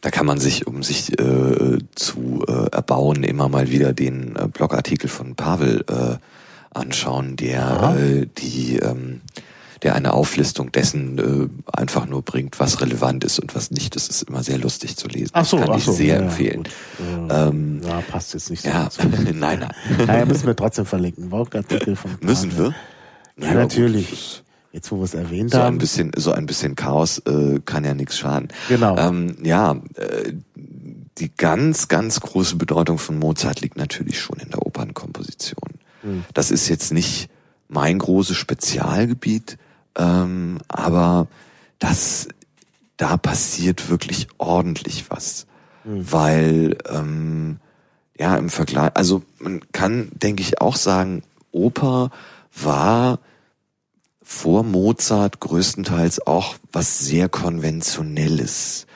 Da 0.00 0.10
kann 0.10 0.26
man 0.26 0.40
sich, 0.40 0.66
um 0.66 0.82
sich 0.82 1.16
äh, 1.20 1.78
zu 1.94 2.44
äh, 2.48 2.66
erbauen, 2.72 3.22
immer 3.22 3.48
mal 3.48 3.70
wieder 3.70 3.92
den 3.92 4.34
äh, 4.34 4.48
Blogartikel 4.48 5.08
von 5.08 5.36
Pavel 5.36 5.84
äh, 5.88 6.16
anschauen, 6.76 7.36
der 7.36 7.94
äh, 7.96 8.26
die 8.38 8.76
ähm, 8.78 9.20
der 9.82 9.94
eine 9.94 10.14
Auflistung 10.14 10.72
dessen 10.72 11.18
äh, 11.18 11.70
einfach 11.72 12.06
nur 12.06 12.22
bringt, 12.22 12.58
was 12.58 12.80
relevant 12.80 13.22
ist 13.22 13.38
und 13.38 13.54
was 13.54 13.70
nicht. 13.70 13.94
Das 13.94 14.08
ist 14.08 14.22
immer 14.22 14.42
sehr 14.42 14.58
lustig 14.58 14.96
zu 14.96 15.06
lesen. 15.06 15.30
Ach 15.32 15.44
so, 15.44 15.58
das 15.58 15.66
kann 15.66 15.74
ach 15.74 15.78
ich 15.78 15.84
so, 15.84 15.92
sehr 15.92 16.16
ja, 16.16 16.22
empfehlen. 16.22 16.64
gut. 16.64 16.70
Äh, 17.30 17.48
Ähm, 17.48 17.80
ja, 17.86 18.00
passt 18.10 18.34
jetzt 18.34 18.50
nicht 18.50 18.62
so. 18.64 18.68
ja, 18.68 18.88
nein, 19.32 19.60
nein. 19.60 19.70
Naja, 20.08 20.24
müssen 20.24 20.46
wir 20.48 20.56
trotzdem 20.56 20.86
verlinken. 20.86 21.28
Blogartikel 21.28 21.94
von 21.94 22.10
Müssen 22.20 22.50
Pavel. 22.50 22.74
wir? 23.36 23.44
Ja, 23.46 23.52
gut, 23.52 23.60
natürlich. 23.62 24.42
Jetzt, 24.76 24.92
wo 24.92 24.98
wir 24.98 25.04
es 25.04 25.14
erwähnt 25.14 25.52
So 25.52 25.56
ein 25.56 25.64
haben. 25.64 25.78
bisschen, 25.78 26.12
so 26.16 26.32
ein 26.32 26.44
bisschen 26.44 26.74
Chaos 26.76 27.18
äh, 27.20 27.60
kann 27.64 27.82
ja 27.86 27.94
nichts 27.94 28.18
schaden. 28.18 28.48
Genau. 28.68 28.94
Ähm, 28.98 29.38
ja, 29.42 29.80
äh, 29.94 30.34
die 31.16 31.34
ganz, 31.34 31.88
ganz 31.88 32.20
große 32.20 32.56
Bedeutung 32.56 32.98
von 32.98 33.18
Mozart 33.18 33.62
liegt 33.62 33.78
natürlich 33.78 34.20
schon 34.20 34.38
in 34.38 34.50
der 34.50 34.66
Opernkomposition. 34.66 35.70
Hm. 36.02 36.24
Das 36.34 36.50
ist 36.50 36.68
jetzt 36.68 36.92
nicht 36.92 37.30
mein 37.68 37.98
großes 37.98 38.36
Spezialgebiet, 38.36 39.56
ähm, 39.96 40.58
aber 40.68 41.26
das, 41.78 42.28
da 42.98 43.16
passiert 43.16 43.88
wirklich 43.88 44.28
ordentlich 44.36 45.06
was. 45.08 45.46
mhm. 45.86 46.12
weil 46.12 46.78
ähm, 46.90 47.60
ja 48.18 48.36
im 48.36 48.50
Vergleich, 48.50 48.90
also 48.94 49.22
man 49.38 49.60
kann, 49.72 50.10
denke 50.12 50.42
ich, 50.42 50.60
auch 50.60 50.76
sagen, 50.76 51.22
Oper 51.50 52.10
war 52.62 53.20
vor 54.28 54.64
Mozart 54.64 55.38
größtenteils 55.38 56.26
auch 56.26 56.56
was 56.72 56.98
sehr 56.98 57.28
konventionelles, 57.28 58.88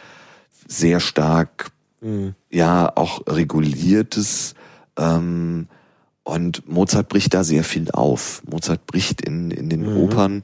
sehr 0.66 0.98
stark, 0.98 1.70
mhm. 2.00 2.34
ja 2.50 2.90
auch 2.96 3.22
reguliertes. 3.28 4.54
Ähm, 4.96 5.68
und 6.24 6.68
Mozart 6.68 7.08
bricht 7.08 7.32
da 7.32 7.44
sehr 7.44 7.62
viel 7.62 7.92
auf. 7.92 8.42
Mozart 8.50 8.86
bricht 8.86 9.20
in 9.20 9.52
in 9.52 9.68
den 9.68 9.88
mhm. 9.88 9.98
Opern 9.98 10.42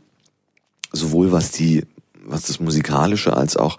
sowohl 0.92 1.32
was 1.32 1.50
die 1.50 1.84
was 2.24 2.42
das 2.42 2.60
musikalische 2.60 3.36
als 3.36 3.56
auch 3.56 3.78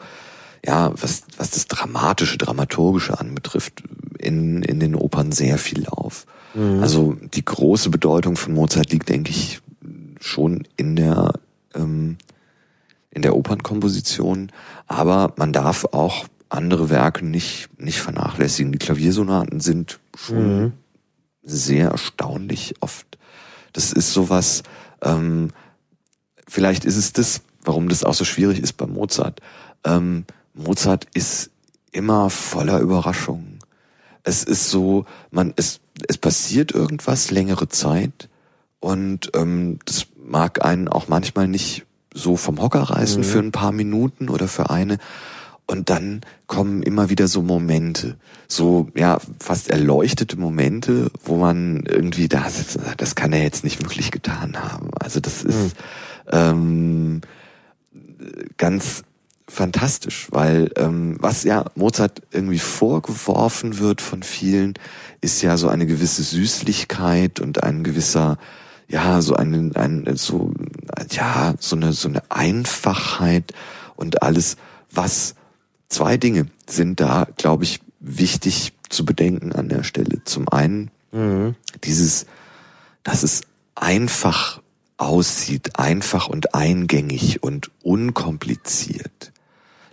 ja, 0.65 0.91
was, 1.01 1.23
was 1.37 1.51
das 1.51 1.67
Dramatische, 1.67 2.37
Dramaturgische 2.37 3.17
anbetrifft, 3.17 3.83
in, 4.19 4.63
in 4.63 4.81
den 4.81 4.95
Opern 4.95 5.31
sehr 5.31 5.57
viel 5.57 5.87
auf. 5.87 6.25
Mhm. 6.53 6.81
Also 6.81 7.15
die 7.33 7.45
große 7.45 7.89
Bedeutung 7.89 8.35
von 8.35 8.53
Mozart 8.53 8.91
liegt, 8.91 9.07
denke 9.07 9.31
ich, 9.31 9.61
schon 10.19 10.67
in 10.77 10.95
der, 10.95 11.33
ähm, 11.73 12.17
in 13.11 13.21
der 13.21 13.35
Opernkomposition. 13.35 14.51
Aber 14.87 15.33
man 15.37 15.53
darf 15.53 15.85
auch 15.85 16.25
andere 16.49 16.89
Werke 16.89 17.25
nicht, 17.25 17.69
nicht 17.79 17.99
vernachlässigen. 17.99 18.71
Die 18.71 18.79
Klaviersonaten 18.79 19.59
sind 19.59 19.99
schon 20.15 20.61
mhm. 20.63 20.73
sehr 21.43 21.89
erstaunlich 21.89 22.75
oft. 22.79 23.17
Das 23.73 23.91
ist 23.93 24.13
sowas, 24.13 24.63
ähm, 25.01 25.49
vielleicht 26.47 26.85
ist 26.85 26.97
es 26.97 27.13
das, 27.13 27.41
warum 27.63 27.89
das 27.89 28.03
auch 28.03 28.13
so 28.13 28.23
schwierig 28.23 28.59
ist 28.59 28.73
bei 28.73 28.87
Mozart. 28.87 29.41
Ähm, 29.83 30.25
Mozart 30.53 31.07
ist 31.13 31.51
immer 31.91 32.29
voller 32.29 32.79
Überraschungen. 32.79 33.59
Es 34.23 34.43
ist 34.43 34.69
so, 34.69 35.05
man, 35.31 35.53
es, 35.55 35.79
es 36.07 36.17
passiert 36.17 36.71
irgendwas 36.71 37.31
längere 37.31 37.69
Zeit 37.69 38.29
und 38.79 39.31
ähm, 39.35 39.79
das 39.85 40.07
mag 40.23 40.63
einen 40.63 40.87
auch 40.87 41.07
manchmal 41.07 41.47
nicht 41.47 41.85
so 42.13 42.35
vom 42.35 42.61
Hocker 42.61 42.81
reißen 42.81 43.21
mhm. 43.21 43.25
für 43.25 43.39
ein 43.39 43.51
paar 43.51 43.71
Minuten 43.71 44.29
oder 44.29 44.47
für 44.47 44.69
eine. 44.69 44.97
Und 45.69 45.89
dann 45.89 46.21
kommen 46.47 46.81
immer 46.81 47.09
wieder 47.09 47.27
so 47.27 47.41
Momente, 47.41 48.15
so 48.47 48.87
ja 48.95 49.19
fast 49.39 49.69
erleuchtete 49.69 50.37
Momente, 50.37 51.11
wo 51.23 51.35
man 51.35 51.83
irgendwie 51.85 52.29
da 52.29 52.49
sitzt 52.49 52.77
und 52.77 52.85
sagt, 52.85 53.01
das 53.01 53.15
kann 53.15 53.33
er 53.33 53.43
jetzt 53.43 53.65
nicht 53.65 53.81
wirklich 53.81 54.11
getan 54.11 54.55
haben. 54.57 54.91
Also 54.97 55.19
das 55.19 55.43
ist 55.43 55.75
mhm. 56.31 56.31
ähm, 56.31 57.21
ganz 58.55 59.03
fantastisch, 59.49 60.27
weil 60.31 60.71
ähm, 60.77 61.17
was 61.19 61.43
ja 61.43 61.65
Mozart 61.75 62.21
irgendwie 62.31 62.59
vorgeworfen 62.59 63.79
wird 63.79 64.01
von 64.01 64.23
vielen, 64.23 64.73
ist 65.19 65.41
ja 65.41 65.57
so 65.57 65.67
eine 65.67 65.85
gewisse 65.85 66.23
Süßlichkeit 66.23 67.39
und 67.41 67.63
ein 67.63 67.83
gewisser 67.83 68.37
ja 68.87 69.21
so 69.21 69.35
ein, 69.35 69.75
ein 69.75 70.15
so 70.15 70.53
ja 71.09 71.55
so 71.59 71.75
eine 71.75 71.93
so 71.93 72.07
eine 72.07 72.21
Einfachheit 72.29 73.53
und 73.95 74.21
alles 74.21 74.57
was 74.91 75.35
zwei 75.89 76.17
Dinge 76.17 76.47
sind 76.67 76.99
da 76.99 77.27
glaube 77.37 77.63
ich 77.63 77.81
wichtig 77.99 78.73
zu 78.89 79.05
bedenken 79.05 79.51
an 79.51 79.69
der 79.69 79.83
Stelle 79.83 80.23
zum 80.23 80.47
einen 80.49 80.91
mhm. 81.11 81.55
dieses 81.83 82.25
dass 83.03 83.23
es 83.23 83.41
einfach 83.75 84.61
aussieht 84.97 85.77
einfach 85.79 86.27
und 86.27 86.55
eingängig 86.55 87.43
und 87.43 87.71
unkompliziert 87.83 89.31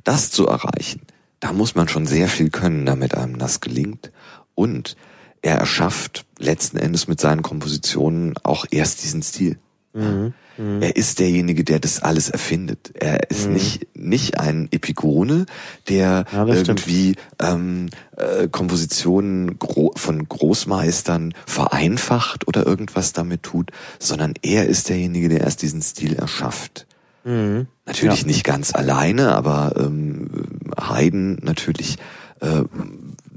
das 0.05 0.31
zu 0.31 0.47
erreichen, 0.47 1.01
da 1.41 1.53
muss 1.53 1.75
man 1.75 1.89
schon 1.89 2.07
sehr 2.07 2.29
viel 2.29 2.51
können, 2.51 2.87
damit 2.87 3.15
einem 3.15 3.39
das 3.39 3.61
gelingt. 3.61 4.13
Und 4.55 4.97
er 5.45 5.59
erschafft 5.59 6.25
letzten 6.39 6.79
Endes 6.79 7.07
mit 7.07 7.21
seinen 7.21 7.43
Kompositionen 7.43 8.35
auch 8.43 8.65
erst 8.71 9.05
diesen 9.05 9.23
Stil. 9.23 9.59
Mhm. 9.93 10.33
Mhm. 10.57 10.83
Er 10.83 10.97
ist 10.97 11.19
derjenige, 11.19 11.65
der 11.65 11.81
das 11.81 12.03
alles 12.03 12.31
erfindet. 12.31 12.93
Er 12.95 13.31
ist 13.31 13.47
mhm. 13.47 13.53
nicht 13.53 13.87
nicht 13.95 14.41
ein 14.41 14.69
Epigone, 14.71 15.45
der 15.89 16.25
ja, 16.33 16.47
irgendwie 16.47 17.17
ähm, 17.43 17.91
äh, 18.17 18.49
Kompositionen 18.49 19.59
gro 19.59 19.93
von 19.97 20.27
Großmeistern 20.27 21.35
vereinfacht 21.47 22.49
oder 22.49 22.67
irgendwas 22.67 23.13
damit 23.13 23.43
tut, 23.43 23.71
sondern 23.99 24.35
er 24.41 24.67
ist 24.67 24.89
derjenige, 24.89 25.29
der 25.29 25.43
erst 25.43 25.61
diesen 25.61 25.83
Stil 25.83 26.15
erschafft. 26.15 26.87
Mhm. 27.25 27.67
Natürlich 27.85 28.23
ja. 28.23 28.27
nicht 28.27 28.45
ganz 28.45 28.75
alleine, 28.75 29.35
aber 29.35 29.75
ähm, 29.77 30.31
Haydn 30.79 31.39
natürlich 31.43 31.99
äh, 32.41 32.63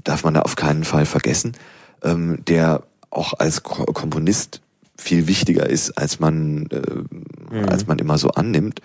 darf 0.04 0.24
man 0.24 0.34
da 0.34 0.40
auf 0.40 0.56
keinen 0.56 0.84
Fall 0.84 1.04
vergessen, 1.04 1.52
ähm, 2.02 2.44
der 2.46 2.82
auch 3.10 3.34
als 3.38 3.62
Ko 3.62 3.84
Komponist 3.86 4.60
viel 4.96 5.28
wichtiger 5.28 5.68
ist, 5.68 5.92
als 5.92 6.20
man 6.20 6.66
äh, 6.70 7.54
mhm. 7.54 7.68
als 7.68 7.86
man 7.86 7.98
immer 7.98 8.18
so 8.18 8.30
annimmt. 8.30 8.80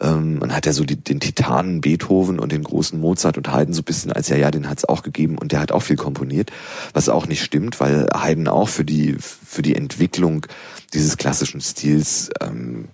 Ähm, 0.00 0.38
man 0.38 0.54
hat 0.54 0.66
ja 0.66 0.72
so 0.72 0.84
die, 0.84 0.96
den 0.96 1.20
Titanen 1.20 1.80
Beethoven 1.80 2.38
und 2.38 2.52
den 2.52 2.62
großen 2.62 3.00
Mozart 3.00 3.38
und 3.38 3.50
Haydn 3.50 3.72
so 3.72 3.80
ein 3.80 3.84
bisschen 3.84 4.12
als 4.12 4.28
ja 4.28 4.36
ja, 4.36 4.50
den 4.50 4.68
hat's 4.68 4.84
auch 4.84 5.02
gegeben 5.02 5.38
und 5.38 5.52
der 5.52 5.60
hat 5.60 5.72
auch 5.72 5.82
viel 5.82 5.96
komponiert, 5.96 6.50
was 6.92 7.08
auch 7.08 7.26
nicht 7.26 7.42
stimmt, 7.42 7.80
weil 7.80 8.06
Haydn 8.14 8.48
auch 8.48 8.68
für 8.68 8.84
die 8.84 9.16
für 9.18 9.62
die 9.62 9.74
Entwicklung 9.74 10.46
dieses 10.94 11.16
klassischen 11.16 11.60
Stils 11.60 12.30
ähm, 12.40 12.88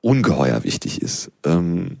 ungeheuer 0.00 0.64
wichtig 0.64 1.00
ist. 1.00 1.30
Ähm, 1.44 1.98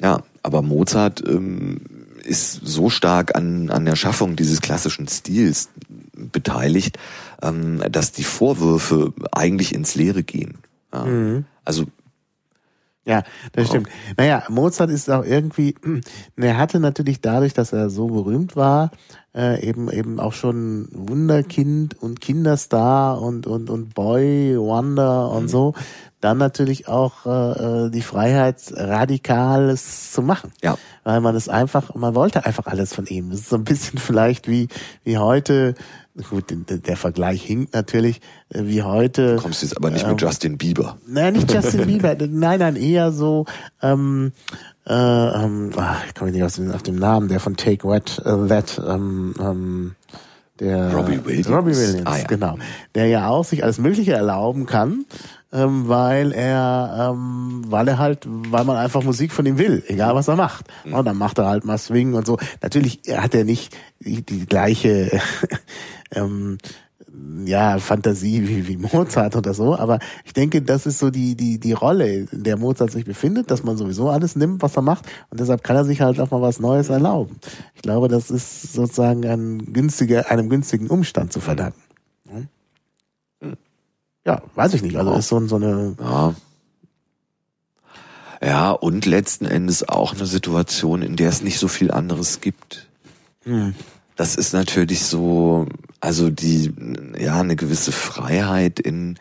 ja, 0.00 0.22
aber 0.42 0.62
Mozart 0.62 1.22
ähm, 1.26 1.80
ist 2.24 2.60
so 2.62 2.90
stark 2.90 3.36
an, 3.36 3.70
an 3.70 3.84
der 3.84 3.96
Schaffung 3.96 4.36
dieses 4.36 4.60
klassischen 4.60 5.08
Stils 5.08 5.68
beteiligt, 6.14 6.98
ähm, 7.42 7.82
dass 7.90 8.12
die 8.12 8.24
Vorwürfe 8.24 9.12
eigentlich 9.32 9.74
ins 9.74 9.94
Leere 9.94 10.22
gehen. 10.22 10.58
Ja. 10.92 11.04
Mhm. 11.04 11.44
Also 11.64 11.86
ja, 13.04 13.24
das 13.50 13.66
stimmt. 13.66 13.88
Oh. 13.88 14.14
Naja, 14.16 14.44
Mozart 14.48 14.90
ist 14.90 15.10
auch 15.10 15.24
irgendwie, 15.24 15.74
er 16.36 16.56
hatte 16.56 16.78
natürlich 16.78 17.20
dadurch, 17.20 17.52
dass 17.52 17.72
er 17.72 17.90
so 17.90 18.06
berühmt 18.06 18.54
war, 18.54 18.92
äh, 19.34 19.66
eben 19.66 19.90
eben 19.90 20.20
auch 20.20 20.32
schon 20.32 20.88
Wunderkind 20.92 22.00
und 22.00 22.20
Kinderstar 22.20 23.20
und 23.20 23.46
und 23.48 23.70
und 23.70 23.94
Boy 23.94 24.56
Wonder 24.56 25.30
und 25.32 25.44
mhm. 25.44 25.48
so 25.48 25.74
dann 26.22 26.38
natürlich 26.38 26.86
auch 26.86 27.26
äh, 27.26 27.86
äh, 27.86 27.90
die 27.90 28.00
Freiheit, 28.00 28.72
Radikales 28.74 30.12
zu 30.12 30.22
machen. 30.22 30.52
Ja. 30.62 30.78
Weil 31.02 31.20
man 31.20 31.34
es 31.34 31.48
einfach, 31.48 31.94
man 31.96 32.14
wollte 32.14 32.46
einfach 32.46 32.66
alles 32.66 32.94
von 32.94 33.06
ihm. 33.06 33.30
Das 33.30 33.40
ist 33.40 33.48
so 33.48 33.56
ein 33.56 33.64
bisschen 33.64 33.98
vielleicht 33.98 34.48
wie, 34.48 34.68
wie 35.02 35.18
heute, 35.18 35.74
gut, 36.30 36.44
der, 36.48 36.96
Vergleich 36.96 37.42
hinkt 37.42 37.74
natürlich, 37.74 38.20
äh, 38.50 38.62
wie 38.64 38.82
heute. 38.82 39.34
Du 39.34 39.42
kommst 39.42 39.62
jetzt 39.62 39.76
aber 39.76 39.90
nicht 39.90 40.04
ähm, 40.04 40.10
mit 40.10 40.22
Justin 40.22 40.58
Bieber. 40.58 40.96
Nein, 41.08 41.32
nicht 41.32 41.52
Justin 41.52 41.86
Bieber, 41.86 42.14
nein, 42.14 42.60
nein, 42.60 42.76
eher 42.76 43.10
so, 43.10 43.46
ähm, 43.82 44.30
äh, 44.86 44.92
ähm, 44.94 45.72
ach, 45.76 46.06
ich 46.06 46.14
komme 46.14 46.30
nicht 46.30 46.44
aus 46.44 46.54
dem, 46.54 46.70
auf 46.70 46.84
dem 46.84 46.96
Namen, 46.96 47.28
der 47.28 47.40
von 47.40 47.56
Take 47.56 47.82
What, 47.82 48.22
uh, 48.24 48.46
That, 48.46 48.80
ähm, 48.86 49.34
ähm, 49.40 49.94
der 50.60 50.94
Robbie 50.94 51.24
Williams. 51.24 51.50
Robbie 51.50 51.76
Williams, 51.76 52.06
ah, 52.06 52.18
ja. 52.18 52.24
genau. 52.26 52.58
Der 52.94 53.06
ja 53.06 53.26
auch 53.26 53.44
sich 53.44 53.64
alles 53.64 53.78
Mögliche 53.78 54.12
erlauben 54.12 54.66
kann 54.66 55.04
ähm, 55.52 55.88
weil 55.88 56.32
er, 56.32 57.12
ähm, 57.12 57.62
weil 57.66 57.88
er 57.88 57.98
halt, 57.98 58.26
weil 58.26 58.64
man 58.64 58.76
einfach 58.76 59.02
Musik 59.02 59.32
von 59.32 59.46
ihm 59.46 59.58
will, 59.58 59.84
egal 59.86 60.14
was 60.14 60.28
er 60.28 60.36
macht. 60.36 60.66
Mhm. 60.84 60.94
Und 60.94 61.04
dann 61.04 61.16
macht 61.16 61.38
er 61.38 61.46
halt 61.46 61.64
mal 61.64 61.78
Swing 61.78 62.14
und 62.14 62.26
so. 62.26 62.38
Natürlich 62.62 63.00
hat 63.10 63.34
er 63.34 63.44
nicht 63.44 63.76
die, 64.00 64.22
die 64.22 64.46
gleiche 64.46 65.20
ähm, 66.12 66.58
ja, 67.44 67.78
Fantasie 67.78 68.48
wie, 68.48 68.68
wie 68.68 68.76
Mozart 68.76 69.36
oder 69.36 69.52
so, 69.52 69.76
aber 69.76 69.98
ich 70.24 70.32
denke, 70.32 70.62
das 70.62 70.86
ist 70.86 70.98
so 70.98 71.10
die, 71.10 71.34
die, 71.36 71.58
die 71.58 71.72
Rolle, 71.72 72.26
in 72.32 72.42
der 72.42 72.56
Mozart 72.56 72.90
sich 72.90 73.04
befindet, 73.04 73.50
dass 73.50 73.62
man 73.62 73.76
sowieso 73.76 74.08
alles 74.08 74.34
nimmt, 74.34 74.62
was 74.62 74.76
er 74.76 74.82
macht 74.82 75.04
und 75.30 75.38
deshalb 75.38 75.62
kann 75.62 75.76
er 75.76 75.84
sich 75.84 76.00
halt 76.00 76.18
auch 76.20 76.30
mal 76.30 76.40
was 76.40 76.58
Neues 76.58 76.88
erlauben. 76.88 77.36
Ich 77.74 77.82
glaube, 77.82 78.08
das 78.08 78.30
ist 78.30 78.72
sozusagen 78.72 79.26
ein 79.26 79.72
günstiger, 79.72 80.30
einem 80.30 80.48
günstigen 80.48 80.88
Umstand 80.88 81.32
zu 81.32 81.40
verdanken. 81.40 81.80
Ja, 84.24 84.42
weiß 84.54 84.74
ich 84.74 84.82
nicht. 84.82 84.96
Also 84.96 85.12
ist 85.14 85.28
so, 85.28 85.46
so 85.46 85.56
eine. 85.56 85.96
Ja. 86.00 86.34
Ja, 88.44 88.70
und 88.72 89.06
letzten 89.06 89.44
Endes 89.44 89.88
auch 89.88 90.14
eine 90.14 90.26
Situation, 90.26 91.02
in 91.02 91.14
der 91.14 91.28
es 91.28 91.42
nicht 91.42 91.60
so 91.60 91.68
viel 91.68 91.92
anderes 91.92 92.40
gibt. 92.40 92.88
Hm. 93.44 93.74
Das 94.16 94.34
ist 94.34 94.52
natürlich 94.52 95.04
so, 95.04 95.66
also 96.00 96.28
die, 96.28 96.72
ja, 97.18 97.38
eine 97.38 97.54
gewisse 97.54 97.92
Freiheit 97.92 98.80
in, 98.80 99.16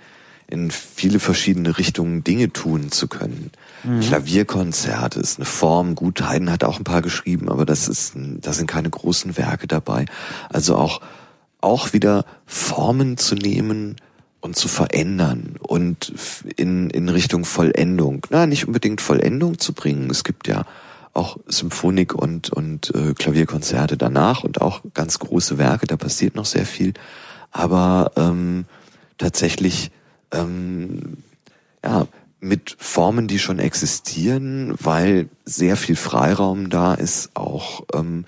in 0.47 0.71
viele 0.71 1.19
verschiedene 1.19 1.77
Richtungen 1.77 2.23
Dinge 2.23 2.51
tun 2.51 2.91
zu 2.91 3.07
können. 3.07 3.51
Mhm. 3.83 4.01
Klavierkonzerte 4.01 5.19
ist 5.19 5.37
eine 5.37 5.45
Form. 5.45 5.95
Gut, 5.95 6.21
Haydn 6.21 6.51
hat 6.51 6.63
auch 6.63 6.77
ein 6.77 6.83
paar 6.83 7.01
geschrieben, 7.01 7.47
aber 7.47 7.65
das 7.65 7.87
ist, 7.87 8.13
da 8.15 8.53
sind 8.53 8.67
keine 8.67 8.89
großen 8.89 9.37
Werke 9.37 9.67
dabei. 9.67 10.05
Also 10.49 10.75
auch, 10.75 10.99
auch 11.61 11.93
wieder 11.93 12.25
Formen 12.45 13.17
zu 13.17 13.35
nehmen, 13.35 13.95
und 14.41 14.55
zu 14.55 14.67
verändern 14.67 15.55
und 15.61 16.13
in, 16.57 16.89
in 16.89 17.09
Richtung 17.09 17.45
Vollendung. 17.45 18.25
Na, 18.29 18.45
nicht 18.45 18.67
unbedingt 18.67 18.99
Vollendung 18.99 19.59
zu 19.59 19.73
bringen. 19.73 20.09
Es 20.09 20.23
gibt 20.23 20.47
ja 20.47 20.65
auch 21.13 21.37
Symphonik 21.47 22.13
und, 22.15 22.49
und 22.49 22.93
äh, 22.95 23.13
Klavierkonzerte 23.13 23.97
danach 23.97 24.43
und 24.43 24.61
auch 24.61 24.81
ganz 24.93 25.19
große 25.19 25.57
Werke, 25.57 25.85
da 25.87 25.97
passiert 25.97 26.35
noch 26.35 26.45
sehr 26.45 26.65
viel. 26.65 26.93
Aber 27.51 28.11
ähm, 28.15 28.65
tatsächlich 29.17 29.91
ähm, 30.31 31.17
ja, 31.83 32.07
mit 32.39 32.75
Formen, 32.79 33.27
die 33.27 33.39
schon 33.39 33.59
existieren, 33.59 34.73
weil 34.79 35.29
sehr 35.45 35.77
viel 35.77 35.95
Freiraum 35.95 36.69
da 36.69 36.93
ist, 36.93 37.31
auch 37.35 37.83
ähm, 37.93 38.25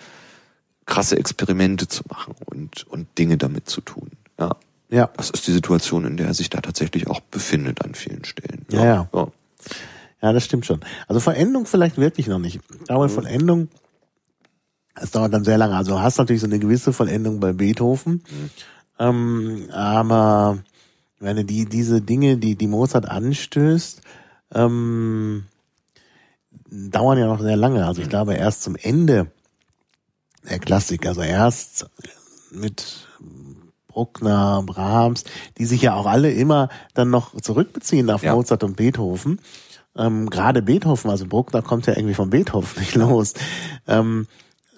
krasse 0.85 1.18
Experimente 1.18 1.88
zu 1.88 2.03
machen 2.10 2.35
und, 2.45 2.85
und 2.88 3.07
Dinge 3.18 3.38
damit 3.38 3.69
zu 3.69 3.81
tun. 3.81 4.11
Ja. 4.40 4.52
Ja. 4.94 5.10
Das 5.18 5.32
ist 5.32 5.48
die 5.48 5.52
Situation, 5.52 6.06
in 6.06 6.18
der 6.18 6.28
er 6.28 6.34
sich 6.36 6.52
da 6.52 6.61
tatsächlich 6.61 7.07
auch 7.07 7.20
befindet 7.20 7.84
an 7.84 7.95
vielen 7.95 8.24
Stellen. 8.26 8.64
Ja, 8.72 8.86
ja. 8.86 9.10
Ja, 9.11 9.28
ja 10.22 10.34
das 10.34 10.45
stimmt 10.45 10.68
schon. 10.68 10.82
Also 11.07 11.20
Vollendung 11.20 11.65
vielleicht 11.65 11.98
wirklich 11.98 12.28
noch 12.28 12.38
nicht. 12.38 12.60
Aber 12.90 13.06
mhm. 13.07 13.10
Vollendung, 13.10 13.70
es 14.94 15.10
dauert 15.10 15.34
dann 15.34 15.44
sehr 15.44 15.57
lange. 15.57 15.76
Also 15.76 15.94
du 15.94 15.99
hast 15.99 16.20
natürlich 16.20 16.41
so 16.41 16.48
eine 16.48 16.60
gewisse 16.60 16.94
Vollendung 16.94 17.40
bei 17.40 17.53
Beethoven. 17.53 18.24
Mhm. 18.30 18.49
Ähm, 18.99 19.70
aber 19.72 20.60
wenn 21.20 21.38
du 21.38 21.44
die, 21.44 21.65
diese 21.65 22.02
Dinge, 22.02 22.38
die, 22.38 22.56
die 22.56 22.68
Mozart 22.68 23.10
anstößt, 23.10 23.99
ähm, 24.53 25.45
dauern 26.70 27.18
ja 27.18 27.26
noch 27.26 27.41
sehr 27.41 27.57
lange. 27.57 27.88
Also 27.88 28.03
ich 28.03 28.10
glaube 28.10 28.36
erst 28.36 28.61
zum 28.61 28.76
Ende 28.76 29.32
der 30.48 30.60
Klassik, 30.60 31.07
also 31.07 31.22
erst 31.22 31.88
mit 32.52 33.07
Bruckner, 33.94 34.64
Brahms, 34.65 35.24
die 35.60 35.65
sich 35.65 35.84
ja 35.84 35.94
auch 35.94 36.07
alle 36.07 36.32
immer 36.32 36.70
dann 36.95 37.11
noch 37.11 37.40
zurückbeziehen 37.40 38.10
auf 38.10 38.24
ja. 38.24 38.34
Mozart 38.34 38.64
und 38.64 38.76
Beethoven. 38.76 39.40
Ähm, 39.95 40.30
Gerade 40.32 40.64
Beethoven, 40.64 41.11
also 41.11 41.28
Bruckner 41.28 41.61
kommt 41.61 41.86
ja 41.86 41.95
irgendwie 41.95 42.15
von 42.15 42.32
Beethoven 42.32 42.80
nicht 42.80 42.95
los. 42.95 43.36
Ähm, 43.88 44.28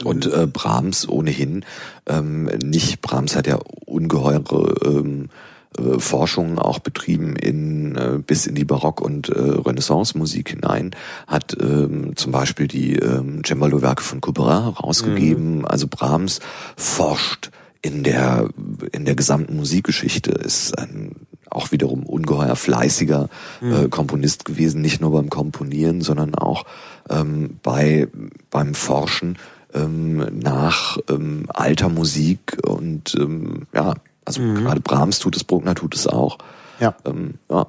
und 0.03 0.25
äh, 0.25 0.45
Brahms 0.45 1.07
ohnehin 1.07 1.63
ähm, 2.05 2.49
nicht. 2.61 3.01
Brahms 3.01 3.37
hat 3.37 3.47
ja 3.47 3.57
ungeheure 3.85 4.75
ähm, 4.85 5.29
äh, 5.77 5.99
Forschungen 5.99 6.59
auch 6.59 6.79
betrieben 6.79 7.37
in 7.37 7.95
äh, 7.95 8.19
bis 8.19 8.45
in 8.45 8.55
die 8.55 8.65
Barock- 8.65 8.99
und 8.99 9.29
äh, 9.29 9.39
Renaissance-Musik 9.39 10.49
hinein, 10.49 10.91
hat 11.27 11.55
ähm, 11.61 12.17
zum 12.17 12.33
Beispiel 12.33 12.67
die 12.67 12.97
ähm, 12.97 13.41
Cembalo-Werke 13.45 14.03
von 14.03 14.19
Couperin 14.19 14.73
rausgegeben. 14.73 15.59
Mhm. 15.59 15.65
Also 15.65 15.87
Brahms 15.87 16.41
forscht 16.75 17.51
in 17.81 18.03
der 18.03 18.49
in 18.91 19.05
der 19.05 19.15
gesamten 19.15 19.55
Musikgeschichte, 19.55 20.31
ist 20.31 20.77
ein 20.77 21.15
auch 21.49 21.71
wiederum 21.71 22.03
ungeheuer 22.03 22.55
fleißiger 22.55 23.29
mhm. 23.61 23.73
äh, 23.73 23.87
Komponist 23.87 24.45
gewesen, 24.45 24.81
nicht 24.81 25.01
nur 25.01 25.11
beim 25.11 25.29
Komponieren, 25.29 26.01
sondern 26.01 26.35
auch 26.35 26.65
ähm, 27.09 27.59
bei 27.63 28.07
beim 28.49 28.73
Forschen 28.73 29.37
ähm, 29.73 30.17
nach 30.39 30.97
ähm, 31.09 31.45
alter 31.53 31.89
Musik 31.89 32.57
und 32.65 33.15
ähm, 33.19 33.67
ja, 33.73 33.93
also 34.25 34.41
mhm. 34.41 34.55
gerade 34.55 34.81
Brahms 34.81 35.19
tut 35.19 35.35
es, 35.35 35.43
Bruckner 35.43 35.75
tut 35.75 35.95
es 35.95 36.07
auch. 36.07 36.37
Ja. 36.79 36.95
Ähm, 37.05 37.35
ja. 37.49 37.67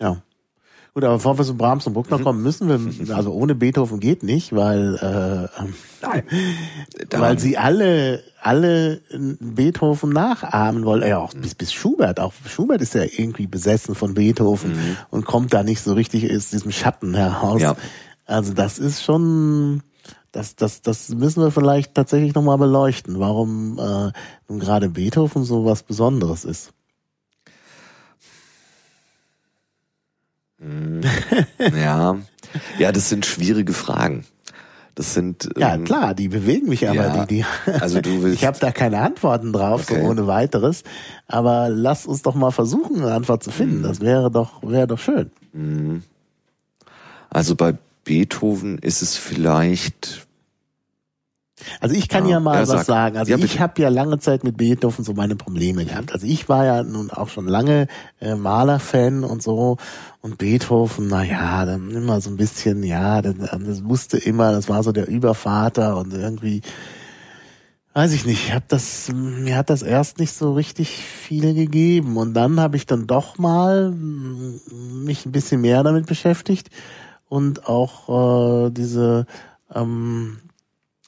Ja. 0.00 0.22
Gut, 0.98 1.04
aber 1.04 1.14
bevor 1.14 1.38
wir 1.38 1.44
zu 1.44 1.56
Brahms 1.56 1.86
und 1.86 1.92
Bruckner 1.92 2.18
mhm. 2.18 2.24
kommen, 2.24 2.42
müssen 2.42 2.68
wir, 2.68 3.14
also 3.14 3.30
ohne 3.30 3.54
Beethoven 3.54 4.00
geht 4.00 4.24
nicht, 4.24 4.52
weil, 4.52 4.96
äh, 4.96 5.64
Nein. 6.04 6.24
weil 7.12 7.38
sie 7.38 7.56
alle, 7.56 8.24
alle 8.42 9.00
Beethoven 9.38 10.10
nachahmen 10.10 10.84
wollen. 10.84 11.08
Ja, 11.08 11.18
auch 11.18 11.32
bis, 11.34 11.54
bis 11.54 11.72
Schubert. 11.72 12.18
Auch 12.18 12.32
Schubert 12.48 12.82
ist 12.82 12.94
ja 12.94 13.04
irgendwie 13.04 13.46
besessen 13.46 13.94
von 13.94 14.14
Beethoven 14.14 14.72
mhm. 14.72 14.96
und 15.10 15.24
kommt 15.24 15.54
da 15.54 15.62
nicht 15.62 15.82
so 15.82 15.92
richtig 15.92 16.34
aus 16.34 16.50
diesem 16.50 16.72
Schatten 16.72 17.14
heraus. 17.14 17.62
Ja. 17.62 17.76
Also 18.26 18.52
das 18.52 18.80
ist 18.80 19.04
schon, 19.04 19.84
das, 20.32 20.56
das, 20.56 20.82
das 20.82 21.10
müssen 21.10 21.44
wir 21.44 21.52
vielleicht 21.52 21.94
tatsächlich 21.94 22.34
nochmal 22.34 22.58
beleuchten, 22.58 23.20
warum 23.20 23.78
äh, 23.78 24.10
nun 24.48 24.58
gerade 24.58 24.88
Beethoven 24.88 25.44
so 25.44 25.64
was 25.64 25.84
Besonderes 25.84 26.44
ist. 26.44 26.72
Ja, 30.60 32.16
ja, 32.78 32.92
das 32.92 33.08
sind 33.08 33.26
schwierige 33.26 33.72
Fragen. 33.72 34.24
Das 34.94 35.14
sind 35.14 35.48
ähm, 35.54 35.60
ja 35.60 35.78
klar, 35.78 36.14
die 36.14 36.28
bewegen 36.28 36.68
mich 36.68 36.88
aber 36.88 36.96
ja, 36.96 37.24
die, 37.24 37.44
die 37.66 37.72
also 37.72 38.00
du 38.00 38.22
willst 38.22 38.42
ich 38.42 38.44
habe 38.44 38.58
da 38.58 38.72
keine 38.72 38.98
Antworten 38.98 39.52
drauf 39.52 39.82
okay. 39.88 40.00
so 40.02 40.08
ohne 40.08 40.26
weiteres, 40.26 40.82
aber 41.28 41.68
lass 41.68 42.04
uns 42.04 42.22
doch 42.22 42.34
mal 42.34 42.50
versuchen 42.50 43.02
eine 43.02 43.14
Antwort 43.14 43.44
zu 43.44 43.52
finden. 43.52 43.78
Mhm. 43.78 43.82
Das 43.84 44.00
wäre 44.00 44.30
doch 44.32 44.60
wäre 44.62 44.88
doch 44.88 44.98
schön. 44.98 45.30
Mhm. 45.52 46.02
Also 47.30 47.54
bei 47.54 47.74
Beethoven 48.04 48.78
ist 48.78 49.02
es 49.02 49.16
vielleicht. 49.16 50.26
Also 51.80 51.94
ich 51.94 52.08
kann 52.08 52.24
ja, 52.24 52.32
ja 52.32 52.40
mal 52.40 52.60
was 52.60 52.68
sagt, 52.68 52.86
sagen. 52.86 53.16
Also 53.16 53.32
ja, 53.32 53.38
ich 53.38 53.60
habe 53.60 53.80
ja 53.82 53.88
lange 53.88 54.18
Zeit 54.18 54.44
mit 54.44 54.56
Beethoven 54.56 55.04
so 55.04 55.14
meine 55.14 55.36
Probleme 55.36 55.84
gehabt. 55.84 56.12
Also 56.12 56.26
ich 56.26 56.48
war 56.48 56.64
ja 56.64 56.82
nun 56.82 57.10
auch 57.10 57.28
schon 57.28 57.46
lange 57.46 57.88
äh, 58.20 58.34
Malerfan 58.34 59.24
und 59.24 59.42
so. 59.42 59.76
Und 60.20 60.38
Beethoven, 60.38 61.08
na 61.08 61.22
ja, 61.24 61.64
dann 61.64 61.90
immer 61.90 62.20
so 62.20 62.30
ein 62.30 62.36
bisschen, 62.36 62.82
ja, 62.82 63.22
das, 63.22 63.34
das 63.36 63.84
wusste 63.84 64.18
immer, 64.18 64.52
das 64.52 64.68
war 64.68 64.82
so 64.82 64.92
der 64.92 65.08
Übervater 65.08 65.96
und 65.96 66.12
irgendwie, 66.12 66.62
weiß 67.94 68.12
ich 68.12 68.26
nicht, 68.26 68.52
hab 68.52 68.68
das, 68.68 69.10
mir 69.12 69.56
hat 69.56 69.70
das 69.70 69.82
erst 69.82 70.18
nicht 70.18 70.32
so 70.32 70.54
richtig 70.54 70.90
viel 70.90 71.54
gegeben. 71.54 72.16
Und 72.16 72.34
dann 72.34 72.60
habe 72.60 72.76
ich 72.76 72.86
dann 72.86 73.06
doch 73.06 73.38
mal 73.38 73.92
mich 73.92 75.24
ein 75.26 75.32
bisschen 75.32 75.60
mehr 75.60 75.82
damit 75.82 76.06
beschäftigt 76.06 76.70
und 77.28 77.68
auch 77.68 78.66
äh, 78.66 78.70
diese, 78.70 79.26
ähm, 79.74 80.38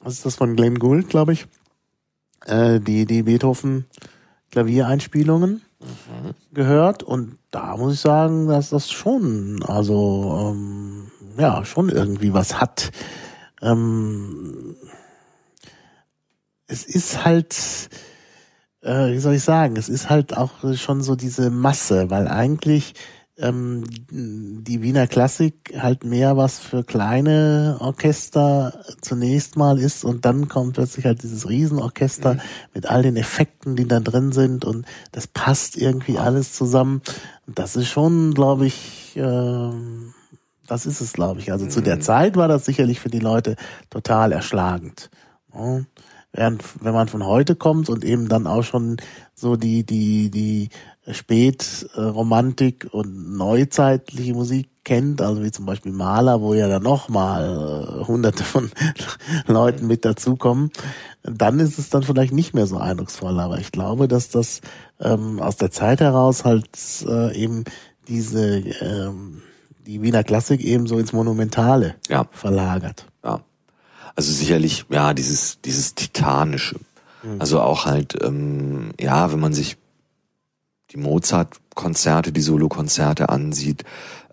was 0.03 0.13
ist 0.13 0.25
das 0.25 0.35
von 0.35 0.55
Glenn 0.55 0.79
Gould, 0.79 1.09
glaube 1.09 1.33
ich, 1.33 1.47
äh, 2.45 2.79
die, 2.79 3.05
die 3.05 3.23
Beethoven 3.23 3.85
Klaviereinspielungen 4.51 5.61
mhm. 5.79 6.53
gehört 6.53 7.03
und 7.03 7.37
da 7.51 7.77
muss 7.77 7.95
ich 7.95 7.99
sagen, 7.99 8.47
dass 8.47 8.69
das 8.69 8.91
schon, 8.91 9.63
also 9.63 10.53
ähm, 10.53 11.11
ja, 11.37 11.63
schon 11.65 11.89
irgendwie 11.89 12.33
was 12.33 12.59
hat. 12.59 12.91
Ähm, 13.61 14.75
es 16.67 16.83
ist 16.83 17.25
halt, 17.25 17.89
äh, 18.81 19.11
wie 19.13 19.19
soll 19.19 19.35
ich 19.35 19.43
sagen, 19.43 19.75
es 19.75 19.89
ist 19.89 20.09
halt 20.09 20.35
auch 20.35 20.73
schon 20.75 21.01
so 21.03 21.15
diese 21.15 21.49
Masse, 21.49 22.09
weil 22.09 22.27
eigentlich 22.27 22.93
ähm, 23.37 23.83
die 24.09 24.81
Wiener 24.81 25.07
Klassik 25.07 25.73
halt 25.77 26.03
mehr 26.03 26.37
was 26.37 26.59
für 26.59 26.83
kleine 26.83 27.77
Orchester 27.79 28.83
zunächst 29.01 29.55
mal 29.57 29.79
ist 29.79 30.03
und 30.03 30.25
dann 30.25 30.47
kommt 30.47 30.73
plötzlich 30.73 31.05
halt 31.05 31.23
dieses 31.23 31.47
Riesenorchester 31.47 32.35
mhm. 32.35 32.41
mit 32.73 32.85
all 32.87 33.03
den 33.03 33.15
Effekten, 33.15 33.75
die 33.75 33.87
da 33.87 33.99
drin 33.99 34.31
sind 34.31 34.65
und 34.65 34.85
das 35.11 35.27
passt 35.27 35.77
irgendwie 35.77 36.17
alles 36.17 36.53
zusammen. 36.53 37.01
Das 37.47 37.75
ist 37.75 37.87
schon, 37.87 38.33
glaube 38.33 38.67
ich, 38.67 39.15
äh, 39.17 39.71
das 40.67 40.85
ist 40.85 41.01
es, 41.01 41.13
glaube 41.13 41.39
ich. 41.39 41.51
Also 41.51 41.65
mhm. 41.65 41.69
zu 41.69 41.81
der 41.81 41.97
mhm. 41.97 42.01
Zeit 42.01 42.35
war 42.35 42.47
das 42.47 42.65
sicherlich 42.65 42.99
für 42.99 43.09
die 43.09 43.19
Leute 43.19 43.55
total 43.89 44.31
erschlagend. 44.31 45.09
Ja. 45.53 45.81
Während, 46.33 46.63
wenn 46.81 46.93
man 46.93 47.09
von 47.09 47.25
heute 47.25 47.57
kommt 47.57 47.89
und 47.89 48.05
eben 48.05 48.29
dann 48.29 48.47
auch 48.47 48.63
schon 48.63 48.95
so 49.33 49.57
die, 49.57 49.85
die, 49.85 50.31
die 50.31 50.69
Spätromantik 51.09 52.87
und 52.91 53.35
neuzeitliche 53.35 54.33
Musik 54.33 54.69
kennt, 54.83 55.21
also 55.21 55.43
wie 55.43 55.51
zum 55.51 55.65
Beispiel 55.65 55.91
Maler, 55.91 56.41
wo 56.41 56.53
ja 56.53 56.67
dann 56.67 56.83
nochmal 56.83 58.01
äh, 58.01 58.05
hunderte 58.05 58.43
von 58.43 58.71
Leuten 59.47 59.87
mit 59.87 60.05
dazukommen, 60.05 60.71
dann 61.23 61.59
ist 61.59 61.79
es 61.79 61.89
dann 61.89 62.03
vielleicht 62.03 62.33
nicht 62.33 62.53
mehr 62.53 62.67
so 62.67 62.77
eindrucksvoll. 62.77 63.39
Aber 63.39 63.59
ich 63.59 63.71
glaube, 63.71 64.07
dass 64.07 64.29
das 64.29 64.61
ähm, 64.99 65.39
aus 65.39 65.57
der 65.57 65.71
Zeit 65.71 66.01
heraus 66.01 66.45
halt 66.45 66.69
äh, 67.07 67.35
eben 67.35 67.63
diese 68.07 68.59
ähm, 68.59 69.41
die 69.85 70.01
Wiener 70.01 70.23
Klassik 70.23 70.61
eben 70.61 70.87
so 70.87 70.97
ins 70.97 71.13
Monumentale 71.13 71.95
ja. 72.09 72.25
verlagert. 72.31 73.07
Ja. 73.23 73.41
Also 74.15 74.31
sicherlich, 74.31 74.85
ja, 74.89 75.13
dieses, 75.13 75.61
dieses 75.61 75.95
Titanische. 75.95 76.77
Mhm. 77.23 77.39
Also 77.39 77.61
auch 77.61 77.85
halt, 77.85 78.15
ähm, 78.21 78.91
ja, 78.99 79.31
wenn 79.31 79.39
man 79.39 79.53
sich 79.53 79.77
die 80.91 80.97
Mozart-Konzerte, 80.97 82.31
die 82.31 82.41
Solokonzerte 82.41 83.29
ansieht, 83.29 83.83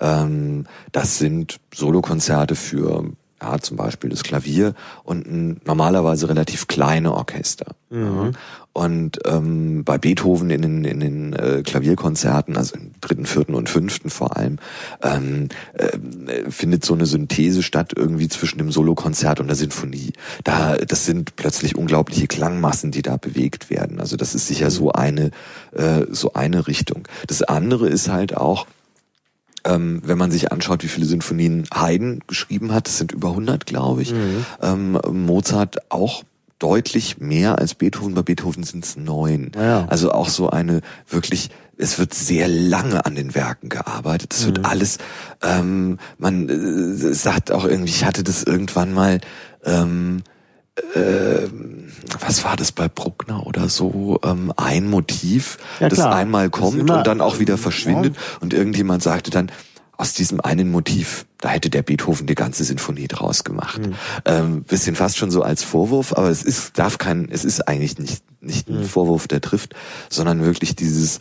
ähm, 0.01 0.67
das 0.93 1.19
sind 1.19 1.61
Solokonzerte 1.75 2.55
für 2.55 3.05
ja, 3.41 3.59
zum 3.59 3.77
Beispiel 3.77 4.11
das 4.11 4.25
Klavier 4.25 4.75
und 5.05 5.27
ein 5.27 5.61
normalerweise 5.65 6.29
relativ 6.29 6.67
kleine 6.67 7.15
Orchester. 7.15 7.77
Mhm. 7.91 8.33
Und 8.75 9.19
ähm, 9.25 9.83
bei 9.83 9.99
Beethoven 9.99 10.51
in 10.51 10.63
den, 10.63 10.85
in 10.85 11.01
den 11.01 11.33
äh, 11.33 11.63
Klavierkonzerten, 11.65 12.57
also 12.57 12.77
im 12.77 12.93
dritten, 13.01 13.27
vierten 13.27 13.55
und 13.55 13.69
fünften 13.69 14.09
vor 14.09 14.37
allem, 14.37 14.59
ähm, 15.03 15.49
äh, 15.73 16.49
findet 16.49 16.85
so 16.85 16.95
eine 16.95 17.07
Synthese 17.07 17.65
statt 17.65 17.93
irgendwie 17.97 18.29
zwischen 18.29 18.59
dem 18.59 18.71
Solokonzert 18.71 19.41
und 19.41 19.49
der 19.49 19.57
Sinfonie. 19.57 20.13
Da, 20.45 20.77
das 20.77 21.07
sind 21.07 21.35
plötzlich 21.35 21.75
unglaubliche 21.77 22.29
Klangmassen, 22.29 22.93
die 22.93 23.03
da 23.03 23.17
bewegt 23.17 23.69
werden. 23.69 23.99
Also 23.99 24.17
das 24.17 24.37
ist 24.37 24.47
sicher 24.47 24.71
so 24.71 24.93
eine, 24.93 25.33
äh, 25.73 26.05
so 26.11 26.35
eine 26.35 26.69
Richtung. 26.69 27.09
Das 27.27 27.43
andere 27.43 27.89
ist 27.89 28.09
halt 28.09 28.37
auch, 28.37 28.67
Ähm, 29.65 30.03
wenn 30.05 30.19
man 30.19 30.31
sich 30.31 30.53
anschaut, 30.53 30.85
wie 30.85 30.89
viele 30.89 31.05
Sinfonien 31.05 31.67
Haydn 31.75 32.21
geschrieben 32.29 32.73
hat, 32.73 32.87
das 32.87 32.97
sind 32.97 33.11
über 33.11 33.31
100, 33.31 33.67
glaube 33.67 34.03
ich. 34.03 34.13
Mhm. 34.13 34.47
Ähm, 34.63 35.01
Mozart 35.27 35.91
auch 35.91 36.23
deutlich 36.59 37.19
mehr 37.19 37.59
als 37.59 37.75
Beethoven. 37.75 38.15
Bei 38.15 38.23
Beethoven 38.23 38.65
sind 38.65 38.85
es 38.85 38.97
neun. 38.97 39.53
Ja. 39.57 39.87
Also 39.89 40.13
auch 40.13 40.29
so 40.29 40.51
eine 40.51 40.81
wirklich 41.09 41.51
es 41.79 41.99
wird 41.99 42.13
sehr 42.13 42.49
lange 42.49 43.07
an 43.07 43.15
den 43.15 43.35
Werken 43.35 43.69
gearbeitet. 43.69 44.35
Es 44.35 44.45
wird 44.47 44.59
mhm. 44.59 44.65
alles, 44.65 44.99
ähm, 45.43 45.99
man 46.19 46.49
äh, 46.49 47.15
sagt 47.15 47.53
auch 47.53 47.65
irgendwie, 47.65 47.91
ich 47.91 48.05
hatte 48.05 48.25
das 48.25 48.43
irgendwann 48.43 48.93
mal, 48.93 49.21
ähm, 49.65 50.23
äh, 50.95 51.49
was 52.21 52.45
war 52.45 52.57
das 52.57 52.73
bei 52.73 52.89
Bruckner 52.89 53.47
oder 53.47 53.69
so, 53.69 54.19
ähm, 54.25 54.53
ein 54.57 54.89
Motiv, 54.91 55.59
ja, 55.81 55.89
das 55.89 56.01
einmal 56.01 56.51
kommt 56.51 56.91
und 56.91 57.07
dann 57.07 57.21
auch 57.21 57.39
wieder 57.39 57.57
verschwindet. 57.57 58.17
Ja. 58.17 58.23
Und 58.41 58.55
irgendjemand 58.55 59.03
sagte 59.03 59.31
dann, 59.31 59.51
aus 59.99 60.15
diesem 60.15 60.41
einen 60.41 60.71
Motiv, 60.71 61.27
da 61.39 61.51
hätte 61.51 61.71
der 61.71 61.83
Beethoven 61.83 62.29
die 62.29 62.37
ganze 62.37 62.63
Sinfonie 62.63 63.09
draus 63.09 63.43
gemacht. 63.43 63.81
Mhm. 63.85 63.95
Ähm, 64.25 64.63
bisschen 64.63 64.95
fast 64.95 65.19
schon 65.19 65.33
so 65.33 65.43
als 65.43 65.65
Vorwurf, 65.65 66.13
aber 66.13 66.31
es 66.31 66.45
ist, 66.45 66.79
darf 66.79 66.99
kein, 66.99 67.29
es 67.31 67.45
ist 67.45 67.67
eigentlich 67.67 67.99
nicht, 67.99 68.23
nicht 68.41 68.69
ein 68.69 68.81
mhm. 68.81 68.85
Vorwurf, 68.85 69.27
der 69.27 69.41
trifft, 69.41 69.75
sondern 70.09 70.45
wirklich 70.45 70.77
dieses, 70.77 71.19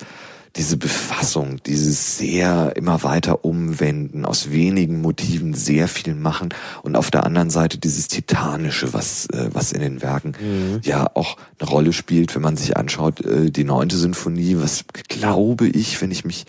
diese 0.55 0.77
Befassung, 0.77 1.57
dieses 1.65 2.19
sehr 2.19 2.73
immer 2.75 3.01
weiter 3.01 3.43
umwenden, 3.43 4.25
aus 4.25 4.51
wenigen 4.51 5.01
Motiven 5.01 5.55
sehr 5.55 5.87
viel 5.87 6.13
machen 6.13 6.49
und 6.83 6.95
auf 6.95 7.09
der 7.09 7.25
anderen 7.25 7.49
Seite 7.49 7.79
dieses 7.79 8.07
Titanische, 8.07 8.93
was, 8.93 9.25
äh, 9.31 9.49
was 9.53 9.71
in 9.71 9.81
den 9.81 10.03
Werken 10.03 10.33
mhm. 10.39 10.81
ja 10.83 11.09
auch 11.15 11.37
eine 11.59 11.67
Rolle 11.67 11.93
spielt, 11.93 12.35
wenn 12.35 12.43
man 12.43 12.57
sich 12.57 12.77
anschaut, 12.77 13.25
äh, 13.25 13.49
die 13.49 13.63
neunte 13.63 13.97
Sinfonie, 13.97 14.57
was 14.59 14.85
glaube 15.07 15.67
ich, 15.67 15.99
wenn 15.99 16.11
ich 16.11 16.25
mich 16.25 16.45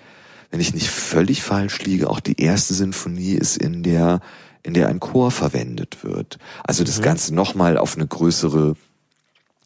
wenn 0.51 0.61
ich 0.61 0.75
nicht 0.75 0.89
völlig 0.89 1.43
falsch 1.43 1.81
liege, 1.81 2.09
auch 2.09 2.21
die 2.21 2.41
erste 2.41 2.75
Sinfonie 2.75 3.35
ist 3.35 3.57
in 3.57 3.83
der, 3.83 4.21
in 4.63 4.75
der 4.75 4.89
ein 4.89 5.01
Chor 5.01 5.31
verwendet 5.31 6.03
wird. 6.03 6.39
Also 6.65 6.85
das 6.85 6.99
mhm. 6.99 7.03
Ganze 7.03 7.35
nochmal 7.35 7.77
auf 7.77 7.97
eine 7.97 8.07
größere, 8.07 8.75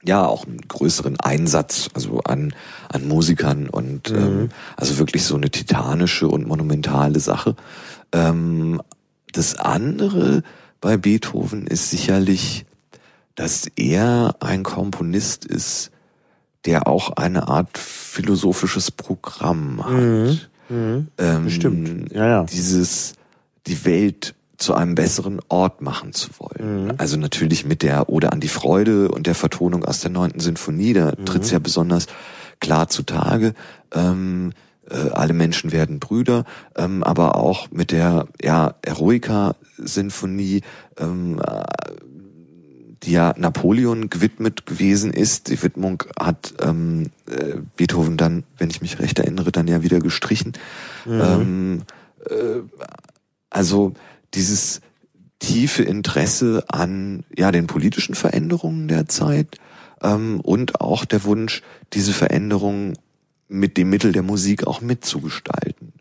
ja, 0.03 0.27
auch 0.27 0.47
einen 0.47 0.61
größeren 0.61 1.21
Einsatz, 1.21 1.89
also 1.95 2.21
an, 2.21 2.55
an 2.89 3.07
Musikern 3.07 3.69
und 3.69 4.11
mhm. 4.11 4.17
ähm, 4.17 4.49
also 4.77 4.99
wirklich 4.99 5.25
so 5.25 5.37
eine 5.37 5.51
titanische 5.51 6.29
und 6.29 6.47
monumentale 6.47 7.21
Sache. 7.21 7.55
Ähm, 8.13 8.83
das 9.33 9.55
andere 9.55 10.43
bei 10.81 10.97
Beethoven 10.97 11.67
ist 11.67 11.91
sicherlich, 11.91 12.67
dass 13.37 13.67
er 13.77 14.35
ein 14.41 14.65
Komponist 14.65 15.45
ist, 15.45 15.91
der 16.65 16.87
auch 16.87 17.11
eine 17.11 17.49
Art 17.49 17.79
philosophisches 17.79 18.91
Programm 18.91 19.85
hat. 19.85 19.93
Mhm. 19.93 20.41
Mhm. 20.73 21.09
Ähm, 21.19 21.51
Stimmt. 21.51 22.13
Ja, 22.13 22.27
ja. 22.27 22.45
Dieses, 22.45 23.15
die 23.67 23.85
Welt 23.85 24.35
zu 24.57 24.75
einem 24.75 24.95
besseren 24.95 25.41
Ort 25.49 25.83
machen 25.83 26.13
zu 26.13 26.31
wollen. 26.39 26.85
Mhm. 26.85 26.95
Also 26.99 27.17
natürlich 27.17 27.67
mit 27.67 27.83
der 27.83 28.09
Ode 28.09 28.33
an 28.33 28.41
die 28.41 28.49
Freude 28.49 29.09
und 29.09 29.27
der 29.27 29.35
Vertonung 29.35 29.85
aus 29.85 30.01
der 30.01 30.11
neunten 30.11 30.41
Sinfonie, 30.41 30.93
da 30.93 31.13
mhm. 31.17 31.27
tritt 31.27 31.43
es 31.43 31.51
ja 31.51 31.59
besonders 31.59 32.07
klar 32.61 32.89
zutage. 32.89 33.55
Ähm, 33.93 34.53
äh, 34.89 35.11
alle 35.11 35.33
Menschen 35.33 35.73
werden 35.73 36.01
Brüder, 36.01 36.45
ähm, 36.77 37.03
aber 37.03 37.37
auch 37.37 37.71
mit 37.71 37.91
der 37.91 38.29
ja, 38.41 38.75
Eroica-Sinfonie 38.83 40.63
ähm, 40.99 41.41
die 43.03 43.13
ja 43.13 43.35
Napoleon 43.37 44.11
gewidmet 44.11 44.67
gewesen 44.67 45.13
ist. 45.13 45.49
Die 45.49 45.63
Widmung 45.63 46.05
hat 46.19 46.55
ähm, 46.61 47.11
äh, 47.29 47.57
Beethoven 47.77 48.17
dann, 48.17 48.45
wenn 48.59 48.71
ich 48.71 48.81
mich 48.81 48.99
recht 48.99 49.19
erinnere, 49.19 49.53
dann 49.53 49.69
ja 49.69 49.83
wieder 49.83 49.99
gestrichen. 49.99 50.53
Mhm. 51.05 51.21
Ähm, 51.21 51.83
äh, 52.29 52.61
also 53.51 53.95
dieses 54.35 54.81
tiefe 55.39 55.83
Interesse 55.83 56.65
an 56.69 57.25
ja 57.37 57.51
den 57.51 57.67
politischen 57.67 58.15
Veränderungen 58.15 58.87
der 58.87 59.09
Zeit 59.09 59.59
ähm, 60.01 60.41
und 60.41 60.81
auch 60.81 61.05
der 61.05 61.25
Wunsch, 61.25 61.63
diese 61.93 62.13
Veränderungen 62.13 62.95
mit 63.49 63.77
dem 63.77 63.91
Mittel 63.91 64.13
der 64.13 64.23
Musik 64.23 64.67
auch 64.67 64.81
mitzugestalten 64.81 65.92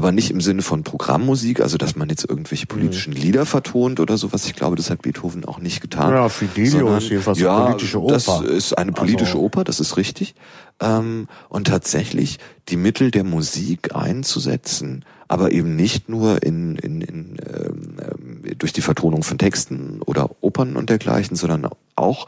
aber 0.00 0.12
nicht 0.12 0.30
im 0.30 0.40
Sinne 0.40 0.62
von 0.62 0.82
Programmmusik, 0.82 1.60
also 1.60 1.76
dass 1.76 1.94
man 1.94 2.08
jetzt 2.08 2.24
irgendwelche 2.24 2.64
mhm. 2.64 2.68
politischen 2.68 3.12
Lieder 3.12 3.44
vertont 3.44 4.00
oder 4.00 4.16
sowas. 4.16 4.46
Ich 4.46 4.54
glaube, 4.54 4.74
das 4.74 4.88
hat 4.88 5.02
Beethoven 5.02 5.44
auch 5.44 5.58
nicht 5.58 5.82
getan. 5.82 6.10
Ja, 6.10 6.30
Fidelio 6.30 6.70
sondern, 6.70 6.96
ist 6.96 7.10
jedenfalls 7.10 7.38
ja, 7.38 7.54
eine 7.54 7.66
politische 7.66 8.00
Oper. 8.00 8.14
Das 8.14 8.40
ist 8.40 8.78
eine 8.78 8.92
politische 8.92 9.32
also. 9.32 9.42
Oper, 9.42 9.64
das 9.64 9.78
ist 9.78 9.98
richtig. 9.98 10.34
Ähm, 10.80 11.28
und 11.50 11.66
tatsächlich 11.66 12.38
die 12.70 12.78
Mittel 12.78 13.10
der 13.10 13.24
Musik 13.24 13.94
einzusetzen, 13.94 15.04
aber 15.28 15.52
eben 15.52 15.76
nicht 15.76 16.08
nur 16.08 16.42
in, 16.42 16.76
in, 16.76 17.02
in 17.02 17.36
ähm, 17.46 18.42
äh, 18.42 18.54
durch 18.54 18.72
die 18.72 18.80
Vertonung 18.80 19.22
von 19.22 19.36
Texten 19.36 20.00
oder 20.06 20.30
Opern 20.40 20.76
und 20.76 20.88
dergleichen, 20.88 21.36
sondern 21.36 21.68
auch 21.94 22.26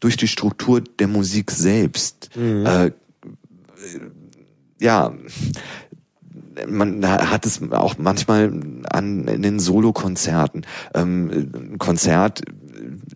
durch 0.00 0.16
die 0.16 0.28
Struktur 0.28 0.80
der 0.80 1.08
Musik 1.08 1.50
selbst. 1.50 2.30
Mhm. 2.36 2.64
Äh, 2.64 2.92
ja, 4.80 5.12
man 6.68 7.06
hat 7.06 7.46
es 7.46 7.60
auch 7.72 7.96
manchmal 7.98 8.52
an 8.90 9.28
in 9.28 9.42
den 9.42 9.58
Solokonzerten. 9.58 10.66
Ähm, 10.94 11.50
ein 11.54 11.78
Konzert 11.78 12.42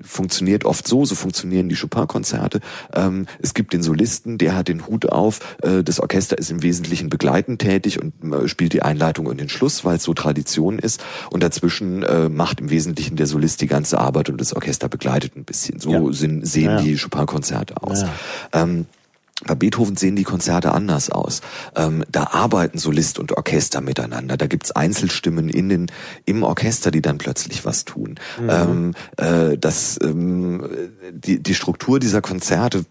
funktioniert 0.03 0.65
oft 0.65 0.87
so, 0.87 1.05
so 1.05 1.15
funktionieren 1.15 1.69
die 1.69 1.77
Chopin-Konzerte. 1.77 2.61
Ähm, 2.93 3.27
es 3.41 3.55
gibt 3.55 3.73
den 3.73 3.83
Solisten, 3.83 4.39
der 4.39 4.55
hat 4.55 4.69
den 4.69 4.87
Hut 4.87 5.07
auf, 5.07 5.57
äh, 5.63 5.83
das 5.83 6.01
Orchester 6.01 6.39
ist 6.39 6.51
im 6.51 6.63
Wesentlichen 6.63 7.09
begleitend 7.09 7.61
tätig 7.61 8.01
und 8.01 8.33
äh, 8.33 8.49
spielt 8.49 8.73
die 8.73 8.83
Einleitung 8.83 9.27
und 9.27 9.41
den 9.41 9.49
Schluss, 9.49 9.85
weil 9.85 9.97
es 9.97 10.03
so 10.03 10.15
Tradition 10.15 10.79
ist. 10.79 11.03
Und 11.31 11.43
dazwischen 11.43 12.03
äh, 12.03 12.29
macht 12.29 12.61
im 12.61 12.71
Wesentlichen 12.71 13.17
der 13.17 13.27
Solist 13.27 13.61
die 13.61 13.67
ganze 13.67 13.99
Arbeit 13.99 14.31
und 14.31 14.41
das 14.41 14.55
Orchester 14.55 14.89
begleitet 14.89 15.37
ein 15.37 15.45
bisschen. 15.45 15.81
So 15.81 15.91
ja. 15.91 16.13
sind, 16.13 16.47
sehen 16.47 16.71
ja. 16.71 16.81
die 16.81 16.97
Chopin-Konzerte 16.97 17.83
aus. 17.83 18.03
Ja. 18.03 18.11
Ähm, 18.53 18.87
bei 19.45 19.55
Beethoven 19.55 19.97
sehen 19.97 20.17
die 20.17 20.23
Konzerte 20.25 20.73
anders 20.73 21.11
aus. 21.11 21.43
Ähm, 21.75 22.05
da 22.11 22.25
arbeiten 22.33 22.79
Solist 22.79 23.19
und 23.19 23.33
Orchester 23.37 23.83
miteinander. 23.83 24.39
Da 24.39 24.47
gibt's 24.47 24.73
Einzelstimmen 24.73 25.51
in 25.51 25.69
den, 25.69 25.87
im 26.25 26.43
Orchester, 26.43 26.91
die 26.91 27.03
dann 27.03 27.19
plötzlich 27.19 27.65
was 27.67 27.85
tun. 27.85 28.15
Mhm. 28.41 28.51
Ähm, 28.51 28.95
äh, 29.19 29.59
das, 29.59 29.99
ähm, 30.03 30.67
die, 31.13 31.43
die 31.43 31.55
Struktur 31.55 32.01
dieser 32.01 32.23
Konzerte 32.23 32.87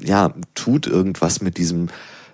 ja, 0.00 0.32
tut 0.54 0.86
irgendwas 0.86 1.42
mit 1.42 1.58
diesem 1.58 1.88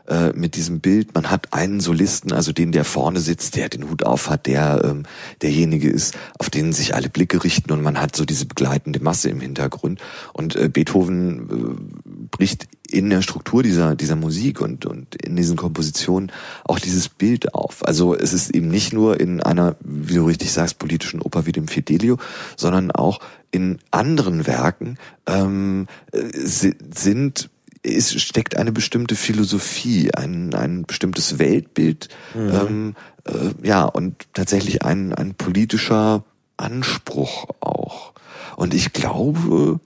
äh, 0.08 0.32
mit 0.34 0.54
diesem 0.54 0.78
Bild. 0.78 1.16
Man 1.16 1.30
hat 1.30 1.52
einen 1.52 1.80
Solisten, 1.80 2.32
also 2.32 2.52
den, 2.52 2.70
der 2.70 2.84
vorne 2.84 3.18
sitzt, 3.18 3.56
der 3.56 3.68
den 3.68 3.90
Hut 3.90 4.04
auf 4.04 4.30
hat, 4.30 4.46
der 4.46 4.82
ähm, 4.84 5.02
derjenige 5.42 5.90
ist, 5.90 6.14
auf 6.38 6.48
den 6.48 6.72
sich 6.72 6.94
alle 6.94 7.08
Blicke 7.08 7.42
richten 7.42 7.72
und 7.72 7.82
man 7.82 8.00
hat 8.00 8.14
so 8.14 8.24
diese 8.24 8.46
begleitende 8.46 9.00
Masse 9.02 9.30
im 9.30 9.40
Hintergrund. 9.40 10.00
Und 10.32 10.54
äh, 10.54 10.68
Beethoven 10.68 11.50
äh, 11.50 12.26
bricht 12.30 12.68
in 12.90 13.10
der 13.10 13.22
Struktur 13.22 13.62
dieser, 13.62 13.96
dieser 13.96 14.16
Musik 14.16 14.60
und, 14.60 14.86
und 14.86 15.14
in 15.16 15.36
diesen 15.36 15.56
Kompositionen 15.56 16.32
auch 16.64 16.78
dieses 16.78 17.08
Bild 17.08 17.54
auf. 17.54 17.86
Also 17.86 18.14
es 18.14 18.32
ist 18.32 18.50
eben 18.50 18.68
nicht 18.68 18.92
nur 18.92 19.20
in 19.20 19.42
einer, 19.42 19.76
wie 19.80 20.14
du 20.14 20.26
richtig 20.26 20.52
sagst, 20.52 20.78
politischen 20.78 21.20
Oper 21.20 21.46
wie 21.46 21.52
dem 21.52 21.68
Fidelio, 21.68 22.18
sondern 22.56 22.90
auch 22.90 23.20
in 23.50 23.78
anderen 23.90 24.46
Werken 24.46 24.98
ähm, 25.26 25.86
äh, 26.12 26.22
sind 26.32 27.50
es 27.88 28.20
steckt 28.20 28.56
eine 28.56 28.72
bestimmte 28.72 29.14
Philosophie, 29.14 30.12
ein, 30.12 30.54
ein 30.54 30.84
bestimmtes 30.86 31.38
Weltbild, 31.38 32.08
mhm. 32.34 32.50
ähm, 32.50 32.96
äh, 33.24 33.66
ja, 33.66 33.84
und 33.84 34.26
tatsächlich 34.34 34.82
ein, 34.82 35.12
ein 35.12 35.34
politischer 35.34 36.24
Anspruch 36.56 37.46
auch. 37.60 38.12
Und 38.56 38.74
ich 38.74 38.92
glaube, 38.92 39.80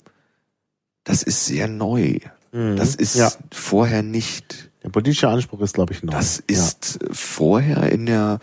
das 1.05 1.23
ist 1.23 1.47
sehr 1.47 1.69
neu. 1.69 2.19
Mhm. 2.53 2.77
Das 2.77 2.95
ist 2.95 3.17
ja. 3.17 3.31
vorher 3.53 4.03
nicht. 4.03 4.71
Der 4.83 4.89
politische 4.89 5.29
Anspruch 5.29 5.61
ist, 5.61 5.75
glaube 5.75 5.93
ich, 5.93 6.03
neu. 6.03 6.13
Das 6.13 6.43
ist 6.47 6.99
ja. 7.03 7.09
vorher 7.13 7.93
in 7.93 8.07
der, 8.07 8.39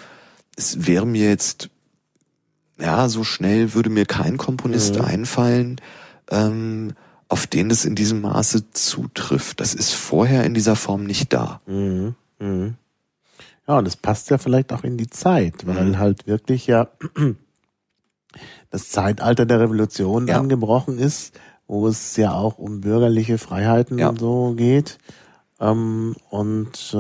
es 0.56 0.88
wäre 0.88 1.06
mir 1.06 1.30
jetzt, 1.30 1.70
ja, 2.80 3.10
so 3.10 3.24
schnell 3.24 3.74
würde 3.74 3.90
mir 3.90 4.06
kein 4.06 4.38
Komponist 4.38 4.96
mhm. 4.96 5.06
einfallen, 5.06 5.82
ähm, 6.30 6.94
auf 7.30 7.48
den 7.48 7.72
es 7.72 7.86
in 7.86 7.96
diesem 7.96 8.22
Maße 8.22 8.72
zutrifft. 8.72 9.60
Das 9.60 9.74
ist 9.74 9.94
vorher 9.94 10.46
in 10.46 10.54
dieser 10.54 10.76
Form 10.76 11.04
nicht 11.04 11.34
da. 11.34 11.62
Mhm. 11.66 12.16
Mhm. 12.40 12.76
Ja, 13.68 13.80
und 13.80 13.86
das 13.86 13.98
passt 13.98 14.30
ja 14.30 14.38
vielleicht 14.38 14.72
auch 14.72 14.84
in 14.84 14.98
die 14.98 15.10
Zeit, 15.10 15.68
weil 15.68 15.86
mhm. 15.86 15.98
halt 15.98 16.26
wirklich 16.26 16.68
ja 16.68 16.88
das 18.70 18.90
Zeitalter 18.90 19.46
der 19.46 19.60
Revolution 19.60 20.28
ja. 20.28 20.40
angebrochen 20.40 21.00
ist, 21.00 21.38
wo 21.68 21.88
es 21.88 22.16
ja 22.18 22.34
auch 22.34 22.58
um 22.58 22.82
bürgerliche 22.82 23.38
Freiheiten 23.38 23.98
ja. 23.98 24.10
und 24.10 24.20
so 24.20 24.54
geht. 24.56 24.98
Ähm, 25.60 26.16
und 26.30 26.94
äh, 26.94 26.98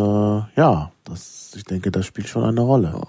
ja, 0.55 0.91
das, 1.03 1.53
ich 1.55 1.63
denke, 1.63 1.91
das 1.91 2.05
spielt 2.05 2.27
schon 2.27 2.43
eine 2.43 2.61
Rolle. 2.61 2.93
Ja. 2.93 3.07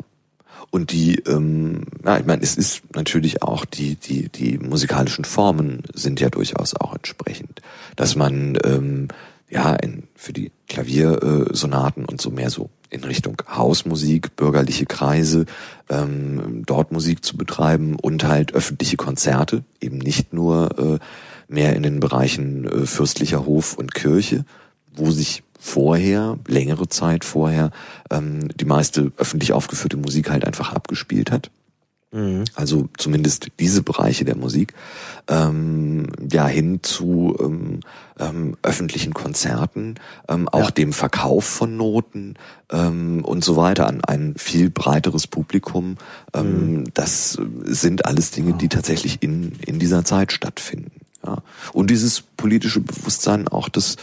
Und 0.71 0.93
die, 0.93 1.17
ähm, 1.21 1.85
ja, 2.05 2.19
ich 2.19 2.27
meine, 2.27 2.43
es 2.43 2.57
ist 2.57 2.83
natürlich 2.95 3.43
auch 3.43 3.65
die, 3.65 3.97
die, 3.97 4.29
die 4.29 4.59
musikalischen 4.59 5.25
Formen 5.25 5.83
sind 5.95 6.21
ja 6.21 6.29
durchaus 6.29 6.75
auch 6.75 6.95
entsprechend. 6.95 7.63
Dass 7.97 8.17
man 8.17 8.59
ähm, 8.65 9.09
ja 9.49 9.75
in, 9.75 10.05
für 10.15 10.35
die 10.35 10.53
Klaviersonaten 10.69 12.05
und 12.05 12.21
so 12.21 12.31
mehr 12.31 12.51
so 12.51 12.69
in 12.91 13.05
Richtung 13.05 13.37
Hausmusik, 13.49 14.37
bürgerliche 14.37 14.87
Kreise, 14.87 15.47
ähm, 15.89 16.63
dort 16.67 16.93
Musik 16.93 17.25
zu 17.25 17.37
betreiben 17.37 17.97
und 17.97 18.25
halt 18.25 18.55
öffentliche 18.55 18.97
Konzerte, 18.97 19.65
eben 19.81 19.99
nicht 19.99 20.33
nur 20.33 20.79
äh, 20.79 20.99
mehr 21.49 21.75
in 21.75 21.83
den 21.83 22.01
Bereichen 22.01 22.65
äh, 22.67 22.87
fürstlicher 22.87 23.45
Hof 23.45 23.75
und 23.75 23.95
Kirche, 23.95 24.45
wo 24.95 25.11
sich 25.11 25.43
vorher, 25.59 26.39
längere 26.47 26.89
Zeit 26.89 27.25
vorher, 27.25 27.71
ähm, 28.11 28.49
die 28.57 28.65
meiste 28.65 29.13
öffentlich 29.17 29.53
aufgeführte 29.53 29.97
Musik 29.97 30.31
halt 30.31 30.45
einfach 30.45 30.73
abgespielt 30.73 31.33
hat. 31.33 31.51
Mhm. 32.11 32.45
Also 32.55 32.89
zumindest 32.97 33.49
diese 33.59 33.83
Bereiche 33.83 34.25
der 34.25 34.37
Musik, 34.37 34.73
ähm, 35.29 36.07
ja 36.31 36.47
hin 36.47 36.81
zu 36.83 37.37
ähm, 37.39 37.81
ähm, 38.19 38.57
öffentlichen 38.63 39.13
Konzerten, 39.13 39.97
ähm, 40.29 40.49
auch 40.49 40.67
ja. 40.67 40.71
dem 40.71 40.93
Verkauf 40.95 41.45
von 41.45 41.77
Noten 41.77 42.35
ähm, 42.73 43.25
und 43.25 43.45
so 43.45 43.57
weiter 43.57 43.87
an 43.87 44.03
ein 44.05 44.35
viel 44.39 44.71
breiteres 44.71 45.27
Publikum. 45.27 45.99
Ähm, 46.33 46.77
mhm. 46.77 46.85
Das 46.95 47.37
sind 47.65 48.07
alles 48.07 48.31
Dinge, 48.31 48.55
die 48.55 48.69
tatsächlich 48.69 49.23
in 49.23 49.53
in 49.67 49.79
dieser 49.79 50.05
Zeit 50.05 50.33
stattfinden. 50.33 50.98
Ja. 51.25 51.43
Und 51.73 51.91
dieses 51.91 52.21
politische 52.21 52.81
Bewusstsein 52.81 53.49
auch 53.49 53.69
des 53.69 53.97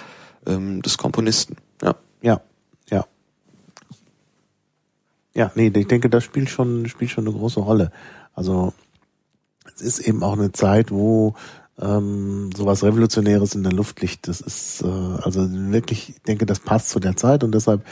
ähm, 0.47 0.81
des 0.81 0.97
Komponisten. 0.97 1.57
Ja. 1.81 1.95
Ja. 2.21 2.41
Ja. 2.89 3.05
Ja, 5.33 5.51
nee, 5.55 5.71
ich 5.73 5.87
denke, 5.87 6.09
das 6.09 6.23
spielt 6.23 6.49
schon, 6.49 6.87
spielt 6.87 7.11
schon 7.11 7.27
eine 7.27 7.35
große 7.35 7.59
Rolle. 7.59 7.91
Also 8.33 8.73
es 9.75 9.81
ist 9.81 9.99
eben 9.99 10.23
auch 10.23 10.33
eine 10.33 10.51
Zeit, 10.51 10.91
wo 10.91 11.35
ähm, 11.79 12.51
sowas 12.55 12.83
Revolutionäres 12.83 13.55
in 13.55 13.63
der 13.63 13.73
Luft 13.73 14.01
liegt. 14.01 14.27
Das 14.27 14.39
ist 14.39 14.81
äh, 14.81 14.87
also 14.87 15.45
wirklich, 15.49 16.09
ich 16.09 16.21
denke, 16.21 16.45
das 16.45 16.59
passt 16.59 16.89
zu 16.89 16.99
der 16.99 17.17
Zeit 17.17 17.43
und 17.43 17.53
deshalb 17.53 17.85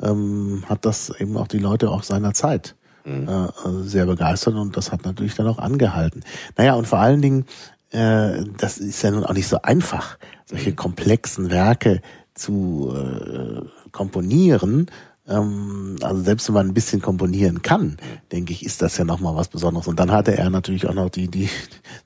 ähm, 0.00 0.64
hat 0.68 0.84
das 0.84 1.10
eben 1.18 1.36
auch 1.36 1.48
die 1.48 1.58
Leute 1.58 1.90
auch 1.90 2.02
seiner 2.02 2.32
Zeit 2.32 2.76
mhm. 3.04 3.28
äh, 3.28 3.82
sehr 3.82 4.06
begeistert 4.06 4.54
und 4.54 4.76
das 4.76 4.92
hat 4.92 5.04
natürlich 5.04 5.34
dann 5.34 5.46
auch 5.46 5.58
angehalten. 5.58 6.22
Naja, 6.56 6.74
und 6.74 6.86
vor 6.86 6.98
allen 6.98 7.20
Dingen, 7.20 7.44
äh, 7.90 8.44
das 8.58 8.78
ist 8.78 9.02
ja 9.02 9.10
nun 9.10 9.24
auch 9.24 9.34
nicht 9.34 9.48
so 9.48 9.62
einfach, 9.62 10.18
solche 10.44 10.70
mhm. 10.70 10.76
komplexen 10.76 11.50
Werke 11.50 12.02
zu 12.34 12.92
äh, 12.94 13.90
komponieren 13.90 14.90
ähm, 15.28 15.96
also 16.02 16.22
selbst 16.22 16.48
wenn 16.48 16.54
man 16.54 16.68
ein 16.68 16.74
bisschen 16.74 17.02
komponieren 17.02 17.62
kann, 17.62 17.96
denke 18.30 18.52
ich, 18.52 18.64
ist 18.64 18.82
das 18.82 18.96
ja 18.96 19.04
nochmal 19.04 19.34
was 19.34 19.48
Besonderes. 19.48 19.88
Und 19.88 19.98
dann 19.98 20.12
hatte 20.12 20.36
er 20.36 20.50
natürlich 20.50 20.86
auch 20.86 20.94
noch 20.94 21.10
die, 21.10 21.28
die 21.28 21.48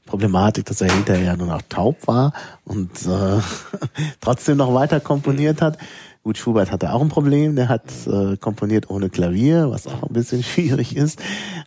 Problematik, 0.07 0.65
dass 0.67 0.81
er 0.81 0.93
hinterher 0.93 1.37
nur 1.37 1.49
noch 1.49 1.63
taub 1.69 2.07
war 2.07 2.33
und 2.65 2.91
äh, 3.07 3.41
trotzdem 4.21 4.57
noch 4.57 4.73
weiter 4.75 5.01
komponiert 5.01 5.61
hat. 5.61 5.79
Gut, 6.23 6.39
Schubert 6.39 6.71
hatte 6.71 6.93
auch 6.93 7.01
ein 7.01 7.09
Problem, 7.09 7.57
der 7.57 7.69
hat 7.69 7.85
äh, 8.07 8.37
komponiert 8.37 8.91
ohne 8.91 9.11
Klavier, 9.11 9.71
was 9.71 9.87
auch 9.87 10.03
ein 10.03 10.13
bisschen 10.13 10.43
schwierig 10.43 10.97
ist. 10.97 11.21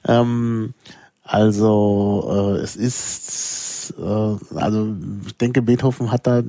Ähm, 0.07 0.73
also 1.23 2.55
äh, 2.57 2.61
es 2.61 2.75
ist, 2.75 3.72
äh, 3.91 4.37
also 4.55 4.95
ich 5.25 5.37
denke, 5.37 5.61
Beethoven 5.61 6.11
hat 6.11 6.27
da 6.27 6.43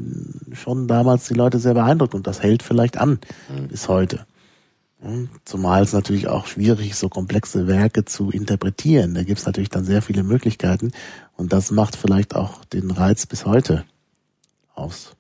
schon 0.53 0.89
damals 0.89 1.29
die 1.29 1.35
Leute 1.35 1.59
sehr 1.59 1.75
beeindruckt 1.75 2.15
und 2.15 2.27
das 2.27 2.43
hält 2.43 2.63
vielleicht 2.63 2.97
an 2.97 3.19
mhm. 3.49 3.69
bis 3.69 3.89
heute. 3.89 4.27
Zumal 5.45 5.83
es 5.83 5.93
natürlich 5.93 6.29
auch 6.29 6.47
schwierig 6.47 6.93
ist, 6.93 7.01
so 7.01 7.11
komplexe 7.11 7.67
Werke 7.67 8.07
zu 8.07 8.31
interpretieren. 8.31 9.15
Da 9.15 9.23
gibt 9.23 9.39
es 9.39 9.45
natürlich 9.45 9.69
dann 9.69 9.85
sehr 9.85 10.01
viele 10.01 10.23
Möglichkeiten 10.23 10.93
und 11.37 11.53
das 11.53 11.71
macht 11.71 11.97
vielleicht 11.97 12.35
auch 12.35 12.65
den 12.65 12.91
Reiz 12.91 13.27
bis 13.27 13.45
heute 13.45 13.85
aus. 14.75 15.13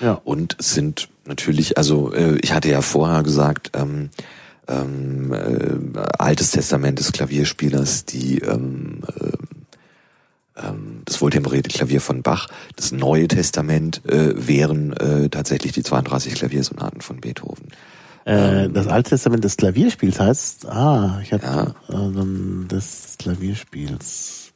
Ja. 0.00 0.20
Und 0.24 0.56
sind 0.58 1.08
natürlich, 1.24 1.78
also 1.78 2.12
äh, 2.12 2.38
ich 2.42 2.52
hatte 2.52 2.68
ja 2.68 2.82
vorher 2.82 3.22
gesagt, 3.22 3.70
ähm, 3.74 4.10
ähm, 4.68 5.32
äh, 5.32 6.00
Altes 6.18 6.50
Testament 6.50 6.98
des 6.98 7.12
Klavierspielers, 7.12 8.04
die 8.04 8.40
ähm, 8.40 9.02
äh, 9.18 9.32
das 11.04 11.20
wohltemperierte 11.20 11.68
Klavier 11.68 12.00
von 12.00 12.22
Bach, 12.22 12.48
das 12.76 12.90
Neue 12.92 13.28
Testament 13.28 14.02
äh, 14.06 14.32
wären 14.34 14.92
äh, 14.94 15.28
tatsächlich 15.28 15.72
die 15.72 15.82
32 15.82 16.34
Klaviersonaten 16.34 17.02
von 17.02 17.20
Beethoven. 17.20 17.68
Äh, 18.24 18.64
ähm, 18.64 18.72
das 18.72 18.86
Alte 18.86 19.10
Testament 19.10 19.44
des 19.44 19.56
Klavierspiels 19.56 20.18
heißt, 20.18 20.66
ah, 20.66 21.20
ich 21.22 21.32
habe 21.32 21.44
ja. 21.44 22.10
äh, 22.10 22.66
des 22.68 23.16
Klavierspiels. 23.18 24.52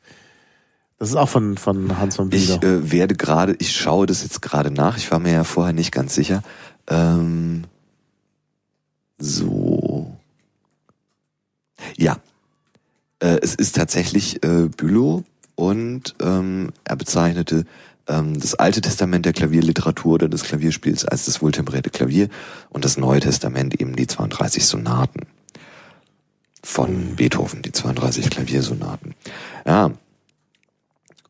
Das 0.98 1.08
ist 1.08 1.16
auch 1.16 1.28
von, 1.28 1.56
von 1.56 1.98
Hans 1.98 2.16
von 2.16 2.30
Bühler. 2.30 2.56
Ich 2.56 2.62
äh, 2.62 2.90
werde 2.92 3.14
gerade, 3.14 3.54
ich 3.58 3.74
schaue 3.74 4.06
das 4.06 4.22
jetzt 4.22 4.42
gerade 4.42 4.70
nach, 4.70 4.96
ich 4.96 5.10
war 5.10 5.18
mir 5.18 5.32
ja 5.32 5.44
vorher 5.44 5.72
nicht 5.72 5.92
ganz 5.92 6.14
sicher. 6.14 6.42
Ähm, 6.88 7.64
so. 9.18 10.16
Ja. 11.96 12.16
Äh, 13.20 13.38
es 13.42 13.54
ist 13.54 13.76
tatsächlich 13.76 14.42
äh, 14.44 14.68
Bülow 14.76 15.24
und 15.60 16.14
ähm, 16.22 16.72
er 16.84 16.96
bezeichnete 16.96 17.66
ähm, 18.08 18.40
das 18.40 18.54
Alte 18.54 18.80
Testament 18.80 19.26
der 19.26 19.34
Klavierliteratur 19.34 20.14
oder 20.14 20.28
des 20.30 20.42
Klavierspiels 20.42 21.04
als 21.04 21.26
das 21.26 21.42
wohltemperierte 21.42 21.90
Klavier 21.90 22.30
und 22.70 22.86
das 22.86 22.96
Neue 22.96 23.20
Testament 23.20 23.78
eben 23.78 23.94
die 23.94 24.06
32 24.06 24.64
Sonaten 24.64 25.26
von 26.62 27.14
Beethoven, 27.16 27.60
die 27.60 27.72
32 27.72 28.30
Klaviersonaten. 28.30 29.14
Ja. 29.66 29.90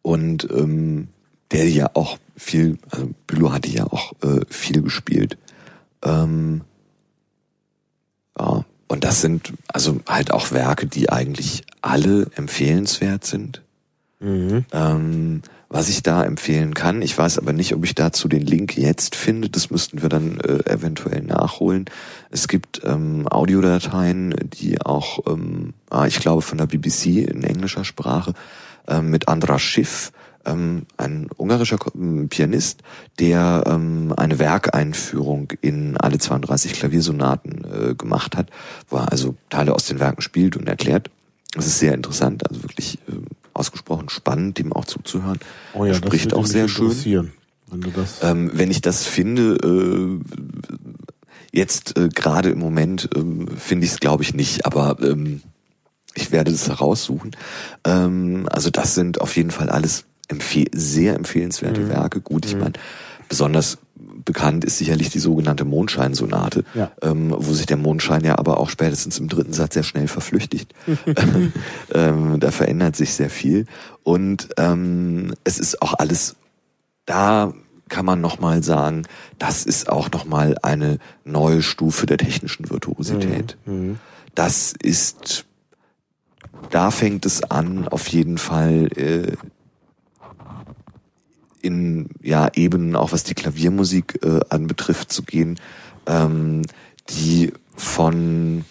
Und 0.02 0.48
ähm, 0.48 1.08
der 1.50 1.68
ja 1.68 1.90
auch 1.94 2.16
viel, 2.36 2.78
also 2.88 3.10
Bülow 3.26 3.50
hatte 3.50 3.68
ja 3.68 3.84
auch 3.86 4.12
äh, 4.22 4.42
viel 4.48 4.82
gespielt. 4.82 5.38
Ähm, 6.04 6.60
ja, 8.38 8.64
und 8.86 9.02
das 9.02 9.22
sind 9.22 9.54
also 9.66 10.00
halt 10.08 10.30
auch 10.30 10.52
Werke, 10.52 10.86
die 10.86 11.10
eigentlich 11.10 11.64
alle 11.82 12.28
empfehlenswert 12.36 13.24
sind. 13.24 13.62
Mhm. 14.20 14.66
Ähm, 14.72 15.42
was 15.70 15.88
ich 15.88 16.02
da 16.02 16.24
empfehlen 16.24 16.74
kann. 16.74 17.00
Ich 17.00 17.16
weiß 17.16 17.38
aber 17.38 17.52
nicht, 17.52 17.74
ob 17.74 17.84
ich 17.84 17.94
dazu 17.94 18.28
den 18.28 18.42
Link 18.42 18.76
jetzt 18.76 19.14
finde. 19.14 19.48
Das 19.48 19.70
müssten 19.70 20.02
wir 20.02 20.08
dann 20.08 20.38
äh, 20.40 20.68
eventuell 20.68 21.22
nachholen. 21.22 21.86
Es 22.30 22.48
gibt 22.48 22.82
ähm, 22.84 23.26
Audiodateien, 23.28 24.34
die 24.42 24.80
auch, 24.82 25.20
ähm, 25.26 25.72
ah, 25.88 26.06
ich 26.06 26.18
glaube, 26.18 26.42
von 26.42 26.58
der 26.58 26.66
BBC 26.66 27.28
in 27.28 27.44
englischer 27.44 27.84
Sprache 27.84 28.34
ähm, 28.88 29.10
mit 29.10 29.28
Andras 29.28 29.62
Schiff, 29.62 30.12
ähm, 30.44 30.86
ein 30.96 31.28
ungarischer 31.36 31.78
ähm, 31.94 32.28
Pianist, 32.28 32.82
der 33.20 33.62
ähm, 33.66 34.12
eine 34.16 34.40
Werkeinführung 34.40 35.52
in 35.60 35.96
alle 35.96 36.18
32 36.18 36.72
Klaviersonaten 36.72 37.64
äh, 37.64 37.94
gemacht 37.94 38.36
hat, 38.36 38.50
wo 38.88 38.96
er 38.96 39.12
also 39.12 39.36
Teile 39.50 39.72
aus 39.72 39.86
den 39.86 40.00
Werken 40.00 40.20
spielt 40.20 40.56
und 40.56 40.68
erklärt. 40.68 41.10
Das 41.54 41.66
ist 41.66 41.78
sehr 41.78 41.94
interessant, 41.94 42.48
also 42.48 42.62
wirklich 42.62 42.98
äh, 43.08 43.12
ausgesprochen 43.60 44.08
spannend, 44.08 44.58
dem 44.58 44.72
auch 44.72 44.84
zuzuhören. 44.84 45.38
Oh 45.74 45.84
ja, 45.84 45.92
er 45.92 45.94
spricht 45.96 46.34
auch 46.34 46.46
sehr 46.46 46.68
schön. 46.68 47.32
Wenn, 47.70 47.82
du 47.82 47.90
das 47.90 48.22
ähm, 48.22 48.50
wenn 48.52 48.70
ich 48.70 48.80
das 48.80 49.06
finde, 49.06 49.54
äh, 49.62 50.18
jetzt 51.52 51.96
äh, 51.96 52.08
gerade 52.08 52.50
im 52.50 52.58
Moment 52.58 53.08
äh, 53.14 53.56
finde 53.56 53.86
ich 53.86 53.92
es 53.92 54.00
glaube 54.00 54.24
ich 54.24 54.34
nicht, 54.34 54.66
aber 54.66 54.96
ähm, 55.00 55.42
ich 56.14 56.32
werde 56.32 56.50
das 56.50 56.68
heraussuchen. 56.68 57.36
Ähm, 57.84 58.48
also 58.50 58.70
das 58.70 58.94
sind 58.94 59.20
auf 59.20 59.36
jeden 59.36 59.50
Fall 59.52 59.70
alles 59.70 60.04
empfehl 60.28 60.68
sehr 60.72 61.14
empfehlenswerte 61.14 61.82
mhm. 61.82 61.88
Werke. 61.88 62.20
Gut, 62.20 62.46
ich 62.46 62.54
mhm. 62.54 62.60
meine, 62.60 62.72
besonders 63.28 63.78
bekannt 64.24 64.64
ist 64.64 64.78
sicherlich 64.78 65.10
die 65.10 65.18
sogenannte 65.18 65.64
Mondscheinsonate, 65.64 66.64
ja. 66.74 66.92
ähm, 67.02 67.34
wo 67.36 67.52
sich 67.52 67.66
der 67.66 67.76
Mondschein 67.76 68.24
ja 68.24 68.38
aber 68.38 68.58
auch 68.58 68.70
spätestens 68.70 69.18
im 69.18 69.28
dritten 69.28 69.52
Satz 69.52 69.74
sehr 69.74 69.82
schnell 69.82 70.08
verflüchtigt. 70.08 70.74
ähm, 71.94 72.40
da 72.40 72.50
verändert 72.50 72.96
sich 72.96 73.14
sehr 73.14 73.30
viel 73.30 73.66
und 74.02 74.48
ähm, 74.56 75.34
es 75.44 75.58
ist 75.58 75.82
auch 75.82 75.94
alles 75.94 76.36
da 77.10 77.52
kann 77.88 78.06
man 78.06 78.20
nochmal 78.20 78.62
sagen, 78.62 79.02
das 79.38 79.64
ist 79.64 79.88
auch 79.88 80.10
nochmal 80.12 80.56
eine 80.62 80.98
neue 81.24 81.60
Stufe 81.60 82.06
der 82.06 82.18
technischen 82.18 82.70
Virtuosität. 82.70 83.58
Mhm. 83.66 83.74
mhm. 83.74 83.98
Das 84.36 84.74
ist, 84.80 85.44
da 86.70 86.92
fängt 86.92 87.26
es 87.26 87.42
an, 87.42 87.88
auf 87.88 88.06
jeden 88.06 88.38
Fall 88.38 88.88
äh, 88.96 89.32
in 91.62 92.08
ja 92.22 92.48
eben 92.54 92.96
auch 92.96 93.12
was 93.12 93.24
die 93.24 93.34
Klaviermusik 93.34 94.20
äh, 94.24 94.40
anbetrifft 94.48 95.12
zu 95.12 95.22
gehen, 95.22 95.58
ähm, 96.06 96.62
die 97.10 97.52
von 97.76 98.64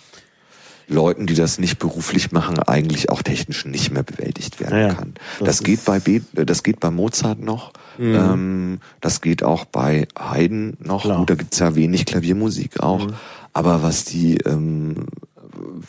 Leuten, 0.88 1.28
die 1.28 1.36
das 1.36 1.60
nicht 1.60 1.78
beruflich 1.78 2.32
machen, 2.32 2.58
eigentlich 2.60 3.12
auch 3.12 3.22
technisch 3.22 3.66
nicht 3.66 3.92
mehr 3.92 4.04
bewältigt 4.04 4.60
werden 4.60 4.80
ja, 4.80 4.94
kann. 4.94 5.14
Das, 5.38 5.48
das 5.48 5.64
geht 5.64 5.86
bei 5.86 6.00
Be 6.00 6.22
das 6.34 6.64
geht 6.64 6.80
bei 6.80 6.90
Mozart 6.90 7.40
noch, 7.40 7.74
mhm. 7.98 8.16
ähm, 8.16 8.80
das 9.00 9.22
geht 9.22 9.44
auch 9.44 9.66
bei 9.66 10.08
Haydn 10.18 10.78
noch. 10.80 11.04
Klar. 11.04 11.20
Gut, 11.20 11.30
da 11.30 11.36
gibt's 11.36 11.60
ja 11.60 11.76
wenig 11.76 12.06
Klaviermusik 12.06 12.80
auch, 12.80 13.06
mhm. 13.06 13.14
aber 13.54 13.84
was 13.84 14.06
die 14.06 14.38
ähm, 14.38 15.06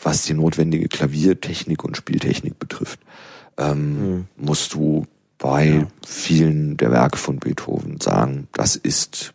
was 0.03 0.25
die 0.25 0.35
notwendige 0.35 0.89
Klaviertechnik 0.89 1.85
und 1.85 1.97
Spieltechnik 1.97 2.59
betrifft, 2.59 3.01
ähm, 3.57 4.17
mhm. 4.17 4.27
musst 4.37 4.75
du 4.75 5.07
bei 5.41 5.67
ja. 5.67 5.87
vielen 6.07 6.77
der 6.77 6.93
Werke 6.93 7.17
von 7.17 7.39
Beethoven 7.39 8.01
sagen, 8.01 8.47
das 8.53 8.77
ist 8.77 9.35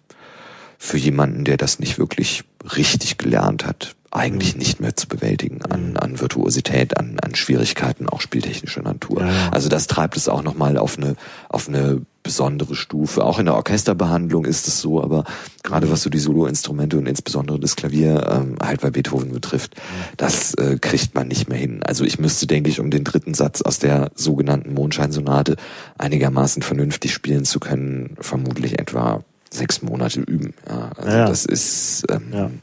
für 0.78 0.98
jemanden, 0.98 1.44
der 1.44 1.58
das 1.58 1.80
nicht 1.80 2.00
wirklich 2.00 2.44
richtig 2.78 3.18
gelernt 3.18 3.66
hat, 3.66 3.95
eigentlich 4.16 4.56
nicht 4.56 4.80
mehr 4.80 4.96
zu 4.96 5.08
bewältigen 5.08 5.62
an, 5.64 5.98
an 5.98 6.20
Virtuosität, 6.20 6.98
an, 6.98 7.20
an 7.22 7.36
Schwierigkeiten, 7.36 8.08
auch 8.08 8.22
spieltechnischer 8.22 8.82
Natur. 8.82 9.22
Ja. 9.22 9.50
Also 9.52 9.68
das 9.70 9.88
treibt 9.88 10.16
es 10.16 10.30
auch 10.30 10.42
nochmal 10.42 10.78
auf 10.78 10.98
eine, 10.98 11.16
auf 11.50 11.68
eine 11.68 12.02
besondere 12.24 12.76
Stufe. 12.76 13.24
Auch 13.24 13.40
in 13.40 13.46
der 13.46 13.56
Orchesterbehandlung 13.56 14.46
ist 14.46 14.68
es 14.68 14.80
so, 14.82 15.04
aber 15.04 15.26
gerade 15.64 15.92
was 15.92 16.02
so 16.02 16.10
die 16.10 16.18
Soloinstrumente 16.20 16.98
und 16.98 17.08
insbesondere 17.08 17.60
das 17.60 17.76
Klavier 17.76 18.26
ähm, 18.32 18.56
halt 18.64 18.82
bei 18.82 18.90
Beethoven 18.90 19.32
betrifft, 19.32 19.76
das 20.18 20.54
äh, 20.56 20.78
kriegt 20.80 21.14
man 21.14 21.28
nicht 21.28 21.50
mehr 21.50 21.58
hin. 21.60 21.84
Also 21.84 22.04
ich 22.04 22.18
müsste, 22.18 22.48
denke 22.48 22.70
ich, 22.70 22.80
um 22.80 22.90
den 22.90 23.04
dritten 23.04 23.34
Satz 23.34 23.62
aus 23.62 23.80
der 23.80 24.12
sogenannten 24.16 24.74
Mondscheinsonate 24.74 25.58
einigermaßen 25.98 26.64
vernünftig 26.64 27.14
spielen 27.14 27.46
zu 27.46 27.60
können, 27.60 28.16
vermutlich 28.20 28.80
etwa 28.80 29.24
sechs 29.52 29.82
Monate 29.82 30.22
üben. 30.22 30.54
Ja, 30.68 30.92
also 30.98 31.10
Ja. 31.10 31.28
das 31.28 31.46
ist 31.46 32.06
ähm, 32.10 32.62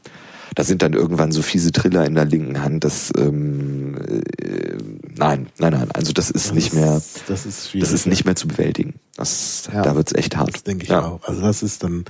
Da 0.55 0.63
sind 0.63 0.81
dann 0.81 0.93
irgendwann 0.93 1.31
so 1.31 1.41
fiese 1.41 1.71
Triller 1.71 2.05
in 2.05 2.15
der 2.15 2.25
linken 2.25 2.61
Hand, 2.61 2.83
das 2.83 3.11
ähm, 3.17 3.95
äh, 3.97 4.77
nein, 5.15 5.47
nein, 5.59 5.73
nein, 5.73 5.91
also 5.93 6.13
das 6.13 6.29
ist 6.29 6.53
nicht 6.53 6.73
mehr 6.73 7.01
Das 7.27 7.45
ist 7.45 7.73
das 7.73 7.91
ist 7.91 8.05
nicht 8.05 8.25
mehr 8.25 8.35
zu 8.35 8.47
bewältigen. 8.47 8.95
Das, 9.15 9.69
Ja. 9.73 9.81
Da 9.81 9.95
wird's 9.95 10.13
echt 10.13 10.37
hart. 10.37 10.53
Das 10.53 10.63
denke 10.63 10.83
ich 10.83 10.89
ja. 10.89 11.05
auch. 11.05 11.23
Also 11.27 11.41
das 11.41 11.63
ist 11.63 11.83
dann 11.83 12.05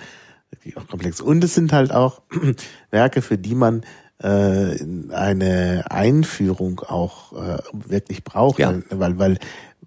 wirklich 0.51 0.77
auch 0.77 0.87
komplex. 0.87 1.21
Und 1.21 1.43
es 1.43 1.53
sind 1.55 1.71
halt 1.73 1.91
auch 1.91 2.21
Werke, 2.91 3.21
für 3.21 3.37
die 3.37 3.55
man 3.55 3.83
äh, 4.19 4.77
eine 5.11 5.85
Einführung 5.89 6.79
auch 6.81 7.33
äh, 7.33 7.57
wirklich 7.73 8.23
braucht, 8.23 8.59
Ja. 8.59 8.73
weil, 8.89 9.17
weil, 9.19 9.37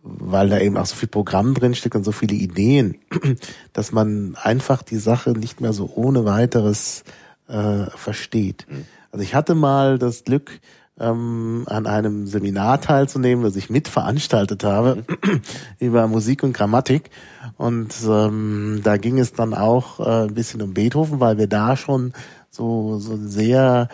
weil 0.02 0.48
da 0.48 0.58
eben 0.58 0.76
auch 0.76 0.86
so 0.86 0.94
viel 0.96 1.08
Programm 1.08 1.54
drinsteckt 1.54 1.96
und 1.96 2.04
so 2.04 2.12
viele 2.12 2.34
Ideen, 2.34 2.96
dass 3.72 3.92
man 3.92 4.36
einfach 4.42 4.82
die 4.82 4.98
Sache 4.98 5.32
nicht 5.32 5.60
mehr 5.60 5.72
so 5.72 5.90
ohne 5.94 6.24
weiteres 6.24 7.04
äh, 7.48 7.90
versteht. 7.90 8.66
Also 9.10 9.22
ich 9.22 9.34
hatte 9.34 9.54
mal 9.54 9.98
das 9.98 10.24
Glück, 10.24 10.60
ähm, 10.98 11.64
an 11.66 11.86
einem 11.86 12.26
Seminar 12.26 12.80
teilzunehmen, 12.80 13.44
das 13.44 13.56
ich 13.56 13.70
mitveranstaltet 13.70 14.64
habe 14.64 15.04
über 15.78 16.06
Musik 16.06 16.42
und 16.42 16.52
Grammatik. 16.52 17.10
Und 17.58 17.94
ähm, 18.08 18.80
da 18.82 18.96
ging 18.96 19.18
es 19.18 19.32
dann 19.32 19.54
auch 19.54 20.00
äh, 20.00 20.26
ein 20.26 20.34
bisschen 20.34 20.62
um 20.62 20.74
Beethoven, 20.74 21.20
weil 21.20 21.38
wir 21.38 21.48
da 21.48 21.76
schon 21.76 22.12
so, 22.50 22.98
so 22.98 23.16
sehr, 23.16 23.88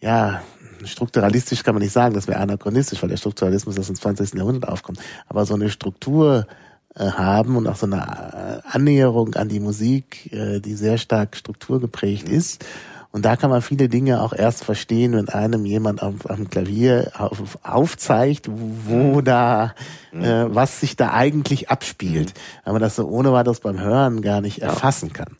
ja, 0.00 0.42
strukturalistisch 0.84 1.62
kann 1.62 1.74
man 1.74 1.82
nicht 1.82 1.92
sagen, 1.92 2.14
das 2.14 2.28
wäre 2.28 2.40
anachronistisch, 2.40 3.02
weil 3.02 3.08
der 3.08 3.16
Strukturalismus 3.16 3.76
erst 3.76 3.90
im 3.90 3.96
20. 3.96 4.34
Jahrhundert 4.34 4.70
aufkommt. 4.70 5.00
Aber 5.28 5.44
so 5.44 5.54
eine 5.54 5.70
Struktur 5.70 6.46
äh, 6.94 7.10
haben 7.10 7.56
und 7.56 7.66
auch 7.66 7.76
so 7.76 7.86
eine 7.86 8.62
äh, 8.64 8.68
Annäherung 8.70 9.34
an 9.34 9.48
die 9.48 9.60
Musik, 9.60 10.32
äh, 10.32 10.60
die 10.60 10.74
sehr 10.74 10.96
stark 10.96 11.36
strukturgeprägt 11.36 12.28
ist. 12.28 12.64
Und 13.12 13.24
da 13.24 13.36
kann 13.36 13.50
man 13.50 13.62
viele 13.62 13.88
Dinge 13.88 14.20
auch 14.20 14.32
erst 14.32 14.64
verstehen, 14.64 15.14
wenn 15.14 15.28
einem 15.28 15.64
jemand 15.64 16.02
am, 16.02 16.18
am 16.28 16.50
Klavier 16.50 17.12
auf, 17.16 17.58
aufzeigt, 17.62 18.48
wo 18.50 19.20
da, 19.20 19.74
äh, 20.12 20.44
was 20.48 20.80
sich 20.80 20.96
da 20.96 21.12
eigentlich 21.12 21.70
abspielt. 21.70 22.34
Weil 22.64 22.74
man 22.74 22.82
das 22.82 22.96
so 22.96 23.08
ohne 23.08 23.32
weiteres 23.32 23.60
beim 23.60 23.80
Hören 23.80 24.20
gar 24.20 24.40
nicht 24.40 24.60
erfassen 24.60 25.12
kann. 25.12 25.36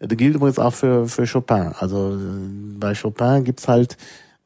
Das 0.00 0.16
gilt 0.16 0.36
übrigens 0.36 0.58
auch 0.58 0.74
für, 0.74 1.08
für 1.08 1.26
Chopin. 1.26 1.72
Also 1.78 2.14
äh, 2.14 2.18
bei 2.78 2.94
Chopin 2.94 3.44
gibt's 3.44 3.68
halt, 3.68 3.96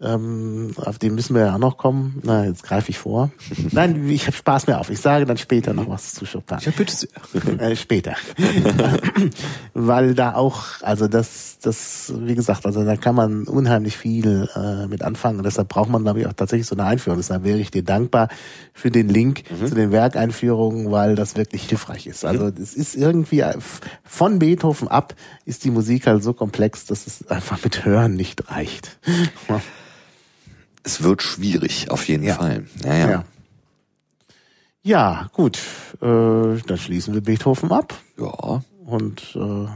ähm, 0.03 0.73
auf 0.77 0.99
den 0.99 1.15
müssen 1.15 1.35
wir 1.35 1.47
ja 1.47 1.55
auch 1.55 1.59
noch 1.59 1.77
kommen. 1.77 2.21
Na, 2.23 2.45
jetzt 2.45 2.65
greife 2.65 2.91
ich 2.91 2.99
vor. 2.99 3.31
Nein, 3.71 4.09
ich 4.09 4.27
habe 4.27 4.37
Spaß 4.37 4.67
mehr 4.67 4.81
auf. 4.81 4.91
Ich 4.91 5.01
sage 5.01 5.25
dann 5.25 5.37
später 5.37 5.73
noch 5.73 5.89
was 5.89 6.15
zu 6.15 6.25
Chopin. 6.27 6.59
Ja, 6.61 6.73
bitte. 6.77 6.93
Äh, 7.63 7.77
später. 7.77 8.15
Weil 9.75 10.15
da 10.15 10.35
auch, 10.35 10.83
also 10.83 11.07
das, 11.07 11.59
das, 11.61 12.13
wie 12.19 12.35
gesagt, 12.35 12.67
also 12.67 12.85
da 12.85 12.97
kann 12.97 13.15
man 13.15 13.45
unheimlich 13.45 13.97
viel 13.97 14.49
äh, 14.55 14.87
mit 14.87 15.03
anfangen. 15.03 15.39
Und 15.39 15.45
deshalb 15.45 15.69
braucht 15.69 15.91
man, 15.91 16.03
glaube 16.03 16.21
ich, 16.21 16.27
auch 16.27 16.33
tatsächlich 16.33 16.67
so 16.67 16.75
eine 16.75 16.85
Einführung. 16.85 17.19
Deshalb 17.19 17.45
wäre 17.45 17.59
ich 17.59 17.71
dir 17.71 17.85
dankbar 17.85 18.29
für 18.73 18.91
den 18.91 19.09
Link 19.09 19.45
zu 19.67 19.75
den 19.75 19.93
Werkeinführungen, 19.93 20.91
weil 20.91 21.15
das 21.15 21.37
wirklich 21.37 21.69
hilfreich 21.69 22.07
ist. 22.07 22.25
Also 22.25 22.47
es 22.47 22.75
ist 22.75 22.95
irgendwie 22.95 23.41
äh, 23.41 23.57
von 24.05 24.39
Beethoven 24.39 24.89
ab 24.89 25.15
ist 25.45 25.65
die 25.65 25.71
Musik 25.71 26.07
halt 26.07 26.23
so 26.23 26.33
komplex, 26.33 26.87
dass 26.87 27.07
es 27.07 27.27
einfach 27.29 27.63
mit 27.63 27.85
Hören 27.85 28.15
nicht 28.15 28.51
reicht. 28.51 28.99
Es 30.85 31.03
wird 31.03 31.23
schwierig, 31.23 31.91
auf 31.91 32.07
jeden 32.09 32.25
Ja. 32.25 32.35
Fall. 32.37 32.65
Ja, 32.85 32.95
ja. 32.95 33.11
Ja. 33.11 33.25
Ja, 34.85 35.31
gut. 35.33 35.59
Äh, 36.01 36.07
dann 36.07 36.77
schließen 36.79 37.15
wir 37.15 37.21
Beethoven 37.21 37.71
ab. 37.71 37.95
ja. 38.19 38.63
Und 38.85 39.37
äh, 39.37 39.67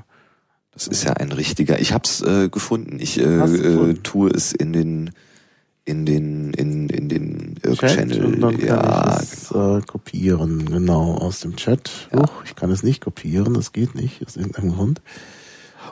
Das 0.72 0.88
ist 0.88 1.04
ja 1.04 1.12
ein 1.14 1.30
richtiger. 1.32 1.78
Ich 1.80 1.92
hab's 1.92 2.20
äh, 2.22 2.48
gefunden. 2.48 2.98
Ich 2.98 3.18
äh, 3.18 3.22
äh, 3.22 3.94
tue 4.02 4.30
es 4.30 4.52
in 4.52 4.72
den 4.72 5.10
in 5.84 6.04
den 6.04 6.52
in 6.54 6.88
in 6.88 7.08
den 7.08 7.54
Irk 7.62 7.78
Channel. 7.78 8.24
und 8.24 8.40
dann 8.40 8.58
kann 8.58 8.66
ja, 8.66 9.20
ich 9.22 9.32
es 9.32 9.50
äh, 9.52 9.80
kopieren, 9.86 10.66
genau, 10.66 11.14
aus 11.14 11.38
dem 11.40 11.54
Chat. 11.54 12.08
Ja. 12.12 12.22
Huch, 12.24 12.42
ich 12.44 12.56
kann 12.56 12.72
es 12.72 12.82
nicht 12.82 13.00
kopieren, 13.00 13.54
das 13.54 13.70
geht 13.72 13.94
nicht, 13.94 14.26
aus 14.26 14.34
irgendeinem 14.36 14.72
Grund. 14.74 15.00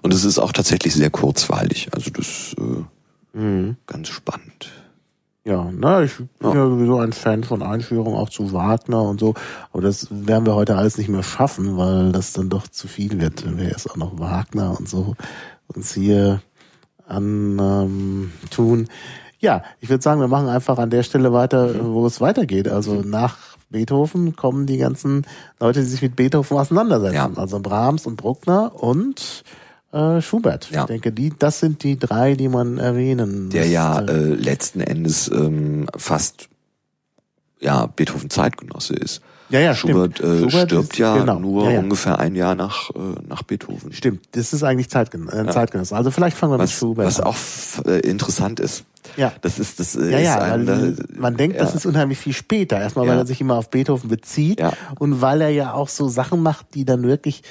und 0.03 0.13
es 0.13 0.25
ist 0.25 0.41
auch 0.41 0.51
tatsächlich 0.53 0.93
sehr 0.95 1.11
kurzweilig. 1.11 1.91
Also 1.93 2.11
das 2.11 2.57
äh, 2.59 3.39
Mhm. 3.39 3.77
ganz 3.87 4.09
spannend. 4.09 4.73
Ja, 5.45 5.71
na, 5.73 6.03
ich 6.03 6.17
bin 6.17 6.29
Ja. 6.43 6.55
ja. 6.55 6.67
sowieso 6.69 6.99
ein 6.99 7.13
Fan 7.13 7.45
von 7.45 7.63
Einführungen 7.63 8.19
auch 8.19 8.31
zu 8.31 8.53
Wagner 8.53 9.03
und 9.03 9.21
so. 9.21 9.35
Aber 9.73 9.83
das 9.83 10.09
werden 10.11 10.47
wir 10.47 10.55
heute 10.55 10.77
alles 10.77 10.97
nicht 10.97 11.11
mehr 11.11 11.23
schaffen, 11.23 11.77
weil 11.77 12.13
das 12.13 12.33
dann 12.33 12.49
doch 12.49 12.67
zu 12.67 12.89
viel 12.89 13.21
wird, 13.21 13.45
wenn 13.45 13.59
wir 13.59 13.67
jetzt 13.67 13.91
auch 13.91 13.97
noch 13.97 14.19
Wagner 14.19 14.77
und 14.79 14.89
so 14.89 15.15
uns 15.67 15.93
hier 15.93 16.41
an 17.07 17.59
ähm, 17.61 18.33
tun. 18.51 18.89
Ja, 19.39 19.63
ich 19.81 19.91
würde 19.91 20.03
sagen, 20.03 20.21
wir 20.21 20.29
machen 20.29 20.49
einfach 20.49 20.79
an 20.79 20.89
der 20.89 21.03
Stelle 21.03 21.35
weiter, 21.35 21.85
wo 21.85 22.07
es 22.07 22.23
weitergeht. 22.23 22.67
Also 22.67 23.03
nach 23.05 23.37
Beethoven 23.69 24.37
kommen 24.37 24.65
die 24.65 24.79
ganzen 24.79 25.27
Leute, 25.61 25.81
die 25.81 25.87
sich 25.87 26.01
mit 26.01 26.17
Beethoven 26.17 26.57
auseinandersetzen. 26.57 27.15
Ja. 27.15 27.31
Also 27.37 27.61
Brahms 27.61 28.07
und 28.07 28.17
Bruckner 28.17 28.73
und 28.83 29.45
äh, 29.95 30.21
Schubert. 30.21 30.71
Ja. 30.71 30.81
Ich 30.83 30.87
denke, 30.87 31.13
die, 31.13 31.33
das 31.39 31.61
sind 31.61 31.83
die 31.85 31.99
drei, 31.99 32.35
die 32.35 32.49
man 32.49 32.79
erwähnen 32.79 33.51
Der 33.51 33.67
ja 33.69 34.01
äh, 34.01 34.13
letzten 34.35 34.81
Endes 34.81 35.29
ähm, 35.29 35.87
fast 35.97 36.49
ja 37.61 37.87
Beethoven 37.87 38.31
Zeitgenosse 38.31 38.95
ist. 38.95 39.23
Ja, 39.51 39.61
ja, 39.61 39.75
Schubert, 39.75 40.21
äh, 40.21 40.39
Schubert 40.51 40.69
stirbt 40.71 40.93
ist- 40.95 40.99
ja 40.99 41.19
genau. 41.19 41.39
nur 41.39 41.65
Ja, 41.67 41.73
ja. 41.73 41.81
ungefähr 41.81 42.19
ein 42.19 42.35
Jahr 42.35 42.55
nach 42.55 42.91
äh, 42.91 42.99
nach 43.29 43.43
Beethoven. 43.43 43.93
Stimmt, 43.93 44.21
das 44.33 44.53
ist 44.53 44.63
eigentlich 44.63 44.89
Zeitgen 44.89 45.29
äh, 45.29 45.47
Zeitgenosse. 45.51 45.95
Also 45.95 46.11
vielleicht 46.11 46.37
fangen 46.37 46.53
wir 46.55 46.57
mit 46.59 46.65
Was, 46.65 46.73
Schubert 46.73 47.07
was 47.07 47.21
an. 47.21 47.27
auch 47.27 47.35
f- 47.35 47.83
äh, 47.87 47.99
interessant 48.01 48.59
ist. 48.59 48.85
Ja. 49.19 49.33
Das 49.43 49.59
ist 49.59 49.79
das 49.81 49.97
äh, 49.97 50.11
Ja, 50.11 50.19
ist 50.19 50.25
ja, 50.25 50.39
ein, 50.41 50.67
weil 50.67 50.93
äh, 50.93 50.97
man 51.17 51.37
denkt, 51.37 51.61
das 51.61 51.75
ist 51.75 51.85
unheimlich 51.87 52.19
viel 52.19 52.33
später. 52.33 52.81
Erstmal, 52.81 53.07
weil 53.07 53.19
er 53.19 53.27
sich 53.27 53.41
immer 53.41 53.57
auf 53.57 53.69
Beethoven 53.71 54.09
bezieht 54.09 54.61
Ja. 54.61 54.73
und 54.99 55.21
weil 55.21 55.43
er 55.43 55.51
ja 55.51 55.75
auch 55.75 55.89
so 55.91 56.09
Sachen 56.09 56.43
macht, 56.43 56.75
die 56.75 56.87
dann 56.87 57.03
wirklich, 57.05 57.43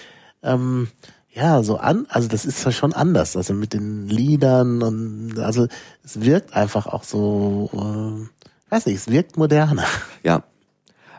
ähm, 0.41 0.87
ja, 1.33 1.63
so 1.63 1.77
an, 1.77 2.05
also 2.09 2.27
das 2.27 2.45
ist 2.45 2.63
ja 2.63 2.71
schon 2.71 2.93
anders. 2.93 3.35
Also 3.35 3.53
mit 3.53 3.73
den 3.73 4.07
Liedern 4.07 4.81
und, 4.83 5.39
also 5.39 5.67
es 6.03 6.21
wirkt 6.21 6.53
einfach 6.53 6.85
auch 6.87 7.03
so, 7.03 7.69
äh, 7.73 8.71
weiß 8.71 8.85
nicht, 8.85 8.97
es 8.97 9.07
wirkt 9.07 9.37
moderner. 9.37 9.85
Ja. 10.23 10.43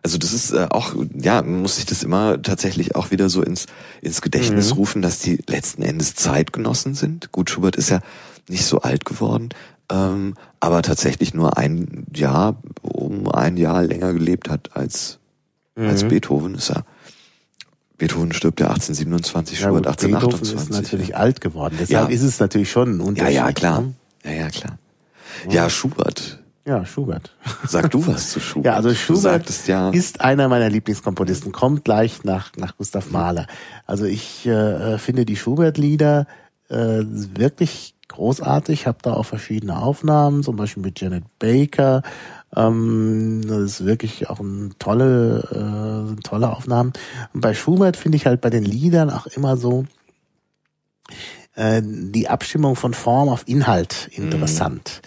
Also 0.03 0.19
das 0.19 0.35
ist 0.35 0.53
äh, 0.53 0.67
auch, 0.71 0.95
ja, 1.15 1.41
man 1.43 1.63
muss 1.63 1.77
sich 1.77 1.87
das 1.87 2.03
immer 2.03 2.41
tatsächlich 2.43 2.95
auch 2.95 3.11
wieder 3.11 3.31
so 3.31 3.43
ins, 3.43 3.67
ins 4.03 4.21
Gedächtnis 4.21 4.71
Mhm. 4.71 4.77
rufen, 4.77 5.03
dass 5.03 5.19
die 5.19 5.43
letzten 5.49 5.83
Endes 5.83 6.15
Zeitgenossen 6.15 6.95
sind. 6.95 7.33
Gut, 7.33 7.49
Schubert 7.49 7.77
ist 7.77 7.89
ja 7.89 8.01
nicht 8.49 8.67
so 8.67 8.83
alt 8.83 9.07
geworden, 9.07 9.49
ähm, 9.91 10.35
aber 10.61 10.83
tatsächlich 10.83 11.33
nur 11.33 11.57
ein 11.57 12.07
Jahr, 12.15 12.57
um 12.83 13.29
ein 13.31 13.57
Jahr 13.57 13.83
länger 13.83 14.13
gelebt 14.13 14.51
hat 14.51 14.77
als, 14.77 15.19
als 15.75 16.05
Beethoven 16.05 16.55
ist 16.55 16.71
er. 16.71 16.85
Beethoven 18.09 18.33
stirbt 18.33 18.61
ja 18.61 18.69
1827, 18.69 19.61
Ja, 19.61 19.69
Schubert 19.69 19.85
Beethoven 19.85 20.15
1828. 20.15 20.55
ist 20.77 20.83
natürlich 20.83 21.17
alt 21.17 21.41
geworden. 21.41 21.77
Deshalb 21.81 22.09
Ja. 22.11 22.15
ist 22.15 22.23
es 22.23 22.41
natürlich 22.41 22.71
schon 22.71 22.97
ein 22.97 22.99
ja, 23.01 23.05
Unterschied. 23.05 23.35
ja, 23.35 23.53
klar. 23.53 23.81
ne? 23.83 23.95
Ja, 24.25 24.31
ja, 24.33 24.49
klar. 24.51 24.79
Ja, 25.51 25.71
Schubert. 25.71 26.41
Ja, 26.67 26.87
Schubert. 26.87 27.37
Sag 27.67 27.91
du 27.91 28.07
was 28.07 28.31
zu 28.31 28.41
Schubert. 28.49 28.65
Ja, 28.67 28.77
also 28.77 28.95
Schubert 28.95 29.23
sagtest 29.23 29.69
ja, 29.69 29.91
ist 29.91 30.21
einer 30.23 30.49
meiner 30.49 30.71
Lieblingskomponisten, 30.71 31.53
kommt 31.53 31.85
gleich 31.85 32.25
nach, 32.25 32.53
nach 32.57 32.77
Gustav 32.79 33.11
Mahler. 33.11 33.47
Also 33.87 34.05
ich 34.07 34.47
äh, 34.47 34.97
finde 34.99 35.27
die 35.27 35.37
Schubert-Lieder 35.37 36.27
äh, 36.71 37.03
wirklich 37.05 37.95
großartig, 38.09 38.87
habe 38.87 38.99
da 39.03 39.13
auch 39.15 39.25
verschiedene 39.27 39.77
Aufnahmen, 39.79 40.43
zum 40.43 40.57
Beispiel 40.57 40.83
mit 40.83 41.01
Janet 41.01 41.25
Baker. 41.39 42.03
Ähm, 42.57 43.43
das 43.47 43.61
ist 43.63 43.87
wirklich 43.87 44.31
auch 44.31 44.41
ein 44.41 44.75
tolle, 44.79 46.15
äh, 46.17 46.23
tolle 46.23 46.51
Aufnahmen. 46.51 46.93
Und 47.33 47.41
bei 47.41 47.55
Schubert 47.55 47.97
finde 47.97 48.17
ich 48.17 48.27
halt 48.27 48.41
bei 48.41 48.51
den 48.51 48.65
Liedern 48.65 49.11
auch 49.11 49.27
immer 49.27 49.57
so 49.57 49.85
äh, 51.55 51.83
die 51.85 52.29
Abstimmung 52.29 52.77
von 52.77 52.95
Form 52.95 53.29
auf 53.29 53.47
Inhalt 53.47 54.09
interessant. 54.13 55.03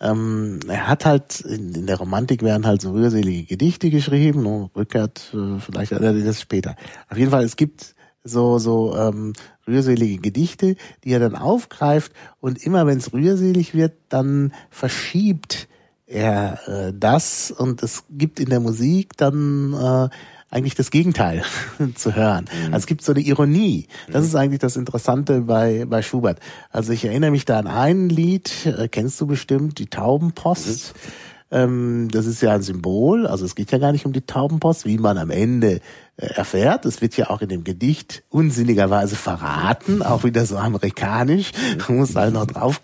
Ähm, 0.00 0.58
er 0.66 0.88
hat 0.88 1.04
halt, 1.04 1.40
in, 1.42 1.74
in 1.74 1.86
der 1.86 1.96
Romantik 1.96 2.42
werden 2.42 2.66
halt 2.66 2.82
so 2.82 2.90
rührselige 2.90 3.44
Gedichte 3.44 3.88
geschrieben, 3.88 4.42
ne, 4.42 4.68
Rückert, 4.74 5.32
äh, 5.32 5.60
vielleicht 5.60 5.92
er 5.92 6.12
das 6.12 6.40
später. 6.40 6.74
Auf 7.08 7.18
jeden 7.18 7.30
Fall, 7.30 7.44
es 7.44 7.56
gibt 7.56 7.94
so 8.24 8.58
so 8.58 8.96
ähm, 8.96 9.32
rührselige 9.66 10.18
Gedichte, 10.18 10.76
die 11.04 11.10
er 11.10 11.20
dann 11.20 11.36
aufgreift 11.36 12.12
und 12.40 12.64
immer 12.64 12.86
wenn 12.86 12.98
es 12.98 13.12
rührselig 13.12 13.74
wird, 13.74 13.94
dann 14.08 14.52
verschiebt 14.70 15.68
er 16.12 16.60
äh, 16.68 16.92
das 16.94 17.50
und 17.50 17.82
es 17.82 18.04
gibt 18.10 18.40
in 18.40 18.50
der 18.50 18.60
Musik 18.60 19.16
dann 19.16 19.72
äh, 19.72 20.08
eigentlich 20.50 20.74
das 20.74 20.90
Gegenteil 20.90 21.42
zu 21.94 22.14
hören. 22.14 22.44
Mhm. 22.44 22.66
Also 22.66 22.78
es 22.78 22.86
gibt 22.86 23.02
so 23.02 23.12
eine 23.12 23.22
Ironie. 23.22 23.88
Das 24.08 24.22
mhm. 24.22 24.28
ist 24.28 24.34
eigentlich 24.36 24.60
das 24.60 24.76
Interessante 24.76 25.40
bei, 25.40 25.86
bei 25.86 26.02
Schubert. 26.02 26.38
Also 26.70 26.92
ich 26.92 27.04
erinnere 27.04 27.30
mich 27.30 27.46
da 27.46 27.58
an 27.58 27.66
ein 27.66 28.08
Lied, 28.08 28.66
äh, 28.66 28.88
kennst 28.88 29.20
du 29.20 29.26
bestimmt, 29.26 29.78
die 29.78 29.86
Taubenpost. 29.86 30.94
Mhm. 30.94 31.12
Ähm, 31.52 32.08
das 32.10 32.26
ist 32.26 32.40
ja 32.40 32.54
ein 32.54 32.62
Symbol, 32.62 33.26
also 33.26 33.44
es 33.44 33.54
geht 33.54 33.72
ja 33.72 33.78
gar 33.78 33.92
nicht 33.92 34.06
um 34.06 34.14
die 34.14 34.24
Taubenpost, 34.24 34.86
wie 34.86 34.96
man 34.96 35.18
am 35.18 35.28
Ende 35.28 35.80
äh, 36.16 36.26
erfährt. 36.26 36.86
Es 36.86 37.02
wird 37.02 37.14
ja 37.18 37.28
auch 37.28 37.42
in 37.42 37.50
dem 37.50 37.62
Gedicht 37.62 38.22
unsinnigerweise 38.30 39.16
verraten, 39.16 40.00
auch 40.02 40.24
wieder 40.24 40.46
so 40.46 40.56
amerikanisch. 40.56 41.52
Mhm. 41.52 41.82
Man 41.88 41.96
muss 41.98 42.16
halt 42.16 42.32
noch 42.32 42.46
drauf 42.46 42.80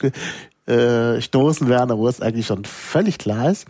äh, 0.68 1.22
stoßen 1.22 1.68
werden, 1.68 1.96
wo 1.96 2.06
es 2.08 2.20
eigentlich 2.20 2.46
schon 2.46 2.64
völlig 2.66 3.18
klar 3.18 3.50
ist. 3.50 3.66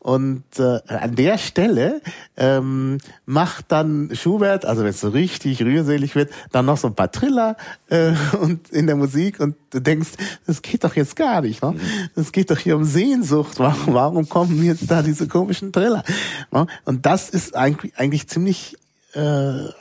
Und 0.00 0.42
äh, 0.58 0.80
an 0.88 1.14
der 1.14 1.38
Stelle 1.38 2.00
ähm, 2.36 2.98
macht 3.24 3.66
dann 3.68 4.10
Schubert, 4.14 4.64
also 4.64 4.82
wenn 4.82 4.90
es 4.90 5.00
so 5.00 5.10
richtig 5.10 5.62
rührselig 5.62 6.16
wird, 6.16 6.32
dann 6.50 6.66
noch 6.66 6.76
so 6.76 6.88
ein 6.88 6.94
paar 6.94 7.12
Triller 7.12 7.56
äh, 7.88 8.14
und 8.40 8.68
in 8.70 8.88
der 8.88 8.96
Musik 8.96 9.38
und 9.38 9.54
du 9.70 9.80
denkst, 9.80 10.10
das 10.46 10.60
geht 10.62 10.82
doch 10.82 10.96
jetzt 10.96 11.14
gar 11.14 11.40
nicht. 11.42 11.62
Ne? 11.62 11.76
Das 12.16 12.32
geht 12.32 12.50
doch 12.50 12.58
hier 12.58 12.76
um 12.76 12.84
Sehnsucht. 12.84 13.58
Warum, 13.58 13.94
warum 13.94 14.28
kommen 14.28 14.64
jetzt 14.64 14.90
da 14.90 15.02
diese 15.02 15.28
komischen 15.28 15.72
Triller? 15.72 16.02
Ne? 16.50 16.66
Und 16.84 17.06
das 17.06 17.30
ist 17.30 17.54
eigentlich, 17.54 17.96
eigentlich 17.96 18.26
ziemlich 18.26 18.76
äh, 19.14 19.20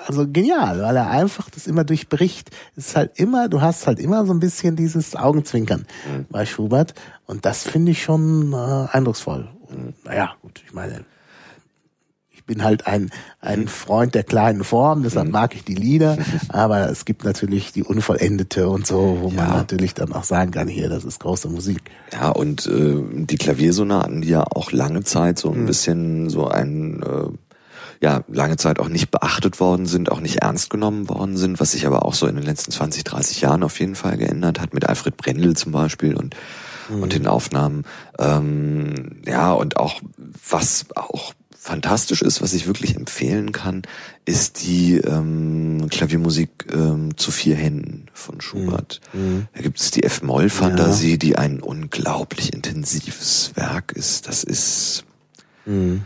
also 0.08 0.28
genial, 0.28 0.82
weil 0.82 0.96
er 0.96 1.10
einfach 1.10 1.50
das 1.50 1.68
immer 1.68 1.84
durchbricht. 1.84 2.50
Es 2.76 2.90
ist 2.90 2.96
halt 2.96 3.20
immer, 3.20 3.50
du 3.50 3.62
hast 3.62 3.88
halt 3.88 4.00
immer 4.00 4.26
so 4.26 4.34
ein 4.34 4.40
bisschen 4.40 4.76
dieses 4.76 5.16
Augenzwinkern 5.16 5.86
mhm. 6.12 6.26
bei 6.30 6.46
Schubert 6.46 6.94
und 7.26 7.46
das 7.46 7.64
finde 7.64 7.92
ich 7.92 8.02
schon 8.02 8.54
äh, 8.54 8.88
eindrucksvoll. 8.92 9.48
Und, 9.68 9.94
naja, 10.06 10.34
gut, 10.42 10.62
ich 10.66 10.74
meine, 10.74 11.06
ich 12.32 12.44
bin 12.46 12.64
halt 12.64 12.88
ein, 12.88 13.12
ein 13.40 13.62
mhm. 13.62 13.68
Freund 13.68 14.16
der 14.16 14.24
kleinen 14.24 14.64
Form, 14.64 15.04
deshalb 15.04 15.28
mhm. 15.28 15.34
mag 15.34 15.54
ich 15.54 15.64
die 15.64 15.76
Lieder, 15.76 16.18
aber 16.50 16.90
es 16.90 17.06
gibt 17.06 17.24
natürlich 17.24 17.72
die 17.72 17.84
unvollendete 17.84 18.68
und 18.68 18.88
so, 18.88 19.20
wo 19.22 19.30
ja. 19.30 19.36
man 19.36 19.50
natürlich 19.50 19.94
dann 19.94 20.12
auch 20.12 20.24
sagen 20.24 20.52
kann, 20.52 20.68
hier, 20.68 20.90
das 20.90 21.04
ist 21.04 21.20
große 21.20 21.50
Musik. 21.50 21.82
Ja, 22.14 22.30
und 22.30 22.66
äh, 22.66 23.26
die 23.26 23.38
Klaviersonaten, 23.38 24.22
die 24.22 24.30
ja 24.30 24.44
auch 24.44 24.72
lange 24.72 25.04
Zeit 25.04 25.38
so 25.38 25.52
ein 25.52 25.62
mhm. 25.62 25.66
bisschen 25.68 26.30
so 26.30 26.48
ein 26.48 27.04
äh, 27.04 27.30
ja 28.02 28.24
lange 28.28 28.58
Zeit 28.58 28.80
auch 28.80 28.88
nicht 28.88 29.12
beachtet 29.12 29.60
worden 29.60 29.86
sind, 29.86 30.12
auch 30.12 30.22
nicht 30.22 30.38
ernst 30.38 30.70
genommen 30.70 31.10
worden 31.10 31.38
sind, 31.38 31.60
was 31.60 31.72
sich 31.72 31.86
aber 31.86 32.06
auch 32.06 32.14
so 32.14 32.28
in 32.28 32.36
den 32.36 32.46
letzten 32.46 32.72
20, 32.72 33.04
30 33.04 33.42
Jahren 33.42 33.64
auf 33.64 33.80
jeden 33.80 33.96
Fall 33.96 34.18
geändert 34.18 34.60
hat, 34.60 34.74
mit 34.74 34.88
Alfred 34.88 35.18
Brendel 35.18 35.56
zum 35.56 35.72
Beispiel 35.72 36.16
und, 36.16 36.36
mhm. 36.90 37.04
und 37.04 37.14
den 37.14 37.28
Aufnahmen. 37.28 37.84
Ähm, 38.18 39.22
ja, 39.26 39.52
und 39.52 39.78
auch 39.78 40.02
was 40.50 40.86
auch 40.96 41.34
fantastisch 41.58 42.22
ist, 42.22 42.42
was 42.42 42.54
ich 42.54 42.68
wirklich 42.68 42.96
empfehlen 42.96 43.52
kann, 43.52 43.82
ist 44.24 44.64
die 44.66 44.96
ähm, 44.96 45.88
Klaviermusik 45.90 46.68
ähm, 46.72 47.18
zu 47.18 47.32
vier 47.32 47.56
Händen 47.58 48.06
von 48.14 48.40
Schubert. 48.40 49.02
Mhm. 49.12 49.22
mhm. 49.22 49.48
Da 49.54 49.62
gibt 49.62 49.80
es 49.80 49.92
die 49.92 50.04
F-Moll-Fantasie, 50.04 51.12
ja. 51.12 51.18
die 51.18 51.38
ein 51.38 51.60
unglaublich 51.60 52.54
intensives 52.54 53.52
Werk 53.56 53.92
ist. 53.92 54.30
Das 54.30 54.46
ist 54.46 55.04
mhm 55.66 56.04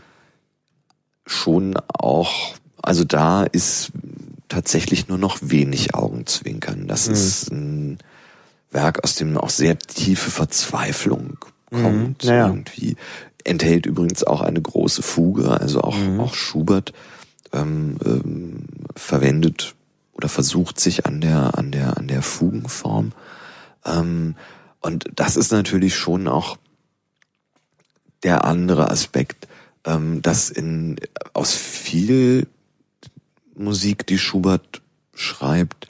schon 1.26 1.78
auch, 1.88 2.56
also 2.82 3.04
da 3.04 3.44
ist 3.44 3.92
tatsächlich 4.50 5.08
nur 5.08 5.18
noch 5.18 5.40
wenig 5.42 5.96
Augenzwinkern. 5.96 6.88
Das 6.88 7.08
mhm. 7.08 7.14
ist 7.14 7.52
ein 7.52 7.98
Werk, 8.72 9.04
aus 9.04 9.16
dem 9.16 9.38
auch 9.38 9.50
sehr 9.50 9.78
tiefe 9.78 10.32
Verzweiflung 10.32 11.38
mhm. 11.72 11.82
kommt. 11.82 12.24
Mhm. 12.24 12.30
Naja. 12.30 12.48
Irgendwie 12.48 12.96
enthält 13.44 13.86
übrigens 13.86 14.24
auch 14.24 14.42
eine 14.42 14.62
große 14.62 15.02
Fuge, 15.02 15.50
also 15.50 15.82
auch, 15.82 15.98
mhm. 15.98 16.20
auch 16.20 16.34
Schubert 16.34 16.94
ähm, 17.52 17.98
ähm, 18.06 18.66
verwendet 18.96 19.76
oder 20.14 20.30
versucht 20.30 20.80
sich 20.80 21.06
an 21.06 21.22
der, 21.22 21.58
an 21.58 21.72
der, 21.72 21.98
an 21.98 22.08
der 22.08 22.22
Fugenform. 22.22 23.12
Ähm, 23.86 24.36
und 24.82 25.06
das 25.16 25.36
ist 25.36 25.52
natürlich 25.52 25.96
schon 25.96 26.28
auch 26.28 26.58
der 28.24 28.46
andere 28.46 28.90
Aspekt, 28.90 29.48
ähm, 29.86 30.22
dass 30.22 30.50
in, 30.50 30.98
aus 31.34 31.54
viel 31.54 32.48
Musik, 33.56 34.08
die 34.08 34.18
Schubert 34.18 34.82
schreibt, 35.14 35.88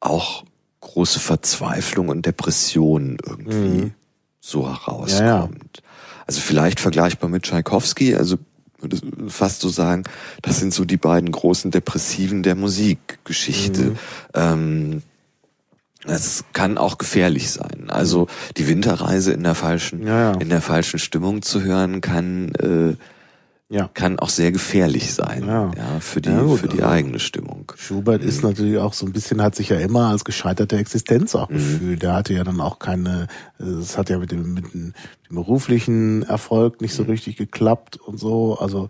auch 0.00 0.44
große 0.80 1.20
Verzweiflung 1.20 2.08
und 2.08 2.26
Depression 2.26 3.18
irgendwie 3.26 3.82
mhm. 3.82 3.94
so 4.40 4.66
herauskommt. 4.66 5.20
Ja, 5.20 5.44
ja. 5.44 5.48
Also 6.26 6.40
vielleicht 6.40 6.80
vergleichbar 6.80 7.28
mit 7.28 7.44
Tchaikovsky, 7.44 8.14
also 8.14 8.38
würde 8.78 8.98
fast 9.28 9.60
so 9.60 9.68
sagen, 9.68 10.04
das 10.42 10.58
sind 10.58 10.72
so 10.72 10.84
die 10.84 10.96
beiden 10.96 11.30
großen 11.30 11.70
Depressiven 11.70 12.42
der 12.42 12.54
Musikgeschichte. 12.54 13.82
Mhm. 13.82 13.98
Ähm, 14.34 15.02
es 16.04 16.44
kann 16.52 16.78
auch 16.78 16.98
gefährlich 16.98 17.50
sein. 17.50 17.86
Also 17.88 18.28
die 18.56 18.68
Winterreise 18.68 19.32
in 19.32 19.42
der 19.42 19.54
falschen, 19.54 20.06
ja. 20.06 20.32
in 20.32 20.48
der 20.48 20.60
falschen 20.60 20.98
Stimmung 20.98 21.42
zu 21.42 21.62
hören, 21.62 22.00
kann 22.00 22.54
äh, 22.56 22.96
ja. 23.68 23.88
kann 23.92 24.18
auch 24.18 24.28
sehr 24.28 24.52
gefährlich 24.52 25.12
sein, 25.12 25.44
ja, 25.46 25.70
ja 25.76 26.00
für 26.00 26.20
die, 26.20 26.30
ja, 26.30 26.42
gut, 26.42 26.60
für 26.60 26.68
die 26.68 26.82
also 26.82 26.94
eigene 26.94 27.18
Stimmung. 27.18 27.72
Schubert 27.76 28.22
mhm. 28.22 28.28
ist 28.28 28.42
natürlich 28.42 28.78
auch 28.78 28.92
so 28.92 29.06
ein 29.06 29.12
bisschen, 29.12 29.42
hat 29.42 29.54
sich 29.54 29.70
ja 29.70 29.78
immer 29.78 30.08
als 30.08 30.24
gescheiterte 30.24 30.76
Existenz 30.76 31.34
auch 31.34 31.48
mhm. 31.48 31.54
gefühlt. 31.54 32.02
Der 32.02 32.14
hatte 32.14 32.34
ja 32.34 32.44
dann 32.44 32.60
auch 32.60 32.78
keine, 32.78 33.26
es 33.58 33.98
hat 33.98 34.10
ja 34.10 34.18
mit 34.18 34.30
dem, 34.30 34.54
mit 34.54 34.72
dem, 34.72 34.92
beruflichen 35.28 36.22
Erfolg 36.22 36.80
nicht 36.80 36.94
so 36.94 37.02
mhm. 37.02 37.10
richtig 37.10 37.36
geklappt 37.36 37.96
und 37.96 38.18
so. 38.18 38.56
Also, 38.58 38.88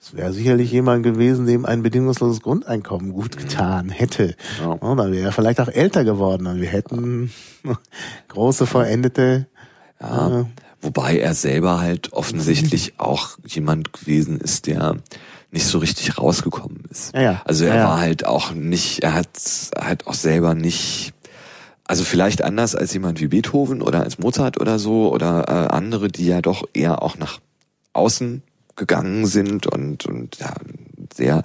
es 0.00 0.16
wäre 0.16 0.32
sicherlich 0.32 0.72
jemand 0.72 1.04
gewesen, 1.04 1.46
dem 1.46 1.64
ein 1.64 1.82
bedingungsloses 1.82 2.40
Grundeinkommen 2.40 3.12
gut 3.12 3.36
mhm. 3.36 3.40
getan 3.40 3.88
hätte. 3.88 4.36
Ja. 4.60 4.70
Und 4.72 4.96
dann 4.96 5.12
wäre 5.12 5.26
er 5.26 5.32
vielleicht 5.32 5.60
auch 5.60 5.68
älter 5.68 6.04
geworden 6.04 6.46
und 6.46 6.60
wir 6.60 6.68
hätten 6.68 7.32
große 8.28 8.66
vollendete 8.66 9.46
ja. 10.00 10.40
Äh, 10.40 10.44
Wobei 10.82 11.18
er 11.18 11.34
selber 11.34 11.80
halt 11.80 12.12
offensichtlich 12.12 12.94
auch 12.98 13.38
jemand 13.46 13.92
gewesen 13.92 14.40
ist, 14.40 14.66
der 14.66 14.96
nicht 15.52 15.66
so 15.66 15.78
richtig 15.78 16.18
rausgekommen 16.18 16.82
ist. 16.90 17.14
Ja, 17.14 17.22
ja. 17.22 17.42
Also 17.44 17.66
er 17.66 17.76
ja, 17.76 17.84
war 17.84 18.00
halt 18.00 18.26
auch 18.26 18.52
nicht, 18.52 19.04
er 19.04 19.14
hat 19.14 19.28
halt 19.78 20.08
auch 20.08 20.14
selber 20.14 20.54
nicht, 20.54 21.12
also 21.84 22.02
vielleicht 22.02 22.42
anders 22.42 22.74
als 22.74 22.92
jemand 22.92 23.20
wie 23.20 23.28
Beethoven 23.28 23.80
oder 23.80 24.00
als 24.00 24.18
Mozart 24.18 24.60
oder 24.60 24.80
so 24.80 25.12
oder 25.12 25.48
äh, 25.48 25.72
andere, 25.72 26.08
die 26.08 26.26
ja 26.26 26.40
doch 26.40 26.64
eher 26.72 27.02
auch 27.02 27.16
nach 27.16 27.38
außen 27.92 28.42
gegangen 28.74 29.26
sind 29.26 29.66
und, 29.66 30.06
und 30.06 30.38
ja, 30.38 30.54
sehr 31.14 31.44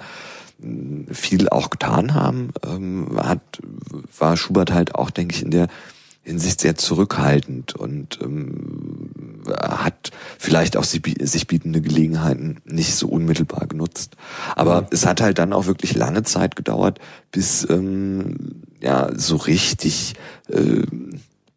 mm, 0.59 1.11
viel 1.11 1.49
auch 1.49 1.69
getan 1.69 2.15
haben, 2.15 2.51
ähm, 2.65 3.19
hat, 3.21 3.41
war 4.17 4.35
Schubert 4.35 4.71
halt 4.71 4.95
auch, 4.95 5.11
denke 5.11 5.35
ich, 5.35 5.43
in 5.43 5.51
der 5.51 5.67
Hinsicht 6.27 6.61
sehr 6.61 6.75
zurückhaltend 6.75 7.75
und 7.75 8.19
ähm, 8.21 9.11
hat 9.47 10.11
vielleicht 10.37 10.77
auch 10.77 10.83
sich 10.83 11.01
bietende 11.01 11.81
Gelegenheiten 11.81 12.57
nicht 12.65 12.95
so 12.95 13.07
unmittelbar 13.07 13.67
genutzt. 13.67 14.15
Aber 14.55 14.87
es 14.91 15.05
hat 15.05 15.21
halt 15.21 15.39
dann 15.39 15.53
auch 15.53 15.65
wirklich 15.65 15.95
lange 15.95 16.23
Zeit 16.23 16.55
gedauert, 16.55 16.99
bis 17.31 17.67
ähm, 17.69 18.63
ja 18.81 19.09
so 19.15 19.37
richtig 19.37 20.13
äh, 20.49 20.83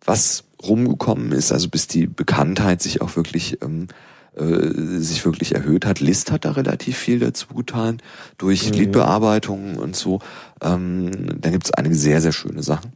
was 0.04 0.44
rumgekommen 0.62 1.32
ist, 1.32 1.52
also 1.52 1.68
bis 1.68 1.86
die 1.86 2.06
Bekanntheit 2.06 2.82
sich 2.82 3.00
auch 3.00 3.16
wirklich 3.16 3.62
ähm, 3.62 3.88
äh, 4.36 5.00
sich 5.00 5.24
wirklich 5.24 5.54
erhöht 5.54 5.86
hat. 5.86 6.00
List 6.00 6.30
hat 6.30 6.44
da 6.44 6.52
relativ 6.52 6.96
viel 6.96 7.18
dazu 7.18 7.48
getan 7.48 7.98
durch 8.38 8.70
mhm. 8.70 8.78
Liedbearbeitungen 8.78 9.76
und 9.76 9.96
so. 9.96 10.20
Ähm, 10.62 11.40
da 11.40 11.50
gibt 11.50 11.66
es 11.66 11.74
einige 11.74 11.94
sehr 11.94 12.20
sehr 12.20 12.32
schöne 12.32 12.62
Sachen. 12.62 12.92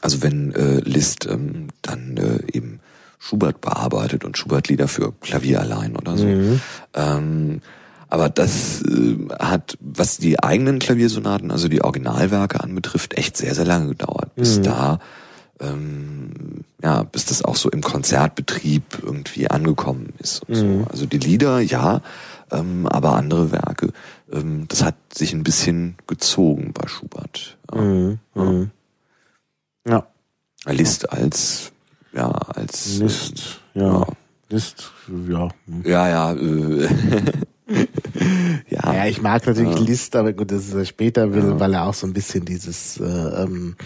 Also 0.00 0.22
wenn 0.22 0.52
äh, 0.54 0.80
Liszt 0.80 1.26
ähm, 1.26 1.68
dann 1.82 2.16
äh, 2.16 2.40
eben 2.52 2.80
Schubert 3.24 3.62
bearbeitet 3.62 4.24
und 4.24 4.36
Schubert-Lieder 4.36 4.86
für 4.86 5.12
Klavier 5.12 5.60
allein 5.60 5.96
oder 5.96 6.18
so. 6.18 6.26
Mhm. 6.26 6.60
Ähm, 6.92 7.60
aber 8.10 8.28
das 8.28 8.82
äh, 8.82 9.16
hat, 9.38 9.78
was 9.80 10.18
die 10.18 10.42
eigenen 10.42 10.78
Klaviersonaten, 10.78 11.50
also 11.50 11.68
die 11.68 11.82
Originalwerke 11.82 12.60
anbetrifft, 12.60 13.16
echt 13.16 13.38
sehr, 13.38 13.54
sehr 13.54 13.64
lange 13.64 13.88
gedauert, 13.88 14.34
bis 14.36 14.58
mhm. 14.58 14.62
da, 14.64 14.98
ähm, 15.58 16.64
ja, 16.82 17.02
bis 17.02 17.24
das 17.24 17.42
auch 17.42 17.56
so 17.56 17.70
im 17.70 17.80
Konzertbetrieb 17.80 19.02
irgendwie 19.02 19.48
angekommen 19.48 20.12
ist 20.18 20.42
und 20.46 20.56
mhm. 20.56 20.82
so. 20.82 20.86
Also 20.90 21.06
die 21.06 21.18
Lieder, 21.18 21.60
ja, 21.60 22.02
ähm, 22.52 22.86
aber 22.86 23.14
andere 23.14 23.52
Werke, 23.52 23.92
ähm, 24.30 24.66
das 24.68 24.82
hat 24.84 24.96
sich 25.14 25.32
ein 25.32 25.44
bisschen 25.44 25.96
gezogen 26.06 26.72
bei 26.74 26.86
Schubert. 26.88 27.56
Ja. 27.72 27.80
Mhm. 27.80 28.18
ja. 28.34 28.42
Mhm. 28.42 28.70
Ja. 29.88 30.06
List 30.66 31.10
als, 31.10 31.72
ja, 32.14 32.28
als. 32.28 32.98
List, 32.98 33.60
äh, 33.74 33.80
ja. 33.80 33.86
ja. 34.00 34.06
List, 34.50 34.92
ja. 35.28 35.48
Ja, 35.84 36.08
ja. 36.08 36.32
Äh, 36.32 36.88
ja. 38.70 38.94
Ja, 38.94 39.06
ich 39.06 39.20
mag 39.22 39.46
natürlich 39.46 39.74
Ja. 39.76 39.80
Liszt, 39.84 40.14
aber 40.16 40.32
gut, 40.32 40.50
das 40.50 40.64
ist 40.68 40.74
er 40.74 40.84
später 40.84 41.32
will, 41.32 41.58
weil 41.58 41.74
er 41.74 41.86
auch 41.86 41.94
so 41.94 42.06
ein 42.06 42.12
bisschen 42.12 42.44
dieses 42.44 42.98
äh, 43.00 43.04
ähm, 43.04 43.76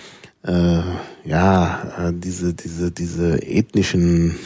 äh, 0.44 0.80
ja, 1.24 2.08
äh, 2.08 2.12
diese, 2.14 2.54
diese, 2.54 2.90
diese 2.90 3.42
ethnischen 3.42 4.36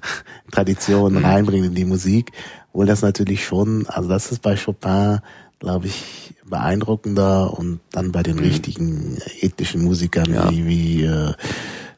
Traditionen 0.52 1.20
Mhm. 1.20 1.24
reinbringen 1.24 1.66
in 1.70 1.74
die 1.74 1.84
Musik, 1.84 2.32
obwohl 2.72 2.86
das 2.86 3.02
natürlich 3.02 3.44
schon, 3.44 3.86
also 3.88 4.08
das 4.08 4.32
ist 4.32 4.42
bei 4.42 4.56
Chopin, 4.56 5.20
glaube 5.60 5.86
ich, 5.86 6.34
beeindruckender 6.46 7.56
und 7.58 7.80
dann 7.92 8.12
bei 8.12 8.22
den 8.22 8.38
richtigen 8.38 9.18
ethnischen 9.40 9.82
Musikern 9.84 10.28
Mhm. 10.28 10.34
Ja. 10.34 10.50
wie, 10.50 10.66
wie 10.66 11.02
äh, 11.04 11.32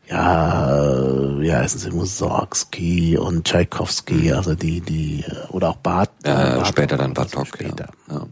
ja, 0.08 0.78
äh, 0.92 1.40
wie 1.40 1.52
heißen 1.52 1.80
sie, 1.80 1.90
Mussorgsky 1.90 3.16
und 3.18 3.44
Tchaikovsky, 3.44 4.32
also 4.32 4.54
die, 4.54 4.80
die, 4.80 5.24
äh, 5.26 5.46
oder 5.50 5.70
auch 5.70 5.76
Bart. 5.76 6.10
Ja, 6.24 6.34
Bartok, 6.34 6.66
später 6.66 6.96
dann 6.96 7.16
also 7.16 7.36
Bartok. 7.36 7.60
Ja. 7.60 7.68
Später. 7.68 7.88
Ja. 8.10 8.26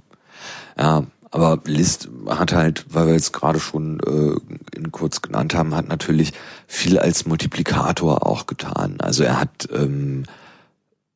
ja, 0.78 1.02
aber 1.30 1.58
Liszt 1.64 2.08
hat 2.28 2.52
halt, 2.52 2.86
weil 2.90 3.06
wir 3.08 3.14
jetzt 3.14 3.32
gerade 3.32 3.58
schon 3.58 3.98
äh, 4.00 4.76
ihn 4.78 4.92
kurz 4.92 5.20
genannt 5.20 5.54
haben, 5.54 5.74
hat 5.74 5.88
natürlich 5.88 6.32
viel 6.68 6.98
als 6.98 7.26
Multiplikator 7.26 8.24
auch 8.26 8.46
getan. 8.46 8.96
Also 9.00 9.24
er 9.24 9.40
hat, 9.40 9.68
ähm, 9.72 10.24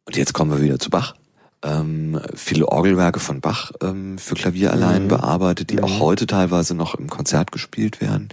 und 0.06 0.16
jetzt 0.16 0.32
kommen 0.32 0.51
wir 0.51 0.60
wieder 0.60 0.80
zu 0.80 0.90
Bach, 0.90 1.14
ähm, 1.62 2.20
viele 2.35 2.66
Orgelwerke 2.68 3.20
von 3.20 3.40
Bach 3.40 3.72
ähm, 3.82 4.18
für 4.18 4.35
Klavier 4.35 4.72
allein 4.72 5.05
Mhm. 5.05 5.09
bearbeitet, 5.09 5.70
die 5.70 5.76
Mhm. 5.76 5.85
auch 5.85 6.01
heute 6.01 6.26
teilweise 6.26 6.74
noch 6.74 6.94
im 6.97 7.09
Konzert 7.09 7.52
gespielt 7.52 8.01
werden. 8.01 8.28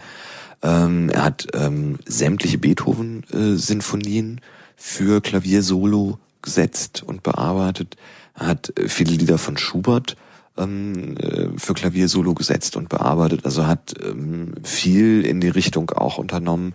Ähm, 0.66 1.10
er 1.10 1.24
hat 1.24 1.48
ähm, 1.54 2.00
sämtliche 2.06 2.58
Beethoven-Sinfonien 2.58 4.42
für 4.76 5.22
Klavier 5.22 5.62
solo 5.62 6.18
gesetzt 6.42 7.04
und 7.06 7.22
bearbeitet. 7.22 7.98
Er 8.34 8.48
hat 8.48 8.74
äh, 8.78 8.90
viele 8.90 9.12
Lieder 9.12 9.38
von 9.38 9.58
Schubert 9.58 10.18
ähm, 10.58 11.18
äh, 11.18 11.50
für 11.58 11.76
Klavier 11.76 12.10
solo 12.10 12.34
gesetzt 12.34 12.78
und 12.78 12.90
bearbeitet. 12.90 13.46
Also 13.46 13.68
hat 13.68 13.94
ähm, 14.04 14.56
viel 14.64 15.24
in 15.24 15.40
die 15.40 15.50
Richtung 15.50 15.92
auch 15.92 16.18
unternommen, 16.18 16.74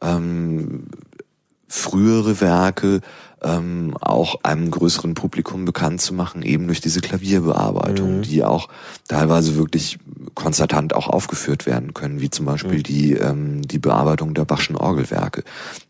ähm, 0.00 0.86
frühere 1.66 2.40
Werke 2.40 3.00
ähm, 3.44 3.96
auch 4.00 4.36
einem 4.44 4.70
größeren 4.70 5.14
Publikum 5.14 5.64
bekannt 5.64 6.00
zu 6.00 6.14
machen, 6.14 6.42
eben 6.42 6.66
durch 6.66 6.80
diese 6.80 7.00
Klavierbearbeitung, 7.00 8.18
Mhm. 8.18 8.22
die 8.22 8.44
auch 8.44 8.68
teilweise 9.08 9.56
wirklich 9.56 9.98
konzertant 10.34 10.94
auch 10.94 11.08
aufgeführt 11.08 11.66
werden 11.66 11.92
können, 11.94 12.20
wie 12.20 12.30
zum 12.30 12.46
Beispiel 12.46 12.78
Mhm. 12.78 12.82
die, 12.84 13.12
ähm, 13.14 13.62
die 13.62 13.78
Bearbeitung 13.78 14.34
der 14.34 14.44
Bachschen 14.44 14.76
Orgelwerke, 14.76 15.42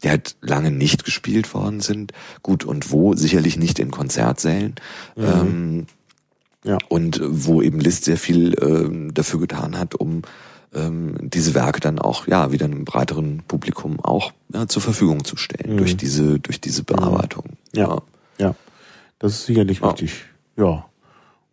die 0.03 0.09
halt 0.11 0.37
lange 0.41 0.71
nicht 0.71 1.05
gespielt 1.05 1.53
worden 1.55 1.81
sind. 1.81 2.13
Gut, 2.43 2.65
und 2.65 2.91
wo? 2.91 3.15
Sicherlich 3.15 3.57
nicht 3.59 3.79
in 3.79 3.91
Konzertsälen. 3.91 4.75
Mhm. 5.17 5.25
Ähm, 5.25 5.87
Ja. 6.65 6.79
und 6.89 7.21
wo 7.25 7.61
eben 7.61 7.81
Liszt 7.81 8.05
sehr 8.05 8.17
viel 8.17 8.55
ähm, 8.63 9.13
dafür 9.13 9.41
getan 9.41 9.77
hat, 9.79 9.95
um 9.97 10.23
ähm, 10.75 11.17
diese 11.21 11.55
Werke 11.55 11.81
dann 11.81 11.99
auch 11.99 12.27
ja 12.27 12.51
wieder 12.53 12.65
einem 12.67 12.85
breiteren 12.85 13.43
Publikum 13.49 14.01
auch 14.01 14.33
ja, 14.53 14.67
zur 14.69 14.83
Verfügung 14.83 15.25
zu 15.25 15.37
stellen 15.37 15.75
Mhm. 15.75 15.79
durch 15.79 15.97
diese 15.97 16.39
durch 16.39 16.61
diese 16.61 16.83
Bearbeitung. 16.85 17.45
Ja. 17.75 18.01
Ja, 18.39 18.55
das 19.19 19.33
ist 19.35 19.47
sicherlich 19.47 19.81
Ja. 19.81 19.89
wichtig. 19.91 20.25
Ja. 20.57 20.87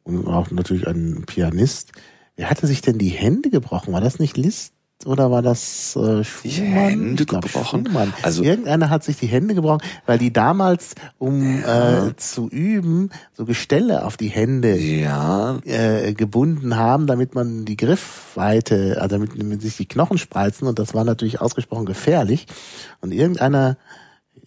Und 0.03 0.27
auch 0.27 0.49
natürlich 0.51 0.87
ein 0.87 1.23
Pianist. 1.25 1.91
Wer 2.35 2.49
hatte 2.49 2.65
sich 2.67 2.81
denn 2.81 2.97
die 2.97 3.09
Hände 3.09 3.49
gebrochen? 3.49 3.93
War 3.93 4.01
das 4.01 4.17
nicht 4.19 4.37
Liszt 4.37 4.73
oder 5.05 5.31
war 5.31 5.41
das 5.41 5.95
äh, 5.95 6.23
Schumann? 6.23 6.73
Hände 6.73 7.23
Ich 7.23 7.27
glaub, 7.29 7.43
gebrochen? 7.43 7.85
Schumann. 7.85 8.13
Also- 8.21 8.43
Irgendeiner 8.43 8.89
hat 8.89 9.03
sich 9.03 9.17
die 9.17 9.27
Hände 9.27 9.55
gebrochen, 9.55 9.81
weil 10.05 10.17
die 10.17 10.33
damals, 10.33 10.95
um 11.17 11.63
äh, 11.63 12.15
zu 12.17 12.49
üben, 12.49 13.09
so 13.33 13.45
Gestelle 13.45 14.05
auf 14.05 14.17
die 14.17 14.27
Hände 14.27 14.77
Ja, 14.77 15.59
äh, 15.65 16.13
gebunden 16.13 16.75
haben, 16.75 17.07
damit 17.07 17.33
man 17.33 17.63
die 17.65 17.77
Griffweite, 17.77 18.97
also 19.01 19.15
damit, 19.15 19.31
damit 19.39 19.61
sich 19.61 19.77
die 19.77 19.87
Knochen 19.87 20.17
spreizen 20.17 20.67
und 20.67 20.79
das 20.79 20.93
war 20.93 21.03
natürlich 21.05 21.39
ausgesprochen 21.39 21.85
gefährlich. 21.85 22.45
Und 22.99 23.13
irgendeiner, 23.13 23.77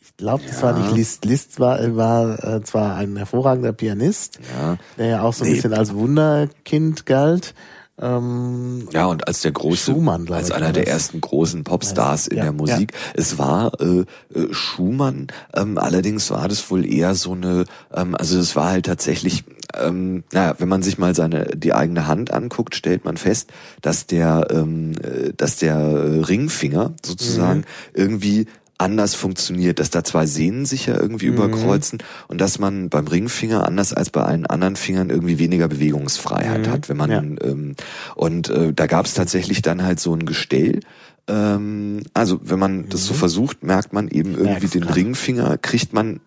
ich 0.00 0.16
glaube, 0.18 0.42
das 0.46 0.62
war 0.62 0.78
nicht 0.78 0.94
Liszt. 0.94 1.24
Liszt 1.24 1.60
war, 1.60 1.96
war 1.96 2.44
äh, 2.44 2.62
zwar 2.62 2.96
ein 2.96 3.16
hervorragender 3.16 3.72
Pianist, 3.72 4.38
ja. 4.54 4.76
der 4.98 5.06
ja 5.06 5.22
auch 5.22 5.32
so 5.32 5.44
ein 5.44 5.48
Nee. 5.50 5.54
bisschen 5.56 5.72
als 5.72 5.94
Wunderkind 5.94 7.06
galt. 7.06 7.54
Ähm, 8.02 8.88
Ja, 8.92 9.06
und 9.06 9.28
als 9.28 9.42
der 9.42 9.52
große, 9.52 9.92
Schumann, 9.92 10.28
als 10.32 10.50
einer 10.50 10.72
der 10.72 10.88
ersten 10.88 11.20
großen 11.20 11.62
Popstars 11.62 12.26
in 12.26 12.38
Ja, 12.38 12.42
der 12.44 12.52
Musik. 12.52 12.92
Es 13.14 13.38
war 13.38 13.80
äh, 13.80 14.00
äh, 14.34 14.52
Schumann, 14.52 15.28
ähm, 15.54 15.78
allerdings 15.78 16.30
war 16.30 16.48
das 16.48 16.68
wohl 16.70 16.84
eher 16.84 17.14
so 17.14 17.32
eine, 17.32 17.64
ähm, 17.94 18.16
also 18.16 18.38
es 18.40 18.56
war 18.56 18.70
halt 18.70 18.86
tatsächlich, 18.86 19.44
ähm, 19.80 20.24
naja, 20.32 20.56
wenn 20.58 20.68
man 20.68 20.82
sich 20.82 20.98
mal 20.98 21.14
seine 21.14 21.46
die 21.56 21.72
eigene 21.74 22.08
Hand 22.08 22.32
anguckt, 22.32 22.74
stellt 22.74 23.04
man 23.04 23.16
fest, 23.16 23.52
dass 23.80 24.06
der, 24.06 24.48
ähm, 24.50 24.92
äh, 25.02 25.32
dass 25.36 25.56
der 25.56 25.76
äh, 25.76 26.20
Ringfinger 26.20 26.92
sozusagen 27.04 27.60
Mhm. 27.60 27.64
irgendwie 27.94 28.46
anders 28.82 29.14
funktioniert, 29.14 29.78
dass 29.78 29.90
da 29.90 30.04
zwei 30.04 30.26
Sehnen 30.26 30.66
sich 30.66 30.86
ja 30.86 31.00
irgendwie 31.00 31.28
Mhm. 31.28 31.34
überkreuzen 31.34 31.98
und 32.28 32.40
dass 32.40 32.58
man 32.58 32.90
beim 32.90 33.06
Ringfinger 33.06 33.66
anders 33.66 33.92
als 33.94 34.10
bei 34.10 34.22
allen 34.22 34.46
anderen 34.46 34.76
Fingern 34.76 35.08
irgendwie 35.10 35.38
weniger 35.38 35.68
Bewegungsfreiheit 35.68 36.66
Mhm. 36.66 36.70
hat, 36.70 36.88
wenn 36.88 36.96
man 36.98 37.10
Ja. 37.10 37.18
ähm, 37.18 37.74
und 38.16 38.50
äh, 38.50 38.72
da 38.74 38.86
gab 38.86 39.06
es 39.06 39.14
tatsächlich 39.14 39.62
dann 39.62 39.82
halt 39.82 40.00
so 40.00 40.12
ein 40.14 40.26
Gestell. 40.26 40.80
Ähm, 41.28 42.02
also 42.14 42.40
wenn 42.42 42.58
man 42.58 42.88
das 42.88 43.06
so 43.06 43.14
versucht, 43.14 43.62
merkt 43.62 43.92
man 43.92 44.08
eben 44.08 44.34
irgendwie 44.36 44.66
den 44.66 44.82
grad. 44.82 44.96
Ringfinger 44.96 45.56
kriegt 45.58 45.92
man 45.92 46.20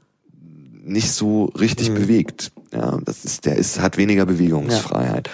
nicht 0.83 1.11
so 1.11 1.45
richtig 1.59 1.93
bewegt. 1.93 2.51
Ja, 2.71 2.99
das 3.03 3.25
ist 3.25 3.45
der 3.45 3.55
ist 3.57 3.81
hat 3.81 3.97
weniger 3.97 4.25
Bewegungsfreiheit 4.25 5.29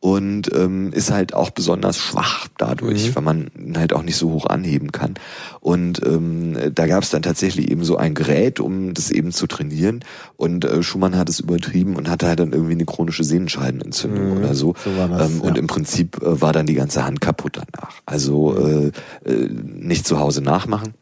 und 0.00 0.50
ähm, 0.54 0.92
ist 0.92 1.10
halt 1.10 1.34
auch 1.34 1.50
besonders 1.50 1.98
schwach 1.98 2.46
dadurch, 2.56 3.16
weil 3.16 3.22
man 3.22 3.50
ihn 3.58 3.76
halt 3.76 3.92
auch 3.92 4.02
nicht 4.02 4.16
so 4.16 4.30
hoch 4.30 4.46
anheben 4.46 4.92
kann. 4.92 5.14
Und 5.60 6.00
ähm, 6.06 6.56
da 6.72 6.86
gab 6.86 7.02
es 7.02 7.10
dann 7.10 7.22
tatsächlich 7.22 7.70
eben 7.70 7.84
so 7.84 7.96
ein 7.96 8.14
Gerät, 8.14 8.60
um 8.60 8.94
das 8.94 9.10
eben 9.10 9.32
zu 9.32 9.48
trainieren. 9.48 10.04
Und 10.36 10.64
äh, 10.64 10.84
Schumann 10.84 11.16
hat 11.16 11.28
es 11.28 11.40
übertrieben 11.40 11.96
und 11.96 12.08
hatte 12.08 12.28
halt 12.28 12.38
dann 12.38 12.52
irgendwie 12.52 12.74
eine 12.74 12.84
chronische 12.84 13.24
Sehnenscheidenentzündung 13.24 14.36
oder 14.36 14.54
so. 14.54 14.74
so 14.84 14.96
war 14.96 15.08
das, 15.08 15.30
ähm, 15.30 15.40
Und 15.40 15.54
ja. 15.54 15.60
im 15.60 15.66
Prinzip 15.66 16.22
äh, 16.22 16.40
war 16.40 16.52
dann 16.52 16.66
die 16.66 16.74
ganze 16.74 17.04
Hand 17.04 17.20
kaputt 17.20 17.56
danach. 17.56 17.96
Also 18.06 18.56
äh, 18.56 18.92
äh, 19.28 19.48
nicht 19.50 20.06
zu 20.06 20.20
Hause 20.20 20.42
nachmachen 20.42 20.94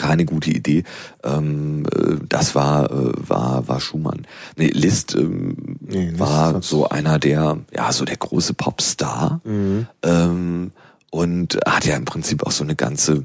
keine 0.00 0.24
gute 0.24 0.50
Idee. 0.50 0.82
Ähm, 1.22 1.84
äh, 1.94 2.16
das 2.28 2.54
war 2.54 2.90
äh, 2.90 3.12
war 3.16 3.68
war 3.68 3.80
Schumann. 3.80 4.26
Nee, 4.56 4.68
Liszt 4.68 5.14
ähm, 5.14 5.76
Nee, 5.80 6.12
war 6.16 6.54
hat's- 6.54 6.68
so 6.68 6.88
einer 6.88 7.18
der 7.18 7.58
ja 7.74 7.92
so 7.92 8.04
der 8.04 8.16
große 8.16 8.54
Popstar 8.54 9.40
Mhm. 9.44 9.86
ähm, 10.02 10.72
und 11.10 11.58
hat 11.66 11.84
ja 11.86 11.96
im 11.96 12.04
Prinzip 12.04 12.46
auch 12.46 12.52
so 12.52 12.64
eine 12.64 12.76
ganze 12.76 13.24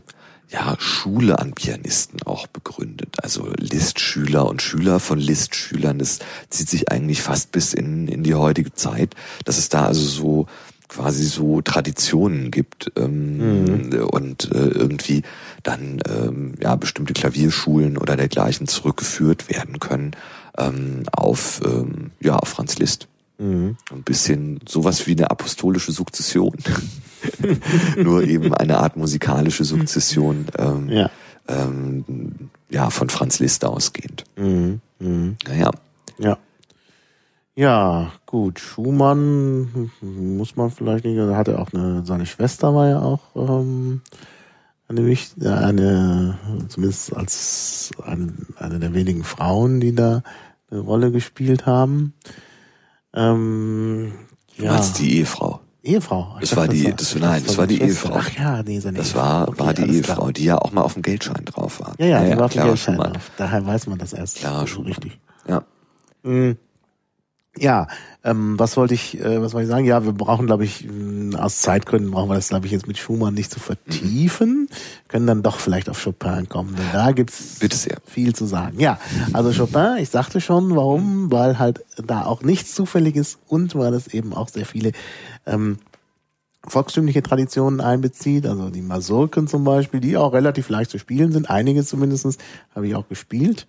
ja 0.50 0.76
Schule 0.78 1.40
an 1.40 1.54
Pianisten 1.54 2.22
auch 2.24 2.46
begründet. 2.48 3.16
Also 3.24 3.50
Liszt-Schüler 3.58 4.46
und 4.48 4.62
Schüler 4.62 5.00
von 5.00 5.18
Liszt-Schülern. 5.18 5.98
Das 5.98 6.20
zieht 6.50 6.70
sich 6.70 6.92
eigentlich 6.92 7.22
fast 7.24 7.52
bis 7.52 7.74
in 7.74 8.08
in 8.08 8.22
die 8.24 8.36
heutige 8.36 8.72
Zeit, 8.74 9.16
dass 9.46 9.58
es 9.58 9.70
da 9.70 9.86
also 9.88 10.02
so 10.02 10.46
quasi 10.88 11.24
so 11.26 11.62
Traditionen 11.62 12.52
gibt 12.52 12.92
ähm, 12.96 13.90
und 14.12 14.52
äh, 14.52 14.68
irgendwie 14.68 15.24
dann 15.64 16.00
ähm, 16.08 16.54
ja 16.62 16.76
bestimmte 16.76 17.14
Klavierschulen 17.14 17.98
oder 17.98 18.16
dergleichen 18.16 18.68
zurückgeführt 18.68 19.50
werden 19.50 19.80
können 19.80 20.12
ähm, 20.58 21.04
auf 21.12 21.62
ähm, 21.66 22.12
ja 22.20 22.38
auf 22.38 22.50
Franz 22.50 22.78
Liszt. 22.78 23.08
Mhm. 23.38 23.76
Ein 23.92 24.04
bisschen 24.04 24.60
sowas 24.68 25.08
wie 25.08 25.12
eine 25.12 25.30
apostolische 25.30 25.92
Sukzession, 25.92 26.56
nur 27.98 28.24
eben 28.24 28.54
eine 28.54 28.78
Art 28.78 28.96
musikalische 28.96 29.66
Sukzession 29.66 30.46
ähm, 30.58 30.90
Ja. 30.90 31.10
ähm, 31.48 32.50
ja 32.70 32.90
von 32.90 33.10
Franz 33.10 33.40
Liszt 33.40 33.66
ausgehend. 33.66 34.24
Mhm. 34.38 34.80
Mhm. 35.00 35.36
Naja, 35.48 35.72
Ja. 36.18 36.38
Ja, 37.56 38.12
gut. 38.26 38.60
Schumann 38.60 39.90
hm, 40.02 40.38
muss 40.38 40.56
man 40.58 40.72
vielleicht 40.72 41.06
nicht, 41.06 41.16
er 41.18 41.38
hatte 41.38 41.58
auch 41.60 41.72
eine, 41.74 42.06
seine 42.06 42.26
Schwester 42.26 42.76
war 42.76 42.90
ja 42.90 43.00
auch 43.00 43.22
ähm, 43.36 44.02
eine, 44.90 45.02
äh, 45.10 45.48
eine, 45.48 46.38
zumindest 46.68 47.16
als 47.16 47.92
eine, 48.04 48.34
eine 48.58 48.80
der 48.80 48.94
wenigen 48.94 49.24
Frauen, 49.24 49.80
die 49.80 49.96
da 49.96 50.22
eine 50.70 50.82
Rolle 50.82 51.12
gespielt 51.12 51.66
haben. 51.66 52.14
Ähm, 53.14 54.12
du 54.58 54.64
ja, 54.66 54.74
meinst 54.74 55.00
die 55.00 55.18
Ehefrau. 55.20 55.62
Ehefrau. 55.82 56.36
Das 56.42 56.56
war 56.58 56.68
die- 56.68 56.84
war- 56.86 56.92
das- 56.94 57.16
ich 57.16 57.22
nein, 57.22 57.32
dachte, 57.36 57.46
das 57.48 57.58
war 57.58 57.68
die. 57.68 57.80
Ehefrau. 57.82 58.16
Ach 58.18 58.30
ja, 58.38 58.64
nee, 58.64 58.80
seine 58.80 58.98
Das 58.98 59.10
Ehefrau. 59.10 59.22
war, 59.22 59.48
Okay, 59.48 59.60
war 59.60 59.74
die 59.74 59.84
alles 59.84 60.02
klar. 60.02 60.18
Ehefrau, 60.18 60.32
die 60.32 60.44
ja 60.46 60.58
auch 60.58 60.72
mal 60.74 60.82
auf 60.82 60.94
dem 60.94 61.04
Geldschein 61.04 61.46
drauf 61.46 61.80
war. 61.80 61.94
Ja, 62.00 62.06
ja, 62.08 62.24
die 62.26 62.38
war 62.38 62.46
auf 62.46 62.54
dem 62.54 62.64
Geldschein 62.64 62.96
Schumann. 62.96 63.14
drauf. 63.14 63.32
Daher 63.38 63.66
weiß 63.66 63.88
man 63.88 64.00
das 64.00 64.12
erst 64.14 64.40
so 64.42 64.66
Schumann. 64.68 64.88
richtig. 64.88 65.20
Ja. 65.48 65.64
Mhm. 66.24 66.58
Ja, 67.58 67.88
ähm, 68.24 68.60
was 68.60 68.76
wollte 68.76 68.94
ich, 68.94 69.20
äh, 69.20 69.42
was 69.42 69.54
wollte 69.54 69.66
ich 69.66 69.72
sagen? 69.72 69.86
Ja, 69.86 70.04
wir 70.04 70.12
brauchen, 70.12 70.46
glaube 70.46 70.66
ich, 70.66 70.88
mh, 70.90 71.40
aus 71.40 71.62
Zeitgründen 71.62 72.12
brauchen 72.12 72.30
wir 72.30 72.36
das, 72.36 72.50
glaube 72.50 72.66
ich, 72.66 72.72
jetzt 72.72 72.88
mit 72.88 72.98
Schumann 72.98 73.34
nicht 73.34 73.52
zu 73.52 73.60
vertiefen. 73.60 74.68
Können 75.08 75.28
dann 75.28 75.44
doch 75.44 75.60
vielleicht 75.60 75.90
auf 75.90 76.04
Chopin 76.04 76.50
kommen, 76.50 76.76
denn 76.76 76.86
da 76.92 77.12
gibt's 77.12 77.60
Bitte 77.60 77.78
sehr. 77.78 77.98
viel 78.06 78.36
zu 78.36 78.46
sagen. 78.46 78.80
Ja, 78.80 79.00
also 79.32 79.52
Chopin, 79.54 79.98
ich 80.00 80.10
sagte 80.10 80.42
schon, 80.42 80.76
warum, 80.76 81.32
weil 81.32 81.58
halt 81.60 81.86
da 82.06 82.26
auch 82.26 82.42
nichts 82.42 82.76
zufällig 82.76 83.16
ist 83.16 83.40
und 83.48 83.76
weil 83.76 83.94
es 83.94 84.08
eben 84.08 84.34
auch 84.34 84.50
sehr 84.50 84.66
viele 84.66 84.92
ähm, 85.46 85.78
volkstümliche 86.68 87.22
Traditionen 87.22 87.80
einbezieht, 87.80 88.46
also 88.48 88.70
die 88.70 88.82
Masurken 88.82 89.48
zum 89.48 89.64
Beispiel, 89.64 90.00
die 90.00 90.18
auch 90.18 90.34
relativ 90.34 90.70
leicht 90.70 90.92
zu 90.92 90.98
spielen 90.98 91.32
sind, 91.32 91.50
einige 91.50 91.86
zumindestens 91.86 92.38
habe 92.74 92.88
ich 92.88 92.96
auch 92.96 93.08
gespielt. 93.08 93.68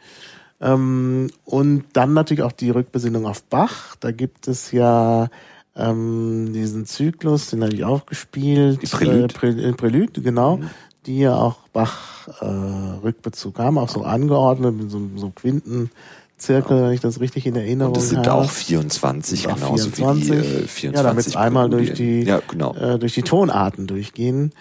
Ähm, 0.60 1.28
und 1.44 1.84
dann 1.92 2.14
natürlich 2.14 2.42
auch 2.42 2.52
die 2.52 2.70
Rückbesinnung 2.70 3.26
auf 3.26 3.42
Bach. 3.44 3.96
Da 4.00 4.10
gibt 4.10 4.48
es 4.48 4.72
ja 4.72 5.28
ähm, 5.76 6.52
diesen 6.52 6.86
Zyklus, 6.86 7.50
den 7.50 7.62
habe 7.62 7.74
ich 7.74 7.84
auch 7.84 8.06
gespielt. 8.06 8.80
Die 8.82 8.86
Prälude. 8.86 9.24
Äh, 9.24 9.28
Prä 9.28 9.48
äh, 9.50 9.72
Prälude, 9.72 10.20
genau. 10.22 10.60
Die 11.04 11.18
ja 11.20 11.36
auch 11.36 11.68
Bach 11.72 12.28
äh, 12.40 12.44
Rückbezug 12.46 13.58
haben, 13.58 13.78
auch 13.78 13.88
so 13.90 14.02
angeordnet 14.02 14.74
mit 14.76 14.90
so, 14.90 15.00
so 15.14 15.30
Quintenzirkel, 15.30 16.84
wenn 16.84 16.92
ich 16.92 17.00
das 17.00 17.20
richtig 17.20 17.46
in 17.46 17.54
Erinnerung 17.54 17.94
Und 17.94 17.98
es 18.00 18.08
sind 18.08 18.26
habe. 18.26 18.42
auch 18.42 18.50
24, 18.50 19.46
Auch 19.48 19.54
genauso 19.56 19.90
24. 19.90 20.30
wie 20.30 20.34
die 20.34 20.38
äh, 20.38 20.66
24 20.66 20.92
Ja, 20.94 21.02
damit 21.02 21.26
es 21.26 21.36
einmal 21.36 21.68
durch 21.70 21.92
die, 21.92 22.22
Ja, 22.22 22.40
genau. 22.48 22.74
äh, 22.74 22.98
durch 22.98 23.12
die 23.12 23.22
Tonarten 23.22 23.86
durchgehen 23.86 24.52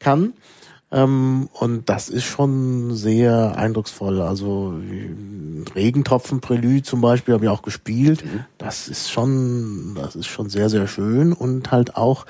kann. 0.00 0.34
Ähm, 0.94 1.48
und 1.52 1.88
das 1.88 2.08
ist 2.08 2.24
schon 2.24 2.94
sehr 2.94 3.58
eindrucksvoll. 3.58 4.20
Also 4.20 4.74
wie 4.80 5.64
Regentropfenprelüde 5.74 6.84
zum 6.84 7.00
Beispiel 7.00 7.34
habe 7.34 7.46
ich 7.46 7.50
auch 7.50 7.62
gespielt. 7.62 8.24
Mhm. 8.24 8.44
Das 8.58 8.86
ist 8.88 9.10
schon, 9.10 9.96
das 9.96 10.14
ist 10.14 10.26
schon 10.26 10.48
sehr, 10.48 10.70
sehr 10.70 10.86
schön 10.86 11.32
und 11.32 11.72
halt 11.72 11.96
auch, 11.96 12.26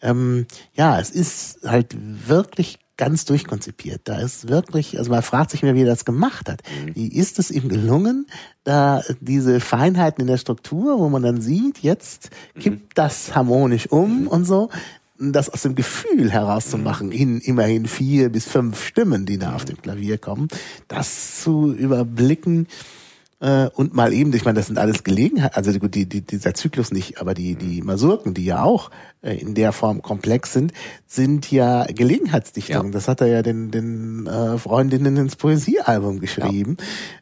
ähm, 0.00 0.46
ja, 0.74 1.00
es 1.00 1.10
ist 1.10 1.60
halt 1.66 1.96
wirklich 2.28 2.78
ganz 2.96 3.24
durchkonzipiert. 3.24 4.02
Da 4.04 4.18
ist 4.20 4.48
wirklich, 4.48 4.96
also 4.98 5.10
man 5.10 5.22
fragt 5.22 5.50
sich 5.50 5.62
immer, 5.62 5.74
wie 5.74 5.82
er 5.82 5.86
das 5.86 6.04
gemacht 6.04 6.48
hat. 6.48 6.62
Mhm. 6.86 6.94
Wie 6.94 7.08
ist 7.08 7.38
es 7.40 7.50
ihm 7.50 7.68
gelungen, 7.68 8.26
da 8.64 9.02
diese 9.20 9.58
Feinheiten 9.60 10.22
in 10.22 10.28
der 10.28 10.38
Struktur, 10.38 10.98
wo 11.00 11.08
man 11.08 11.22
dann 11.22 11.40
sieht, 11.40 11.80
jetzt 11.80 12.30
Mhm. 12.54 12.60
kippt 12.60 12.98
das 12.98 13.34
harmonisch 13.34 13.90
um 13.90 14.28
und 14.28 14.44
so, 14.44 14.70
das 15.18 15.48
aus 15.48 15.62
dem 15.62 15.74
Gefühl 15.74 16.30
herauszumachen, 16.30 17.12
in 17.12 17.40
immerhin 17.40 17.86
vier 17.86 18.30
bis 18.30 18.46
fünf 18.46 18.84
Stimmen, 18.84 19.26
die 19.26 19.38
da 19.38 19.54
auf 19.54 19.64
dem 19.64 19.80
Klavier 19.80 20.18
kommen, 20.18 20.48
das 20.88 21.40
zu 21.42 21.72
überblicken, 21.72 22.66
äh, 23.40 23.68
und 23.74 23.94
mal 23.94 24.12
eben, 24.12 24.32
ich 24.32 24.44
meine, 24.44 24.56
das 24.56 24.66
sind 24.66 24.78
alles 24.78 25.04
Gelegenheiten, 25.04 25.54
also 25.54 25.78
gut, 25.78 25.94
die, 25.94 26.06
die, 26.06 26.22
dieser 26.22 26.54
Zyklus 26.54 26.90
nicht, 26.90 27.20
aber 27.20 27.34
die, 27.34 27.54
die 27.54 27.82
Masurken, 27.82 28.32
die 28.32 28.46
ja 28.46 28.62
auch 28.62 28.90
in 29.22 29.54
der 29.54 29.72
Form 29.72 30.02
komplex 30.02 30.52
sind, 30.52 30.72
sind 31.08 31.50
ja 31.50 31.84
Gelegenheitsdichtungen. 31.86 32.86
Ja. 32.86 32.92
Das 32.92 33.08
hat 33.08 33.20
er 33.20 33.26
ja 33.26 33.42
den, 33.42 33.70
den 33.72 34.26
äh, 34.26 34.56
Freundinnen 34.58 35.16
ins 35.16 35.34
Poesiealbum 35.36 36.20
geschrieben. 36.20 36.76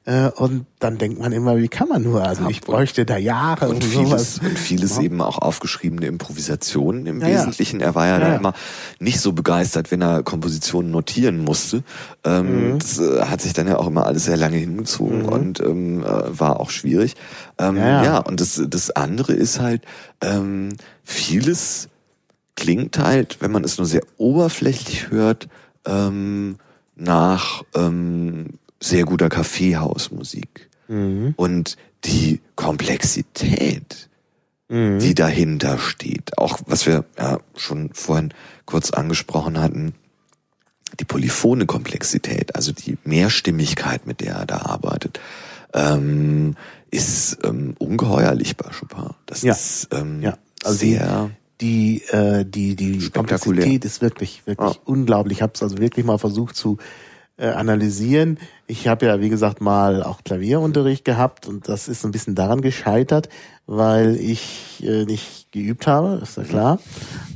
Äh, 0.04 0.28
und 0.30 0.66
dann 0.80 0.98
denkt 0.98 1.18
man 1.18 1.32
immer, 1.32 1.56
wie 1.56 1.68
kann 1.68 1.88
man 1.88 2.02
nur? 2.02 2.22
Also 2.22 2.44
Ja, 2.44 2.50
ich 2.50 2.60
bräuchte 2.60 3.06
da 3.06 3.16
Jahre 3.16 3.68
Und 3.68 3.76
und 3.76 3.84
vieles, 3.84 4.34
sowas. 4.34 4.38
und 4.42 4.58
vieles 4.58 4.96
Ja. 4.96 5.02
eben 5.02 5.22
auch 5.22 5.38
aufgeschriebene 5.38 6.06
Improvisationen 6.06 7.06
im 7.06 7.20
Ja, 7.22 7.28
ja. 7.28 7.34
Wesentlichen. 7.38 7.80
Er 7.80 7.94
war 7.94 8.06
ja, 8.06 8.14
Ja, 8.14 8.20
da 8.20 8.28
ja. 8.28 8.36
immer 8.36 8.52
nicht 8.98 9.20
so 9.20 9.32
begeistert, 9.32 9.90
wenn 9.90 10.02
er 10.02 10.22
Kompositionen 10.22 10.90
notieren 10.90 11.38
musste. 11.38 11.84
Ähm, 12.24 12.72
Mhm. 12.74 12.78
Das 12.80 12.98
äh, 12.98 13.22
hat 13.22 13.40
sich 13.40 13.54
dann 13.54 13.66
ja 13.66 13.78
auch 13.78 13.86
immer 13.86 14.04
alles 14.06 14.24
sehr 14.24 14.36
lange 14.36 14.56
hingezogen 14.58 15.24
und 15.24 15.60
ähm, 15.60 16.02
äh, 16.02 16.38
war 16.38 16.60
auch 16.60 16.70
schwierig. 16.70 17.14
Ähm, 17.58 17.76
Ja, 17.76 17.86
ja. 17.88 18.04
ja, 18.04 18.18
und 18.18 18.40
das, 18.40 18.60
das 18.68 18.90
andere 18.90 19.32
ist 19.32 19.60
halt, 19.60 19.82
ähm, 20.20 20.70
vieles 21.04 21.88
klingt 22.56 22.98
halt, 22.98 23.40
wenn 23.40 23.52
man 23.52 23.64
es 23.64 23.78
nur 23.78 23.86
sehr 23.86 24.02
oberflächlich 24.16 25.10
hört, 25.10 25.48
ähm, 25.86 26.56
nach 26.96 27.62
ähm, 27.74 28.58
sehr 28.80 29.04
guter 29.04 29.28
Kaffeehausmusik. 29.28 30.68
Mhm. 30.88 31.34
Und 31.36 31.76
die 32.04 32.40
Komplexität, 32.56 34.08
die 34.70 35.14
dahinter 35.14 35.78
steht, 35.78 36.38
auch 36.38 36.58
was 36.66 36.86
wir 36.86 37.04
ja 37.18 37.38
schon 37.54 37.90
vorhin 37.92 38.32
kurz 38.64 38.90
angesprochen 38.90 39.60
hatten, 39.60 39.94
die 40.98 41.04
polyphone 41.04 41.66
Komplexität, 41.66 42.54
also 42.56 42.72
die 42.72 42.96
Mehrstimmigkeit, 43.04 44.06
mit 44.06 44.20
der 44.20 44.36
er 44.36 44.46
da 44.46 44.58
arbeitet, 44.62 45.20
ähm, 45.74 46.56
ist 46.90 47.38
ähm, 47.44 47.74
ungeheuerlich 47.78 48.56
bei 48.56 48.70
Chopin. 48.70 49.10
Das 49.26 49.42
Ja. 49.42 49.52
ist 49.52 49.88
ähm, 49.92 50.22
Ja, 50.22 50.38
also 50.64 50.78
die- 50.80 50.94
sehr 50.94 51.30
die 51.60 52.02
äh, 52.10 52.44
die 52.44 52.74
die. 52.74 53.10
Komplexität 53.10 53.84
ist 53.84 54.02
wirklich 54.02 54.42
wirklich 54.46 54.74
Ja. 54.74 54.80
unglaublich. 54.86 55.38
Ich 55.38 55.42
habe 55.42 55.52
es 55.54 55.62
also 55.62 55.78
wirklich 55.78 56.04
mal 56.04 56.18
versucht 56.18 56.56
zu 56.56 56.78
äh, 57.36 57.46
analysieren. 57.48 58.38
Ich 58.66 58.86
habe 58.88 59.06
ja 59.06 59.20
wie 59.20 59.28
gesagt 59.28 59.60
mal 59.60 60.02
auch 60.02 60.22
Klavierunterricht 60.24 61.04
gehabt 61.04 61.46
und 61.46 61.68
das 61.68 61.88
ist 61.88 62.04
ein 62.04 62.10
bisschen 62.12 62.34
daran 62.34 62.60
gescheitert, 62.60 63.28
weil 63.66 64.16
ich 64.16 64.82
äh, 64.84 65.04
nicht 65.04 65.50
geübt 65.52 65.86
habe, 65.86 66.20
ist 66.22 66.36
ja 66.36 66.42
klar, 66.44 66.78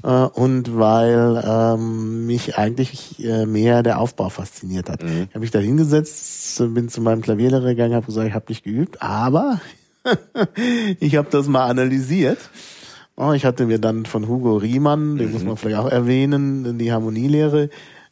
äh, 0.05 0.09
und 0.09 0.77
weil 0.79 1.43
ähm, 1.45 2.27
mich 2.27 2.57
eigentlich 2.59 3.23
äh, 3.25 3.45
mehr 3.47 3.83
der 3.85 3.99
Aufbau 4.01 4.29
fasziniert 4.29 4.89
hat. 4.89 5.03
Ich 5.03 5.29
habe 5.31 5.41
mich 5.41 5.51
da 5.53 5.59
hingesetzt, 5.61 6.59
bin 6.75 6.89
zu 6.89 7.01
meinem 7.01 7.23
Klavierlehrer 7.23 7.67
gegangen, 7.71 7.95
habe 7.95 8.07
gesagt, 8.07 8.27
ich 8.29 8.35
habe 8.35 8.47
nicht 8.49 8.65
geübt, 8.65 9.01
aber 9.03 9.61
ich 11.01 11.17
habe 11.17 11.29
das 11.31 11.47
mal 11.49 11.67
analysiert. 11.69 12.39
Oh, 13.21 13.33
ich 13.33 13.45
hatte 13.45 13.67
mir 13.67 13.81
dann 13.81 14.07
von 14.07 14.29
Hugo 14.29 14.59
Riemann, 14.59 15.17
den 15.17 15.33
muss 15.33 15.43
man 15.43 15.57
vielleicht 15.57 15.81
auch 15.81 15.91
erwähnen, 15.91 16.79
die 16.79 16.93
Harmonielehre 16.93 17.69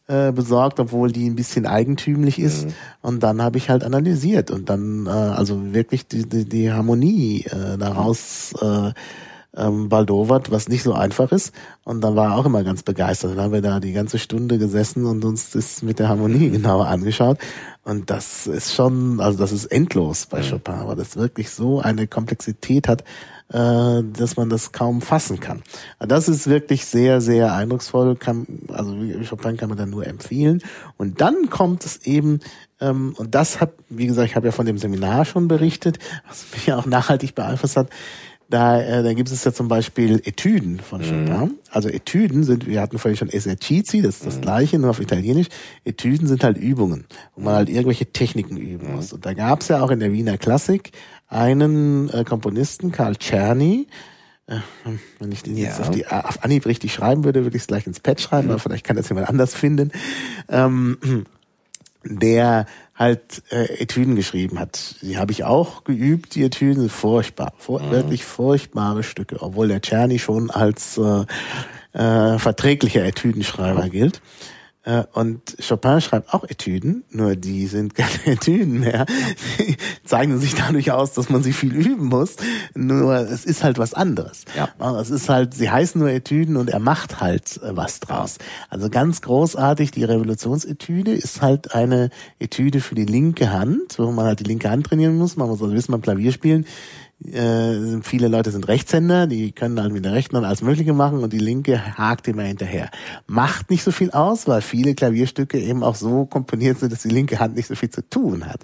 äh, 0.08 0.32
besorgt, 0.32 0.80
obwohl 0.80 1.12
die 1.12 1.30
ein 1.30 1.36
bisschen 1.36 1.64
eigentümlich 1.64 2.40
ist. 2.40 2.66
Und 3.02 3.22
dann 3.22 3.40
habe 3.40 3.56
ich 3.56 3.70
halt 3.70 3.84
analysiert 3.84 4.50
und 4.50 4.68
dann 4.68 5.06
äh, 5.06 5.10
also 5.10 5.72
wirklich 5.72 6.08
die, 6.08 6.28
die, 6.28 6.44
die 6.44 6.72
Harmonie 6.72 7.44
äh, 7.44 7.78
daraus 7.78 8.52
äh, 8.60 8.90
ähm, 9.56 9.88
baldowert, 9.88 10.50
was 10.50 10.68
nicht 10.68 10.82
so 10.82 10.92
einfach 10.92 11.32
ist. 11.32 11.54
Und 11.84 12.02
dann 12.02 12.16
war 12.16 12.32
er 12.32 12.36
auch 12.36 12.46
immer 12.46 12.62
ganz 12.62 12.82
begeistert. 12.82 13.32
Dann 13.32 13.40
haben 13.40 13.52
wir 13.52 13.62
da 13.62 13.80
die 13.80 13.92
ganze 13.92 14.18
Stunde 14.18 14.58
gesessen 14.58 15.06
und 15.06 15.24
uns 15.24 15.50
das 15.50 15.82
mit 15.82 15.98
der 15.98 16.08
Harmonie 16.08 16.50
genauer 16.50 16.86
angeschaut. 16.86 17.38
Und 17.84 18.10
das 18.10 18.46
ist 18.46 18.74
schon, 18.74 19.20
also 19.20 19.38
das 19.38 19.52
ist 19.52 19.66
endlos 19.66 20.26
bei 20.26 20.42
Chopin, 20.42 20.74
aber 20.74 20.96
das 20.96 21.16
wirklich 21.16 21.50
so 21.50 21.80
eine 21.80 22.08
Komplexität 22.08 22.88
hat, 22.88 23.04
äh, 23.52 24.02
dass 24.02 24.36
man 24.36 24.50
das 24.50 24.72
kaum 24.72 25.00
fassen 25.00 25.38
kann. 25.38 25.62
Das 26.00 26.28
ist 26.28 26.48
wirklich 26.48 26.84
sehr, 26.84 27.20
sehr 27.20 27.54
eindrucksvoll. 27.54 28.16
Kann, 28.16 28.46
also 28.68 28.92
Chopin 29.28 29.56
kann 29.56 29.68
man 29.68 29.78
dann 29.78 29.90
nur 29.90 30.04
empfehlen. 30.04 30.62
Und 30.96 31.20
dann 31.20 31.48
kommt 31.48 31.84
es 31.84 32.04
eben, 32.04 32.40
ähm, 32.80 33.14
und 33.16 33.36
das 33.36 33.60
hat, 33.60 33.72
wie 33.88 34.08
gesagt, 34.08 34.28
ich 34.28 34.36
habe 34.36 34.46
ja 34.46 34.52
von 34.52 34.66
dem 34.66 34.78
Seminar 34.78 35.24
schon 35.24 35.46
berichtet, 35.46 36.00
was 36.26 36.44
mich 36.52 36.66
ja 36.66 36.76
auch 36.76 36.86
nachhaltig 36.86 37.36
beeinflusst 37.36 37.76
hat. 37.76 37.88
Da, 38.48 38.80
äh, 38.80 39.02
da 39.02 39.12
gibt 39.12 39.30
es 39.30 39.42
ja 39.42 39.52
zum 39.52 39.66
Beispiel 39.66 40.20
Etüden 40.24 40.78
von 40.78 41.00
Chopin. 41.02 41.58
Also 41.70 41.88
Etüden 41.88 42.44
sind, 42.44 42.66
wir 42.66 42.80
hatten 42.80 42.98
vorhin 42.98 43.16
schon 43.16 43.28
Esercizi, 43.28 44.02
das 44.02 44.18
ist 44.18 44.26
das 44.26 44.40
gleiche, 44.40 44.78
nur 44.78 44.90
auf 44.90 45.00
Italienisch. 45.00 45.48
Etüden 45.84 46.28
sind 46.28 46.44
halt 46.44 46.56
Übungen, 46.56 47.06
wo 47.34 47.42
man 47.42 47.54
halt 47.56 47.68
irgendwelche 47.68 48.06
Techniken 48.06 48.56
üben 48.56 48.92
muss. 48.94 49.12
Und 49.12 49.26
da 49.26 49.34
gab 49.34 49.62
es 49.62 49.68
ja 49.68 49.82
auch 49.82 49.90
in 49.90 49.98
der 49.98 50.12
Wiener 50.12 50.38
Klassik 50.38 50.92
einen 51.26 52.08
äh, 52.10 52.22
Komponisten, 52.22 52.92
Karl 52.92 53.16
Czerny, 53.16 53.88
äh, 54.46 54.58
wenn 55.18 55.32
ich 55.32 55.42
den 55.42 55.56
jetzt 55.56 55.78
Ja. 55.80 55.84
auf, 55.84 55.90
die, 55.90 56.06
auf 56.06 56.44
Anhieb 56.44 56.66
richtig 56.66 56.92
schreiben 56.94 57.24
würde, 57.24 57.42
würde 57.42 57.56
ich 57.56 57.62
es 57.64 57.66
gleich 57.66 57.84
ins 57.88 57.98
Pad 57.98 58.20
schreiben, 58.20 58.48
aber 58.50 58.60
vielleicht 58.60 58.84
kann 58.86 58.96
das 58.96 59.08
jemand 59.08 59.28
anders 59.28 59.54
finden. 59.56 59.90
Ähm, 60.48 60.98
der 62.08 62.66
halt 62.94 63.42
äh, 63.50 63.80
Etüden 63.80 64.16
geschrieben 64.16 64.58
hat. 64.58 64.96
Die 65.02 65.18
habe 65.18 65.32
ich 65.32 65.44
auch 65.44 65.84
geübt, 65.84 66.34
die 66.34 66.44
Etüden 66.44 66.80
sind 66.80 66.92
furchtbar, 66.92 67.52
fur 67.58 67.90
wirklich 67.90 68.24
furchtbare 68.24 69.02
Stücke, 69.02 69.42
obwohl 69.42 69.68
der 69.68 69.82
Czerny 69.82 70.18
schon 70.18 70.50
als 70.50 70.98
äh, 70.98 71.24
äh, 71.98 72.38
verträglicher 72.38 73.04
Etüdenschreiber 73.04 73.88
gilt. 73.88 74.20
Äh, 74.86 75.02
Und 75.12 75.56
Chopin 75.66 76.00
schreibt 76.00 76.32
auch 76.32 76.44
Etüden, 76.44 77.04
nur 77.10 77.34
die 77.34 77.66
sind 77.66 77.94
keine 77.96 78.26
Etüden 78.26 78.80
mehr. 78.80 79.04
Die 79.58 79.76
zeichnen 80.04 80.38
sich 80.38 80.54
dadurch 80.54 80.92
aus, 80.92 81.12
dass 81.12 81.28
man 81.28 81.42
sie 81.42 81.52
viel 81.52 81.74
üben 81.74 82.06
muss. 82.06 82.36
Nur 82.74 83.16
es 83.16 83.44
ist 83.44 83.64
halt 83.64 83.78
was 83.78 83.94
anderes. 83.94 84.44
Ja. 84.56 84.68
Es 85.00 85.10
ist 85.10 85.28
halt, 85.28 85.54
sie 85.54 85.70
heißen 85.70 86.00
nur 86.00 86.10
Etüden 86.10 86.56
und 86.56 86.70
er 86.70 86.78
macht 86.78 87.20
halt 87.20 87.60
äh, 87.62 87.76
was 87.76 88.00
draus. 88.00 88.38
Also 88.70 88.88
ganz 88.88 89.22
großartig, 89.22 89.90
die 89.90 90.04
Revolutionsetüde 90.04 91.12
ist 91.12 91.42
halt 91.42 91.74
eine 91.74 92.10
Etüde 92.38 92.80
für 92.80 92.94
die 92.94 93.04
linke 93.04 93.52
Hand, 93.52 93.98
wo 93.98 94.10
man 94.12 94.26
halt 94.26 94.40
die 94.40 94.44
linke 94.44 94.70
Hand 94.70 94.86
trainieren 94.86 95.16
muss. 95.16 95.36
Man 95.36 95.48
muss 95.48 95.60
also 95.60 95.74
wissen, 95.74 95.92
beim 95.92 96.02
Klavierspielen 96.02 96.64
äh, 97.24 98.02
viele 98.02 98.28
Leute 98.28 98.50
sind 98.50 98.68
Rechtshänder, 98.68 99.26
die 99.26 99.52
können 99.52 99.80
halt 99.80 99.92
mit 99.92 100.04
der 100.04 100.12
rechten 100.12 100.36
Hand 100.36 100.46
alles 100.46 100.62
Mögliche 100.62 100.92
machen 100.92 101.22
und 101.22 101.32
die 101.32 101.38
linke 101.38 101.96
hakt 101.96 102.28
immer 102.28 102.42
hinterher. 102.42 102.90
Macht 103.26 103.70
nicht 103.70 103.82
so 103.82 103.90
viel 103.90 104.10
aus, 104.10 104.46
weil 104.46 104.60
viele 104.60 104.94
Klavierstücke 104.94 105.58
eben 105.58 105.82
auch 105.82 105.94
so 105.94 106.26
komponiert 106.26 106.78
sind, 106.78 106.92
dass 106.92 107.02
die 107.02 107.08
linke 107.08 107.38
Hand 107.38 107.56
nicht 107.56 107.68
so 107.68 107.74
viel 107.74 107.90
zu 107.90 108.06
tun 108.08 108.46
hat. 108.46 108.60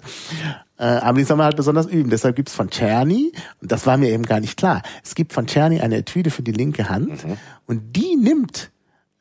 Äh, 0.77 0.83
aber 0.83 1.17
die 1.17 1.23
soll 1.23 1.37
man 1.37 1.47
halt 1.47 1.57
besonders 1.57 1.87
üben. 1.87 2.09
Deshalb 2.09 2.35
gibt's 2.35 2.53
von 2.53 2.69
Czerny, 2.69 3.31
und 3.61 3.71
das 3.71 3.87
war 3.87 3.97
mir 3.97 4.09
eben 4.09 4.23
gar 4.23 4.39
nicht 4.39 4.57
klar, 4.57 4.83
es 5.03 5.15
gibt 5.15 5.33
von 5.33 5.47
Czerny 5.47 5.81
eine 5.81 5.97
Etüde 5.97 6.29
für 6.29 6.43
die 6.43 6.51
linke 6.51 6.89
Hand 6.89 7.25
mhm. 7.25 7.37
und 7.65 7.95
die 7.95 8.15
nimmt 8.15 8.71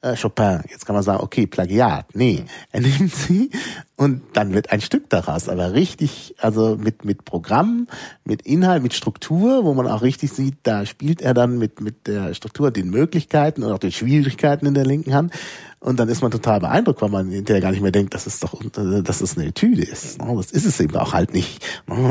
äh, 0.02 0.16
Chopin. 0.16 0.60
Jetzt 0.68 0.84
kann 0.84 0.94
man 0.94 1.02
sagen, 1.02 1.22
okay, 1.22 1.46
Plagiat. 1.46 2.14
Nee, 2.14 2.44
er 2.70 2.80
nimmt 2.80 3.14
sie 3.14 3.50
und 3.96 4.22
dann 4.34 4.52
wird 4.52 4.70
ein 4.70 4.80
Stück 4.80 5.08
daraus, 5.08 5.48
aber 5.48 5.72
richtig, 5.72 6.34
also 6.38 6.76
mit 6.76 7.04
mit 7.04 7.24
Programm, 7.24 7.86
mit 8.24 8.42
Inhalt, 8.42 8.82
mit 8.82 8.94
Struktur, 8.94 9.64
wo 9.64 9.74
man 9.74 9.86
auch 9.86 10.02
richtig 10.02 10.32
sieht, 10.32 10.56
da 10.64 10.84
spielt 10.84 11.22
er 11.22 11.34
dann 11.34 11.58
mit 11.58 11.80
mit 11.80 12.06
der 12.06 12.34
Struktur, 12.34 12.70
den 12.70 12.90
Möglichkeiten 12.90 13.62
und 13.62 13.72
auch 13.72 13.78
den 13.78 13.92
Schwierigkeiten 13.92 14.66
in 14.66 14.74
der 14.74 14.84
linken 14.84 15.14
Hand 15.14 15.32
und 15.82 15.98
dann 15.98 16.08
ist 16.08 16.22
man 16.22 16.30
total 16.30 16.60
beeindruckt, 16.60 17.02
weil 17.02 17.08
man 17.08 17.28
hinterher 17.28 17.60
gar 17.60 17.72
nicht 17.72 17.82
mehr 17.82 17.90
denkt, 17.90 18.14
dass 18.14 18.26
es 18.26 18.38
doch, 18.38 18.54
dass 18.72 19.20
es 19.20 19.36
eine 19.36 19.48
Etüde 19.48 19.82
ist. 19.82 20.18
Das 20.20 20.52
ist 20.52 20.64
es 20.64 20.78
eben 20.78 20.94
auch 20.96 21.12
halt 21.12 21.34
nicht. 21.34 21.64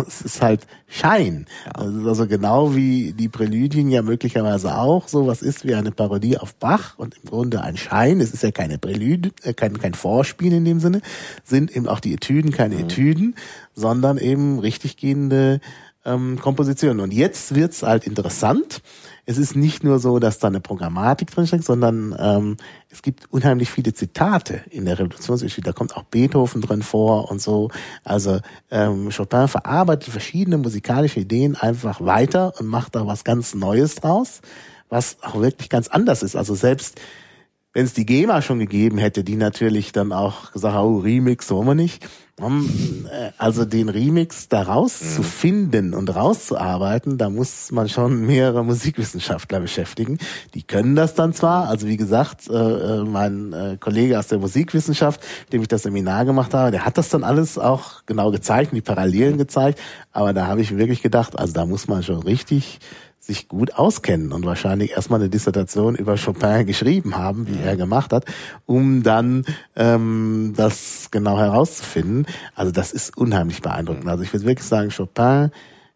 Es 0.08 0.22
ist 0.22 0.42
halt 0.42 0.68
Schein. 0.88 1.46
Also 1.74 2.28
genau 2.28 2.76
wie 2.76 3.14
die 3.14 3.30
Präludien 3.30 3.90
ja 3.90 4.02
möglicherweise 4.02 4.78
auch 4.78 5.08
so 5.08 5.26
was 5.26 5.42
ist 5.42 5.66
wie 5.66 5.74
eine 5.74 5.92
Parodie 5.92 6.38
auf 6.38 6.54
Bach 6.56 6.98
und 6.98 7.16
im 7.24 7.30
Grunde 7.30 7.62
ein 7.62 7.78
Schein. 7.78 8.20
Es 8.20 8.34
ist 8.34 8.44
ja 8.44 8.52
keine 8.52 8.78
Prälude, 8.78 9.32
äh, 9.44 9.54
kein, 9.54 9.78
kein 9.80 9.94
Vorspiel 9.94 10.52
in 10.52 10.66
dem 10.66 10.82
Sinne, 10.82 11.02
sind 11.46 11.74
eben 11.74 11.88
auch 11.88 12.02
die 12.02 12.14
Etüden 12.14 12.52
keine 12.52 12.76
mhm. 12.76 12.82
Etüden, 12.82 13.36
sondern 13.74 14.18
eben 14.18 14.60
richtig 14.60 14.98
gehende 14.98 15.62
ähm, 16.04 16.40
Kompositionen. 16.42 17.00
Und 17.00 17.14
jetzt 17.14 17.56
wird's 17.56 17.84
halt 17.84 18.06
interessant 18.06 18.82
es 19.26 19.38
ist 19.38 19.56
nicht 19.56 19.84
nur 19.84 20.00
so, 20.00 20.20
dass 20.20 20.40
da 20.40 20.48
eine 20.48 20.60
Programmatik 20.60 21.32
drinsteckt, 21.32 21.64
sondern 21.64 22.16
ähm, 22.20 22.58
es 22.90 23.02
gibt 23.02 23.32
unheimlich 23.32 23.70
viele 23.70 23.94
Zitate 23.94 24.62
in 24.70 24.86
der 24.86 25.00
Revolutionsgeschichte. 25.00 25.62
Da 25.62 25.74
kommt 25.74 25.96
auch 25.96 26.04
Beethoven 26.04 26.62
drin 26.62 26.82
vor 26.82 27.30
und 27.30 27.42
so. 27.42 27.70
Also 28.04 28.40
ähm, 28.72 29.10
Chopin 29.16 29.48
verarbeitet 29.48 30.12
verschiedene 30.12 30.58
musikalische 30.58 31.20
Ideen 31.20 31.56
einfach 31.56 32.02
weiter 32.02 32.54
und 32.60 32.68
macht 32.68 32.96
da 32.96 33.06
was 33.06 33.24
ganz 33.24 33.54
Neues 33.54 33.96
draus, 33.96 34.42
was 34.90 35.18
auch 35.22 35.40
wirklich 35.40 35.70
ganz 35.70 35.88
anders 35.88 36.24
ist. 36.24 36.36
Also 36.36 36.56
selbst 36.56 37.00
wenn 37.74 37.86
es 37.86 37.94
die 37.94 38.06
GEMA 38.06 38.42
schon 38.42 38.60
gegeben 38.60 38.98
hätte, 38.98 39.24
die 39.24 39.38
natürlich 39.38 39.94
dann 39.94 40.12
auch 40.12 40.52
gesagt, 40.52 40.76
oh, 40.76 40.98
Remix 40.98 41.50
wollen 41.52 41.68
wir 41.68 41.76
nicht. 41.76 42.06
Äh, 42.42 43.32
also 43.38 43.66
den 43.66 43.90
Remix 43.90 44.50
da 44.50 44.64
rauszufinden 44.64 45.90
mhm. 45.90 45.94
und 45.94 46.16
rauszuarbeiten, 46.16 47.18
da 47.18 47.30
muss 47.30 47.72
man 47.72 47.90
schon 47.90 48.26
mehrere 48.26 48.64
Musikwissenschaftler 48.64 49.60
beschäftigen. 49.60 50.18
Die 50.54 50.64
können 50.64 50.96
das 50.96 51.14
dann 51.14 51.34
zwar, 51.34 51.68
also 51.68 51.88
wie 51.88 51.98
gesagt, 51.98 52.50
äh, 52.50 52.54
äh, 52.54 53.04
mein 53.04 53.78
Kollege 53.80 54.18
aus 54.18 54.28
der 54.28 54.40
Musikwissenschaft, 54.40 55.22
dem 55.52 55.62
ich 55.62 55.68
das 55.68 55.84
Seminar 55.84 56.26
gemacht 56.26 56.54
habe, 56.54 56.72
der 56.72 56.86
hat 56.86 56.98
das 56.98 57.10
dann 57.10 57.24
alles 57.24 57.58
auch 57.58 58.06
genau 58.06 58.32
gezeigt, 58.32 58.72
die 58.74 58.82
Parallelen 58.82 59.38
gezeigt, 59.38 59.80
aber 60.12 60.34
da 60.34 60.48
habe 60.48 60.62
ich 60.62 60.78
wirklich 60.78 61.02
gedacht, 61.02 61.38
also 61.38 61.54
da 61.54 61.66
muss 61.66 61.88
man 61.88 62.04
schon 62.04 62.24
richtig 62.24 62.80
sich 63.22 63.48
gut 63.48 63.76
auskennen 63.76 64.34
und 64.34 64.46
wahrscheinlich 64.46 64.92
erstmal 64.92 65.20
eine 65.20 65.30
Dissertation 65.30 65.96
über 65.96 66.18
Chopin 66.18 66.66
geschrieben 66.66 67.16
haben, 67.18 67.48
wie 67.48 67.60
er 67.64 67.78
gemacht 67.78 68.12
hat, 68.14 68.26
um 68.66 69.04
dann 69.04 69.46
ähm, 69.76 70.54
das 70.58 71.10
genau 71.12 71.38
herauszufinden. 71.38 72.26
Also 72.56 72.72
das 72.72 72.92
ist 72.92 73.16
unheimlich 73.16 73.62
beeindruckend. 73.62 74.08
Also 74.08 74.24
ich 74.24 74.34
würde 74.34 74.46
wirklich 74.48 74.68
sagen, 74.68 74.90
Chopin, 74.90 75.52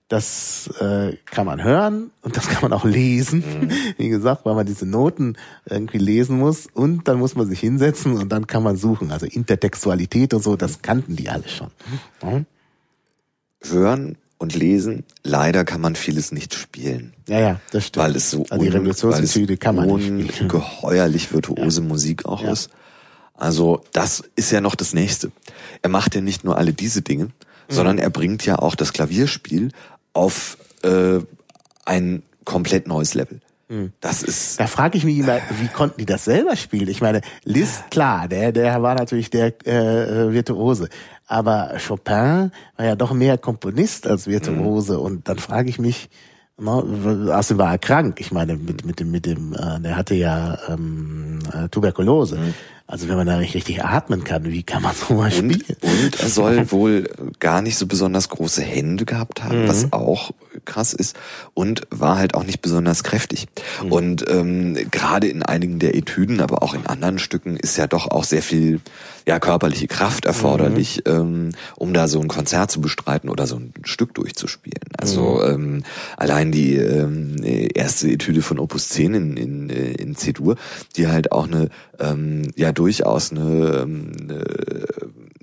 das 0.07 0.69
äh, 0.79 1.17
kann 1.25 1.47
man 1.47 1.63
hören 1.63 2.11
und 2.21 2.37
das 2.37 2.47
kann 2.47 2.61
man 2.61 2.73
auch 2.73 2.85
lesen. 2.85 3.39
Mhm. 3.39 3.71
Wie 3.97 4.09
gesagt, 4.09 4.45
weil 4.45 4.53
man 4.53 4.67
diese 4.67 4.85
Noten 4.85 5.35
irgendwie 5.65 5.97
lesen 5.97 6.37
muss 6.37 6.67
und 6.71 7.07
dann 7.07 7.17
muss 7.17 7.35
man 7.35 7.47
sich 7.47 7.59
hinsetzen 7.59 8.15
und 8.17 8.29
dann 8.29 8.45
kann 8.45 8.61
man 8.61 8.77
suchen. 8.77 9.11
Also 9.11 9.25
Intertextualität 9.25 10.35
und 10.35 10.43
so, 10.43 10.55
das 10.55 10.83
kannten 10.83 11.15
die 11.15 11.29
alle 11.29 11.47
schon. 11.47 11.71
Mhm. 12.21 12.45
Hören 13.63 14.17
und 14.45 14.55
lesen. 14.55 15.03
Leider 15.23 15.65
kann 15.65 15.81
man 15.81 15.95
vieles 15.95 16.31
nicht 16.31 16.53
spielen. 16.53 17.13
Ja, 17.27 17.39
ja, 17.39 17.59
das 17.71 17.87
stimmt. 17.87 18.05
Weil 18.05 18.15
es 18.15 18.29
so 18.29 18.45
also 18.49 19.45
die 19.45 19.57
kann 19.57 19.75
man 19.75 19.87
nicht 19.87 20.41
ungeheuerlich 20.41 21.33
virtuose 21.33 21.81
ja. 21.81 21.87
Musik 21.87 22.25
auch 22.25 22.43
ja. 22.43 22.51
ist. 22.51 22.69
Also 23.33 23.81
das 23.91 24.23
ist 24.35 24.51
ja 24.51 24.61
noch 24.61 24.75
das 24.75 24.93
Nächste. 24.93 25.31
Er 25.81 25.89
macht 25.89 26.15
ja 26.15 26.21
nicht 26.21 26.43
nur 26.43 26.57
alle 26.57 26.73
diese 26.73 27.01
Dinge, 27.01 27.25
mhm. 27.25 27.31
sondern 27.67 27.97
er 27.97 28.11
bringt 28.11 28.45
ja 28.45 28.59
auch 28.59 28.75
das 28.75 28.93
Klavierspiel 28.93 29.71
auf 30.13 30.57
äh, 30.83 31.19
ein 31.85 32.23
komplett 32.45 32.87
neues 32.87 33.15
Level. 33.15 33.41
Mhm. 33.67 33.93
Das 33.99 34.21
ist. 34.21 34.59
Da 34.59 34.67
frage 34.67 34.97
ich 34.97 35.05
mich 35.05 35.17
immer, 35.17 35.39
wie 35.59 35.67
konnten 35.67 35.99
die 35.99 36.05
das 36.05 36.25
selber 36.25 36.55
spielen? 36.55 36.87
Ich 36.87 37.01
meine, 37.01 37.21
Liszt, 37.43 37.89
klar, 37.89 38.27
der, 38.27 38.51
der 38.51 38.81
war 38.83 38.95
natürlich 38.95 39.31
der 39.31 39.47
äh, 39.67 40.31
Virtuose. 40.31 40.89
Aber 41.27 41.75
Chopin 41.85 42.51
war 42.77 42.85
ja 42.85 42.95
doch 42.95 43.13
mehr 43.13 43.37
Komponist 43.37 44.07
als 44.07 44.27
Virtuose. 44.27 44.93
Mhm. 44.93 44.99
Und 44.99 45.29
dann 45.29 45.39
frage 45.39 45.69
ich 45.69 45.79
mich, 45.79 46.09
Ne, 46.57 46.71
außerdem 47.33 47.57
war 47.57 47.71
er 47.71 47.77
krank. 47.77 48.21
Ich 48.21 48.31
meine, 48.31 48.55
mit, 48.55 48.85
mit 48.85 49.01
dem, 49.01 49.11
mit 49.11 49.25
dem, 49.25 49.53
äh, 49.53 49.77
der 49.81 49.97
hatte 49.97 50.15
ja 50.15 50.57
ähm, 50.69 51.39
äh, 51.51 51.67
Tuberkulose. 51.67 52.37
Mhm. 52.37 52.53
Also 52.87 53.09
wenn 53.09 53.17
man 53.17 53.27
da 53.27 53.39
nicht 53.39 53.55
richtig 53.55 53.83
atmen 53.83 54.23
kann, 54.23 54.45
wie 54.45 54.63
kann 54.63 54.81
man 54.81 54.95
so 54.95 55.15
mal 55.15 55.31
spielen? 55.31 55.63
Und 55.81 56.19
er 56.19 56.29
soll 56.29 56.71
wohl 56.71 57.09
gar 57.39 57.61
nicht 57.61 57.77
so 57.77 57.87
besonders 57.87 58.29
große 58.29 58.61
Hände 58.61 59.03
gehabt 59.03 59.43
haben, 59.43 59.63
mhm. 59.63 59.67
was 59.67 59.91
auch 59.91 60.31
krass 60.63 60.93
ist. 60.93 61.17
Und 61.53 61.87
war 61.89 62.17
halt 62.17 62.35
auch 62.35 62.45
nicht 62.45 62.61
besonders 62.61 63.03
kräftig. 63.03 63.47
Mhm. 63.83 63.91
Und 63.91 64.29
ähm, 64.29 64.77
gerade 64.91 65.27
in 65.27 65.43
einigen 65.43 65.79
der 65.79 65.93
Etüden, 65.93 66.39
aber 66.39 66.63
auch 66.63 66.73
in 66.73 66.85
anderen 66.85 67.19
Stücken 67.19 67.57
ist 67.57 67.75
ja 67.75 67.87
doch 67.87 68.07
auch 68.07 68.23
sehr 68.23 68.43
viel 68.43 68.79
ja, 69.27 69.39
körperliche 69.39 69.87
Kraft 69.87 70.25
erforderlich, 70.25 71.03
mhm. 71.05 71.13
ähm, 71.13 71.49
um 71.75 71.93
da 71.93 72.07
so 72.07 72.19
ein 72.19 72.27
Konzert 72.27 72.71
zu 72.71 72.81
bestreiten 72.81 73.29
oder 73.29 73.47
so 73.47 73.55
ein 73.55 73.73
Stück 73.83 74.13
durchzuspielen. 74.13 74.91
Also 74.97 75.41
mhm. 75.43 75.53
ähm, 75.53 75.83
allein 76.17 76.51
die 76.51 76.75
ähm, 76.75 77.35
erste 77.43 78.09
Etüde 78.09 78.41
von 78.41 78.59
Opus 78.59 78.89
10 78.89 79.13
in, 79.13 79.37
in, 79.37 79.69
in 79.69 80.15
C-Dur, 80.15 80.55
die 80.95 81.07
halt 81.07 81.31
auch 81.31 81.47
eine 81.47 81.69
ähm, 81.99 82.43
ja 82.55 82.71
durchaus 82.71 83.31
eine, 83.31 83.87
eine 83.87 84.43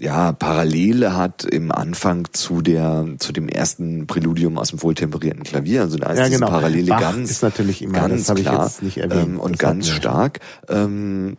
ja, 0.02 0.32
Parallele 0.32 1.16
hat 1.16 1.44
im 1.44 1.70
Anfang 1.70 2.26
zu 2.32 2.60
der 2.60 3.06
zu 3.18 3.32
dem 3.32 3.48
ersten 3.48 4.09
Präludium 4.09 4.59
aus 4.59 4.70
dem 4.70 4.82
wohltemperierten 4.82 5.44
Klavier. 5.44 5.82
Also 5.82 5.96
da 5.96 6.10
ist 6.10 6.18
ja, 6.18 6.24
diese 6.24 6.40
genau. 6.40 6.50
Parallele 6.50 6.88
Bach 6.88 7.00
ganz 7.00 7.30
ist 7.30 7.42
natürlich 7.42 7.82
immer, 7.82 8.00
ganz 8.00 8.26
das 8.26 8.36
klar 8.36 8.54
ich 8.56 8.62
jetzt 8.62 8.82
nicht 8.82 8.98
erwähnt. 8.98 9.34
Ähm, 9.34 9.40
und 9.40 9.60
ganz 9.60 9.88
stark. 9.88 10.40
Ähm, 10.68 11.36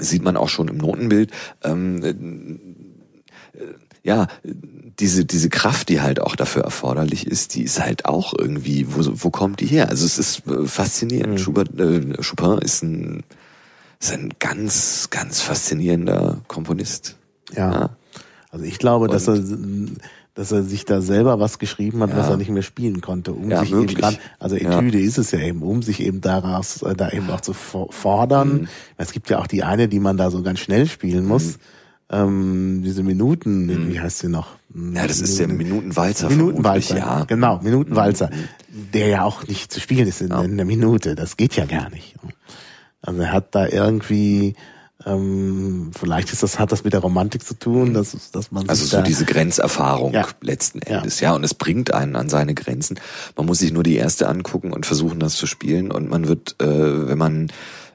sieht 0.00 0.22
man 0.22 0.36
auch 0.36 0.48
schon 0.48 0.68
im 0.68 0.78
Notenbild. 0.78 1.30
Ähm, 1.62 2.02
äh, 2.02 3.60
ja, 4.02 4.28
diese, 4.42 5.24
diese 5.24 5.50
Kraft, 5.50 5.88
die 5.88 6.00
halt 6.00 6.20
auch 6.20 6.36
dafür 6.36 6.62
erforderlich 6.62 7.26
ist, 7.26 7.54
die 7.54 7.62
ist 7.62 7.80
halt 7.80 8.06
auch 8.06 8.32
irgendwie, 8.36 8.86
wo, 8.94 9.02
wo 9.12 9.30
kommt 9.30 9.60
die 9.60 9.66
her? 9.66 9.88
Also 9.88 10.04
es 10.06 10.18
ist 10.18 10.46
äh, 10.46 10.66
faszinierend. 10.66 11.34
Mhm. 11.34 11.38
Schubert, 11.38 11.78
äh, 11.78 12.16
Chopin 12.22 12.58
ist 12.58 12.82
ein, 12.82 13.24
ist 14.00 14.12
ein 14.12 14.30
ganz, 14.38 15.10
ganz 15.10 15.40
faszinierender 15.40 16.40
Komponist. 16.48 17.16
Ja. 17.54 17.72
ja. 17.72 17.90
Also 18.50 18.64
ich 18.64 18.78
glaube, 18.78 19.04
Und 19.04 19.14
dass 19.14 19.28
er 19.28 19.36
dass 20.34 20.52
er 20.52 20.62
sich 20.62 20.84
da 20.84 21.00
selber 21.00 21.40
was 21.40 21.58
geschrieben 21.58 22.02
hat, 22.02 22.10
ja. 22.10 22.16
was 22.16 22.28
er 22.28 22.36
nicht 22.36 22.50
mehr 22.50 22.62
spielen 22.62 23.00
konnte, 23.00 23.32
um 23.32 23.50
ja, 23.50 23.60
sich 23.60 23.72
wirklich. 23.72 23.92
eben 23.92 24.00
dran, 24.00 24.16
also 24.38 24.56
Etüde 24.56 24.98
ja. 24.98 25.06
ist 25.06 25.18
es 25.18 25.30
ja 25.32 25.40
eben, 25.40 25.62
um 25.62 25.82
sich 25.82 26.00
eben 26.00 26.20
daraus, 26.20 26.82
äh, 26.82 26.94
da 26.94 27.10
eben 27.10 27.30
auch 27.30 27.40
zu 27.40 27.52
fordern. 27.52 28.52
Mhm. 28.52 28.68
Es 28.96 29.12
gibt 29.12 29.30
ja 29.30 29.38
auch 29.38 29.46
die 29.46 29.62
eine, 29.62 29.88
die 29.88 30.00
man 30.00 30.16
da 30.16 30.30
so 30.30 30.42
ganz 30.42 30.60
schnell 30.60 30.86
spielen 30.86 31.26
muss. 31.26 31.46
Mhm. 31.46 31.60
Ähm, 32.12 32.82
diese 32.84 33.02
Minuten, 33.02 33.66
mhm. 33.66 33.92
wie 33.92 34.00
heißt 34.00 34.20
sie 34.20 34.28
noch? 34.28 34.56
Ja, 34.74 35.06
das 35.06 35.20
ist 35.20 35.38
der 35.38 35.48
Minutenwalzer. 35.48 36.28
Minutenwalzer, 36.28 36.98
ja. 36.98 37.24
Genau, 37.24 37.60
Minutenwalzer. 37.62 38.30
Mhm. 38.30 38.90
Der 38.92 39.08
ja 39.08 39.24
auch 39.24 39.46
nicht 39.46 39.72
zu 39.72 39.80
spielen 39.80 40.06
ist 40.06 40.20
in, 40.20 40.30
in 40.30 40.56
der 40.56 40.66
Minute. 40.66 41.14
Das 41.14 41.36
geht 41.36 41.54
ja 41.56 41.66
gar 41.66 41.90
nicht. 41.90 42.14
Also 43.02 43.22
er 43.22 43.32
hat 43.32 43.54
da 43.54 43.66
irgendwie, 43.66 44.54
ähm, 45.06 45.90
vielleicht 45.98 46.32
ist 46.32 46.42
das, 46.42 46.58
hat 46.58 46.72
das 46.72 46.84
mit 46.84 46.92
der 46.92 47.00
Romantik 47.00 47.44
zu 47.44 47.58
tun, 47.58 47.94
dass, 47.94 48.30
dass 48.32 48.52
man 48.52 48.68
also 48.68 48.84
so 48.84 48.98
da, 48.98 49.02
diese 49.02 49.24
Grenzerfahrung 49.24 50.12
ja. 50.12 50.26
letzten 50.40 50.82
Endes, 50.82 51.20
ja. 51.20 51.30
ja, 51.30 51.36
und 51.36 51.44
es 51.44 51.54
bringt 51.54 51.92
einen 51.92 52.16
an 52.16 52.28
seine 52.28 52.54
Grenzen. 52.54 53.00
Man 53.36 53.46
muss 53.46 53.58
sich 53.58 53.72
nur 53.72 53.82
die 53.82 53.96
erste 53.96 54.28
angucken 54.28 54.72
und 54.72 54.86
versuchen, 54.86 55.18
das 55.18 55.34
zu 55.34 55.46
spielen, 55.46 55.90
und 55.90 56.10
man 56.10 56.28
wird, 56.28 56.56
äh, 56.60 57.08
wenn 57.08 57.18
man 57.18 57.48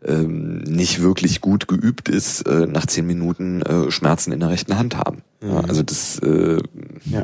ähm, 0.03 0.60
nicht 0.60 1.02
wirklich 1.02 1.41
gut 1.41 1.68
geübt 1.68 2.10
ist, 2.10 2.41
äh, 2.48 2.68
nach 2.68 2.86
zehn 2.86 3.06
Minuten 3.06 3.61
äh, 3.61 3.91
Schmerzen 3.91 4.32
in 4.32 4.40
der 4.40 4.49
rechten 4.49 4.77
Hand 4.77 4.98
haben. 4.98 5.22
Mhm. 5.41 5.49
Ja, 5.49 5.60
also 5.61 5.84
das 5.84 6.19
äh, 6.19 6.57
ja 7.06 7.23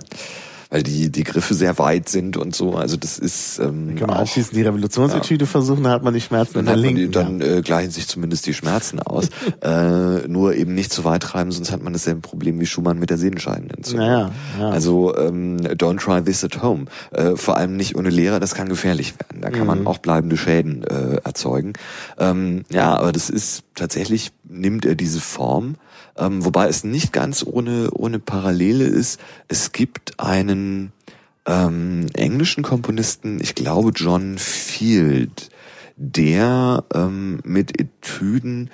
weil 0.72 0.84
die, 0.84 1.12
die 1.12 1.26
Griffe 1.26 1.54
sehr 1.54 1.78
weit 1.80 2.08
sind 2.08 2.38
und 2.38 2.56
so. 2.56 2.76
Also 2.76 2.96
das 2.96 3.20
ist. 3.20 3.60
Ähm, 3.60 3.96
kann 3.98 4.08
man 4.08 4.18
anschließend 4.18 4.56
die 4.56 4.62
Revolutionsetüde 4.62 5.44
ja. 5.44 5.52
versuchen, 5.52 5.84
da 5.84 5.92
hat 5.92 6.02
man 6.02 6.14
die 6.14 6.22
Schmerzen 6.22 6.66
dann 6.66 6.68
in 6.68 6.82
der 6.82 6.92
man 6.92 6.96
die, 6.96 7.12
Dann 7.12 7.42
äh, 7.42 7.62
gleichen 7.62 7.92
sich 7.92 8.08
zumindest 8.08 8.48
die 8.48 8.54
Schmerzen 8.54 9.02
aus. 9.02 9.28
äh, 9.62 10.28
nur 10.30 10.56
eben 10.56 10.74
nicht 10.74 10.94
zu 10.94 11.04
weit 11.04 11.24
treiben, 11.24 11.52
sonst 11.52 11.74
hat 11.74 11.84
man 11.84 11.92
dasselbe 11.92 12.22
Problem 12.22 12.62
wie 12.62 12.66
Schumann 12.66 13.00
mit 13.00 13.10
der 13.10 13.18
Sehenscheidenentzündung. 13.18 14.08
Naja, 14.08 14.32
ja. 14.58 14.70
Also 14.70 15.16
ähm, 15.18 15.58
don't 15.58 16.00
try 16.00 16.24
this 16.24 16.42
at 16.46 16.64
home. 16.64 16.86
Äh, 17.12 17.36
vor 17.36 17.58
allem 17.58 17.76
nicht 17.76 17.98
ohne 17.98 18.10
Lehrer, 18.10 18.40
das 18.40 18.56
kann 18.56 18.70
gefährlich 18.70 19.14
werden. 19.20 19.42
Da 19.42 19.50
kann 19.50 19.62
mhm. 19.62 19.68
man 19.68 19.88
auch 19.88 19.98
bleibende 19.98 20.38
Schäden 20.38 20.86
äh, 20.86 21.18
erzeugen. 21.22 21.74
Ähm, 22.18 22.64
ja, 22.70 22.96
aber 22.96 23.12
das 23.12 23.30
ist 23.30 23.64
tatsächlich 23.76 24.32
nimmt 24.48 24.86
er 24.86 24.96
diese 24.96 25.20
Form, 25.20 25.76
ähm, 26.18 26.44
wobei 26.46 26.68
es 26.68 26.84
nicht 26.84 27.14
ganz 27.14 27.44
ohne, 27.46 27.90
ohne 27.92 28.20
Parallele 28.20 28.86
ist. 28.86 29.20
Es 29.48 29.72
gibt 29.72 30.20
einen 30.20 30.92
ähm, 31.46 32.08
englischen 32.14 32.64
Komponisten, 32.64 33.40
ich 33.42 33.56
glaube 33.56 33.92
John 33.96 34.38
Field, 34.38 35.50
der 35.96 36.84
ähm, 36.94 37.40
mit 37.44 37.80
Etüden 37.80 38.70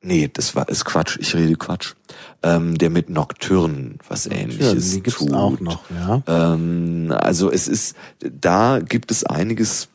Nee, 0.00 0.30
das 0.32 0.54
war 0.54 0.68
ist 0.68 0.84
Quatsch, 0.84 1.18
ich 1.20 1.34
rede 1.34 1.56
Quatsch. 1.56 1.94
Ähm, 2.42 2.78
der 2.78 2.88
mit 2.88 3.10
Nocturnen 3.10 3.98
was 4.08 4.26
ähnliches 4.26 4.92
die 4.92 5.02
gibt's 5.02 5.18
tut. 5.18 5.32
auch 5.32 5.58
noch, 5.58 5.82
ja. 5.90 6.22
Ähm, 6.26 7.12
also 7.18 7.50
es 7.50 7.66
ist, 7.66 7.96
da 8.20 8.78
gibt 8.78 9.10
es 9.10 9.24
einiges, 9.24 9.88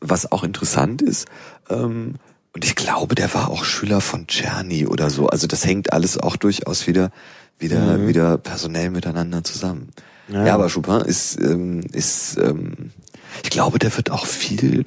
was 0.00 0.32
auch 0.32 0.42
interessant 0.42 1.02
ist. 1.02 1.28
Ähm, 1.68 2.14
und 2.52 2.64
ich 2.64 2.74
glaube, 2.74 3.14
der 3.14 3.32
war 3.34 3.48
auch 3.50 3.64
Schüler 3.64 4.00
von 4.00 4.26
Czerny 4.26 4.86
oder 4.86 5.08
so. 5.10 5.28
Also 5.28 5.46
das 5.46 5.64
hängt 5.64 5.92
alles 5.92 6.18
auch 6.18 6.36
durchaus 6.36 6.86
wieder, 6.86 7.10
wieder, 7.58 7.98
Mhm. 7.98 8.08
wieder 8.08 8.38
personell 8.38 8.90
miteinander 8.90 9.44
zusammen. 9.44 9.90
Ja. 10.28 10.46
Ja, 10.46 10.54
aber 10.54 10.68
Chopin 10.68 11.00
ist, 11.00 11.40
ähm, 11.40 11.80
ist, 11.92 12.36
ähm, 12.38 12.90
ich 13.42 13.50
glaube, 13.50 13.78
der 13.78 13.96
wird 13.96 14.10
auch 14.10 14.26
viel 14.26 14.84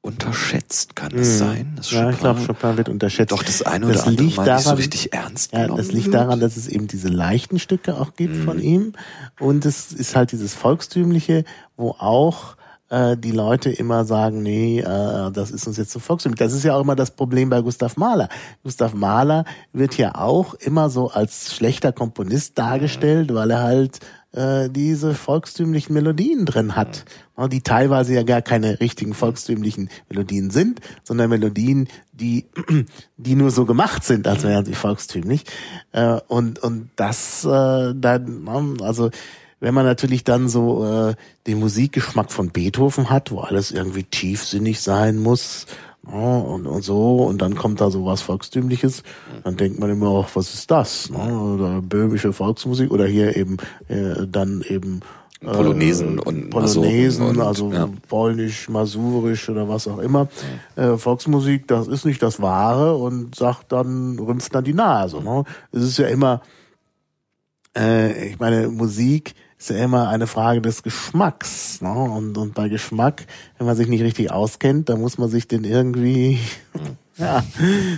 unterschätzt, 0.00 0.96
kann 0.96 1.12
es 1.14 1.38
sein? 1.38 1.74
dass 1.76 1.92
Mhm. 1.92 1.98
Ja, 1.98 2.10
ich 2.10 2.18
glaube, 2.18 2.40
Chopin 2.44 2.76
wird 2.76 2.88
unterschätzt. 2.88 3.30
doch 3.30 3.42
das 3.44 3.62
eine 3.62 3.86
oder 3.86 3.94
Das 3.94 4.06
andere 4.06 4.24
liegt 4.26 4.36
Mal 4.36 4.44
nicht 4.44 4.58
so 4.58 4.64
daran- 4.64 4.76
richtig 4.78 5.12
ernst 5.12 5.52
Ja, 5.52 5.62
genommen 5.62 5.78
das 5.78 5.92
liegt 5.92 6.06
wird. 6.06 6.14
daran, 6.16 6.40
dass 6.40 6.56
es 6.56 6.66
eben 6.66 6.88
diese 6.88 7.08
leichten 7.08 7.58
Stücke 7.60 7.96
auch 8.00 8.14
gibt 8.16 8.36
von 8.44 8.56
Mhm. 8.56 8.62
ihm. 8.62 8.92
Und 9.38 9.64
es 9.64 9.92
ist 9.92 10.16
halt 10.16 10.32
dieses 10.32 10.54
Volkstümliche, 10.54 11.44
wo 11.76 11.90
auch 11.90 12.56
äh, 12.92 13.16
die 13.16 13.30
Leute 13.30 13.70
immer 13.70 14.04
sagen, 14.04 14.42
nee, 14.42 14.80
äh, 14.80 15.30
das 15.32 15.50
ist 15.50 15.66
uns 15.66 15.78
jetzt 15.78 15.92
zu 15.92 15.98
volkstümlich. 15.98 16.38
Das 16.38 16.52
ist 16.52 16.62
ja 16.62 16.74
auch 16.76 16.82
immer 16.82 16.94
das 16.94 17.10
Problem 17.10 17.48
bei 17.48 17.62
Gustav 17.62 17.96
Mahler. 17.96 18.28
Gustav 18.62 18.92
Mahler 18.92 19.46
wird 19.72 19.96
ja 19.96 20.14
auch 20.14 20.52
immer 20.54 20.90
so 20.90 21.08
als 21.08 21.54
schlechter 21.54 21.92
Komponist 21.92 22.58
dargestellt, 22.58 23.32
weil 23.32 23.50
er 23.50 23.62
halt 23.62 24.00
äh, 24.32 24.68
diese 24.68 25.14
volkstümlichen 25.14 25.94
Melodien 25.94 26.44
drin 26.44 26.76
hat, 26.76 27.06
Ja, 27.38 27.48
die 27.48 27.62
teilweise 27.62 28.12
ja 28.12 28.24
gar 28.24 28.42
keine 28.42 28.78
richtigen 28.80 29.14
volkstümlichen 29.14 29.88
Melodien 30.10 30.50
sind, 30.50 30.80
sondern 31.02 31.30
Melodien, 31.30 31.88
die 32.12 32.44
die 33.16 33.34
nur 33.36 33.50
so 33.50 33.64
gemacht 33.64 34.04
sind, 34.04 34.28
als 34.28 34.42
wären 34.42 34.66
sie 34.66 34.74
volkstümlich. 34.74 35.44
Äh, 35.92 36.20
und 36.28 36.58
und 36.58 36.90
das 36.96 37.44
äh, 37.46 37.94
dann, 37.94 38.78
also 38.82 39.10
wenn 39.62 39.74
man 39.74 39.86
natürlich 39.86 40.24
dann 40.24 40.48
so 40.48 40.84
äh, 40.84 41.14
den 41.46 41.60
Musikgeschmack 41.60 42.32
von 42.32 42.50
Beethoven 42.50 43.10
hat, 43.10 43.30
wo 43.30 43.38
alles 43.40 43.70
irgendwie 43.70 44.02
tiefsinnig 44.02 44.80
sein 44.80 45.18
muss 45.18 45.66
ja, 46.04 46.18
und, 46.38 46.66
und 46.66 46.82
so, 46.82 47.18
und 47.18 47.40
dann 47.40 47.54
kommt 47.54 47.80
da 47.80 47.88
so 47.88 48.04
was 48.04 48.22
Volkstümliches, 48.22 49.04
dann 49.44 49.56
denkt 49.56 49.78
man 49.78 49.88
immer 49.88 50.08
auch, 50.08 50.28
was 50.34 50.52
ist 50.52 50.68
das? 50.72 51.10
Ne? 51.10 51.38
Oder 51.38 51.80
böhmische 51.80 52.32
Volksmusik 52.32 52.90
oder 52.90 53.06
hier 53.06 53.36
eben 53.36 53.58
äh, 53.86 54.26
dann 54.26 54.64
eben 54.68 54.98
äh, 55.40 55.52
Polonesen 55.52 56.18
und 56.18 56.50
Polonesen, 56.50 57.24
und, 57.24 57.40
also 57.40 57.72
ja. 57.72 57.88
polnisch, 58.08 58.68
masurisch 58.68 59.48
oder 59.48 59.68
was 59.68 59.86
auch 59.86 59.98
immer. 59.98 60.26
Äh, 60.74 60.96
Volksmusik, 60.96 61.68
das 61.68 61.86
ist 61.86 62.04
nicht 62.04 62.20
das 62.20 62.42
Wahre 62.42 62.96
und 62.96 63.36
sagt 63.36 63.70
dann, 63.70 64.18
rümpft 64.18 64.52
dann 64.56 64.64
die 64.64 64.74
Nase. 64.74 65.22
Ne? 65.22 65.44
Es 65.70 65.84
ist 65.84 65.98
ja 65.98 66.08
immer, 66.08 66.42
äh, 67.78 68.30
ich 68.30 68.40
meine, 68.40 68.66
Musik 68.66 69.36
ist 69.62 69.70
ja 69.70 69.84
immer 69.84 70.08
eine 70.08 70.26
Frage 70.26 70.60
des 70.60 70.82
Geschmacks. 70.82 71.80
Ne? 71.80 71.92
Und, 71.92 72.36
und 72.36 72.54
bei 72.54 72.68
Geschmack, 72.68 73.26
wenn 73.58 73.66
man 73.66 73.76
sich 73.76 73.86
nicht 73.86 74.02
richtig 74.02 74.32
auskennt, 74.32 74.88
dann 74.88 75.00
muss 75.00 75.18
man 75.18 75.28
sich 75.28 75.46
den 75.46 75.62
irgendwie 75.62 76.40
ja, 77.18 77.44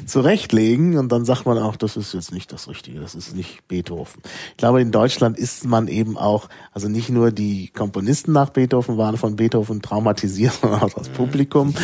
zurechtlegen 0.06 0.98
und 0.98 1.12
dann 1.12 1.24
sagt 1.24 1.46
man 1.46 1.56
auch, 1.58 1.76
das 1.76 1.96
ist 1.96 2.14
jetzt 2.14 2.32
nicht 2.32 2.52
das 2.52 2.68
Richtige, 2.68 2.98
das 2.98 3.14
ist 3.14 3.36
nicht 3.36 3.66
Beethoven. 3.68 4.20
Ich 4.50 4.56
glaube, 4.56 4.80
in 4.80 4.90
Deutschland 4.90 5.38
ist 5.38 5.64
man 5.64 5.86
eben 5.86 6.18
auch, 6.18 6.48
also 6.72 6.88
nicht 6.88 7.10
nur 7.10 7.30
die 7.30 7.68
Komponisten 7.68 8.32
nach 8.32 8.50
Beethoven 8.50 8.98
waren 8.98 9.16
von 9.16 9.36
Beethoven 9.36 9.82
traumatisiert, 9.82 10.52
sondern 10.60 10.82
auch 10.82 10.92
das 10.92 11.08
Publikum. 11.10 11.74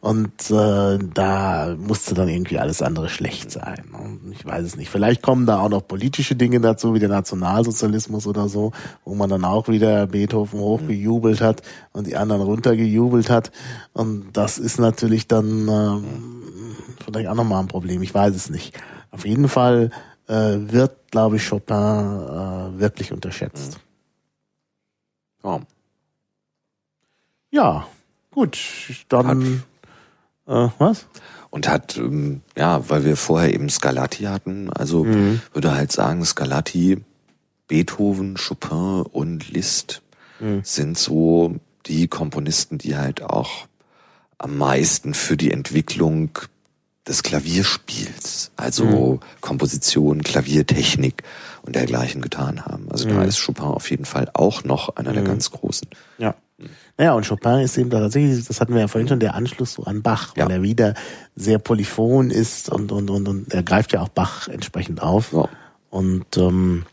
Und 0.00 0.50
äh, 0.50 0.98
da 1.12 1.74
musste 1.76 2.14
dann 2.14 2.28
irgendwie 2.28 2.58
alles 2.58 2.82
andere 2.82 3.08
schlecht 3.08 3.50
sein. 3.50 3.84
Und 3.92 4.32
Ich 4.32 4.46
weiß 4.46 4.64
es 4.64 4.76
nicht. 4.76 4.90
Vielleicht 4.90 5.22
kommen 5.22 5.46
da 5.46 5.58
auch 5.58 5.68
noch 5.68 5.86
politische 5.86 6.36
Dinge 6.36 6.60
dazu, 6.60 6.94
wie 6.94 7.00
der 7.00 7.08
Nationalsozialismus 7.08 8.28
oder 8.28 8.48
so, 8.48 8.70
wo 9.04 9.16
man 9.16 9.28
dann 9.28 9.44
auch 9.44 9.66
wieder 9.68 10.06
Beethoven 10.06 10.60
hochgejubelt 10.60 11.40
hat 11.40 11.62
und 11.92 12.06
die 12.06 12.16
anderen 12.16 12.42
runtergejubelt 12.42 13.28
hat. 13.28 13.50
Und 13.92 14.26
das 14.34 14.58
ist 14.58 14.78
natürlich 14.78 15.26
dann 15.26 15.68
ähm, 15.68 16.35
vielleicht 17.06 17.28
auch 17.28 17.34
nochmal 17.34 17.62
ein 17.62 17.68
Problem. 17.68 18.02
Ich 18.02 18.12
weiß 18.14 18.34
es 18.34 18.50
nicht. 18.50 18.78
Auf 19.10 19.24
jeden 19.24 19.48
Fall 19.48 19.90
äh, 20.28 20.32
wird, 20.58 21.10
glaube 21.10 21.36
ich, 21.36 21.48
Chopin 21.48 21.76
äh, 21.76 22.78
wirklich 22.80 23.12
unterschätzt. 23.12 23.78
Ja. 25.42 25.60
Ja, 27.50 27.86
gut. 28.32 28.58
Dann 29.08 29.62
äh, 30.46 30.68
was? 30.78 31.06
Und 31.50 31.68
hat, 31.68 31.96
ähm, 31.96 32.42
ja, 32.56 32.88
weil 32.90 33.04
wir 33.04 33.16
vorher 33.16 33.54
eben 33.54 33.68
Scarlatti 33.70 34.24
hatten, 34.24 34.70
also 34.70 35.04
Mhm. 35.04 35.40
würde 35.52 35.72
halt 35.74 35.92
sagen, 35.92 36.24
Scarlatti, 36.24 37.02
Beethoven, 37.68 38.36
Chopin 38.36 39.02
und 39.12 39.48
Liszt 39.48 40.02
Mhm. 40.40 40.60
sind 40.64 40.98
so 40.98 41.56
die 41.86 42.08
Komponisten, 42.08 42.78
die 42.78 42.96
halt 42.96 43.22
auch 43.22 43.66
am 44.38 44.58
meisten 44.58 45.14
für 45.14 45.36
die 45.36 45.50
Entwicklung 45.52 46.30
des 47.08 47.22
Klavierspiels, 47.22 48.50
also 48.56 48.84
Mhm. 48.84 49.40
Komposition, 49.40 50.22
Klaviertechnik 50.22 51.22
und 51.62 51.76
dergleichen 51.76 52.20
getan 52.22 52.64
haben. 52.64 52.86
Also 52.90 53.08
Mhm. 53.08 53.14
da 53.14 53.24
ist 53.24 53.44
Chopin 53.44 53.64
auf 53.64 53.90
jeden 53.90 54.04
Fall 54.04 54.30
auch 54.34 54.64
noch 54.64 54.96
einer 54.96 55.12
der 55.12 55.22
ganz 55.22 55.50
großen. 55.50 55.88
Ja. 56.18 56.34
Naja, 56.96 57.12
und 57.12 57.28
Chopin 57.28 57.58
ist 57.60 57.76
eben 57.76 57.90
tatsächlich, 57.90 58.46
das 58.46 58.60
hatten 58.60 58.72
wir 58.72 58.80
ja 58.80 58.88
vorhin 58.88 59.08
schon, 59.08 59.20
der 59.20 59.34
Anschluss 59.34 59.74
so 59.74 59.84
an 59.84 60.00
Bach, 60.02 60.32
weil 60.36 60.48
Ja. 60.48 60.56
er 60.56 60.62
wieder 60.62 60.94
sehr 61.34 61.58
polyphon 61.58 62.30
ist 62.30 62.70
und, 62.70 62.90
und, 62.92 63.10
und, 63.10 63.28
und 63.28 63.52
er 63.52 63.62
greift 63.62 63.92
ja 63.92 64.00
auch 64.00 64.08
Bach 64.08 64.48
entsprechend 64.48 65.02
auf. 65.02 65.32
Ja. 65.32 65.48
Und 65.90 66.36
ähm, 66.38 66.86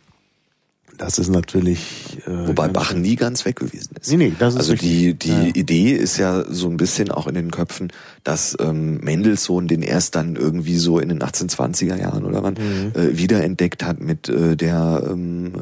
das 0.97 1.17
ist 1.19 1.29
natürlich. 1.29 1.79
Äh, 2.25 2.47
Wobei 2.47 2.67
Bach 2.67 2.93
nie 2.93 3.15
ganz 3.15 3.45
weg 3.45 3.57
gewesen 3.57 3.95
ist. 3.99 4.09
Nee, 4.11 4.17
nee, 4.17 4.33
das 4.37 4.53
ist 4.53 4.59
also 4.59 4.75
die, 4.75 5.07
richtig. 5.09 5.19
die 5.19 5.29
Ja. 5.31 5.55
Idee 5.55 5.91
ist 5.91 6.17
ja 6.17 6.43
so 6.49 6.67
ein 6.69 6.77
bisschen 6.77 7.11
auch 7.11 7.27
in 7.27 7.35
den 7.35 7.51
Köpfen, 7.51 7.91
dass 8.23 8.55
ähm, 8.59 8.97
Mendelssohn 9.01 9.67
den 9.67 9.81
erst 9.81 10.15
dann 10.15 10.35
irgendwie 10.35 10.77
so 10.77 10.99
in 10.99 11.09
den 11.09 11.19
1820er 11.19 11.97
Jahren 11.99 12.25
oder 12.25 12.43
wann 12.43 12.53
Mhm. 12.53 12.91
äh, 12.99 13.17
wiederentdeckt 13.17 13.83
hat 13.83 13.99
mit 13.99 14.29
äh, 14.29 14.55
der 14.55 15.03
ähm, 15.09 15.53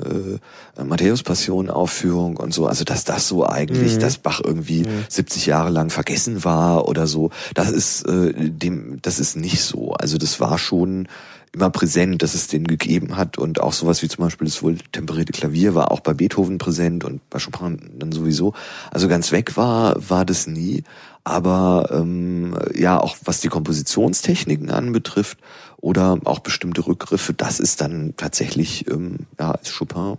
äh, 0.78 0.84
Matthäus-Passion-Aufführung 0.84 2.38
und 2.38 2.54
so. 2.54 2.68
Also 2.68 2.84
dass 2.84 3.04
das 3.04 3.28
so 3.28 3.46
eigentlich, 3.48 3.96
Mhm. 3.96 4.00
dass 4.00 4.18
Bach 4.18 4.42
irgendwie 4.44 4.84
70 5.10 5.46
Jahre 5.46 5.70
lang 5.70 5.90
vergessen 5.90 6.44
war 6.44 6.88
oder 6.88 7.08
so. 7.08 7.32
Das 7.54 7.70
ist 7.70 8.04
äh, 8.08 8.34
dem, 8.36 9.00
das 9.02 9.20
ist 9.20 9.36
nicht 9.36 9.62
so. 9.62 9.94
Also 9.94 10.18
das 10.18 10.40
war 10.40 10.58
schon 10.58 11.08
immer 11.54 11.70
präsent, 11.70 12.22
dass 12.22 12.34
es 12.34 12.48
den 12.48 12.66
gegeben 12.66 13.18
hat 13.18 13.38
und 13.38 13.60
auch 13.60 13.74
sowas 13.74 14.02
wie 14.02 14.08
zum 14.08 14.24
Beispiel 14.24 14.46
das 14.48 14.64
wohl 14.64 14.78
temperierte 14.94 15.34
Klavier 15.34 15.76
war 15.76 15.92
auch 15.92 16.00
bei 16.00 16.14
Beethoven 16.14 16.58
präsent 16.58 17.04
und 17.04 17.28
bei 17.30 17.40
Chopin 17.40 17.92
dann 18.00 18.12
sowieso. 18.12 18.54
Also 18.90 19.08
ganz 19.10 19.32
weg 19.34 19.58
war 19.58 19.96
war 20.10 20.24
das 20.24 20.48
nie, 20.48 20.84
aber 21.26 21.90
ähm, 21.92 22.56
ja 22.74 23.00
auch 23.00 23.18
was 23.26 23.42
die 23.42 23.50
Kompositionstechniken 23.50 24.72
anbetrifft 24.72 25.40
oder 25.78 26.20
auch 26.24 26.40
bestimmte 26.40 26.88
Rückgriffe, 26.88 27.34
das 27.34 27.60
ist 27.60 27.82
dann 27.82 28.14
tatsächlich 28.16 28.88
ähm, 28.90 29.28
ja 29.38 29.52
ist 29.56 29.78
Chopin 29.78 30.18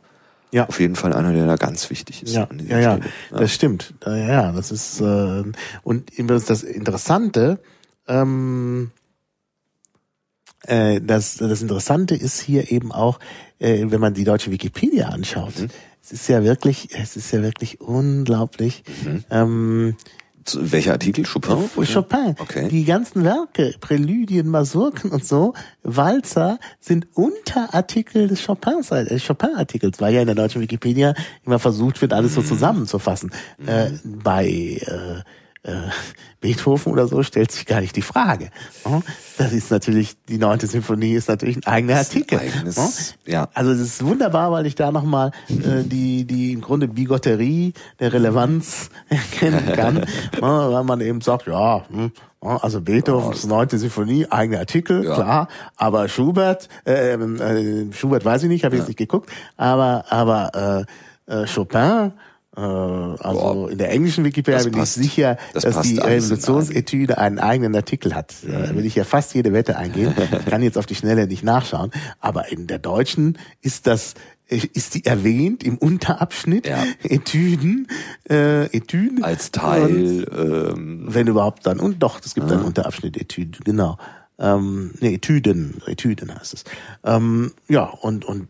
Ja. 0.50 0.68
auf 0.68 0.80
jeden 0.80 0.96
Fall 0.96 1.14
einer, 1.14 1.32
der 1.32 1.46
da 1.46 1.56
ganz 1.56 1.88
wichtig 1.88 2.24
ist. 2.24 2.34
Ja, 2.34 2.46
ja, 2.68 2.78
ja, 2.78 2.96
Stelle. 2.98 3.12
das 3.30 3.52
stimmt. 3.54 3.94
Ja, 4.04 4.16
ja, 4.16 4.52
das 4.52 4.70
ist 4.70 5.00
äh, 5.00 5.44
und 5.82 6.12
das 6.18 6.62
Interessante. 6.62 7.58
Ähm, 8.06 8.90
äh, 10.66 11.00
das, 11.00 11.36
das 11.36 11.62
Interessante 11.62 12.14
ist 12.14 12.40
hier 12.40 12.70
eben 12.70 12.92
auch, 12.92 13.18
äh, 13.58 13.84
wenn 13.88 14.00
man 14.00 14.14
die 14.14 14.24
deutsche 14.24 14.50
Wikipedia 14.50 15.08
anschaut. 15.08 15.58
Mhm. 15.58 15.68
Es 16.02 16.12
ist 16.12 16.28
ja 16.28 16.42
wirklich, 16.42 16.88
es 16.92 17.16
ist 17.16 17.32
ja 17.32 17.42
wirklich 17.42 17.80
unglaublich. 17.80 18.82
Mhm. 19.04 19.24
Ähm, 19.30 19.96
Zu, 20.44 20.72
welcher 20.72 20.92
Artikel? 20.92 21.24
Chopin? 21.24 21.68
oder? 21.76 21.86
Chopin. 21.86 22.34
Okay. 22.38 22.68
Die 22.68 22.84
ganzen 22.84 23.22
Werke, 23.22 23.76
Präludien, 23.80 24.48
Masurken 24.48 25.12
und 25.12 25.24
so, 25.24 25.54
Walzer, 25.84 26.58
sind 26.80 27.06
Unterartikel 27.14 28.26
des 28.26 28.44
Chopins, 28.44 28.90
äh, 28.90 29.18
Chopin-Artikels, 29.20 30.00
weil 30.00 30.14
ja 30.14 30.20
in 30.20 30.26
der 30.26 30.34
deutschen 30.34 30.60
Wikipedia 30.60 31.14
immer 31.46 31.60
versucht 31.60 32.02
wird, 32.02 32.12
alles 32.12 32.34
so 32.34 32.42
zusammenzufassen. 32.42 33.30
Äh, 33.64 33.90
bei 34.04 34.46
äh, 34.46 35.22
äh, 35.64 35.74
Beethoven 36.40 36.92
oder 36.92 37.06
so 37.06 37.22
stellt 37.22 37.52
sich 37.52 37.66
gar 37.66 37.80
nicht 37.80 37.94
die 37.94 38.02
Frage. 38.02 38.50
Das 39.38 39.52
ist 39.52 39.70
natürlich, 39.70 40.16
die 40.28 40.38
neunte 40.38 40.66
Symphonie 40.66 41.12
ist 41.14 41.28
natürlich 41.28 41.58
ein 41.58 41.66
eigener 41.66 41.96
Artikel. 41.96 42.38
Ein 42.38 42.52
eigenes, 42.52 43.14
ja. 43.24 43.48
Also 43.54 43.70
das 43.70 43.80
ist 43.80 44.04
wunderbar, 44.04 44.50
weil 44.50 44.66
ich 44.66 44.74
da 44.74 44.90
nochmal 44.90 45.30
äh, 45.48 45.84
die, 45.84 46.24
die 46.24 46.52
im 46.52 46.60
Grunde 46.60 46.88
Bigotterie 46.88 47.74
der 48.00 48.12
Relevanz 48.12 48.90
erkennen 49.08 49.72
kann, 49.72 50.04
weil 50.40 50.84
man 50.84 51.00
eben 51.00 51.20
sagt, 51.20 51.46
ja, 51.46 51.86
hm, 51.88 52.10
also 52.40 52.80
Beethovens 52.80 53.46
neunte 53.46 53.78
Symphonie, 53.78 54.26
eigene 54.28 54.58
Artikel, 54.58 55.04
ja. 55.04 55.14
klar, 55.14 55.48
aber 55.76 56.08
Schubert, 56.08 56.68
äh, 56.84 57.14
äh, 57.14 57.92
Schubert 57.92 58.24
weiß 58.24 58.42
ich 58.42 58.48
nicht, 58.48 58.64
habe 58.64 58.74
ich 58.74 58.80
ja. 58.80 58.82
jetzt 58.82 58.88
nicht 58.88 58.98
geguckt, 58.98 59.30
aber 59.56 60.06
aber 60.10 60.86
äh, 61.28 61.42
äh, 61.42 61.46
Chopin 61.46 62.12
also 62.54 63.18
Boah, 63.18 63.70
in 63.70 63.78
der 63.78 63.90
englischen 63.90 64.24
Wikipedia 64.24 64.62
bin 64.68 64.82
ich 64.82 64.90
sicher, 64.90 65.38
das 65.54 65.62
dass 65.64 65.80
die 65.82 65.98
Revolutionsetüde 65.98 67.16
einen 67.16 67.38
eigenen 67.38 67.74
Artikel 67.74 68.14
hat. 68.14 68.34
Da 68.46 68.72
mhm. 68.72 68.76
will 68.76 68.84
ich 68.84 68.94
ja 68.94 69.04
fast 69.04 69.34
jede 69.34 69.52
Wette 69.52 69.76
eingehen. 69.78 70.14
Ich 70.38 70.44
kann 70.46 70.62
jetzt 70.62 70.76
auf 70.76 70.84
die 70.84 70.94
Schnelle 70.94 71.26
nicht 71.26 71.44
nachschauen. 71.44 71.90
Aber 72.20 72.52
in 72.52 72.66
der 72.66 72.78
deutschen 72.78 73.38
ist 73.62 73.86
das 73.86 74.14
ist 74.52 74.94
die 74.94 75.06
erwähnt 75.06 75.64
im 75.64 75.78
Unterabschnitt 75.78 76.66
ja. 76.66 76.84
Etüden, 77.02 77.88
äh, 78.28 78.66
Etüden 78.66 79.24
als 79.24 79.50
Teil, 79.50 80.24
und, 80.24 80.26
ähm, 80.38 81.04
wenn 81.08 81.26
überhaupt 81.26 81.66
dann 81.66 81.80
und 81.80 82.02
doch, 82.02 82.20
es 82.22 82.34
gibt 82.34 82.50
ah. 82.50 82.54
einen 82.56 82.64
Unterabschnitt 82.64 83.16
Etüden, 83.16 83.64
genau. 83.64 83.96
Ähm, 84.42 84.90
nee, 84.98 85.14
Etüden, 85.14 85.80
Etüden 85.86 86.34
heißt 86.34 86.54
es. 86.54 86.64
Ähm, 87.04 87.52
ja, 87.68 87.84
und, 87.84 88.24
und 88.24 88.48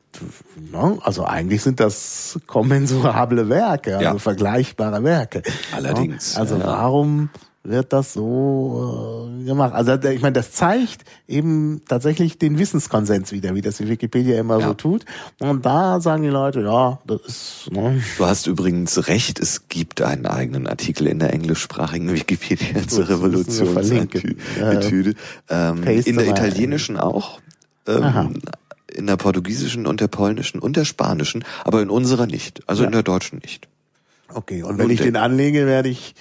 ne, 0.73 0.99
also 1.03 1.25
eigentlich 1.27 1.63
sind 1.63 1.81
das 1.81 2.41
kommensurable 2.47 3.51
Werke, 3.51 3.99
also 3.99 4.05
ja. 4.05 4.19
vergleichbare 4.19 5.05
Werke. 5.05 5.43
Allerdings. 5.71 6.35
Ne? 6.35 6.41
Also 6.41 6.57
ja. 6.57 6.67
warum 6.67 7.29
wird 7.65 7.93
das 7.93 8.13
so 8.13 9.31
äh, 9.31 9.45
gemacht. 9.45 9.73
Also 9.73 9.95
ich 9.95 10.21
meine, 10.21 10.33
das 10.33 10.51
zeigt 10.53 11.05
eben 11.29 11.83
tatsächlich 11.87 12.39
den 12.39 12.59
Wissenskonsens 12.59 13.31
wieder, 13.31 13.55
wie 13.55 13.61
das 13.61 13.77
die 13.77 13.89
Wikipedia 13.89 14.41
immer 14.41 14.59
ja. 14.59 14.69
so 14.69 14.75
tut. 14.75 15.05
Und 15.39 15.65
da 15.65 16.01
sagen 16.01 16.25
die 16.25 16.29
Leute, 16.29 16.63
ja, 16.63 16.99
das 17.07 17.21
ist. 17.27 17.71
Ne. 17.71 18.03
Du 18.19 18.27
hast 18.27 18.49
übrigens 18.49 19.07
recht, 19.07 19.39
es 19.39 19.69
gibt 19.69 20.03
einen 20.03 20.27
eigenen 20.27 20.67
Artikel 20.67 21.07
in 21.07 21.21
der 21.21 21.33
englischsprachigen 21.33 22.13
Wikipedia 22.13 22.87
zur 22.87 23.09
Revolutionsetüde. 23.09 25.15
Ähm, 25.49 25.85
in 25.85 26.17
der 26.17 26.29
italienischen 26.29 26.97
auch. 26.97 27.41
Ähm, 27.87 28.41
in 28.93 29.07
der 29.07 29.17
portugiesischen 29.17 29.87
und 29.87 30.01
der 30.01 30.09
polnischen 30.09 30.61
und 30.61 30.77
der 30.77 30.85
spanischen, 30.85 31.45
aber 31.65 31.81
in 31.81 31.89
unserer 31.89 32.27
nicht. 32.27 32.69
Also 32.69 32.83
ja. 32.83 32.89
in 32.89 32.93
der 32.93 33.03
deutschen 33.03 33.39
nicht. 33.39 33.69
Okay, 34.29 34.63
und 34.63 34.79
wenn 34.79 34.87
und 34.87 34.93
ich 34.93 35.01
den 35.01 35.17
anlege, 35.17 35.67
werde 35.67 35.89
ich 35.89 36.15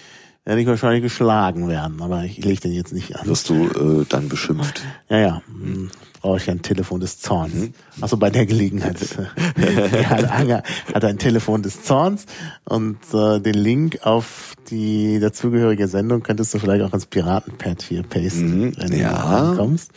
werde 0.46 0.62
ich 0.62 0.68
wahrscheinlich 0.68 1.04
geschlagen 1.04 1.68
werden, 1.68 2.02
aber 2.02 2.24
ich 2.24 2.44
lege 2.44 2.62
den 2.62 2.74
jetzt 2.74 2.94
nicht 2.94 3.16
an. 3.16 3.28
Wirst 3.28 3.50
du 3.50 3.68
äh, 3.68 4.06
dann 4.10 4.28
beschimpft? 4.28 4.82
Ja, 5.10 5.18
ja. 5.20 5.42
Hm. 5.48 5.90
Brauche 6.20 6.38
ich 6.38 6.50
ein 6.52 6.62
Telefon 6.62 7.00
des 7.00 7.20
Zorns. 7.20 7.54
Mhm. 7.54 7.74
Also 8.00 8.16
bei 8.18 8.30
der 8.30 8.46
Gelegenheit. 8.46 8.98
hat, 10.10 10.32
Anger 10.32 10.64
hat 10.94 11.04
ein 11.04 11.18
Telefon 11.18 11.64
des 11.64 11.84
Zorns 11.84 12.26
und 12.64 13.00
äh, 13.14 13.40
den 13.40 13.56
Link 13.56 14.00
auf 14.04 14.54
die 14.70 15.20
dazugehörige 15.20 15.88
Sendung 15.88 16.22
könntest 16.22 16.54
du 16.54 16.60
vielleicht 16.60 16.84
auch 16.84 16.94
ins 16.94 17.08
Piratenpad 17.08 17.82
hier 17.82 18.04
pasten, 18.04 18.60
mhm. 18.60 18.74
wenn 18.78 18.98
ja. 18.98 19.52
du 19.52 19.58
kommst. 19.58 19.92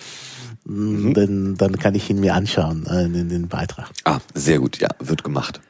Mhm. 0.66 1.12
Denn 1.14 1.54
dann 1.56 1.78
kann 1.78 1.94
ich 1.94 2.08
ihn 2.08 2.20
mir 2.20 2.34
anschauen, 2.34 2.86
äh, 2.86 3.04
in 3.04 3.28
den 3.28 3.48
Beitrag. 3.48 3.90
Ah, 4.04 4.20
sehr 4.34 4.58
gut, 4.58 4.78
ja, 4.78 4.88
wird 4.98 5.24
gemacht. 5.24 5.60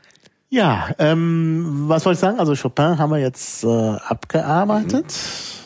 Ja, 0.55 0.91
ähm, 1.01 1.89
was 1.89 2.05
soll 2.05 2.13
ich 2.13 2.21
sagen? 2.21 2.39
Also 2.39 2.55
Chopin 2.55 2.97
haben 2.97 3.11
wir 3.11 3.19
jetzt 3.19 3.65
äh, 3.65 3.67
abgearbeitet. 3.67 5.13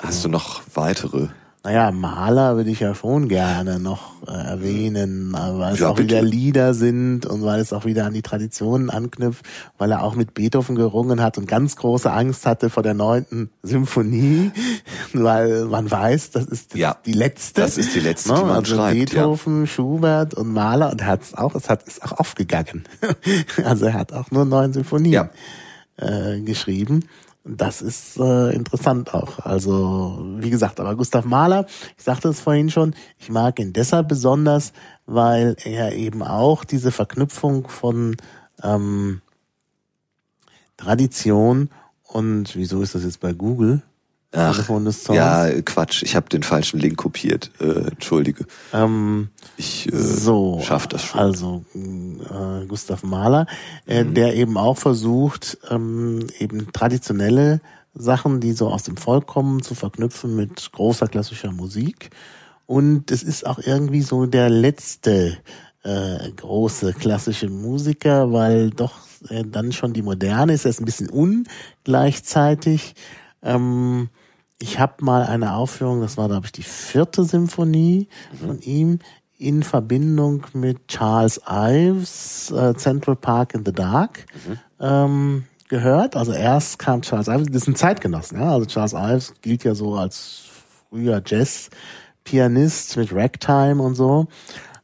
Hast 0.03 0.25
du 0.25 0.31
noch 0.31 0.63
weitere? 0.73 1.29
Naja, 1.65 1.91
Maler 1.91 2.57
würde 2.57 2.71
ich 2.71 2.81
ja 2.81 2.95
schon 2.95 3.29
gerne 3.29 3.81
noch 3.81 4.23
äh, 4.27 4.31
erwähnen, 4.31 5.33
weil 5.33 5.75
es 5.75 5.81
ja, 5.81 5.89
auch 5.89 5.97
bitte. 5.97 6.09
wieder 6.09 6.23
Lieder 6.23 6.73
sind 6.73 7.27
und 7.27 7.43
weil 7.43 7.61
es 7.61 7.73
auch 7.73 7.85
wieder 7.85 8.07
an 8.07 8.15
die 8.15 8.23
Traditionen 8.23 8.91
anknüpft, 8.91 9.45
weil 9.77 9.91
er 9.91 10.05
auch 10.05 10.15
mit 10.15 10.35
Beethoven 10.35 10.77
gerungen 10.77 11.21
hat 11.21 11.37
und 11.37 11.49
ganz 11.49 11.75
große 11.75 12.13
Angst 12.13 12.47
hatte 12.47 12.71
vor 12.71 12.85
der 12.85 12.95
neunten 12.95 13.51
Symphonie, 13.65 14.53
weil 15.13 15.65
man 15.65 15.91
weiß, 15.91 16.31
das 16.31 16.47
ist 16.47 16.75
ja, 16.75 16.97
die 17.05 17.13
letzte. 17.13 17.61
Das 17.61 17.77
ist 17.77 17.95
die 17.95 18.01
letzte, 18.01 18.33
ne? 18.33 18.39
die 18.39 18.45
man 18.45 18.57
also 18.57 18.77
schreibt. 18.77 18.95
Beethoven, 18.95 19.61
ja. 19.63 19.67
Schubert 19.67 20.35
und 20.35 20.53
Mahler 20.53 20.93
und 20.93 21.01
er 21.01 21.07
hat 21.09 21.23
es 21.23 21.35
auch, 21.35 21.57
es 21.57 21.69
hat 21.69 21.83
ist 21.83 22.05
auch 22.05 22.13
aufgegangen. 22.21 22.85
also 23.65 23.87
er 23.87 23.95
hat 23.95 24.13
auch 24.13 24.31
nur 24.31 24.45
neun 24.45 24.73
Symphonien 24.73 25.29
äh, 25.97 26.41
geschrieben. 26.41 27.05
Das 27.51 27.81
ist 27.81 28.19
äh, 28.19 28.53
interessant 28.55 29.15
auch. 29.15 29.39
Also, 29.39 30.23
wie 30.37 30.51
gesagt, 30.51 30.81
aber 30.81 30.95
Gustav 30.97 31.25
Mahler, 31.25 31.65
ich 31.97 32.05
sagte 32.05 32.29
es 32.29 32.41
vorhin 32.41 32.69
schon, 32.69 32.95
ich 33.19 33.31
mag 33.31 33.59
ihn 33.59 33.73
deshalb 33.73 34.07
besonders, 34.07 34.75
weil 35.07 35.57
er 35.65 35.95
eben 35.95 36.23
auch 36.23 36.65
diese 36.65 36.93
Verknüpfung 36.93 37.67
von 37.69 38.17
ähm, 38.63 39.23
Tradition 40.77 41.71
und 42.03 42.55
wieso 42.55 42.83
ist 42.83 42.95
das 42.95 43.05
jetzt 43.05 43.21
bei 43.21 43.33
Google? 43.33 43.83
Ach, 44.31 44.69
ja, 45.09 45.49
Quatsch, 45.63 46.03
ich 46.03 46.15
habe 46.15 46.29
den 46.29 46.43
falschen 46.43 46.79
Link 46.79 46.99
kopiert. 46.99 47.51
Äh, 47.61 47.89
Entschuldige. 47.89 48.45
Ähm, 48.75 49.31
ich 49.57 49.91
äh, 49.91 49.97
so, 49.97 50.61
schaff 50.63 50.87
das 50.87 51.03
schon. 51.03 51.19
Also 51.19 51.65
äh, 51.75 52.67
Gustav 52.67 53.03
Mahler, 53.05 53.47
äh, 53.87 54.05
mhm. 54.05 54.13
der 54.13 54.37
eben 54.37 54.59
auch 54.59 54.77
versucht, 54.77 55.57
ähm, 55.71 56.27
eben 56.39 56.71
traditionelle 56.73 57.63
Sachen, 57.95 58.41
die 58.41 58.53
so 58.53 58.69
aus 58.69 58.83
dem 58.83 58.99
Volk 58.99 59.27
kommen, 59.27 59.63
zu 59.63 59.75
verknüpfen 59.75 60.37
mit 60.37 60.73
großer 60.73 61.09
klassischer 61.09 61.51
Musik. 61.51 62.11
Und 62.67 63.11
es 63.11 63.23
ist 63.23 63.47
auch 63.47 63.59
irgendwie 63.59 64.03
so 64.03 64.27
der 64.27 64.51
letzte 64.51 65.39
äh, 65.85 66.31
große 66.33 66.93
klassische 66.93 67.49
Musiker, 67.49 68.31
weil 68.31 68.69
doch 68.71 68.99
äh, 69.31 69.43
dann 69.45 69.73
schon 69.73 69.95
die 69.95 70.03
Moderne 70.03 70.53
ist. 70.53 70.67
Er 70.67 70.71
ist 70.71 70.81
ein 70.81 70.85
bisschen 70.85 71.09
ungleichzeitig. 71.09 72.95
Ähm, 73.43 74.11
ich 74.61 74.79
habe 74.79 75.05
mal 75.05 75.25
eine 75.25 75.55
Aufführung, 75.55 76.01
das 76.01 76.17
war, 76.17 76.29
glaube 76.29 76.47
ich, 76.47 76.53
die 76.53 76.63
vierte 76.63 77.25
Symphonie 77.25 78.09
mhm. 78.33 78.47
von 78.47 78.61
ihm, 78.61 78.99
in 79.39 79.63
Verbindung 79.63 80.47
mit 80.53 80.89
Charles 80.89 81.41
Ives 81.49 82.51
äh, 82.51 82.75
Central 82.75 83.15
Park 83.15 83.55
in 83.55 83.65
the 83.65 83.73
Dark 83.73 84.27
mhm. 84.35 84.59
ähm, 84.81 85.45
gehört. 85.69 86.17
Also 86.17 86.33
erst 86.33 86.81
kam 86.81 87.03
Charles 87.03 87.29
Ives, 87.29 87.47
das 87.47 87.63
ist 87.63 87.69
ein 87.69 87.77
Zeitgenossen, 87.77 88.41
ja. 88.41 88.51
Also 88.51 88.67
Charles 88.67 88.95
Ives 88.95 89.35
gilt 89.41 89.63
ja 89.63 89.77
so 89.77 89.95
als 89.95 90.43
früher 90.91 91.23
Jazz-Pianist 91.25 92.97
mit 92.97 93.15
Ragtime 93.15 93.81
und 93.81 93.95
so. 93.95 94.27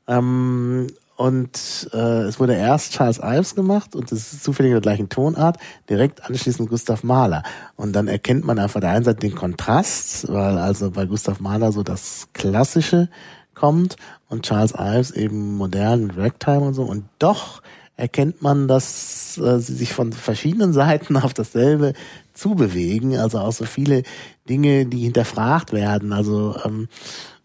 Ähm, 0.07 0.87
und 1.17 1.89
äh, 1.93 2.23
es 2.23 2.41
wurde 2.41 2.55
erst 2.55 2.93
Charles 2.93 3.21
Ives 3.23 3.55
gemacht 3.55 3.95
und 3.95 4.11
das 4.11 4.33
ist 4.33 4.45
zufällig 4.45 4.71
in 4.71 4.75
der 4.75 4.83
gleichen 4.83 5.09
Tonart, 5.09 5.59
direkt 5.89 6.25
anschließend 6.25 6.69
Gustav 6.69 7.05
Mahler. 7.05 7.45
Und 7.77 7.93
dann 7.93 8.09
erkennt 8.09 8.45
man 8.45 8.59
einfach 8.59 8.81
der 8.81 8.91
einen 8.91 9.05
Seite 9.05 9.21
den 9.21 9.35
Kontrast, 9.35 10.33
weil 10.33 10.59
also 10.59 10.91
bei 10.91 11.07
Gustav 11.07 11.39
Mahler 11.39 11.71
so 11.71 11.83
das 11.85 12.29
Klassische 12.33 13.09
kommt 13.55 13.97
und 14.29 14.45
Charles 14.45 14.75
Ives 14.77 15.13
eben 15.13 15.57
modern 15.57 16.09
mit 16.09 16.17
Ragtime 16.17 16.61
und 16.61 16.75
so. 16.75 16.83
Und 16.83 17.05
doch 17.21 17.63
erkennt 17.97 18.43
man, 18.43 18.67
dass 18.67 19.39
äh, 19.39 19.61
sie 19.61 19.75
sich 19.75 19.93
von 19.93 20.13
verschiedenen 20.13 20.73
Seiten 20.75 21.17
auf 21.17 21.33
dasselbe 21.33 21.93
zubewegen. 22.33 23.17
Also 23.17 23.39
auch 23.39 23.53
so 23.53 23.65
viele 23.65 24.03
Dinge, 24.49 24.87
die 24.87 25.05
hinterfragt 25.05 25.73
werden. 25.73 26.13
Also 26.13 26.57
ähm, 26.65 26.89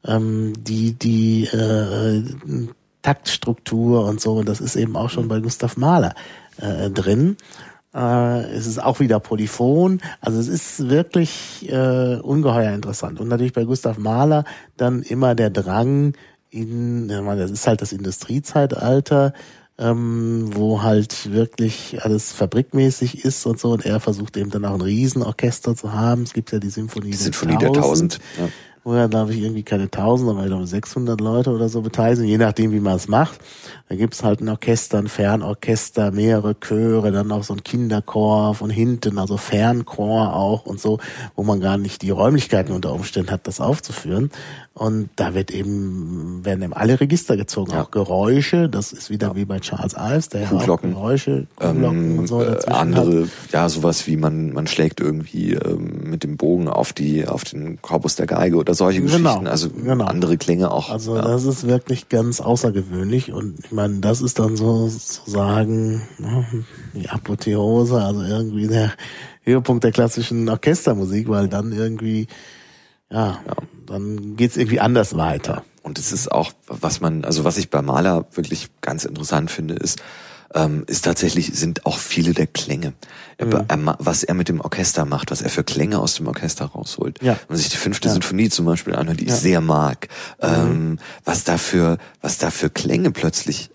ähm, 0.05 0.53
die 0.57 0.93
die 0.93 1.45
äh, 1.45 2.23
Taktstruktur 3.09 4.05
und 4.05 4.21
so. 4.21 4.33
Und 4.35 4.47
das 4.47 4.61
ist 4.61 4.75
eben 4.75 4.95
auch 4.95 5.09
schon 5.09 5.27
bei 5.27 5.39
Gustav 5.39 5.77
Mahler 5.77 6.13
äh, 6.57 6.91
drin. 6.91 7.37
Äh, 7.91 8.41
es 8.51 8.67
ist 8.67 8.77
auch 8.77 8.99
wieder 8.99 9.19
polyphon. 9.19 9.99
Also 10.21 10.39
es 10.39 10.47
ist 10.47 10.89
wirklich 10.89 11.67
äh, 11.71 12.17
ungeheuer 12.17 12.71
interessant. 12.71 13.19
Und 13.19 13.27
natürlich 13.27 13.53
bei 13.53 13.65
Gustav 13.65 13.97
Mahler 13.97 14.43
dann 14.77 15.01
immer 15.01 15.33
der 15.33 15.49
Drang 15.49 16.13
in, 16.51 17.07
das 17.07 17.49
ist 17.49 17.65
halt 17.65 17.81
das 17.81 17.93
Industriezeitalter, 17.93 19.33
ähm, 19.79 20.49
wo 20.53 20.83
halt 20.83 21.31
wirklich 21.31 22.03
alles 22.03 22.31
fabrikmäßig 22.31 23.25
ist 23.25 23.47
und 23.47 23.59
so. 23.59 23.71
Und 23.71 23.87
er 23.87 23.99
versucht 23.99 24.37
eben 24.37 24.51
dann 24.51 24.65
auch 24.65 24.75
ein 24.75 24.81
Riesenorchester 24.81 25.75
zu 25.75 25.93
haben. 25.93 26.23
Es 26.23 26.33
gibt 26.33 26.51
ja 26.51 26.59
die 26.59 26.69
Symphonie, 26.69 27.09
die 27.09 27.17
Symphonie 27.17 27.57
der 27.57 27.73
Tausend. 27.73 28.19
Ja. 28.37 28.43
wo 28.43 28.43
ja, 28.43 28.49
glaube 28.83 29.33
ich, 29.33 29.41
irgendwie 29.41 29.63
keine 29.63 29.83
1000, 29.83 30.29
aber 30.29 30.41
ich 30.41 30.47
glaube 30.47 30.67
600 30.67 31.19
Leute 31.21 31.51
oder 31.51 31.69
so 31.69 31.81
beteiligen, 31.81 32.25
je 32.25 32.37
nachdem, 32.37 32.71
wie 32.71 32.79
man 32.79 32.95
es 32.95 33.07
macht. 33.07 33.39
Da 33.89 33.95
gibt's 33.95 34.23
halt 34.23 34.39
ein 34.41 34.49
Orchester, 34.49 34.99
ein 34.99 35.07
Fernorchester, 35.07 36.11
mehrere 36.11 36.55
Chöre, 36.59 37.11
dann 37.11 37.31
auch 37.31 37.43
so 37.43 37.53
ein 37.53 37.63
Kinderchor 37.63 38.53
von 38.53 38.69
hinten, 38.69 39.17
also 39.17 39.37
Fernchor 39.37 40.35
auch 40.35 40.65
und 40.65 40.79
so, 40.79 40.99
wo 41.35 41.43
man 41.43 41.59
gar 41.59 41.77
nicht 41.77 42.03
die 42.03 42.11
Räumlichkeiten 42.11 42.73
unter 42.73 42.93
Umständen 42.93 43.31
hat, 43.31 43.47
das 43.47 43.59
aufzuführen. 43.59 44.29
Und 44.79 45.09
da 45.17 45.33
wird 45.33 45.51
eben, 45.51 46.45
werden 46.45 46.61
eben 46.61 46.73
alle 46.73 47.01
Register 47.01 47.35
gezogen, 47.35 47.71
ja. 47.73 47.81
auch 47.81 47.91
Geräusche, 47.91 48.69
das 48.69 48.93
ist 48.93 49.09
wieder 49.09 49.29
ja. 49.29 49.35
wie 49.35 49.43
bei 49.43 49.59
Charles 49.59 49.93
Ives, 49.93 50.29
der 50.29 50.41
ja 50.43 50.51
auch 50.51 50.81
Geräusche, 50.81 51.47
Kuhglocken 51.57 52.11
ähm, 52.11 52.19
und 52.19 52.27
so 52.27 52.41
äh, 52.41 52.57
Andere, 52.67 53.23
hat. 53.23 53.29
ja, 53.51 53.67
sowas 53.67 54.07
wie 54.07 54.15
man, 54.15 54.53
man 54.53 54.67
schlägt 54.67 55.01
irgendwie 55.01 55.53
ähm, 55.53 56.09
mit 56.09 56.23
dem 56.23 56.37
Bogen 56.37 56.69
auf 56.69 56.93
die, 56.93 57.27
auf 57.27 57.43
den 57.43 57.81
Korpus 57.81 58.15
der 58.15 58.27
Geige 58.27 58.55
oder 58.55 58.68
solche 58.73 59.01
genau, 59.01 59.17
Geschichten, 59.17 59.47
also 59.47 59.69
genau. 59.69 60.05
andere 60.05 60.37
Klänge 60.37 60.71
auch. 60.71 60.89
Also 60.89 61.15
ja. 61.15 61.21
das 61.21 61.43
ist 61.43 61.67
wirklich 61.67 62.09
ganz 62.09 62.41
außergewöhnlich 62.41 63.31
und 63.31 63.59
ich 63.63 63.71
meine, 63.71 63.99
das 63.99 64.21
ist 64.21 64.39
dann 64.39 64.57
so 64.57 64.87
sozusagen 64.87 66.01
ne, 66.17 66.45
die 66.93 67.09
Apotheose, 67.09 68.01
also 68.01 68.21
irgendwie 68.21 68.67
der 68.67 68.93
Höhepunkt 69.43 69.83
der 69.83 69.91
klassischen 69.91 70.47
Orchestermusik, 70.49 71.29
weil 71.29 71.47
dann 71.47 71.71
irgendwie 71.71 72.27
ja, 73.11 73.39
ja. 73.45 73.55
dann 73.85 74.35
geht's 74.35 74.57
irgendwie 74.57 74.79
anders 74.79 75.17
weiter. 75.17 75.63
Und 75.81 75.97
es 75.97 76.11
ist 76.11 76.31
auch, 76.31 76.51
was 76.67 77.01
man, 77.01 77.25
also 77.25 77.43
was 77.43 77.57
ich 77.57 77.69
bei 77.69 77.81
Mahler 77.81 78.27
wirklich 78.33 78.69
ganz 78.81 79.05
interessant 79.05 79.49
finde, 79.49 79.75
ist, 79.75 79.99
ähm, 80.53 80.83
ist 80.87 81.05
tatsächlich, 81.05 81.51
sind 81.53 81.85
auch 81.85 81.97
viele 81.97 82.33
der 82.33 82.47
Klänge. 82.47 82.93
Mhm. 83.39 83.53
Er, 83.67 83.95
was 83.99 84.23
er 84.23 84.33
mit 84.33 84.49
dem 84.49 84.61
Orchester 84.61 85.05
macht, 85.05 85.31
was 85.31 85.41
er 85.41 85.49
für 85.49 85.63
Klänge 85.63 85.99
aus 85.99 86.15
dem 86.15 86.27
Orchester 86.27 86.65
rausholt. 86.65 87.21
Ja. 87.21 87.33
Wenn 87.33 87.39
man 87.49 87.57
sich 87.57 87.69
die 87.69 87.77
fünfte 87.77 88.07
ja. 88.07 88.13
Sinfonie 88.13 88.49
zum 88.49 88.65
Beispiel 88.65 88.95
anhört, 88.95 89.19
die 89.19 89.27
ja. 89.27 89.33
ich 89.33 89.39
sehr 89.39 89.61
mag, 89.61 90.07
mhm. 90.41 90.47
ähm, 90.47 90.99
was 91.23 91.43
dafür, 91.43 91.97
was 92.21 92.37
da 92.37 92.51
für 92.51 92.69
Klänge 92.69 93.11
plötzlich 93.11 93.69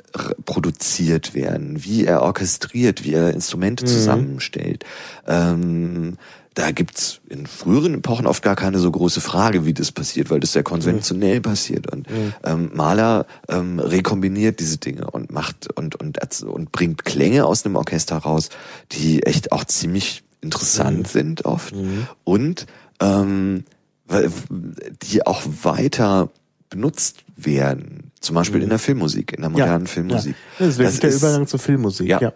produziert 0.44 1.34
werden, 1.34 1.82
wie 1.84 2.04
er 2.04 2.22
orchestriert, 2.22 3.04
wie 3.04 3.14
er 3.14 3.32
Instrumente 3.32 3.84
mhm. 3.84 3.88
zusammenstellt. 3.88 4.84
Ähm, 5.26 6.18
da 6.54 6.70
gibt's 6.70 7.20
in 7.28 7.46
früheren 7.46 7.94
Epochen 7.94 8.26
oft 8.26 8.42
gar 8.42 8.54
keine 8.54 8.78
so 8.78 8.90
große 8.90 9.20
Frage, 9.20 9.66
wie 9.66 9.74
das 9.74 9.90
passiert, 9.90 10.30
weil 10.30 10.38
das 10.38 10.52
sehr 10.52 10.62
konventionell 10.62 11.38
mhm. 11.38 11.42
passiert. 11.42 11.92
Und 11.92 12.08
mhm. 12.08 12.32
ähm, 12.44 12.70
Mahler 12.74 13.26
ähm, 13.48 13.80
rekombiniert 13.80 14.60
diese 14.60 14.78
Dinge 14.78 15.10
und 15.10 15.32
macht 15.32 15.68
und, 15.76 15.96
und, 15.96 16.18
und 16.44 16.72
bringt 16.72 17.04
Klänge 17.04 17.44
aus 17.44 17.64
einem 17.64 17.74
Orchester 17.74 18.16
raus, 18.18 18.50
die 18.92 19.24
echt 19.24 19.50
auch 19.50 19.64
ziemlich 19.64 20.22
interessant 20.40 20.98
mhm. 20.98 21.04
sind 21.06 21.44
oft. 21.44 21.74
Mhm. 21.74 22.06
Und 22.22 22.66
ähm, 23.00 23.64
die 25.02 25.26
auch 25.26 25.42
weiter 25.62 26.30
benutzt 26.70 27.24
werden. 27.36 28.12
Zum 28.20 28.36
Beispiel 28.36 28.60
in 28.60 28.66
mhm. 28.66 28.70
der 28.70 28.78
Filmmusik, 28.78 29.32
in 29.32 29.40
der 29.40 29.50
modernen 29.50 29.86
ja, 29.86 29.90
Filmmusik. 29.92 30.36
Ja. 30.58 30.66
Das 30.66 30.68
ist 30.68 30.80
das 30.80 31.00
der 31.00 31.10
ist, 31.10 31.18
Übergang 31.18 31.46
zur 31.48 31.58
Filmmusik, 31.58 32.08
ja. 32.08 32.20
ja. 32.20 32.32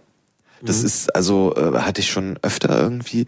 Das 0.60 0.82
ist, 0.82 1.14
also 1.14 1.54
äh, 1.54 1.78
hatte 1.78 2.00
ich 2.00 2.10
schon 2.10 2.36
öfter 2.42 2.80
irgendwie 2.80 3.26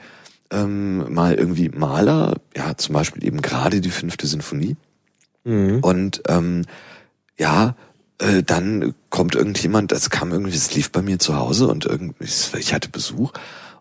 ähm, 0.50 1.12
mal 1.12 1.34
irgendwie 1.34 1.68
Maler, 1.68 2.34
ja, 2.56 2.76
zum 2.76 2.94
Beispiel 2.94 3.24
eben 3.24 3.40
gerade 3.42 3.80
die 3.80 3.90
fünfte 3.90 4.26
Sinfonie. 4.26 4.76
Mhm. 5.44 5.80
Und 5.80 6.22
ähm, 6.28 6.64
ja, 7.38 7.76
äh, 8.18 8.42
dann 8.42 8.94
kommt 9.08 9.34
irgendjemand, 9.34 9.92
das 9.92 10.10
kam 10.10 10.32
irgendwie, 10.32 10.56
es 10.56 10.74
lief 10.74 10.90
bei 10.90 11.02
mir 11.02 11.18
zu 11.18 11.36
Hause 11.36 11.68
und 11.68 11.86
irgendwie, 11.86 12.24
ich 12.24 12.74
hatte 12.74 12.88
Besuch 12.88 13.32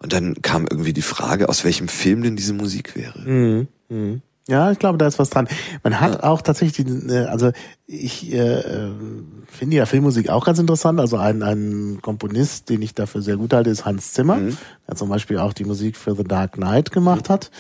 und 0.02 0.14
dann 0.14 0.42
kam 0.42 0.66
irgendwie 0.70 0.94
die 0.94 1.02
Frage, 1.02 1.50
aus 1.50 1.64
welchem 1.64 1.88
Film 1.88 2.24
denn 2.24 2.36
diese 2.36 2.54
Musik 2.54 2.96
wäre. 2.96 3.20
Mhm. 3.20 3.68
Mhm. 3.90 4.22
Ja, 4.50 4.72
ich 4.72 4.80
glaube, 4.80 4.98
da 4.98 5.06
ist 5.06 5.20
was 5.20 5.30
dran. 5.30 5.48
Man 5.84 6.00
hat 6.02 6.16
ja. 6.16 6.24
auch 6.24 6.42
tatsächlich, 6.42 6.88
äh, 6.88 7.26
also 7.26 7.52
ich 7.86 8.34
äh, 8.34 8.92
finde 9.48 9.78
ja 9.78 9.86
Filmmusik 9.86 10.30
auch 10.30 10.44
ganz 10.44 10.58
interessant. 10.58 11.00
Also 11.00 11.18
ein, 11.18 11.44
ein 11.44 12.00
Komponist, 12.02 12.70
den 12.70 12.82
ich 12.82 12.96
dafür 12.96 13.22
sehr 13.22 13.38
gut 13.38 13.54
halte, 13.54 13.70
ist 13.70 13.86
Hans 13.86 14.14
Zimmer, 14.14 14.38
mhm. 14.38 14.58
der 14.88 14.96
zum 14.96 15.10
Beispiel 15.10 15.38
auch 15.38 15.54
die 15.54 15.66
Musik 15.66 15.96
für 15.98 16.16
The 16.16 16.24
Dark 16.24 16.54
Knight 16.54 16.92
gemacht 16.92 17.30
mhm. 17.30 17.34
hat. 17.34 17.52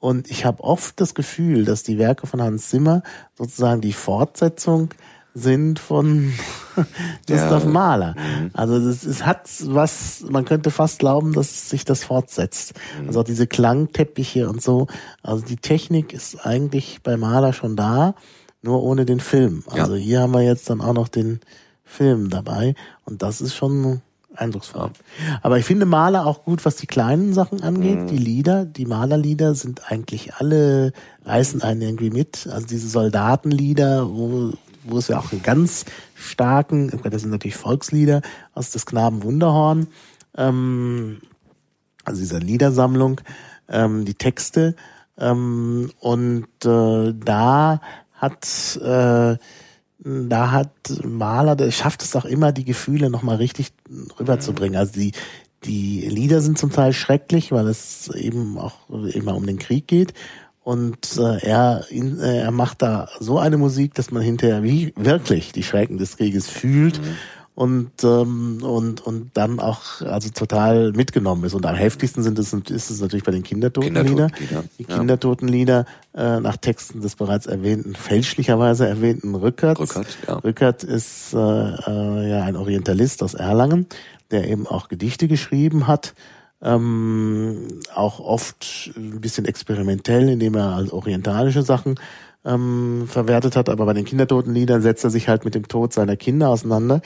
Und 0.00 0.30
ich 0.30 0.46
habe 0.46 0.64
oft 0.64 0.98
das 1.00 1.14
Gefühl, 1.14 1.66
dass 1.66 1.82
die 1.82 1.98
Werke 1.98 2.26
von 2.26 2.40
Hans 2.40 2.70
Zimmer 2.70 3.02
sozusagen 3.34 3.82
die 3.82 3.92
Fortsetzung 3.92 4.90
sind 5.38 5.78
von 5.78 6.32
Gustav 7.26 7.64
ja. 7.64 7.70
Mahler. 7.70 8.14
Mhm. 8.14 8.50
Also 8.52 8.76
es, 8.76 9.04
es 9.04 9.24
hat 9.24 9.48
was, 9.64 10.24
man 10.28 10.44
könnte 10.44 10.70
fast 10.70 10.98
glauben, 10.98 11.32
dass 11.32 11.70
sich 11.70 11.84
das 11.84 12.04
fortsetzt. 12.04 12.74
Mhm. 13.00 13.08
Also 13.08 13.20
auch 13.20 13.24
diese 13.24 13.46
Klangteppiche 13.46 14.48
und 14.48 14.62
so. 14.62 14.86
Also 15.22 15.44
die 15.44 15.56
Technik 15.56 16.12
ist 16.12 16.46
eigentlich 16.46 17.00
bei 17.02 17.16
Mahler 17.16 17.52
schon 17.52 17.76
da, 17.76 18.14
nur 18.62 18.82
ohne 18.82 19.06
den 19.06 19.20
Film. 19.20 19.64
Also 19.66 19.94
ja. 19.94 20.00
hier 20.00 20.20
haben 20.20 20.32
wir 20.32 20.42
jetzt 20.42 20.68
dann 20.70 20.80
auch 20.80 20.94
noch 20.94 21.08
den 21.08 21.40
Film 21.84 22.28
dabei 22.30 22.74
und 23.04 23.22
das 23.22 23.40
ist 23.40 23.54
schon 23.54 24.02
eindrucksvoll. 24.38 24.90
Ja. 25.26 25.38
Aber 25.42 25.58
ich 25.58 25.64
finde 25.64 25.86
Maler 25.86 26.26
auch 26.26 26.44
gut, 26.44 26.64
was 26.64 26.76
die 26.76 26.86
kleinen 26.86 27.32
Sachen 27.34 27.62
angeht. 27.62 28.00
Mhm. 28.00 28.06
Die 28.06 28.18
Lieder, 28.18 28.64
die 28.64 28.86
Malerlieder 28.86 29.54
sind 29.54 29.90
eigentlich 29.90 30.34
alle, 30.34 30.92
reißen 31.24 31.62
einen 31.62 31.82
irgendwie 31.82 32.10
mit. 32.10 32.46
Also 32.46 32.66
diese 32.66 32.88
Soldatenlieder, 32.88 34.08
wo, 34.08 34.52
wo 34.90 34.98
es 34.98 35.08
ja 35.08 35.18
auch 35.18 35.32
einen 35.32 35.42
ganz 35.42 35.84
starken, 36.14 36.90
das 37.04 37.22
sind 37.22 37.30
natürlich 37.30 37.56
Volkslieder 37.56 38.22
aus 38.54 38.70
des 38.70 38.86
Knaben 38.86 39.22
Wunderhorn, 39.22 39.88
ähm, 40.36 41.20
also 42.04 42.20
dieser 42.20 42.40
Liedersammlung, 42.40 43.20
ähm, 43.68 44.04
die 44.04 44.14
Texte. 44.14 44.74
Ähm, 45.18 45.90
und 46.00 46.46
äh, 46.64 47.14
da 47.14 47.80
hat 48.12 48.76
äh, 48.82 49.36
da 50.00 50.50
hat 50.52 50.70
Maler, 51.04 51.56
der 51.56 51.70
schafft 51.70 52.02
es 52.02 52.14
auch 52.14 52.24
immer, 52.24 52.52
die 52.52 52.64
Gefühle 52.64 53.10
nochmal 53.10 53.36
richtig 53.36 53.72
rüberzubringen. 54.18 54.78
Also 54.78 54.92
die, 54.92 55.12
die 55.64 56.02
Lieder 56.08 56.40
sind 56.40 56.56
zum 56.56 56.70
Teil 56.70 56.92
schrecklich, 56.92 57.50
weil 57.50 57.66
es 57.66 58.08
eben 58.14 58.58
auch 58.58 58.88
immer 58.88 59.34
um 59.34 59.44
den 59.44 59.58
Krieg 59.58 59.88
geht. 59.88 60.14
Und 60.68 61.16
äh, 61.16 61.38
er, 61.46 61.86
in, 61.88 62.20
äh, 62.20 62.40
er 62.40 62.50
macht 62.50 62.82
da 62.82 63.08
so 63.20 63.38
eine 63.38 63.56
Musik, 63.56 63.94
dass 63.94 64.10
man 64.10 64.22
hinterher 64.22 64.62
wie 64.62 64.92
wirklich 64.96 65.52
die 65.52 65.62
Schrecken 65.62 65.96
des 65.96 66.18
Krieges 66.18 66.46
fühlt. 66.46 67.00
Mhm. 67.00 67.16
Und, 67.54 68.04
ähm, 68.04 68.58
und, 68.62 69.00
und 69.00 69.30
dann 69.32 69.60
auch 69.60 70.02
also 70.02 70.28
total 70.28 70.92
mitgenommen 70.92 71.44
ist. 71.44 71.54
Und 71.54 71.64
am 71.64 71.74
heftigsten 71.74 72.22
sind 72.22 72.38
es, 72.38 72.52
ist 72.52 72.90
es 72.90 73.00
natürlich 73.00 73.24
bei 73.24 73.32
den 73.32 73.44
Kindertotenlieder. 73.44 74.28
Kindertotenlieder. 74.28 74.64
Die. 74.78 74.84
Kindertotenlieder 74.84 75.86
äh, 76.14 76.40
nach 76.40 76.58
Texten 76.58 77.00
des 77.00 77.16
bereits 77.16 77.46
erwähnten, 77.46 77.94
fälschlicherweise 77.94 78.86
erwähnten 78.86 79.34
Rückert. 79.34 79.80
Rückert, 79.80 80.18
ja. 80.26 80.34
Rückert 80.34 80.84
ist 80.84 81.32
äh, 81.32 81.38
äh, 81.38 82.30
ja 82.30 82.42
ein 82.42 82.56
Orientalist 82.56 83.22
aus 83.22 83.32
Erlangen, 83.32 83.86
der 84.30 84.46
eben 84.50 84.66
auch 84.66 84.88
Gedichte 84.88 85.28
geschrieben 85.28 85.86
hat 85.86 86.12
ähm, 86.62 87.68
auch 87.94 88.20
oft 88.20 88.92
ein 88.96 89.20
bisschen 89.20 89.44
experimentell, 89.44 90.28
indem 90.28 90.54
er 90.54 90.72
also 90.72 90.94
orientalische 90.94 91.62
Sachen 91.62 91.96
ähm, 92.44 93.04
verwertet 93.06 93.56
hat, 93.56 93.68
aber 93.68 93.86
bei 93.86 93.92
den 93.92 94.04
Kindertotenliedern 94.04 94.82
setzt 94.82 95.04
er 95.04 95.10
sich 95.10 95.28
halt 95.28 95.44
mit 95.44 95.54
dem 95.54 95.68
Tod 95.68 95.92
seiner 95.92 96.16
Kinder 96.16 96.48
auseinander. 96.48 97.00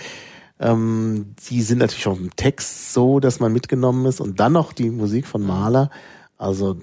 Ähm, 0.60 1.34
die 1.48 1.62
sind 1.62 1.78
natürlich 1.78 2.06
auch 2.06 2.16
im 2.16 2.34
Text 2.36 2.92
so, 2.92 3.18
dass 3.18 3.40
man 3.40 3.52
mitgenommen 3.52 4.06
ist. 4.06 4.20
Und 4.20 4.38
dann 4.38 4.52
noch 4.52 4.72
die 4.72 4.90
Musik 4.90 5.26
von 5.26 5.42
Mahler 5.42 5.90
also 6.38 6.76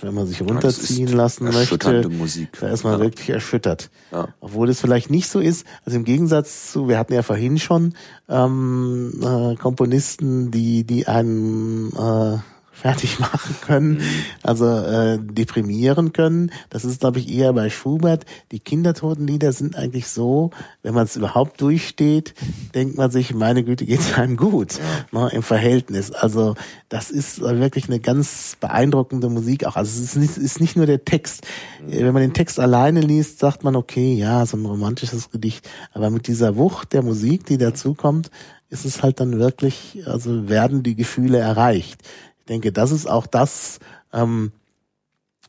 wenn 0.00 0.14
man 0.14 0.26
sich 0.26 0.42
runterziehen 0.42 1.08
ja, 1.08 1.16
lassen 1.16 1.44
möchte, 1.44 2.08
Musik. 2.08 2.58
da 2.60 2.68
ist 2.68 2.82
man 2.82 2.94
ja. 2.94 3.00
wirklich 3.00 3.30
erschüttert. 3.30 3.90
Ja. 4.10 4.28
Obwohl 4.40 4.68
es 4.68 4.80
vielleicht 4.80 5.10
nicht 5.10 5.28
so 5.28 5.38
ist. 5.38 5.64
Also 5.84 5.96
im 5.96 6.04
Gegensatz 6.04 6.72
zu, 6.72 6.88
wir 6.88 6.98
hatten 6.98 7.12
ja 7.14 7.22
vorhin 7.22 7.58
schon 7.58 7.94
ähm, 8.28 9.12
äh, 9.22 9.54
Komponisten, 9.54 10.50
die 10.50 10.84
die 10.84 11.06
einen 11.06 11.92
äh, 11.92 12.38
fertig 12.80 13.18
machen 13.18 13.56
können, 13.60 13.94
mhm. 13.94 14.02
also 14.42 14.66
äh, 14.66 15.18
deprimieren 15.18 16.12
können. 16.12 16.52
Das 16.70 16.84
ist, 16.84 17.00
glaube 17.00 17.18
ich, 17.18 17.30
eher 17.30 17.52
bei 17.52 17.70
Schubert. 17.70 18.24
Die 18.52 18.60
Kindertotenlieder 18.60 19.52
sind 19.52 19.76
eigentlich 19.76 20.08
so, 20.08 20.50
wenn 20.82 20.94
man 20.94 21.04
es 21.04 21.16
überhaupt 21.16 21.60
durchsteht, 21.60 22.34
denkt 22.74 22.96
man 22.96 23.10
sich, 23.10 23.34
meine 23.34 23.64
Güte, 23.64 23.84
geht's 23.84 24.14
einem 24.14 24.36
gut 24.36 24.78
ja. 25.12 25.20
ne, 25.20 25.30
im 25.32 25.42
Verhältnis. 25.42 26.12
Also 26.12 26.54
das 26.88 27.10
ist 27.10 27.40
wirklich 27.40 27.88
eine 27.88 28.00
ganz 28.00 28.56
beeindruckende 28.60 29.28
Musik 29.28 29.64
auch. 29.64 29.76
Also 29.76 29.90
es 29.90 30.14
ist 30.14 30.16
nicht, 30.16 30.36
ist 30.36 30.60
nicht 30.60 30.76
nur 30.76 30.86
der 30.86 31.04
Text. 31.04 31.46
Mhm. 31.84 31.92
Wenn 31.92 32.12
man 32.12 32.22
den 32.22 32.34
Text 32.34 32.60
alleine 32.60 33.00
liest, 33.00 33.40
sagt 33.40 33.64
man, 33.64 33.74
okay, 33.76 34.14
ja, 34.14 34.46
so 34.46 34.56
ein 34.56 34.64
romantisches 34.64 35.30
Gedicht. 35.30 35.68
Aber 35.92 36.10
mit 36.10 36.28
dieser 36.28 36.56
Wucht 36.56 36.92
der 36.92 37.02
Musik, 37.02 37.46
die 37.46 37.58
dazukommt, 37.58 38.30
ist 38.70 38.84
es 38.84 39.02
halt 39.02 39.18
dann 39.20 39.38
wirklich, 39.38 40.02
also 40.06 40.48
werden 40.48 40.82
die 40.82 40.94
Gefühle 40.94 41.38
erreicht 41.38 42.02
denke, 42.48 42.72
das 42.72 42.90
ist 42.90 43.06
auch 43.08 43.26
das 43.26 43.78
ähm, 44.12 44.52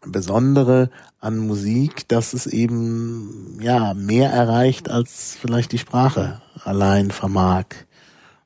Besondere 0.06 0.90
an 1.20 1.38
Musik, 1.38 2.08
dass 2.08 2.34
es 2.34 2.48
eben 2.48 3.58
ja 3.62 3.94
mehr 3.94 4.32
erreicht, 4.32 4.90
als 4.90 5.36
vielleicht 5.40 5.72
die 5.74 5.78
Sprache 5.78 6.42
allein 6.64 7.12
vermag. 7.12 7.66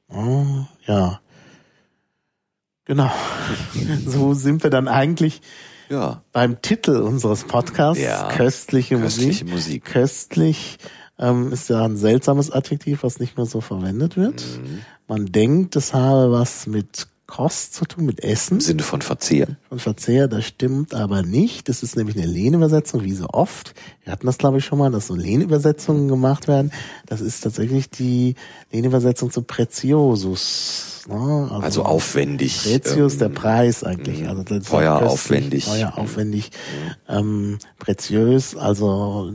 Oh, 0.08 0.46
ja. 0.86 1.20
Genau. 2.86 3.12
So 4.06 4.34
sind 4.34 4.64
wir 4.64 4.70
dann 4.70 4.88
eigentlich 4.88 5.42
Ja. 5.90 6.24
beim 6.32 6.62
Titel 6.62 6.98
unseres 6.98 7.44
Podcasts. 7.46 8.02
Ja. 8.04 8.30
Köstliche, 8.30 8.98
Köstliche 8.98 9.44
Musik. 9.46 9.52
Musik. 9.52 9.86
Köstlich 9.86 10.78
ähm, 11.20 11.52
ist 11.52 11.70
ja 11.70 11.84
ein 11.86 11.98
seltsames 11.98 12.52
Adjektiv, 12.52 13.04
was 13.04 13.20
nicht 13.20 13.38
mehr 13.38 13.46
so 13.46 13.62
verwendet 13.62 14.18
wird. 14.18 14.44
Man 15.08 15.28
denkt, 15.28 15.76
es 15.76 15.94
habe 15.94 16.32
was 16.32 16.66
mit 16.68 17.08
Kost 17.34 17.74
zu 17.74 17.86
tun, 17.86 18.06
mit 18.06 18.24
Essen 18.24 18.58
Im 18.58 18.62
Sinne 18.62 18.84
von 18.84 19.02
Verzehr. 19.02 19.58
und 19.72 19.82
Verzehr, 19.82 20.28
das 20.28 20.46
stimmt 20.46 20.94
aber 20.94 21.24
nicht. 21.24 21.68
Das 21.68 21.82
ist 21.82 21.96
nämlich 21.96 22.16
eine 22.16 22.28
Lehnübersetzung, 22.28 23.04
wie 23.04 23.14
so 23.14 23.26
oft. 23.28 23.74
Wir 24.04 24.14
hatten 24.14 24.28
das, 24.28 24.38
glaube 24.38 24.60
ich, 24.60 24.66
schon 24.66 24.78
mal, 24.78 24.92
dass 24.92 25.08
so 25.08 25.16
Lehnübersetzungen 25.16 26.08
gemacht 26.08 26.48
werden. 26.48 26.72
Das 27.08 27.22
ist 27.22 27.42
tatsächlich 27.42 27.90
die 27.90 28.36
Lehnübersetzung 28.72 29.32
zu 29.32 29.42
Ne? 31.08 31.50
Also 31.62 31.84
aufwendig. 31.84 32.62
Pretius, 32.64 33.18
der 33.18 33.28
ähm, 33.28 33.34
Preis 33.34 33.84
eigentlich. 33.84 34.28
Also 34.28 34.44
das 34.44 34.66
teuer, 34.66 35.02
aufwendig. 35.02 35.66
Teuer, 35.66 35.98
aufwendig. 35.98 36.52
Ähm, 37.10 37.60
preziös, 37.80 38.56
also 38.56 39.32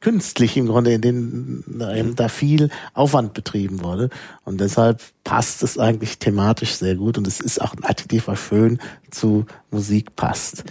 künstlich 0.00 0.56
im 0.56 0.66
Grunde, 0.66 0.92
in 0.92 1.00
dem 1.00 1.64
da 1.66 1.94
eben 1.94 2.16
da 2.16 2.28
viel 2.28 2.70
Aufwand 2.94 3.34
betrieben 3.34 3.82
wurde. 3.82 4.10
Und 4.44 4.60
deshalb 4.60 5.00
passt 5.24 5.62
es 5.62 5.78
eigentlich 5.78 6.18
thematisch 6.18 6.74
sehr 6.74 6.96
gut. 6.96 7.18
Und 7.18 7.26
es 7.26 7.40
ist 7.40 7.60
auch 7.60 7.74
ein 7.74 7.84
Adjektiv, 7.84 8.26
was 8.28 8.40
schön 8.40 8.78
zu 9.10 9.46
Musik 9.70 10.16
passt. 10.16 10.64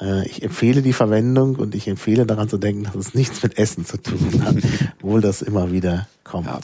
Äh, 0.00 0.26
Ich 0.28 0.42
empfehle 0.42 0.82
die 0.82 0.92
Verwendung 0.92 1.56
und 1.56 1.74
ich 1.74 1.88
empfehle 1.88 2.26
daran 2.26 2.48
zu 2.48 2.58
denken, 2.58 2.84
dass 2.84 2.96
es 2.96 3.14
nichts 3.14 3.42
mit 3.42 3.58
Essen 3.58 3.84
zu 3.86 3.96
tun 3.96 4.42
hat, 4.44 4.56
obwohl 5.00 5.20
das 5.20 5.42
immer 5.42 5.72
wieder 5.72 6.06
kommt. 6.24 6.46
Ja. 6.46 6.60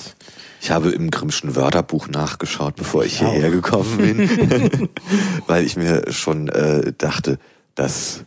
Ich 0.66 0.72
habe 0.72 0.90
im 0.90 1.12
Grimmschen 1.12 1.54
Wörterbuch 1.54 2.08
nachgeschaut, 2.08 2.74
bevor 2.74 3.04
ich 3.04 3.20
Ich 3.20 3.24
auch. 3.24 3.30
hierher 3.30 3.50
gekommen 3.52 3.98
bin, 3.98 4.88
weil 5.46 5.64
ich 5.64 5.76
mir 5.76 6.10
schon 6.10 6.48
äh, 6.48 6.92
dachte, 6.98 7.38
dass 7.76 8.24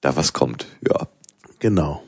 da 0.00 0.14
was 0.14 0.32
kommt. 0.32 0.66
Ja. 0.88 1.08
Genau. 1.58 2.04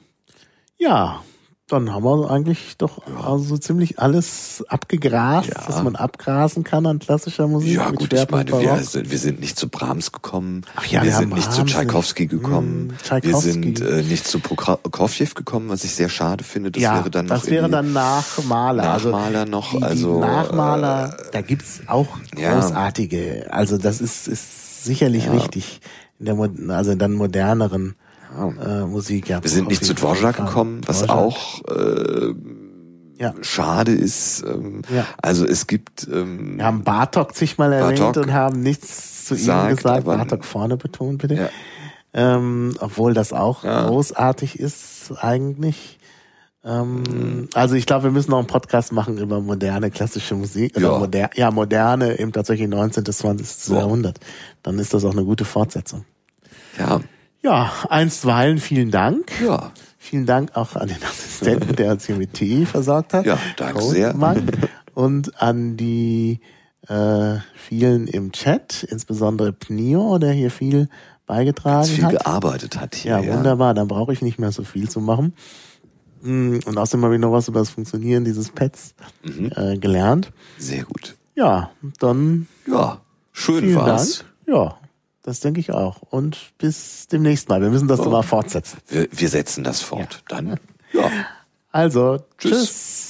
Ja, 0.79 1.25
dann 1.71 1.93
haben 1.95 2.05
wir 2.05 2.31
eigentlich 2.31 2.77
doch 2.79 3.01
also 3.27 3.57
ziemlich 3.57 3.99
alles 3.99 4.65
abgegrast, 4.69 5.49
Ja. 5.49 5.63
was 5.67 5.83
man 5.83 5.97
abgrasen 5.97 6.65
kann 6.65 6.87
an 6.87 6.99
klassischer 6.99 7.47
Musik. 7.49 7.77
Ja, 7.77 7.91
gut, 7.91 8.13
ich 8.13 8.31
meine, 8.31 8.51
wir 8.61 8.77
sind, 8.79 9.11
wir 9.11 9.19
sind 9.19 9.41
nicht 9.41 9.59
zu 9.59 9.69
Brahms 9.69 10.13
gekommen, 10.13 10.63
Ach 10.77 10.85
ja, 10.87 11.01
wir, 11.03 11.07
wir 11.11 11.13
sind 11.17 11.31
haben 11.31 11.37
nicht 11.37 11.53
zu 11.53 11.59
Brahms, 11.63 11.73
Tschaikowski 11.73 12.27
gekommen, 12.27 12.95
Hm, 13.09 13.23
wir 13.23 13.37
sind 13.37 13.81
äh, 13.81 14.03
nicht 14.03 14.27
zu 14.27 14.41
Prokofjew 14.41 15.35
gekommen, 15.35 15.69
was 15.69 15.85
ich 15.85 15.95
sehr 15.95 16.09
schade 16.09 16.45
finde. 16.45 16.71
Das 16.71 16.83
ja, 16.83 16.97
wäre 16.97 17.11
dann 17.11 17.27
das 17.27 17.45
noch 17.45 17.51
wäre 17.51 17.65
in 17.67 17.71
die- 17.71 17.77
dann 17.77 17.93
nach 17.93 18.45
Maler. 18.45 18.83
Nachmaler 18.83 19.39
also 19.41 19.51
noch, 19.51 19.71
die, 19.73 19.83
also, 19.83 20.15
die 20.15 20.21
Nachmaler, 20.21 21.17
da 21.33 21.41
gibt's 21.41 21.81
auch 21.87 22.09
ja. 22.37 22.55
großartige. 22.55 23.47
Also 23.51 23.79
das 23.79 24.01
ist, 24.01 24.29
ist 24.29 24.85
sicherlich 24.85 25.27
Ja. 25.27 25.33
richtig 25.33 25.81
in 26.19 26.27
der, 26.27 26.37
also 26.77 26.95
dann 26.95 27.13
moderneren 27.15 27.95
äh, 28.39 28.85
Musik. 28.87 29.29
Ja, 29.29 29.43
Wir 29.43 29.51
sind 29.51 29.69
nicht 29.69 29.85
zu. 29.85 29.95
Dvorak 29.95 30.37
gekommen, 30.37 30.81
was 30.87 31.03
Dvorak. 31.03 31.17
auch 31.19 31.61
äh, 31.69 32.35
Ja. 33.19 33.35
schade 33.43 33.93
ist. 33.93 34.43
Ähm, 34.47 34.83
Ja. 34.95 35.07
Also 35.21 35.45
es 35.47 35.67
gibt 35.67 36.09
ähm, 36.11 36.59
Wir 36.59 36.65
haben 36.65 36.83
Bartok 36.85 37.35
zigmal 37.35 37.73
erwähnt 37.73 37.99
Bartok 38.01 38.25
und 38.25 38.33
haben 38.33 38.61
nichts 38.63 39.25
zu 39.27 39.35
ihm 39.35 39.41
sagt, 39.45 39.77
gesagt. 39.77 40.05
Bartok 40.05 40.45
vorne 40.45 40.77
betont, 40.77 41.19
bitte. 41.19 41.35
Ja. 41.35 41.49
Ähm, 42.13 42.75
obwohl 42.81 43.15
das 43.15 43.33
auch 43.33 43.63
Ja. 43.65 43.87
großartig 43.87 44.59
ist, 44.59 45.13
eigentlich. 45.21 45.99
Ähm, 46.65 47.03
Mhm. 47.03 47.49
Also 47.55 47.75
ich 47.75 47.87
glaube, 47.87 48.05
wir 48.05 48.11
müssen 48.11 48.31
noch 48.33 48.39
einen 48.39 48.47
Podcast 48.47 48.93
machen 48.93 49.17
über 49.19 49.41
moderne 49.41 49.91
klassische 49.91 50.35
Musik. 50.35 50.77
Oder 50.77 50.93
Ja. 50.93 50.99
moder 50.99 51.31
ja, 51.35 51.51
moderne 51.51 52.13
im 52.15 52.33
tatsächlich 52.33 52.69
19. 52.69 53.05
bis 53.05 53.19
20. 53.19 53.69
Ja. 53.73 53.79
Jahrhundert. 53.81 54.19
Dann 54.63 54.79
ist 54.79 54.93
das 54.93 55.05
auch 55.05 55.13
eine 55.13 55.25
gute 55.25 55.45
Fortsetzung. 55.45 56.05
ja, 56.79 57.01
Ja, 57.43 57.73
einstweilen 57.89 58.59
vielen 58.59 58.91
Dank. 58.91 59.33
ja, 59.45 59.73
Vielen 60.03 60.27
Dank 60.27 60.57
auch 60.57 60.77
an 60.77 60.89
den 60.89 61.03
Assistenten, 61.03 61.77
der 61.77 61.93
uns 61.93 62.07
hier 62.07 62.17
mit 62.17 62.33
Tee 62.35 62.65
versorgt 62.67 63.13
hat. 63.13 63.27
Ja, 63.27 63.39
danke 63.57 63.83
sehr. 63.83 64.15
Und 64.95 65.41
an 65.41 65.77
die 65.77 66.41
äh, 66.89 67.37
vielen 67.55 68.07
im 68.09 68.33
Chat, 68.33 68.83
insbesondere 68.83 69.53
Pnio, 69.53 70.19
der 70.19 70.33
hier 70.33 70.51
viel 70.51 70.89
beigetragen 71.27 71.87
viel 71.87 72.05
hat. 72.05 72.13
gearbeitet 72.13 72.81
hat 72.81 72.95
hier. 72.95 73.21
Ja, 73.21 73.35
wunderbar, 73.37 73.75
dann 73.75 73.89
brauche 73.89 74.13
ich 74.13 74.21
nicht 74.23 74.39
mehr 74.39 74.53
so 74.53 74.65
viel 74.65 74.89
zu 74.89 75.01
machen. 75.01 75.35
Mm, 76.23 76.59
Und 76.67 76.77
außerdem 76.79 77.05
habe 77.05 77.15
ich 77.15 77.21
noch 77.21 77.31
was 77.33 77.47
über 77.49 77.61
das 77.61 77.71
Funktionieren 77.71 78.25
dieses 78.25 78.51
Pads 78.51 78.95
Mhm. 79.23 79.53
äh, 79.55 79.79
gelernt. 79.79 80.33
Sehr 80.59 80.83
gut. 80.85 81.15
Ja, 81.35 81.71
dann 82.01 82.49
Ja, 82.67 83.01
schön 83.33 83.61
vielen 83.65 83.77
war's. 83.77 84.25
Dank. 84.47 84.57
Ja, 84.57 84.79
das 85.23 85.41
denke 85.41 85.61
ich 85.61 85.73
auch. 85.73 86.03
Und 86.03 86.53
bis 86.59 87.07
demnächst 87.09 87.49
mal. 87.49 87.61
Wir 87.61 87.71
müssen 87.71 87.89
das 87.89 88.01
Oh. 88.01 88.05
nochmal 88.05 88.23
fortsetzen. 88.23 88.79
Wir, 88.89 89.09
wir 89.11 89.29
setzen 89.29 89.65
das 89.65 89.81
fort. 89.83 90.23
Dann, 90.29 90.59
ja. 90.93 91.11
Also, 91.73 92.19
Tschüss. 92.39 92.53
tschüss. 92.53 93.10